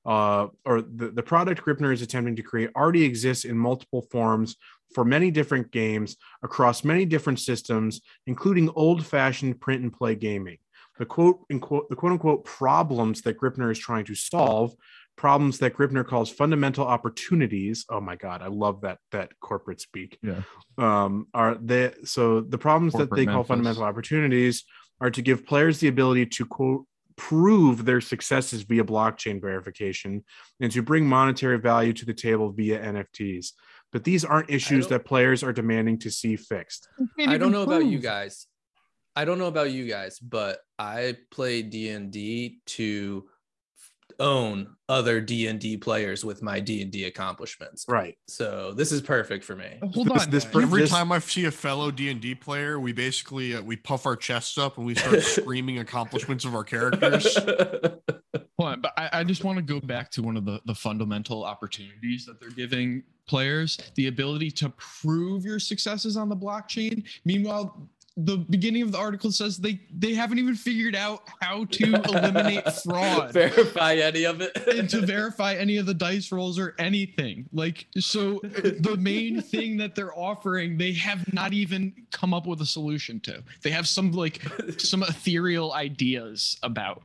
uh, 0.04 0.48
or 0.64 0.80
the, 0.80 1.10
the 1.10 1.22
product 1.22 1.62
Gripnr 1.64 1.92
is 1.92 2.02
attempting 2.02 2.34
to 2.36 2.42
create 2.42 2.70
already 2.74 3.04
exists 3.04 3.44
in 3.44 3.56
multiple 3.56 4.02
forms 4.10 4.56
for 4.94 5.04
many 5.04 5.30
different 5.30 5.70
games 5.70 6.16
across 6.42 6.82
many 6.82 7.04
different 7.04 7.38
systems, 7.38 8.00
including 8.26 8.70
old-fashioned 8.74 9.60
print 9.60 9.82
and 9.82 9.92
play 9.92 10.14
gaming. 10.16 10.58
The 10.98 11.06
quote 11.06 11.40
unquote 11.50 11.88
the 11.90 11.96
quote 11.96 12.12
unquote 12.12 12.44
problems 12.44 13.22
that 13.22 13.38
Gripnr 13.38 13.70
is 13.70 13.78
trying 13.78 14.04
to 14.06 14.14
solve, 14.14 14.74
problems 15.16 15.58
that 15.58 15.74
Gripnr 15.74 16.06
calls 16.06 16.28
fundamental 16.30 16.86
opportunities. 16.86 17.84
Oh 17.88 18.00
my 18.00 18.16
god, 18.16 18.42
I 18.42 18.48
love 18.48 18.80
that 18.80 18.98
that 19.12 19.38
corporate 19.40 19.80
speak. 19.80 20.18
Yeah. 20.22 20.42
Um, 20.76 21.28
are 21.32 21.54
they 21.54 21.92
so 22.04 22.40
the 22.40 22.58
problems 22.58 22.94
that 22.94 23.10
Corporate 23.10 23.26
they 23.26 23.32
call 23.32 23.44
fundamental 23.44 23.84
opportunities 23.84 24.64
are 25.00 25.10
to 25.10 25.22
give 25.22 25.46
players 25.46 25.80
the 25.80 25.88
ability 25.88 26.26
to 26.26 26.44
quote 26.46 26.86
prove 27.16 27.84
their 27.84 28.00
successes 28.00 28.62
via 28.62 28.82
blockchain 28.82 29.42
verification 29.42 30.24
and 30.58 30.72
to 30.72 30.80
bring 30.80 31.06
monetary 31.06 31.58
value 31.58 31.92
to 31.92 32.06
the 32.06 32.14
table 32.14 32.50
via 32.50 32.80
NFTs. 32.80 33.52
But 33.92 34.04
these 34.04 34.24
aren't 34.24 34.48
issues 34.48 34.86
that 34.86 35.04
players 35.04 35.42
are 35.42 35.52
demanding 35.52 35.98
to 35.98 36.10
see 36.10 36.36
fixed. 36.36 36.88
I 37.18 37.36
don't 37.36 37.52
know 37.52 37.62
about 37.62 37.84
you 37.84 37.98
guys. 37.98 38.46
I 39.14 39.26
don't 39.26 39.38
know 39.38 39.48
about 39.48 39.70
you 39.70 39.86
guys, 39.86 40.18
but 40.18 40.60
I 40.78 41.16
play 41.30 41.60
D 41.60 41.90
and 41.90 42.10
D 42.10 42.60
to 42.66 43.28
own 44.20 44.76
other 44.88 45.20
D 45.20 45.46
and 45.48 45.58
D 45.58 45.76
players 45.76 46.24
with 46.24 46.42
my 46.42 46.60
D 46.60 46.82
and 46.82 46.90
D 46.92 47.04
accomplishments. 47.04 47.84
Right. 47.88 48.16
So 48.28 48.72
this 48.72 48.92
is 48.92 49.00
perfect 49.00 49.44
for 49.44 49.56
me. 49.56 49.78
Hold 49.94 50.08
This- 50.08 50.22
on. 50.24 50.30
this 50.30 50.44
per- 50.44 50.62
Every 50.62 50.82
this- 50.82 50.90
time 50.90 51.10
I 51.10 51.18
see 51.18 51.46
a 51.46 51.50
fellow 51.50 51.90
D 51.90 52.10
and 52.10 52.20
D 52.20 52.34
player, 52.34 52.78
we 52.78 52.92
basically 52.92 53.54
uh, 53.56 53.62
we 53.62 53.76
puff 53.76 54.06
our 54.06 54.16
chests 54.16 54.58
up 54.58 54.76
and 54.78 54.86
we 54.86 54.94
start 54.94 55.22
screaming 55.22 55.78
accomplishments 55.78 56.44
of 56.44 56.54
our 56.54 56.64
characters. 56.64 57.36
Hold 58.58 58.72
on, 58.74 58.80
but 58.82 58.92
I, 58.98 59.08
I 59.20 59.24
just 59.24 59.42
want 59.42 59.56
to 59.56 59.62
go 59.62 59.80
back 59.80 60.10
to 60.12 60.22
one 60.22 60.36
of 60.36 60.44
the, 60.44 60.60
the 60.66 60.74
fundamental 60.74 61.44
opportunities 61.44 62.26
that 62.26 62.38
they're 62.38 62.50
giving 62.50 63.02
players 63.26 63.78
the 63.94 64.08
ability 64.08 64.50
to 64.50 64.68
prove 64.76 65.44
your 65.46 65.58
successes 65.58 66.16
on 66.18 66.28
the 66.28 66.36
blockchain. 66.36 67.04
Meanwhile, 67.24 67.88
the 68.24 68.36
beginning 68.36 68.82
of 68.82 68.92
the 68.92 68.98
article 68.98 69.30
says 69.32 69.56
they 69.58 69.80
they 69.96 70.14
haven't 70.14 70.38
even 70.38 70.54
figured 70.54 70.94
out 70.94 71.22
how 71.40 71.64
to 71.66 71.94
eliminate 71.94 72.64
fraud 72.84 73.32
Verify 73.32 73.94
any 73.94 74.24
of 74.24 74.40
it. 74.40 74.56
and 74.68 74.88
to 74.90 75.00
verify 75.00 75.54
any 75.54 75.76
of 75.78 75.86
the 75.86 75.94
dice 75.94 76.30
rolls 76.32 76.58
or 76.58 76.74
anything. 76.78 77.48
Like, 77.52 77.86
so 77.98 78.40
the 78.42 78.96
main 78.98 79.40
thing 79.40 79.76
that 79.78 79.94
they're 79.94 80.16
offering, 80.16 80.76
they 80.78 80.92
have 80.92 81.32
not 81.32 81.52
even 81.52 81.92
come 82.12 82.34
up 82.34 82.46
with 82.46 82.60
a 82.60 82.66
solution 82.66 83.20
to. 83.20 83.42
They 83.62 83.70
have 83.70 83.88
some 83.88 84.12
like 84.12 84.42
some 84.78 85.02
ethereal 85.02 85.72
ideas 85.72 86.58
about. 86.62 87.02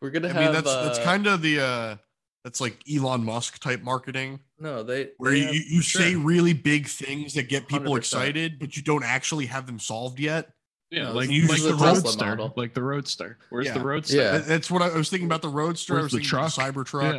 We're 0.00 0.10
gonna 0.10 0.28
have 0.28 0.36
I 0.36 0.42
have. 0.42 0.54
mean, 0.54 0.62
that's 0.64 0.74
that's 0.86 0.98
uh, 0.98 1.04
kind 1.04 1.26
of 1.26 1.42
the 1.42 1.60
uh 1.60 1.96
that's 2.44 2.60
like 2.60 2.78
Elon 2.92 3.24
Musk 3.24 3.58
type 3.60 3.82
marketing 3.82 4.40
no. 4.58 4.82
They 4.82 5.10
where 5.18 5.32
they 5.32 5.38
you, 5.38 5.46
have- 5.46 5.54
you 5.54 5.82
say 5.82 6.12
sure. 6.12 6.20
really 6.20 6.52
big 6.52 6.86
things 6.86 7.34
that 7.34 7.48
get 7.48 7.66
people 7.68 7.92
100%. 7.94 7.98
excited, 7.98 8.58
but 8.58 8.76
you 8.76 8.82
don't 8.82 9.04
actually 9.04 9.46
have 9.46 9.66
them 9.66 9.78
solved 9.78 10.20
yet. 10.20 10.50
Yeah, 10.90 11.04
No, 11.04 11.12
like, 11.12 11.28
this 11.30 11.48
like 11.48 11.62
the 11.62 11.68
the 11.68 11.74
roadster, 11.84 12.26
model. 12.26 12.52
like 12.56 12.74
the 12.74 12.82
roadster. 12.82 13.38
Where's 13.50 13.66
Yeah. 13.66 13.74
the 13.74 13.84
roadster? 13.84 14.16
Yeah. 14.16 14.32
That- 14.32 14.46
That's 14.46 14.70
what 14.70 14.82
I, 14.82 14.88
I 14.88 14.96
was 14.96 15.08
thinking 15.08 15.26
about 15.26 15.40
the 15.40 15.48
Roadster. 15.48 15.98
I 15.98 16.02
was 16.02 16.12
the 16.12 16.18
thinking 16.18 16.36
about 16.38 16.52
the 16.54 16.60
Cybertruck, 16.62 17.14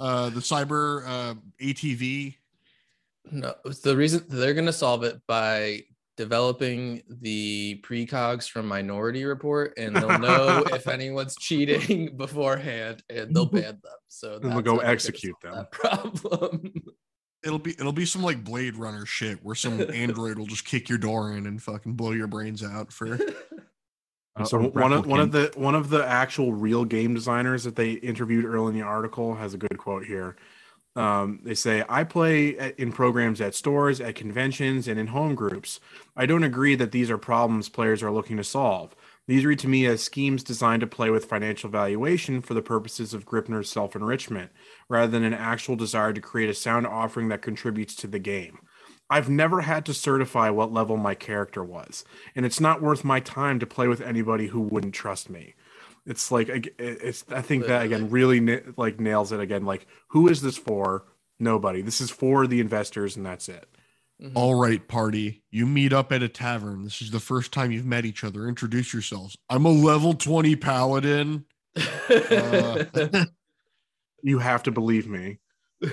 Yeah. 0.00 0.04
uh, 0.04 0.30
the 0.30 0.40
Cyber 0.40 1.06
uh, 1.06 1.34
ATV. 1.60 2.36
No, 3.30 3.54
the 3.82 3.94
reason 3.96 4.24
they're 4.28 4.54
going 4.54 4.66
to 4.66 4.72
solve 4.72 5.04
it 5.04 5.20
by 5.26 5.82
developing 6.18 7.00
the 7.08 7.80
precogs 7.82 8.50
from 8.50 8.66
Minority 8.66 9.24
Report, 9.24 9.72
and 9.78 9.96
they'll 9.96 10.18
know 10.18 10.64
if 10.72 10.88
anyone's 10.88 11.36
cheating 11.36 12.16
beforehand, 12.18 13.02
and 13.08 13.34
they'll 13.34 13.46
ban 13.46 13.78
them. 13.82 13.92
So 14.08 14.38
they'll 14.38 14.40
go 14.40 14.48
how 14.48 14.54
they're 14.60 14.62
gonna 14.62 14.88
execute 14.88 15.36
them. 15.40 15.66
Problem. 15.72 16.74
It'll 17.44 17.60
be 17.60 17.70
it'll 17.70 17.92
be 17.92 18.04
some 18.04 18.22
like 18.22 18.42
Blade 18.44 18.76
Runner 18.76 19.06
shit 19.06 19.38
where 19.44 19.54
some 19.54 19.80
android 19.80 20.38
will 20.38 20.46
just 20.46 20.64
kick 20.64 20.88
your 20.88 20.98
door 20.98 21.32
in 21.32 21.46
and 21.46 21.62
fucking 21.62 21.94
blow 21.94 22.10
your 22.10 22.26
brains 22.26 22.64
out 22.64 22.92
for. 22.92 23.18
Uh, 24.36 24.44
so 24.44 24.58
a 24.58 24.68
one 24.68 24.92
of 24.92 25.06
one 25.06 25.20
of 25.20 25.30
the 25.30 25.52
one 25.54 25.76
of 25.76 25.88
the 25.88 26.04
actual 26.04 26.52
real 26.52 26.84
game 26.84 27.14
designers 27.14 27.62
that 27.62 27.76
they 27.76 27.92
interviewed 27.92 28.44
early 28.44 28.70
in 28.70 28.74
the 28.74 28.84
article 28.84 29.36
has 29.36 29.54
a 29.54 29.56
good 29.56 29.78
quote 29.78 30.04
here. 30.04 30.36
Um, 30.98 31.38
they 31.44 31.54
say, 31.54 31.84
"I 31.88 32.02
play 32.02 32.58
at, 32.58 32.76
in 32.76 32.90
programs 32.90 33.40
at 33.40 33.54
stores, 33.54 34.00
at 34.00 34.16
conventions, 34.16 34.88
and 34.88 34.98
in 34.98 35.06
home 35.08 35.36
groups. 35.36 35.78
I 36.16 36.26
don't 36.26 36.42
agree 36.42 36.74
that 36.74 36.90
these 36.90 37.08
are 37.08 37.18
problems 37.18 37.68
players 37.68 38.02
are 38.02 38.10
looking 38.10 38.36
to 38.36 38.44
solve. 38.44 38.96
These 39.28 39.44
read 39.44 39.60
to 39.60 39.68
me 39.68 39.86
as 39.86 40.02
schemes 40.02 40.42
designed 40.42 40.80
to 40.80 40.88
play 40.88 41.10
with 41.10 41.26
financial 41.26 41.70
valuation 41.70 42.42
for 42.42 42.54
the 42.54 42.62
purposes 42.62 43.14
of 43.14 43.26
Gripnr's 43.26 43.70
self 43.70 43.94
enrichment, 43.94 44.50
rather 44.88 45.12
than 45.12 45.22
an 45.22 45.34
actual 45.34 45.76
desire 45.76 46.12
to 46.12 46.20
create 46.20 46.50
a 46.50 46.54
sound 46.54 46.84
offering 46.84 47.28
that 47.28 47.42
contributes 47.42 47.94
to 47.94 48.08
the 48.08 48.18
game." 48.18 48.58
I've 49.10 49.30
never 49.30 49.62
had 49.62 49.86
to 49.86 49.94
certify 49.94 50.50
what 50.50 50.72
level 50.72 50.98
my 50.98 51.14
character 51.14 51.64
was, 51.64 52.04
and 52.36 52.44
it's 52.44 52.60
not 52.60 52.82
worth 52.82 53.04
my 53.04 53.20
time 53.20 53.58
to 53.60 53.66
play 53.66 53.88
with 53.88 54.02
anybody 54.02 54.48
who 54.48 54.60
wouldn't 54.60 54.94
trust 54.94 55.30
me. 55.30 55.54
It's 56.08 56.32
like 56.32 56.48
it's. 56.78 57.24
I 57.30 57.42
think 57.42 57.66
that 57.66 57.82
again 57.84 58.10
really 58.10 58.40
like 58.76 58.98
nails 58.98 59.30
it 59.30 59.40
again. 59.40 59.64
Like, 59.64 59.86
who 60.08 60.26
is 60.28 60.40
this 60.42 60.56
for? 60.56 61.04
Nobody. 61.38 61.82
This 61.82 62.00
is 62.00 62.10
for 62.10 62.46
the 62.48 62.60
investors, 62.60 63.16
and 63.16 63.24
that's 63.24 63.48
it. 63.48 63.68
Mhm. 64.20 64.32
All 64.34 64.54
right, 64.56 64.86
party. 64.88 65.44
You 65.50 65.66
meet 65.66 65.92
up 65.92 66.10
at 66.10 66.22
a 66.22 66.28
tavern. 66.28 66.82
This 66.82 67.00
is 67.02 67.10
the 67.12 67.20
first 67.20 67.52
time 67.52 67.70
you've 67.70 67.86
met 67.86 68.04
each 68.04 68.24
other. 68.24 68.48
Introduce 68.48 68.92
yourselves. 68.92 69.36
I'm 69.48 69.64
a 69.66 69.70
level 69.70 70.14
20 70.14 70.56
paladin. 70.56 71.44
Uh, 72.10 72.84
You 74.22 74.40
have 74.40 74.64
to 74.64 74.72
believe 74.72 75.06
me. 75.06 75.38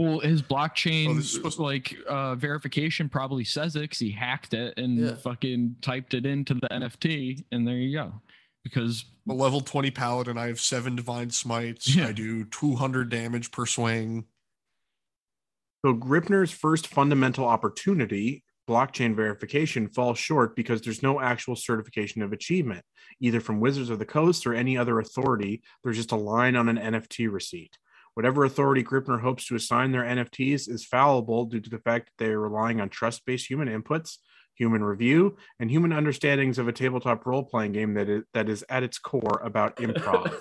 Well, 0.00 0.20
his 0.20 0.40
Oh, 0.40 0.44
blockchain 0.54 1.16
this 1.16 1.26
is 1.26 1.32
supposed 1.34 1.56
to- 1.58 1.62
like 1.62 1.94
uh, 2.08 2.34
verification 2.34 3.10
probably 3.10 3.44
says 3.44 3.76
it 3.76 3.80
because 3.82 3.98
he 3.98 4.10
hacked 4.10 4.54
it 4.54 4.78
and 4.78 4.98
Yeah. 4.98 5.14
fucking 5.16 5.76
typed 5.82 6.14
it 6.14 6.24
into 6.24 6.54
the 6.54 6.68
NFT, 6.72 7.44
and 7.52 7.68
there 7.68 7.76
you 7.76 7.92
go. 7.92 8.22
because 8.62 9.06
a 9.26 9.32
level 9.32 9.62
20 9.62 9.90
paladin. 9.90 10.36
I 10.36 10.46
have 10.48 10.60
seven 10.60 10.94
divine 10.94 11.30
smites. 11.30 11.94
Yeah. 11.96 12.08
I 12.08 12.12
do 12.12 12.44
200 12.44 13.08
damage 13.08 13.50
per 13.52 13.64
swing. 13.64 14.26
So 15.84 15.94
Gripnr's 15.94 16.50
first 16.50 16.86
fundamental 16.86 17.46
opportunity, 17.46 18.44
blockchain 18.68 19.14
verification, 19.16 19.88
falls 19.88 20.18
short 20.18 20.54
because 20.56 20.82
there's 20.82 21.02
no 21.02 21.20
actual 21.20 21.56
certification 21.56 22.20
of 22.20 22.34
achievement, 22.34 22.84
either 23.18 23.40
from 23.40 23.60
Wizards 23.60 23.88
of 23.88 23.98
the 23.98 24.04
Coast 24.04 24.46
or 24.46 24.52
any 24.52 24.76
other 24.76 24.98
authority. 24.98 25.62
There's 25.82 25.96
just 25.96 26.12
a 26.12 26.16
line 26.16 26.54
on 26.54 26.68
an 26.68 26.76
NFT 26.76 27.28
receipt. 27.32 27.78
Whatever 28.20 28.44
authority 28.44 28.84
Gripnr 28.84 29.22
hopes 29.22 29.46
to 29.46 29.54
assign 29.54 29.92
their 29.92 30.02
NFTs 30.02 30.68
is 30.68 30.84
fallible 30.84 31.46
due 31.46 31.58
to 31.58 31.70
the 31.70 31.78
fact 31.78 32.10
that 32.10 32.22
they 32.22 32.30
are 32.30 32.38
relying 32.38 32.78
on 32.78 32.90
trust-based 32.90 33.48
human 33.48 33.66
inputs, 33.66 34.18
human 34.54 34.84
review, 34.84 35.38
and 35.58 35.70
human 35.70 35.90
understandings 35.90 36.58
of 36.58 36.68
a 36.68 36.72
tabletop 36.72 37.24
role-playing 37.24 37.72
game 37.72 37.94
that 37.94 38.10
is, 38.10 38.22
that 38.34 38.50
is 38.50 38.62
at 38.68 38.82
its 38.82 38.98
core 38.98 39.40
about 39.42 39.76
improv. 39.76 40.38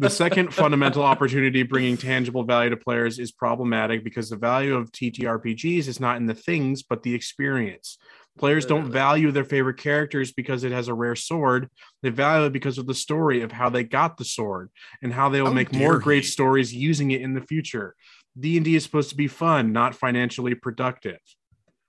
the 0.00 0.10
second 0.10 0.52
fundamental 0.62 1.04
opportunity 1.04 1.62
bringing 1.62 1.96
tangible 1.96 2.42
value 2.42 2.70
to 2.70 2.76
players 2.76 3.20
is 3.20 3.30
problematic 3.30 4.02
because 4.02 4.28
the 4.28 4.34
value 4.34 4.74
of 4.74 4.90
TTRPGs 4.90 5.86
is 5.86 6.00
not 6.00 6.16
in 6.16 6.26
the 6.26 6.34
things 6.34 6.82
but 6.82 7.04
the 7.04 7.14
experience. 7.14 7.98
Players 8.40 8.64
don't 8.64 8.86
uh, 8.86 8.88
value 8.88 9.30
their 9.32 9.44
favorite 9.44 9.76
characters 9.76 10.32
because 10.32 10.64
it 10.64 10.72
has 10.72 10.88
a 10.88 10.94
rare 10.94 11.14
sword. 11.14 11.68
They 12.02 12.08
value 12.08 12.46
it 12.46 12.54
because 12.54 12.78
of 12.78 12.86
the 12.86 12.94
story 12.94 13.42
of 13.42 13.52
how 13.52 13.68
they 13.68 13.84
got 13.84 14.16
the 14.16 14.24
sword 14.24 14.70
and 15.02 15.12
how 15.12 15.28
they 15.28 15.42
will 15.42 15.48
How 15.48 15.52
make 15.54 15.74
more 15.74 15.92
dare 15.92 16.00
great 16.00 16.24
stories 16.24 16.72
using 16.72 17.10
it 17.10 17.20
in 17.20 17.34
the 17.34 17.42
future. 17.42 17.94
D&D 18.38 18.74
is 18.74 18.82
supposed 18.82 19.10
to 19.10 19.14
be 19.16 19.28
fun, 19.28 19.72
not 19.74 19.94
financially 19.94 20.54
productive. 20.54 21.18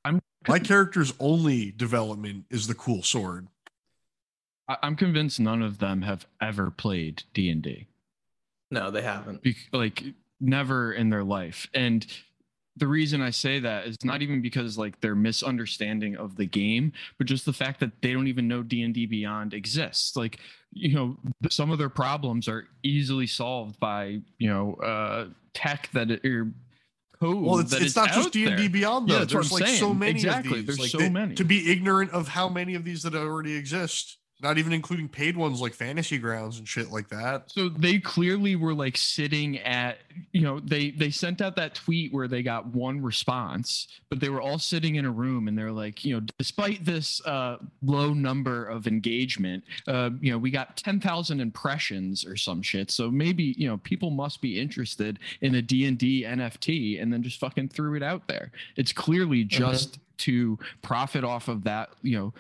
I'm 0.04 0.20
My 0.46 0.60
character's 0.60 1.14
only 1.22 1.72
development 1.72 2.44
is 2.50 2.68
the 2.68 2.76
cool 2.76 3.02
sword. 3.02 3.48
I- 4.68 4.78
I'm 4.84 4.98
convinced 4.98 5.40
none 5.40 5.62
of 5.62 5.78
them 5.78 6.02
have 6.02 6.28
ever 6.42 6.70
played 6.70 7.24
D 7.34 7.50
and 7.50 7.62
D. 7.62 7.88
no, 8.70 8.92
they 8.92 9.04
haven't. 9.04 9.42
Bec- 9.42 9.56
like 9.72 10.04
never 10.42 10.92
in 10.92 11.10
their 11.10 11.24
life 11.24 11.70
and 11.74 12.06
the 12.78 12.88
reason 12.88 13.22
i 13.22 13.30
say 13.30 13.60
that 13.60 13.86
is 13.86 13.98
not 14.04 14.22
even 14.22 14.42
because 14.42 14.78
like 14.78 15.00
their 15.02 15.14
misunderstanding 15.16 16.16
of 16.16 16.36
the 16.38 16.46
game 16.46 16.92
but 17.18 17.28
just 17.28 17.46
the 17.46 17.54
fact 17.54 17.80
that 17.80 17.92
they 18.02 18.14
don't 18.14 18.28
even 18.28 18.48
know 18.48 18.64
d&d 18.64 19.06
beyond 19.08 19.54
exists 19.54 20.16
like 20.16 20.40
you 20.72 20.94
know 20.94 21.18
some 21.50 21.70
of 21.70 21.78
their 21.78 21.90
problems 21.90 22.48
are 22.48 22.68
easily 22.84 23.28
solved 23.28 23.80
by 23.80 24.20
you 24.38 24.50
know 24.50 24.74
uh 24.76 25.28
tech 25.54 25.90
that 25.94 26.10
it, 26.12 26.26
or 26.26 26.52
code 27.20 27.44
Well, 27.44 27.60
it's, 27.60 27.72
that 27.72 27.82
it's 27.84 27.96
not 27.96 28.10
just 28.14 28.32
D 28.34 28.46
and 28.48 28.58
D. 28.58 28.68
Beyond 28.68 29.08
Yeah, 29.10 29.16
though. 29.16 29.20
what 29.22 29.30
There's 29.30 29.52
like 29.52 29.68
so 29.68 29.76
saying. 29.88 30.00
many 30.00 30.12
Exactly, 30.12 30.62
there's 30.62 30.80
Like, 30.80 30.90
so 30.90 30.98
they- 30.98 31.10
many. 31.10 31.36
To 31.36 31.44
be 31.44 31.72
ignorant 31.72 32.10
of 32.12 32.28
how 32.30 32.50
many 32.50 32.74
of 32.74 32.84
these 32.84 33.04
that 33.04 33.14
already 33.14 33.54
exist, 33.54 34.18
not 34.42 34.58
even 34.58 34.74
including 34.74 35.08
paid 35.08 35.38
ones 35.38 35.62
like 35.62 35.74
Fantasy 35.74 36.18
Grounds 36.18 36.58
and 36.60 36.68
shit 36.68 36.92
like 36.92 37.10
that. 37.10 37.52
so 37.52 37.70
they 37.70 38.00
clearly 38.00 38.56
were 38.56 38.74
like 38.74 38.98
sitting 38.98 39.60
at 39.60 40.00
you 40.32 40.42
know 40.42 40.60
they 40.60 40.92
they 40.92 41.10
sent 41.10 41.42
out 41.42 41.56
that 41.56 41.76
tweet 41.76 42.14
where 42.14 42.28
they 42.28 42.44
got 42.44 42.66
one 42.68 43.02
response 43.02 43.88
but 44.10 44.20
they 44.20 44.30
were 44.30 44.42
all 44.42 44.60
sitting 44.60 44.96
in 44.96 45.06
a 45.06 45.12
room 45.12 45.48
and 45.48 45.58
they're 45.58 45.72
like 45.72 46.04
you 46.04 46.14
know 46.14 46.26
despite 46.38 46.84
this 46.84 47.26
uh 47.26 47.58
low 47.82 48.14
number 48.14 48.66
of 48.66 48.88
engagement 48.88 49.64
uh 49.88 50.10
you 50.20 50.32
know 50.32 50.38
we 50.38 50.52
got 50.52 50.76
10,000 50.78 51.40
impressions 51.40 52.26
or 52.26 52.36
some 52.36 52.62
shit. 52.62 52.92
So 52.92 53.10
maybe 53.12 53.56
you 53.58 53.68
know 53.68 53.78
people 53.78 54.10
must 54.10 54.42
be 54.42 54.60
interested 54.60 55.20
in 55.42 55.56
a 55.56 55.62
D&D 55.62 56.24
NFT 56.24 57.02
and 57.02 57.12
then 57.12 57.24
just 57.24 57.40
fucking 57.40 57.70
threw 57.70 57.96
it 57.96 58.04
out 58.04 58.28
there. 58.28 58.52
It's 58.76 58.92
clearly 58.92 59.44
just 59.44 60.00
to 60.22 60.58
profit 60.82 61.24
off 61.24 61.48
of 61.48 61.64
that 61.64 61.90
you 62.02 62.18
know 62.18 62.34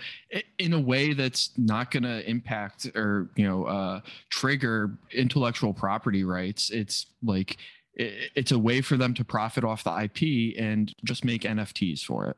in 0.60 0.74
a 0.74 0.80
way 0.80 1.14
that's 1.14 1.52
not 1.58 1.91
going 1.91 2.03
to 2.03 2.28
impact 2.30 2.86
or 2.95 3.30
you 3.36 3.48
know 3.48 3.66
uh 3.66 4.02
trigger 4.30 4.98
intellectual 5.14 5.74
property 5.74 6.24
rights. 6.24 6.70
It's 6.70 7.06
like 7.24 7.58
i- 7.99 8.30
it's 8.36 8.52
a 8.52 8.60
way 8.60 8.82
for 8.82 8.98
them 8.98 9.14
to 9.16 9.24
profit 9.26 9.64
off 9.64 9.84
the 9.84 10.03
ip 10.03 10.56
and 10.58 10.94
just 11.03 11.26
make 11.26 11.41
nfts 11.44 12.02
for 12.03 12.26
it. 12.28 12.38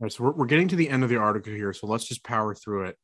All 0.00 0.04
right, 0.06 0.12
so 0.12 0.24
we're, 0.24 0.32
we're 0.32 0.46
getting 0.46 0.68
to 0.68 0.76
the 0.76 0.88
end 0.88 1.02
of 1.04 1.10
the 1.10 1.16
article 1.16 1.52
here, 1.52 1.72
so 1.72 1.86
let's 1.86 2.06
just 2.06 2.22
power 2.24 2.54
through 2.54 2.84
it 2.84 2.96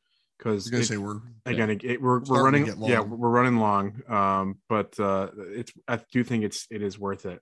I 0.44 0.48
was 0.50 0.64
because 0.64 0.70
gonna 0.70 0.84
say 0.84 0.96
we're 0.98 1.20
again 1.46 1.70
it, 1.70 1.84
it- 1.84 2.02
we're, 2.02 2.20
we're 2.20 2.42
running 2.44 2.66
yeah 2.66 2.98
long. 3.00 3.18
we're 3.18 3.30
running 3.30 3.56
long 3.56 4.02
um 4.08 4.58
but 4.68 4.98
uh 5.00 5.30
it's 5.38 5.72
i 5.88 5.98
do 6.12 6.22
think 6.22 6.44
it's 6.44 6.66
it 6.70 6.82
is 6.82 6.98
worth 6.98 7.24
it 7.24 7.40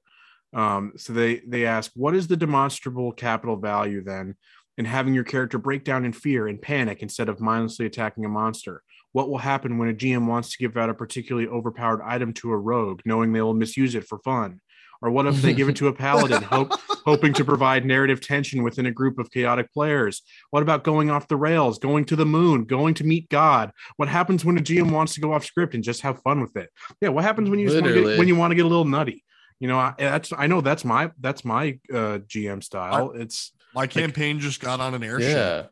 um 0.54 0.92
so 0.96 1.12
they 1.12 1.40
they 1.46 1.66
ask 1.66 1.90
what 1.94 2.14
is 2.14 2.26
the 2.26 2.36
demonstrable 2.36 3.12
capital 3.12 3.56
value 3.56 4.02
then 4.02 4.34
in 4.76 4.84
having 4.84 5.14
your 5.14 5.24
character 5.24 5.58
break 5.58 5.84
down 5.84 6.04
in 6.04 6.12
fear 6.12 6.48
and 6.48 6.62
panic 6.62 7.02
instead 7.02 7.28
of 7.28 7.40
mindlessly 7.40 7.86
attacking 7.86 8.24
a 8.24 8.28
monster 8.28 8.82
what 9.12 9.28
will 9.28 9.38
happen 9.38 9.78
when 9.78 9.88
a 9.88 9.94
gm 9.94 10.26
wants 10.26 10.50
to 10.50 10.58
give 10.58 10.76
out 10.76 10.90
a 10.90 10.94
particularly 10.94 11.48
overpowered 11.48 12.02
item 12.02 12.32
to 12.32 12.52
a 12.52 12.56
rogue 12.56 13.00
knowing 13.04 13.32
they 13.32 13.42
will 13.42 13.54
misuse 13.54 13.94
it 13.94 14.06
for 14.06 14.18
fun 14.20 14.60
or 15.02 15.10
what 15.10 15.26
if 15.26 15.42
they 15.42 15.52
give 15.52 15.68
it 15.68 15.76
to 15.76 15.88
a 15.88 15.92
paladin 15.92 16.42
hope, 16.42 16.72
hoping 17.04 17.34
to 17.34 17.44
provide 17.44 17.84
narrative 17.84 18.22
tension 18.22 18.62
within 18.62 18.86
a 18.86 18.90
group 18.90 19.18
of 19.18 19.30
chaotic 19.30 19.70
players 19.72 20.22
what 20.50 20.62
about 20.62 20.84
going 20.84 21.10
off 21.10 21.28
the 21.28 21.36
rails, 21.36 21.78
going 21.78 22.04
to 22.06 22.16
the 22.16 22.24
moon, 22.24 22.64
going 22.64 22.94
to 22.94 23.04
meet 23.04 23.28
God? 23.28 23.72
What 23.96 24.08
happens 24.08 24.44
when 24.44 24.56
a 24.56 24.60
GM 24.60 24.92
wants 24.92 25.14
to 25.14 25.20
go 25.20 25.32
off 25.32 25.44
script 25.44 25.74
and 25.74 25.82
just 25.82 26.02
have 26.02 26.22
fun 26.22 26.40
with 26.40 26.56
it? 26.56 26.70
Yeah, 27.00 27.08
what 27.08 27.24
happens 27.24 27.50
when 27.50 27.58
you 27.58 27.68
get, 27.68 28.18
when 28.18 28.28
you 28.28 28.36
want 28.36 28.52
to 28.52 28.54
get 28.54 28.64
a 28.64 28.68
little 28.68 28.84
nutty? 28.84 29.23
You 29.60 29.68
know, 29.68 29.78
I, 29.78 29.94
that's 29.96 30.32
I 30.36 30.46
know 30.46 30.60
that's 30.60 30.84
my 30.84 31.10
that's 31.20 31.44
my 31.44 31.78
uh, 31.90 32.18
GM 32.26 32.62
style. 32.62 33.12
It's 33.12 33.52
my 33.74 33.86
campaign 33.86 34.40
just 34.40 34.60
got 34.60 34.80
on 34.80 34.94
an 34.94 35.02
airship. 35.02 35.30
Yeah. 35.30 35.62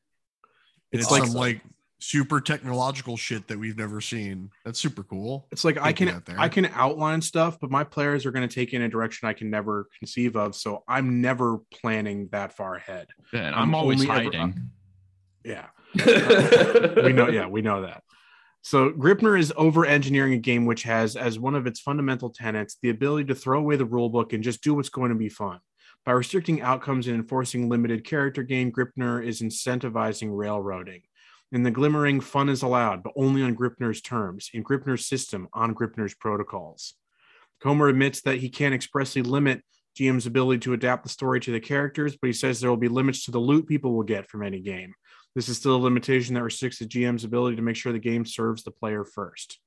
It's 0.92 1.04
it's 1.04 1.10
like 1.10 1.24
some 1.24 1.34
like 1.34 1.60
super 2.02 2.40
technological 2.40 3.16
shit 3.16 3.46
that 3.48 3.58
we've 3.58 3.78
never 3.78 4.00
seen. 4.00 4.50
That's 4.64 4.78
super 4.80 5.04
cool. 5.04 5.46
it's 5.52 5.64
like 5.64 5.78
I 5.78 5.92
can. 5.92 6.22
I 6.36 6.48
can 6.48 6.66
outline 6.66 7.22
stuff, 7.22 7.58
but 7.60 7.70
my 7.70 7.84
players 7.84 8.26
are 8.26 8.32
going 8.32 8.46
to 8.46 8.54
take 8.54 8.74
in 8.74 8.82
a 8.82 8.88
direction 8.88 9.28
I 9.28 9.32
can 9.32 9.50
never 9.50 9.88
conceive 9.98 10.36
of. 10.36 10.54
So 10.54 10.84
I'm 10.88 11.20
never 11.20 11.58
planning 11.72 12.28
that 12.32 12.56
far 12.56 12.74
ahead. 12.74 13.08
Yeah, 13.32 13.46
and 13.46 13.54
I'm 13.54 13.62
i'm, 13.62 13.74
always 13.74 14.02
only 14.02 14.26
ever- 14.26 14.36
hiding 14.36 14.70
Yeah. 15.44 15.66
we 15.94 17.12
know 17.12 17.28
yeah 17.28 17.46
we 17.46 17.60
know 17.60 17.82
that 17.82 18.02
so 18.62 18.90
gripnr 18.92 19.38
is 19.38 19.52
over 19.56 19.84
engineering 19.84 20.34
a 20.34 20.38
game 20.38 20.66
which 20.66 20.84
has 20.84 21.16
as 21.16 21.36
one 21.36 21.56
of 21.56 21.66
its 21.66 21.80
fundamental 21.80 22.30
tenets 22.30 22.78
the 22.80 22.90
ability 22.90 23.24
to 23.26 23.34
throw 23.34 23.58
away 23.58 23.74
the 23.74 23.86
rulebook 23.86 24.32
and 24.32 24.44
just 24.44 24.62
do 24.62 24.72
what's 24.72 24.88
going 24.88 25.10
to 25.10 25.16
be 25.16 25.28
fun. 25.28 25.58
By 26.06 26.12
restricting 26.12 26.62
outcomes 26.62 27.08
and 27.08 27.16
enforcing 27.16 27.68
limited 27.68 28.04
character 28.04 28.44
gain 28.44 28.70
gripnr 28.70 29.24
is 29.24 29.42
incentivizing 29.42 30.30
railroading. 30.32 31.02
In 31.50 31.64
the 31.64 31.72
glimmering 31.72 32.20
fun 32.20 32.48
is 32.48 32.62
allowed 32.62 33.02
but 33.02 33.12
only 33.16 33.42
on 33.42 33.56
gripnr's 33.56 34.00
terms 34.00 34.48
in 34.54 34.62
gripnr's 34.62 35.06
system 35.06 35.48
on 35.52 35.74
gripnr's 35.74 36.14
protocols. 36.14 36.94
Comer 37.60 37.88
admits 37.88 38.22
that 38.22 38.38
he 38.38 38.48
can't 38.48 38.74
expressly 38.74 39.22
limit 39.22 39.62
gm's 39.98 40.26
ability 40.26 40.58
to 40.58 40.72
adapt 40.72 41.02
the 41.02 41.08
story 41.08 41.38
to 41.38 41.52
the 41.52 41.60
characters 41.60 42.16
but 42.16 42.26
he 42.26 42.32
says 42.32 42.60
there 42.60 42.70
will 42.70 42.78
be 42.78 42.88
limits 42.88 43.26
to 43.26 43.30
the 43.30 43.38
loot 43.38 43.66
people 43.66 43.94
will 43.94 44.02
get 44.02 44.26
from 44.26 44.42
any 44.42 44.58
game 44.58 44.94
this 45.34 45.48
is 45.48 45.56
still 45.56 45.76
a 45.76 45.78
limitation 45.78 46.34
that 46.34 46.42
restricts 46.42 46.78
the 46.78 46.86
GM's 46.86 47.24
ability 47.24 47.56
to 47.56 47.62
make 47.62 47.76
sure 47.76 47.92
the 47.92 47.98
game 47.98 48.26
serves 48.26 48.62
the 48.62 48.70
player 48.70 49.04
first. 49.04 49.58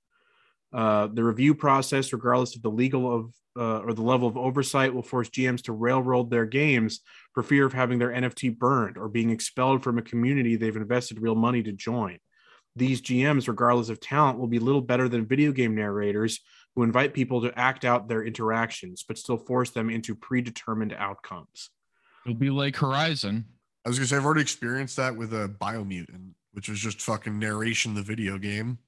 Uh, 0.74 1.08
the 1.08 1.24
review 1.24 1.56
process, 1.56 2.12
regardless 2.12 2.56
of 2.56 2.62
the 2.62 2.70
legal 2.70 3.14
of 3.14 3.32
uh, 3.58 3.80
or 3.80 3.94
the 3.94 4.02
level 4.02 4.28
of 4.28 4.36
oversight, 4.36 4.94
will 4.94 5.02
force 5.02 5.30
GMs 5.30 5.64
to 5.64 5.72
railroad 5.72 6.30
their 6.30 6.46
games 6.46 7.00
for 7.34 7.42
fear 7.42 7.66
of 7.66 7.72
having 7.72 7.98
their 7.98 8.10
NFT 8.10 8.58
burned 8.58 8.98
or 8.98 9.08
being 9.08 9.30
expelled 9.30 9.82
from 9.82 9.98
a 9.98 10.02
community 10.02 10.56
they've 10.56 10.76
invested 10.76 11.20
real 11.20 11.36
money 11.36 11.64
to 11.64 11.72
join. 11.72 12.18
These 12.76 13.02
GMs, 13.02 13.48
regardless 13.48 13.88
of 13.88 14.02
talent, 14.02 14.38
will 14.38 14.48
be 14.48 14.60
little 14.60 14.82
better 14.82 15.08
than 15.08 15.26
video 15.26 15.54
game 15.54 15.76
narrators 15.76 16.42
who 16.76 16.84
invite 16.84 17.14
people 17.14 17.42
to 17.42 17.58
act 17.58 17.86
out 17.86 18.10
their 18.10 18.26
interactions, 18.26 19.06
but 19.08 19.18
still 19.18 19.38
force 19.38 19.70
them 19.70 19.90
into 19.90 20.14
predetermined 20.14 20.92
outcomes. 20.92 21.70
it'll 22.26 22.38
be 22.38 22.50
like 22.50 22.76
horizon 22.76 23.46
I 23.86 23.90
was 23.90 24.00
gonna 24.00 24.08
say 24.08 24.18
I've 24.18 24.26
already 24.26 24.42
experienced 24.42 24.96
that 24.98 25.16
with 25.16 25.32
a 25.32 25.48
Biomutant, 25.62 26.32
which 26.54 26.70
was 26.70 26.80
just 26.80 27.02
fucking 27.02 27.38
narration 27.38 27.94
the 27.94 28.02
video 28.02 28.40
game. 28.40 28.80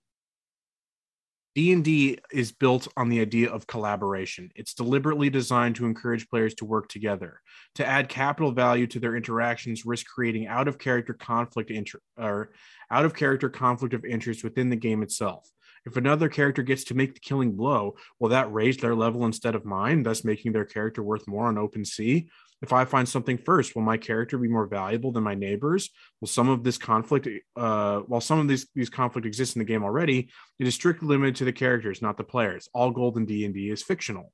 D&D 1.54 2.20
is 2.32 2.52
built 2.52 2.88
on 2.98 3.10
the 3.10 3.20
idea 3.20 3.50
of 3.50 3.66
collaboration. 3.66 4.52
It's 4.56 4.76
deliberately 4.76 5.30
designed 5.32 5.76
to 5.78 5.86
encourage 5.88 6.30
players 6.30 6.54
to 6.56 6.66
work 6.66 6.88
together. 6.88 7.42
To 7.76 7.86
add 7.86 8.10
capital 8.10 8.52
value 8.52 8.86
to 8.88 9.00
their 9.00 9.16
interactions 9.16 9.84
risk 9.84 10.06
creating 10.06 10.48
out 10.48 10.68
of 10.68 10.78
character 10.78 11.16
conflict 11.16 11.72
inter- 11.72 12.02
or 12.16 12.52
out 12.92 13.06
of 13.06 13.16
character 13.16 13.50
conflict 13.50 13.96
of 13.96 14.06
interest 14.06 14.44
within 14.44 14.70
the 14.70 14.76
game 14.76 15.02
itself. 15.02 15.50
If 15.86 15.96
another 15.96 16.30
character 16.30 16.64
gets 16.64 16.84
to 16.86 16.96
make 16.96 17.14
the 17.14 17.20
killing 17.20 17.56
blow, 17.56 17.96
will 18.20 18.30
that 18.30 18.52
raise 18.52 18.78
their 18.78 18.94
level 18.94 19.26
instead 19.26 19.56
of 19.56 19.66
mine, 19.66 20.04
thus 20.04 20.24
making 20.24 20.52
their 20.52 20.66
character 20.66 21.02
worth 21.02 21.28
more 21.28 21.48
on 21.48 21.56
OpenSea? 21.56 22.28
If 22.62 22.74
I 22.74 22.86
find 22.86 23.08
something 23.08 23.38
first, 23.38 23.76
will 23.76 23.84
my 23.84 23.98
character 23.98 24.38
be 24.38 24.48
more 24.48 24.66
valuable 24.66 25.12
than 25.12 25.24
my 25.24 25.36
neighbors? 25.36 25.90
Will 26.20 26.28
some 26.28 26.50
of 26.50 26.64
this 26.64 26.78
conflict, 26.78 27.28
uh, 27.56 28.00
while 28.02 28.22
some 28.22 28.40
of 28.40 28.48
these 28.48 28.68
these 28.74 28.90
conflict 28.90 29.28
exists 29.28 29.56
in 29.56 29.60
the 29.60 29.66
game 29.66 29.84
already, 29.84 30.30
it 30.60 30.68
is 30.68 30.76
strictly 30.76 31.08
limited 31.08 31.36
to 31.38 31.46
the 31.46 31.54
characters, 31.54 32.02
not 32.02 32.18
the 32.18 32.24
players. 32.24 32.68
All 32.74 32.92
gold 32.92 33.18
in 33.18 33.26
D 33.26 33.46
and 33.46 33.54
D 33.54 33.70
is 33.70 33.84
fictional. 33.84 34.32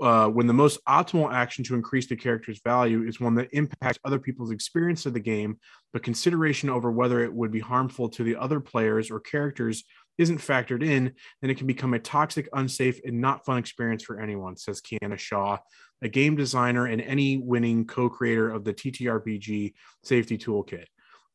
uh, 0.00 0.28
when 0.28 0.46
the 0.46 0.52
most 0.52 0.84
optimal 0.86 1.32
action 1.32 1.64
to 1.64 1.74
increase 1.74 2.06
the 2.06 2.16
character's 2.16 2.60
value 2.64 3.06
is 3.06 3.20
one 3.20 3.34
that 3.34 3.48
impacts 3.52 3.98
other 4.04 4.18
people's 4.18 4.50
experience 4.50 5.06
of 5.06 5.14
the 5.14 5.20
game, 5.20 5.58
but 5.92 6.02
consideration 6.02 6.70
over 6.70 6.90
whether 6.90 7.24
it 7.24 7.32
would 7.32 7.50
be 7.50 7.60
harmful 7.60 8.08
to 8.08 8.22
the 8.22 8.36
other 8.36 8.60
players 8.60 9.10
or 9.10 9.20
characters 9.20 9.84
isn't 10.18 10.38
factored 10.38 10.84
in, 10.84 11.12
then 11.40 11.50
it 11.50 11.56
can 11.56 11.66
become 11.66 11.94
a 11.94 11.98
toxic, 11.98 12.48
unsafe, 12.52 13.00
and 13.04 13.20
not 13.20 13.44
fun 13.44 13.58
experience 13.58 14.02
for 14.02 14.20
anyone, 14.20 14.56
says 14.56 14.80
Kienna 14.80 15.18
Shaw, 15.18 15.58
a 16.02 16.08
game 16.08 16.36
designer 16.36 16.86
and 16.86 17.00
ENnie 17.00 17.38
winning 17.38 17.86
co 17.86 18.08
creator 18.08 18.50
of 18.50 18.64
the 18.64 18.72
TTRPG 18.74 19.74
Safety 20.04 20.38
Toolkit. 20.38 20.86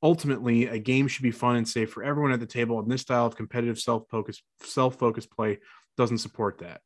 Ultimately, 0.02 0.68
a 0.68 0.80
game 0.80 1.07
should 1.07 1.23
be 1.23 1.31
fun 1.31 1.56
and 1.56 1.68
safe 1.68 1.91
for 1.91 2.03
everyone 2.03 2.31
at 2.34 2.40
the 2.40 2.45
table, 2.45 2.80
and 2.80 2.91
this 2.91 3.02
style 3.02 3.26
of 3.26 3.35
competitive 3.35 3.80
self-focused 3.80 4.44
self-focused 4.61 5.31
play 5.31 5.60
doesn't 5.98 6.18
support 6.18 6.60
that. 6.60 6.81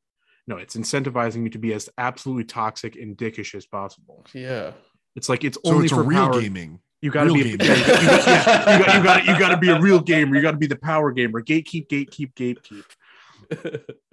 No, 0.47 0.57
it's 0.57 0.75
incentivizing 0.75 1.43
you 1.43 1.49
to 1.49 1.57
be 1.57 1.73
as 1.73 1.89
absolutely 1.97 2.45
toxic 2.45 2.95
and 2.95 3.17
dickish 3.17 3.53
as 3.53 3.65
possible. 3.65 4.25
Yeah. 4.33 4.71
It's 5.15 5.29
like 5.29 5.43
it's 5.43 5.57
So 5.65 5.73
only 5.73 5.85
it's 5.85 5.93
for 5.93 6.03
real 6.03 6.29
power. 6.29 6.41
gaming. 6.41 6.79
You 7.01 7.11
got 7.11 7.25
to 7.25 7.33
real 7.33 7.43
be 7.43 7.53
a, 7.53 7.57
gaming. 7.57 7.77
yeah, 7.87 7.99
you, 8.01 8.07
got, 8.07 8.27
yeah, 8.27 8.77
you 8.77 8.83
got 8.83 8.95
you 8.97 9.03
got 9.03 9.25
you 9.25 9.39
got 9.39 9.49
to 9.49 9.57
be 9.57 9.69
a 9.69 9.79
real 9.79 9.99
gamer. 9.99 10.35
You 10.35 10.41
got 10.41 10.51
to 10.51 10.57
be 10.57 10.67
the 10.67 10.77
power 10.77 11.11
gamer. 11.11 11.41
Gatekeep, 11.41 11.87
gatekeep, 11.87 12.33
gatekeep. 13.51 13.83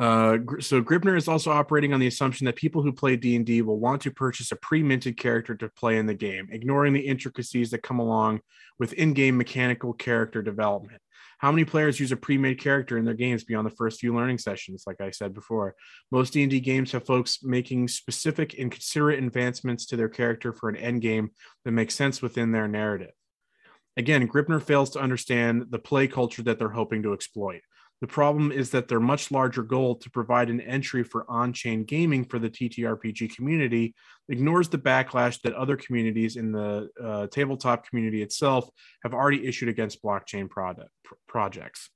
Uh, 0.00 0.38
so 0.60 0.80
Gripnr 0.80 1.18
is 1.18 1.28
also 1.28 1.50
operating 1.50 1.92
on 1.92 2.00
the 2.00 2.06
assumption 2.06 2.46
that 2.46 2.56
people 2.56 2.82
who 2.82 2.92
play 2.92 3.16
D 3.16 3.36
and 3.36 3.44
D 3.44 3.60
will 3.60 3.78
want 3.78 4.00
to 4.02 4.10
purchase 4.10 4.50
a 4.50 4.56
pre-minted 4.56 5.18
character 5.18 5.54
to 5.54 5.68
play 5.68 5.98
in 5.98 6.06
the 6.06 6.14
game, 6.14 6.48
ignoring 6.50 6.94
the 6.94 7.06
intricacies 7.06 7.70
that 7.70 7.82
come 7.82 7.98
along 7.98 8.40
with 8.78 8.94
in-game 8.94 9.36
mechanical 9.36 9.92
character 9.92 10.40
development. 10.40 11.00
How 11.38 11.50
many 11.50 11.64
players 11.64 11.98
use 12.00 12.12
a 12.12 12.16
pre-made 12.16 12.60
character 12.60 12.96
in 12.96 13.04
their 13.04 13.14
games 13.14 13.44
beyond 13.44 13.66
the 13.66 13.74
first 13.74 14.00
few 14.00 14.14
learning 14.14 14.38
sessions? 14.38 14.84
Like 14.86 15.00
I 15.00 15.10
said 15.10 15.34
before, 15.34 15.74
most 16.10 16.32
D 16.32 16.42
and 16.42 16.50
D 16.50 16.60
games 16.60 16.92
have 16.92 17.04
folks 17.04 17.42
making 17.42 17.88
specific 17.88 18.58
and 18.58 18.70
considerate 18.70 19.22
advancements 19.22 19.84
to 19.86 19.96
their 19.96 20.08
character 20.08 20.52
for 20.52 20.68
an 20.68 20.76
end 20.76 21.02
game 21.02 21.32
that 21.64 21.72
makes 21.72 21.94
sense 21.94 22.22
within 22.22 22.52
their 22.52 22.68
narrative. 22.68 23.10
Again, 23.96 24.26
Gripnr 24.26 24.62
fails 24.62 24.90
to 24.90 25.00
understand 25.00 25.66
the 25.68 25.78
play 25.78 26.06
culture 26.06 26.42
that 26.44 26.58
they're 26.58 26.70
hoping 26.70 27.02
to 27.02 27.12
exploit. 27.12 27.60
The 28.02 28.08
problem 28.08 28.50
is 28.50 28.70
that 28.70 28.88
their 28.88 28.98
much 28.98 29.30
larger 29.30 29.62
goal 29.62 29.94
to 29.94 30.10
provide 30.10 30.50
an 30.50 30.60
entry 30.60 31.04
for 31.04 31.24
on 31.30 31.52
chain 31.52 31.84
gaming 31.84 32.24
for 32.24 32.40
the 32.40 32.50
TTRPG 32.50 33.36
community 33.36 33.94
ignores 34.28 34.68
the 34.68 34.76
backlash 34.76 35.40
that 35.42 35.52
other 35.52 35.76
communities 35.76 36.34
in 36.34 36.50
the 36.50 36.88
uh, 37.00 37.28
tabletop 37.28 37.86
community 37.86 38.20
itself 38.20 38.68
have 39.04 39.14
already 39.14 39.46
issued 39.46 39.68
against 39.68 40.02
blockchain 40.02 40.50
product, 40.50 40.90
pr- 41.04 41.14
projects. 41.28 41.90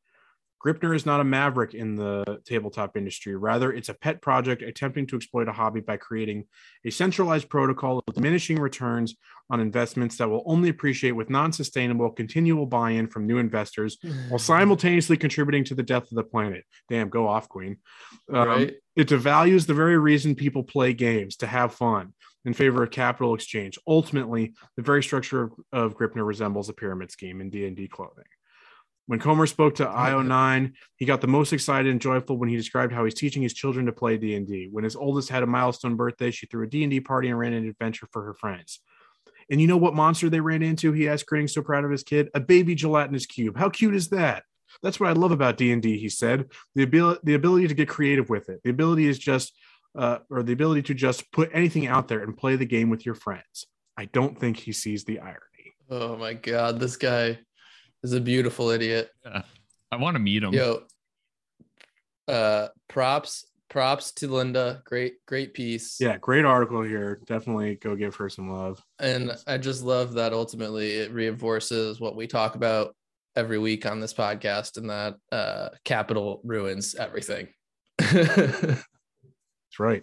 Gripnr 0.65 0.95
is 0.95 1.07
not 1.07 1.21
a 1.21 1.25
maverick 1.25 1.75
in 1.75 1.97
the 1.97 2.41
tabletop 2.45 2.97
industry. 2.97 3.37
Rather, 3.37 3.73
it's 3.73 3.89
a 3.89 3.95
pet 3.95 4.21
project 4.21 4.63
attempting 4.63 5.07
to 5.07 5.17
exploit 5.17 5.49
a 5.49 5.53
hobby 5.53 5.81
by 5.81 5.97
creating 5.97 6.45
a 6.85 6.91
centralized 6.91 7.49
protocol 7.49 8.03
of 8.07 8.15
diminishing 8.15 8.59
returns 8.59 9.15
on 9.51 9.61
investments 9.61 10.17
that 10.17 10.29
will 10.29 10.43
only 10.47 10.69
appreciate 10.69 11.13
with 11.13 11.31
non 11.31 11.53
sustainable, 11.53 12.11
continual 12.11 12.67
buy 12.67 12.91
in 12.91 13.07
from 13.07 13.27
new 13.27 13.39
investors 13.39 13.99
while 14.29 14.39
simultaneously 14.39 15.17
contributing 15.17 15.65
to 15.65 15.75
the 15.75 15.83
death 15.83 16.05
of 16.05 16.17
the 16.17 16.25
planet. 16.25 16.65
Damn, 16.89 17.11
go 17.11 17.29
off, 17.29 17.49
Queen. 17.49 17.77
Um, 18.33 18.49
right. 18.49 18.75
It 18.97 19.09
devalues 19.09 19.67
the 19.67 19.75
very 19.75 19.99
reason 19.99 20.35
people 20.35 20.65
play 20.65 20.95
games 20.95 21.37
to 21.37 21.47
have 21.47 21.75
fun 21.75 22.15
in 22.47 22.55
favor 22.55 22.83
of 22.83 22.91
capital 22.91 23.35
exchange. 23.35 23.79
Ultimately, 23.87 24.55
the 24.77 24.83
very 24.83 25.03
structure 25.03 25.43
of, 25.43 25.53
of 25.73 25.99
Gripnr 25.99 26.27
resembles 26.27 26.69
a 26.69 26.73
pyramid 26.73 27.11
scheme 27.11 27.41
in 27.41 27.51
D&D 27.51 27.89
clothing. 27.89 28.25
When 29.07 29.21
Comer 29.21 29.47
spoke 29.47 29.77
to 29.77 29.87
IO9, 29.87 30.73
he 30.97 31.05
got 31.05 31.21
the 31.21 31.29
most 31.29 31.53
excited 31.53 31.91
and 31.91 32.01
joyful 32.01 32.39
when 32.39 32.49
he 32.49 32.57
described 32.57 32.93
how 32.93 33.05
he's 33.05 33.15
teaching 33.15 33.43
his 33.43 33.55
children 33.55 33.87
to 33.87 33.93
play 33.93 34.17
D&D. 34.17 34.69
When 34.73 34.83
his 34.83 34.97
oldest 34.97 35.29
had 35.29 35.45
a 35.45 35.47
milestone 35.47 35.95
birthday, 35.95 36.33
she 36.33 36.47
threw 36.47 36.65
a 36.65 36.69
D&D 36.69 37.01
party 37.01 37.29
and 37.29 37.39
ran 37.39 37.53
an 37.53 37.69
adventure 37.69 38.09
for 38.11 38.23
her 38.25 38.35
friends. 38.35 38.81
And 39.49 39.61
you 39.61 39.69
know 39.69 39.77
what 39.77 39.95
monster 39.95 40.29
they 40.29 40.41
ran 40.41 40.63
into? 40.63 40.93
He 40.93 41.09
asked, 41.09 41.27
grinning 41.27 41.47
so 41.47 41.63
proud 41.63 41.85
of 41.85 41.91
his 41.93 42.03
kid. 42.03 42.31
A 42.35 42.41
baby 42.41 42.75
gelatinous 42.75 43.27
cube. 43.27 43.57
How 43.57 43.71
cute 43.71 43.95
is 43.95 44.09
that? 44.09 44.43
That's 44.83 44.99
what 44.99 45.09
I 45.09 45.13
love 45.13 45.31
about 45.31 45.57
D&D, 45.57 45.99
he 45.99 46.09
said. 46.09 46.51
The 46.75 46.83
ability, 46.83 47.21
the 47.23 47.35
ability 47.35 47.69
to 47.69 47.75
get 47.75 47.89
creative 47.89 48.29
with 48.29 48.49
it. 48.49 48.61
The 48.65 48.71
ability 48.71 49.07
is 49.07 49.21
just, 49.21 49.57
uh, 49.97 50.19
or 50.31 50.43
the 50.43 50.53
ability 50.53 50.83
to 50.83 50.95
just 50.95 51.31
put 51.31 51.51
anything 51.53 51.87
out 51.87 52.09
there 52.09 52.25
and 52.25 52.37
play 52.37 52.57
the 52.57 52.67
game 52.67 52.91
with 52.91 53.07
your 53.07 53.15
friends. 53.15 53.67
I 53.97 54.07
don't 54.07 54.39
think 54.39 54.57
he 54.57 54.73
sees 54.73 55.05
the 55.05 55.21
irony. 55.21 55.41
Oh 55.89 56.17
my 56.17 56.35
god, 56.35 56.81
this 56.81 56.97
guy 56.97 57.39
is 58.03 58.13
a 58.13 58.21
beautiful 58.21 58.71
idiot. 58.71 59.11
Yeah. 59.25 59.43
I 59.91 59.97
want 59.97 60.15
to 60.15 60.19
meet 60.19 60.43
him. 60.43 60.53
Yo, 60.53 60.83
uh, 62.29 62.69
props, 62.89 63.47
props 63.69 64.13
to 64.13 64.29
Linda. 64.29 64.83
Great, 64.85 65.15
great 65.27 65.55
piece. 65.55 65.99
Yeah, 66.01 66.19
great 66.19 66.45
article 66.45 66.83
here. 66.83 67.21
Definitely 67.27 67.77
go 67.77 67.95
give 67.95 68.15
her 68.17 68.29
some 68.29 68.51
love. 68.51 68.83
And 68.99 69.33
I 69.47 69.59
just 69.59 69.85
love 69.85 70.15
that 70.15 70.33
ultimately 70.33 70.93
it 70.93 71.13
reinforces 71.13 72.01
what 72.01 72.17
we 72.17 72.27
talk 72.27 72.55
about 72.55 72.95
every 73.37 73.59
week 73.59 73.87
on 73.87 74.01
this 74.01 74.15
podcast 74.15 74.79
and 74.79 74.91
that 74.91 75.15
uh, 75.31 75.69
capital 75.85 76.41
ruins 76.43 76.95
everything. 76.95 77.49
That's 77.99 78.83
right. 79.79 80.03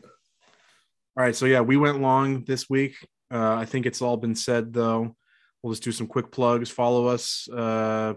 All 1.16 1.24
right. 1.24 1.36
So, 1.36 1.46
yeah, 1.46 1.62
we 1.62 1.78
went 1.78 2.02
long 2.02 2.44
this 2.46 2.70
week. 2.70 2.96
Uh, 3.32 3.56
I 3.56 3.66
think 3.66 3.86
it's 3.86 4.02
all 4.02 4.18
been 4.18 4.36
said, 4.36 4.74
though. 4.74 5.16
We'll 5.64 5.72
just 5.72 5.84
do 5.84 5.94
some 5.94 6.08
quick 6.08 6.30
plugs. 6.30 6.70
Follow 6.70 7.08
us 7.08 7.48
uh, 7.50 8.14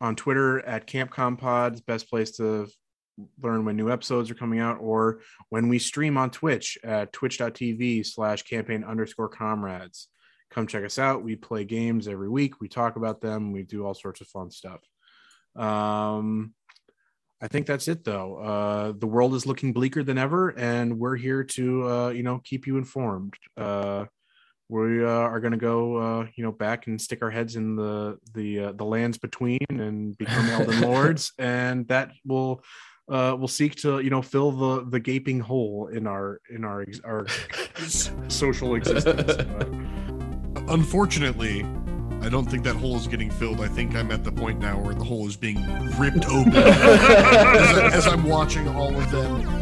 on 0.00 0.14
Twitter 0.14 0.60
at 0.60 0.86
CampComPod, 0.86 1.84
best 1.86 2.10
place 2.10 2.32
to 2.32 2.68
learn 3.42 3.64
when 3.64 3.76
new 3.76 3.90
episodes 3.90 4.30
are 4.30 4.34
coming 4.34 4.60
out, 4.60 4.78
or 4.80 5.20
when 5.48 5.68
we 5.68 5.78
stream 5.78 6.18
on 6.18 6.30
Twitch 6.30 6.76
at 6.84 7.12
twitch.tv 7.12 8.04
slash 8.04 8.42
campaign 8.42 8.84
underscore 8.84 9.28
comrades. 9.28 10.08
Come 10.50 10.66
check 10.66 10.84
us 10.84 10.98
out. 10.98 11.22
We 11.22 11.34
play 11.34 11.64
games 11.64 12.08
every 12.08 12.28
week. 12.28 12.60
We 12.60 12.68
talk 12.68 12.96
about 12.96 13.22
them. 13.22 13.52
We 13.52 13.62
do 13.62 13.86
all 13.86 13.94
sorts 13.94 14.20
of 14.20 14.26
fun 14.28 14.50
stuff. 14.50 14.80
Um, 15.56 16.52
I 17.40 17.48
think 17.48 17.66
that's 17.66 17.88
it, 17.88 18.04
though. 18.04 18.36
Uh, 18.36 18.92
the 18.96 19.06
world 19.06 19.34
is 19.34 19.46
looking 19.46 19.72
bleaker 19.72 20.02
than 20.02 20.18
ever, 20.18 20.50
and 20.50 20.98
we're 20.98 21.16
here 21.16 21.42
to, 21.42 21.88
uh, 21.88 22.08
you 22.10 22.22
know, 22.22 22.40
keep 22.44 22.66
you 22.66 22.76
informed. 22.76 23.34
Uh, 23.56 24.04
we 24.72 25.04
uh, 25.04 25.08
are 25.08 25.38
going 25.38 25.52
to 25.52 25.58
go, 25.58 25.96
uh, 25.96 26.26
you 26.34 26.42
know, 26.42 26.50
back 26.50 26.86
and 26.86 26.98
stick 26.98 27.22
our 27.22 27.30
heads 27.30 27.56
in 27.56 27.76
the 27.76 28.18
the 28.32 28.58
uh, 28.58 28.72
the 28.72 28.84
lands 28.84 29.18
between 29.18 29.66
and 29.68 30.16
become 30.16 30.48
Elden 30.48 30.80
Lords, 30.88 31.32
and 31.38 31.86
that 31.88 32.12
will 32.24 32.64
uh, 33.10 33.36
will 33.38 33.48
seek 33.48 33.74
to, 33.76 34.00
you 34.00 34.08
know, 34.08 34.22
fill 34.22 34.50
the 34.50 34.86
the 34.88 34.98
gaping 34.98 35.40
hole 35.40 35.88
in 35.88 36.06
our 36.06 36.40
in 36.48 36.64
our 36.64 36.82
ex- 36.82 37.00
our 37.04 37.26
social 38.28 38.74
existence. 38.74 39.34
Unfortunately, 40.68 41.66
I 42.22 42.30
don't 42.30 42.46
think 42.46 42.64
that 42.64 42.76
hole 42.76 42.96
is 42.96 43.06
getting 43.06 43.30
filled. 43.30 43.60
I 43.60 43.68
think 43.68 43.94
I'm 43.94 44.10
at 44.10 44.24
the 44.24 44.32
point 44.32 44.58
now 44.58 44.78
where 44.78 44.94
the 44.94 45.04
hole 45.04 45.26
is 45.28 45.36
being 45.36 45.60
ripped 45.98 46.24
open 46.26 46.54
as, 46.54 47.92
as 47.94 48.06
I'm 48.06 48.24
watching 48.24 48.68
all 48.68 48.96
of 48.96 49.10
them, 49.10 49.61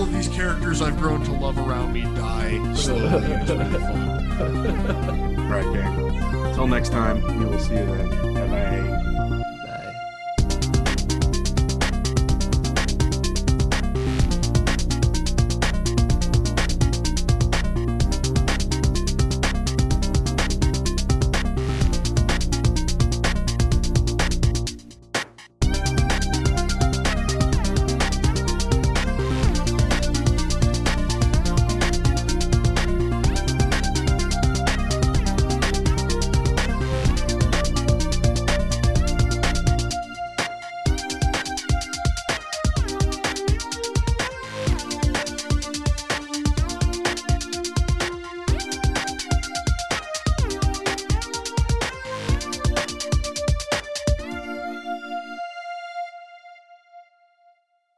all 0.00 0.06
of 0.06 0.12
these 0.14 0.28
characters 0.28 0.80
I've 0.80 0.96
grown 0.96 1.22
to 1.24 1.32
love 1.32 1.58
around 1.58 1.92
me 1.92 2.00
die 2.00 2.72
slowly. 2.72 3.32
It's 3.32 3.50
really 3.50 3.64
fun. 3.80 5.50
right, 5.50 5.74
gang. 5.74 6.46
Until 6.46 6.66
next 6.66 6.88
time, 6.88 7.20
we 7.38 7.44
will 7.44 7.58
see 7.58 7.74
you 7.74 7.84
then. 7.84 8.34
Bye 8.34 8.46
bye. 8.46 8.99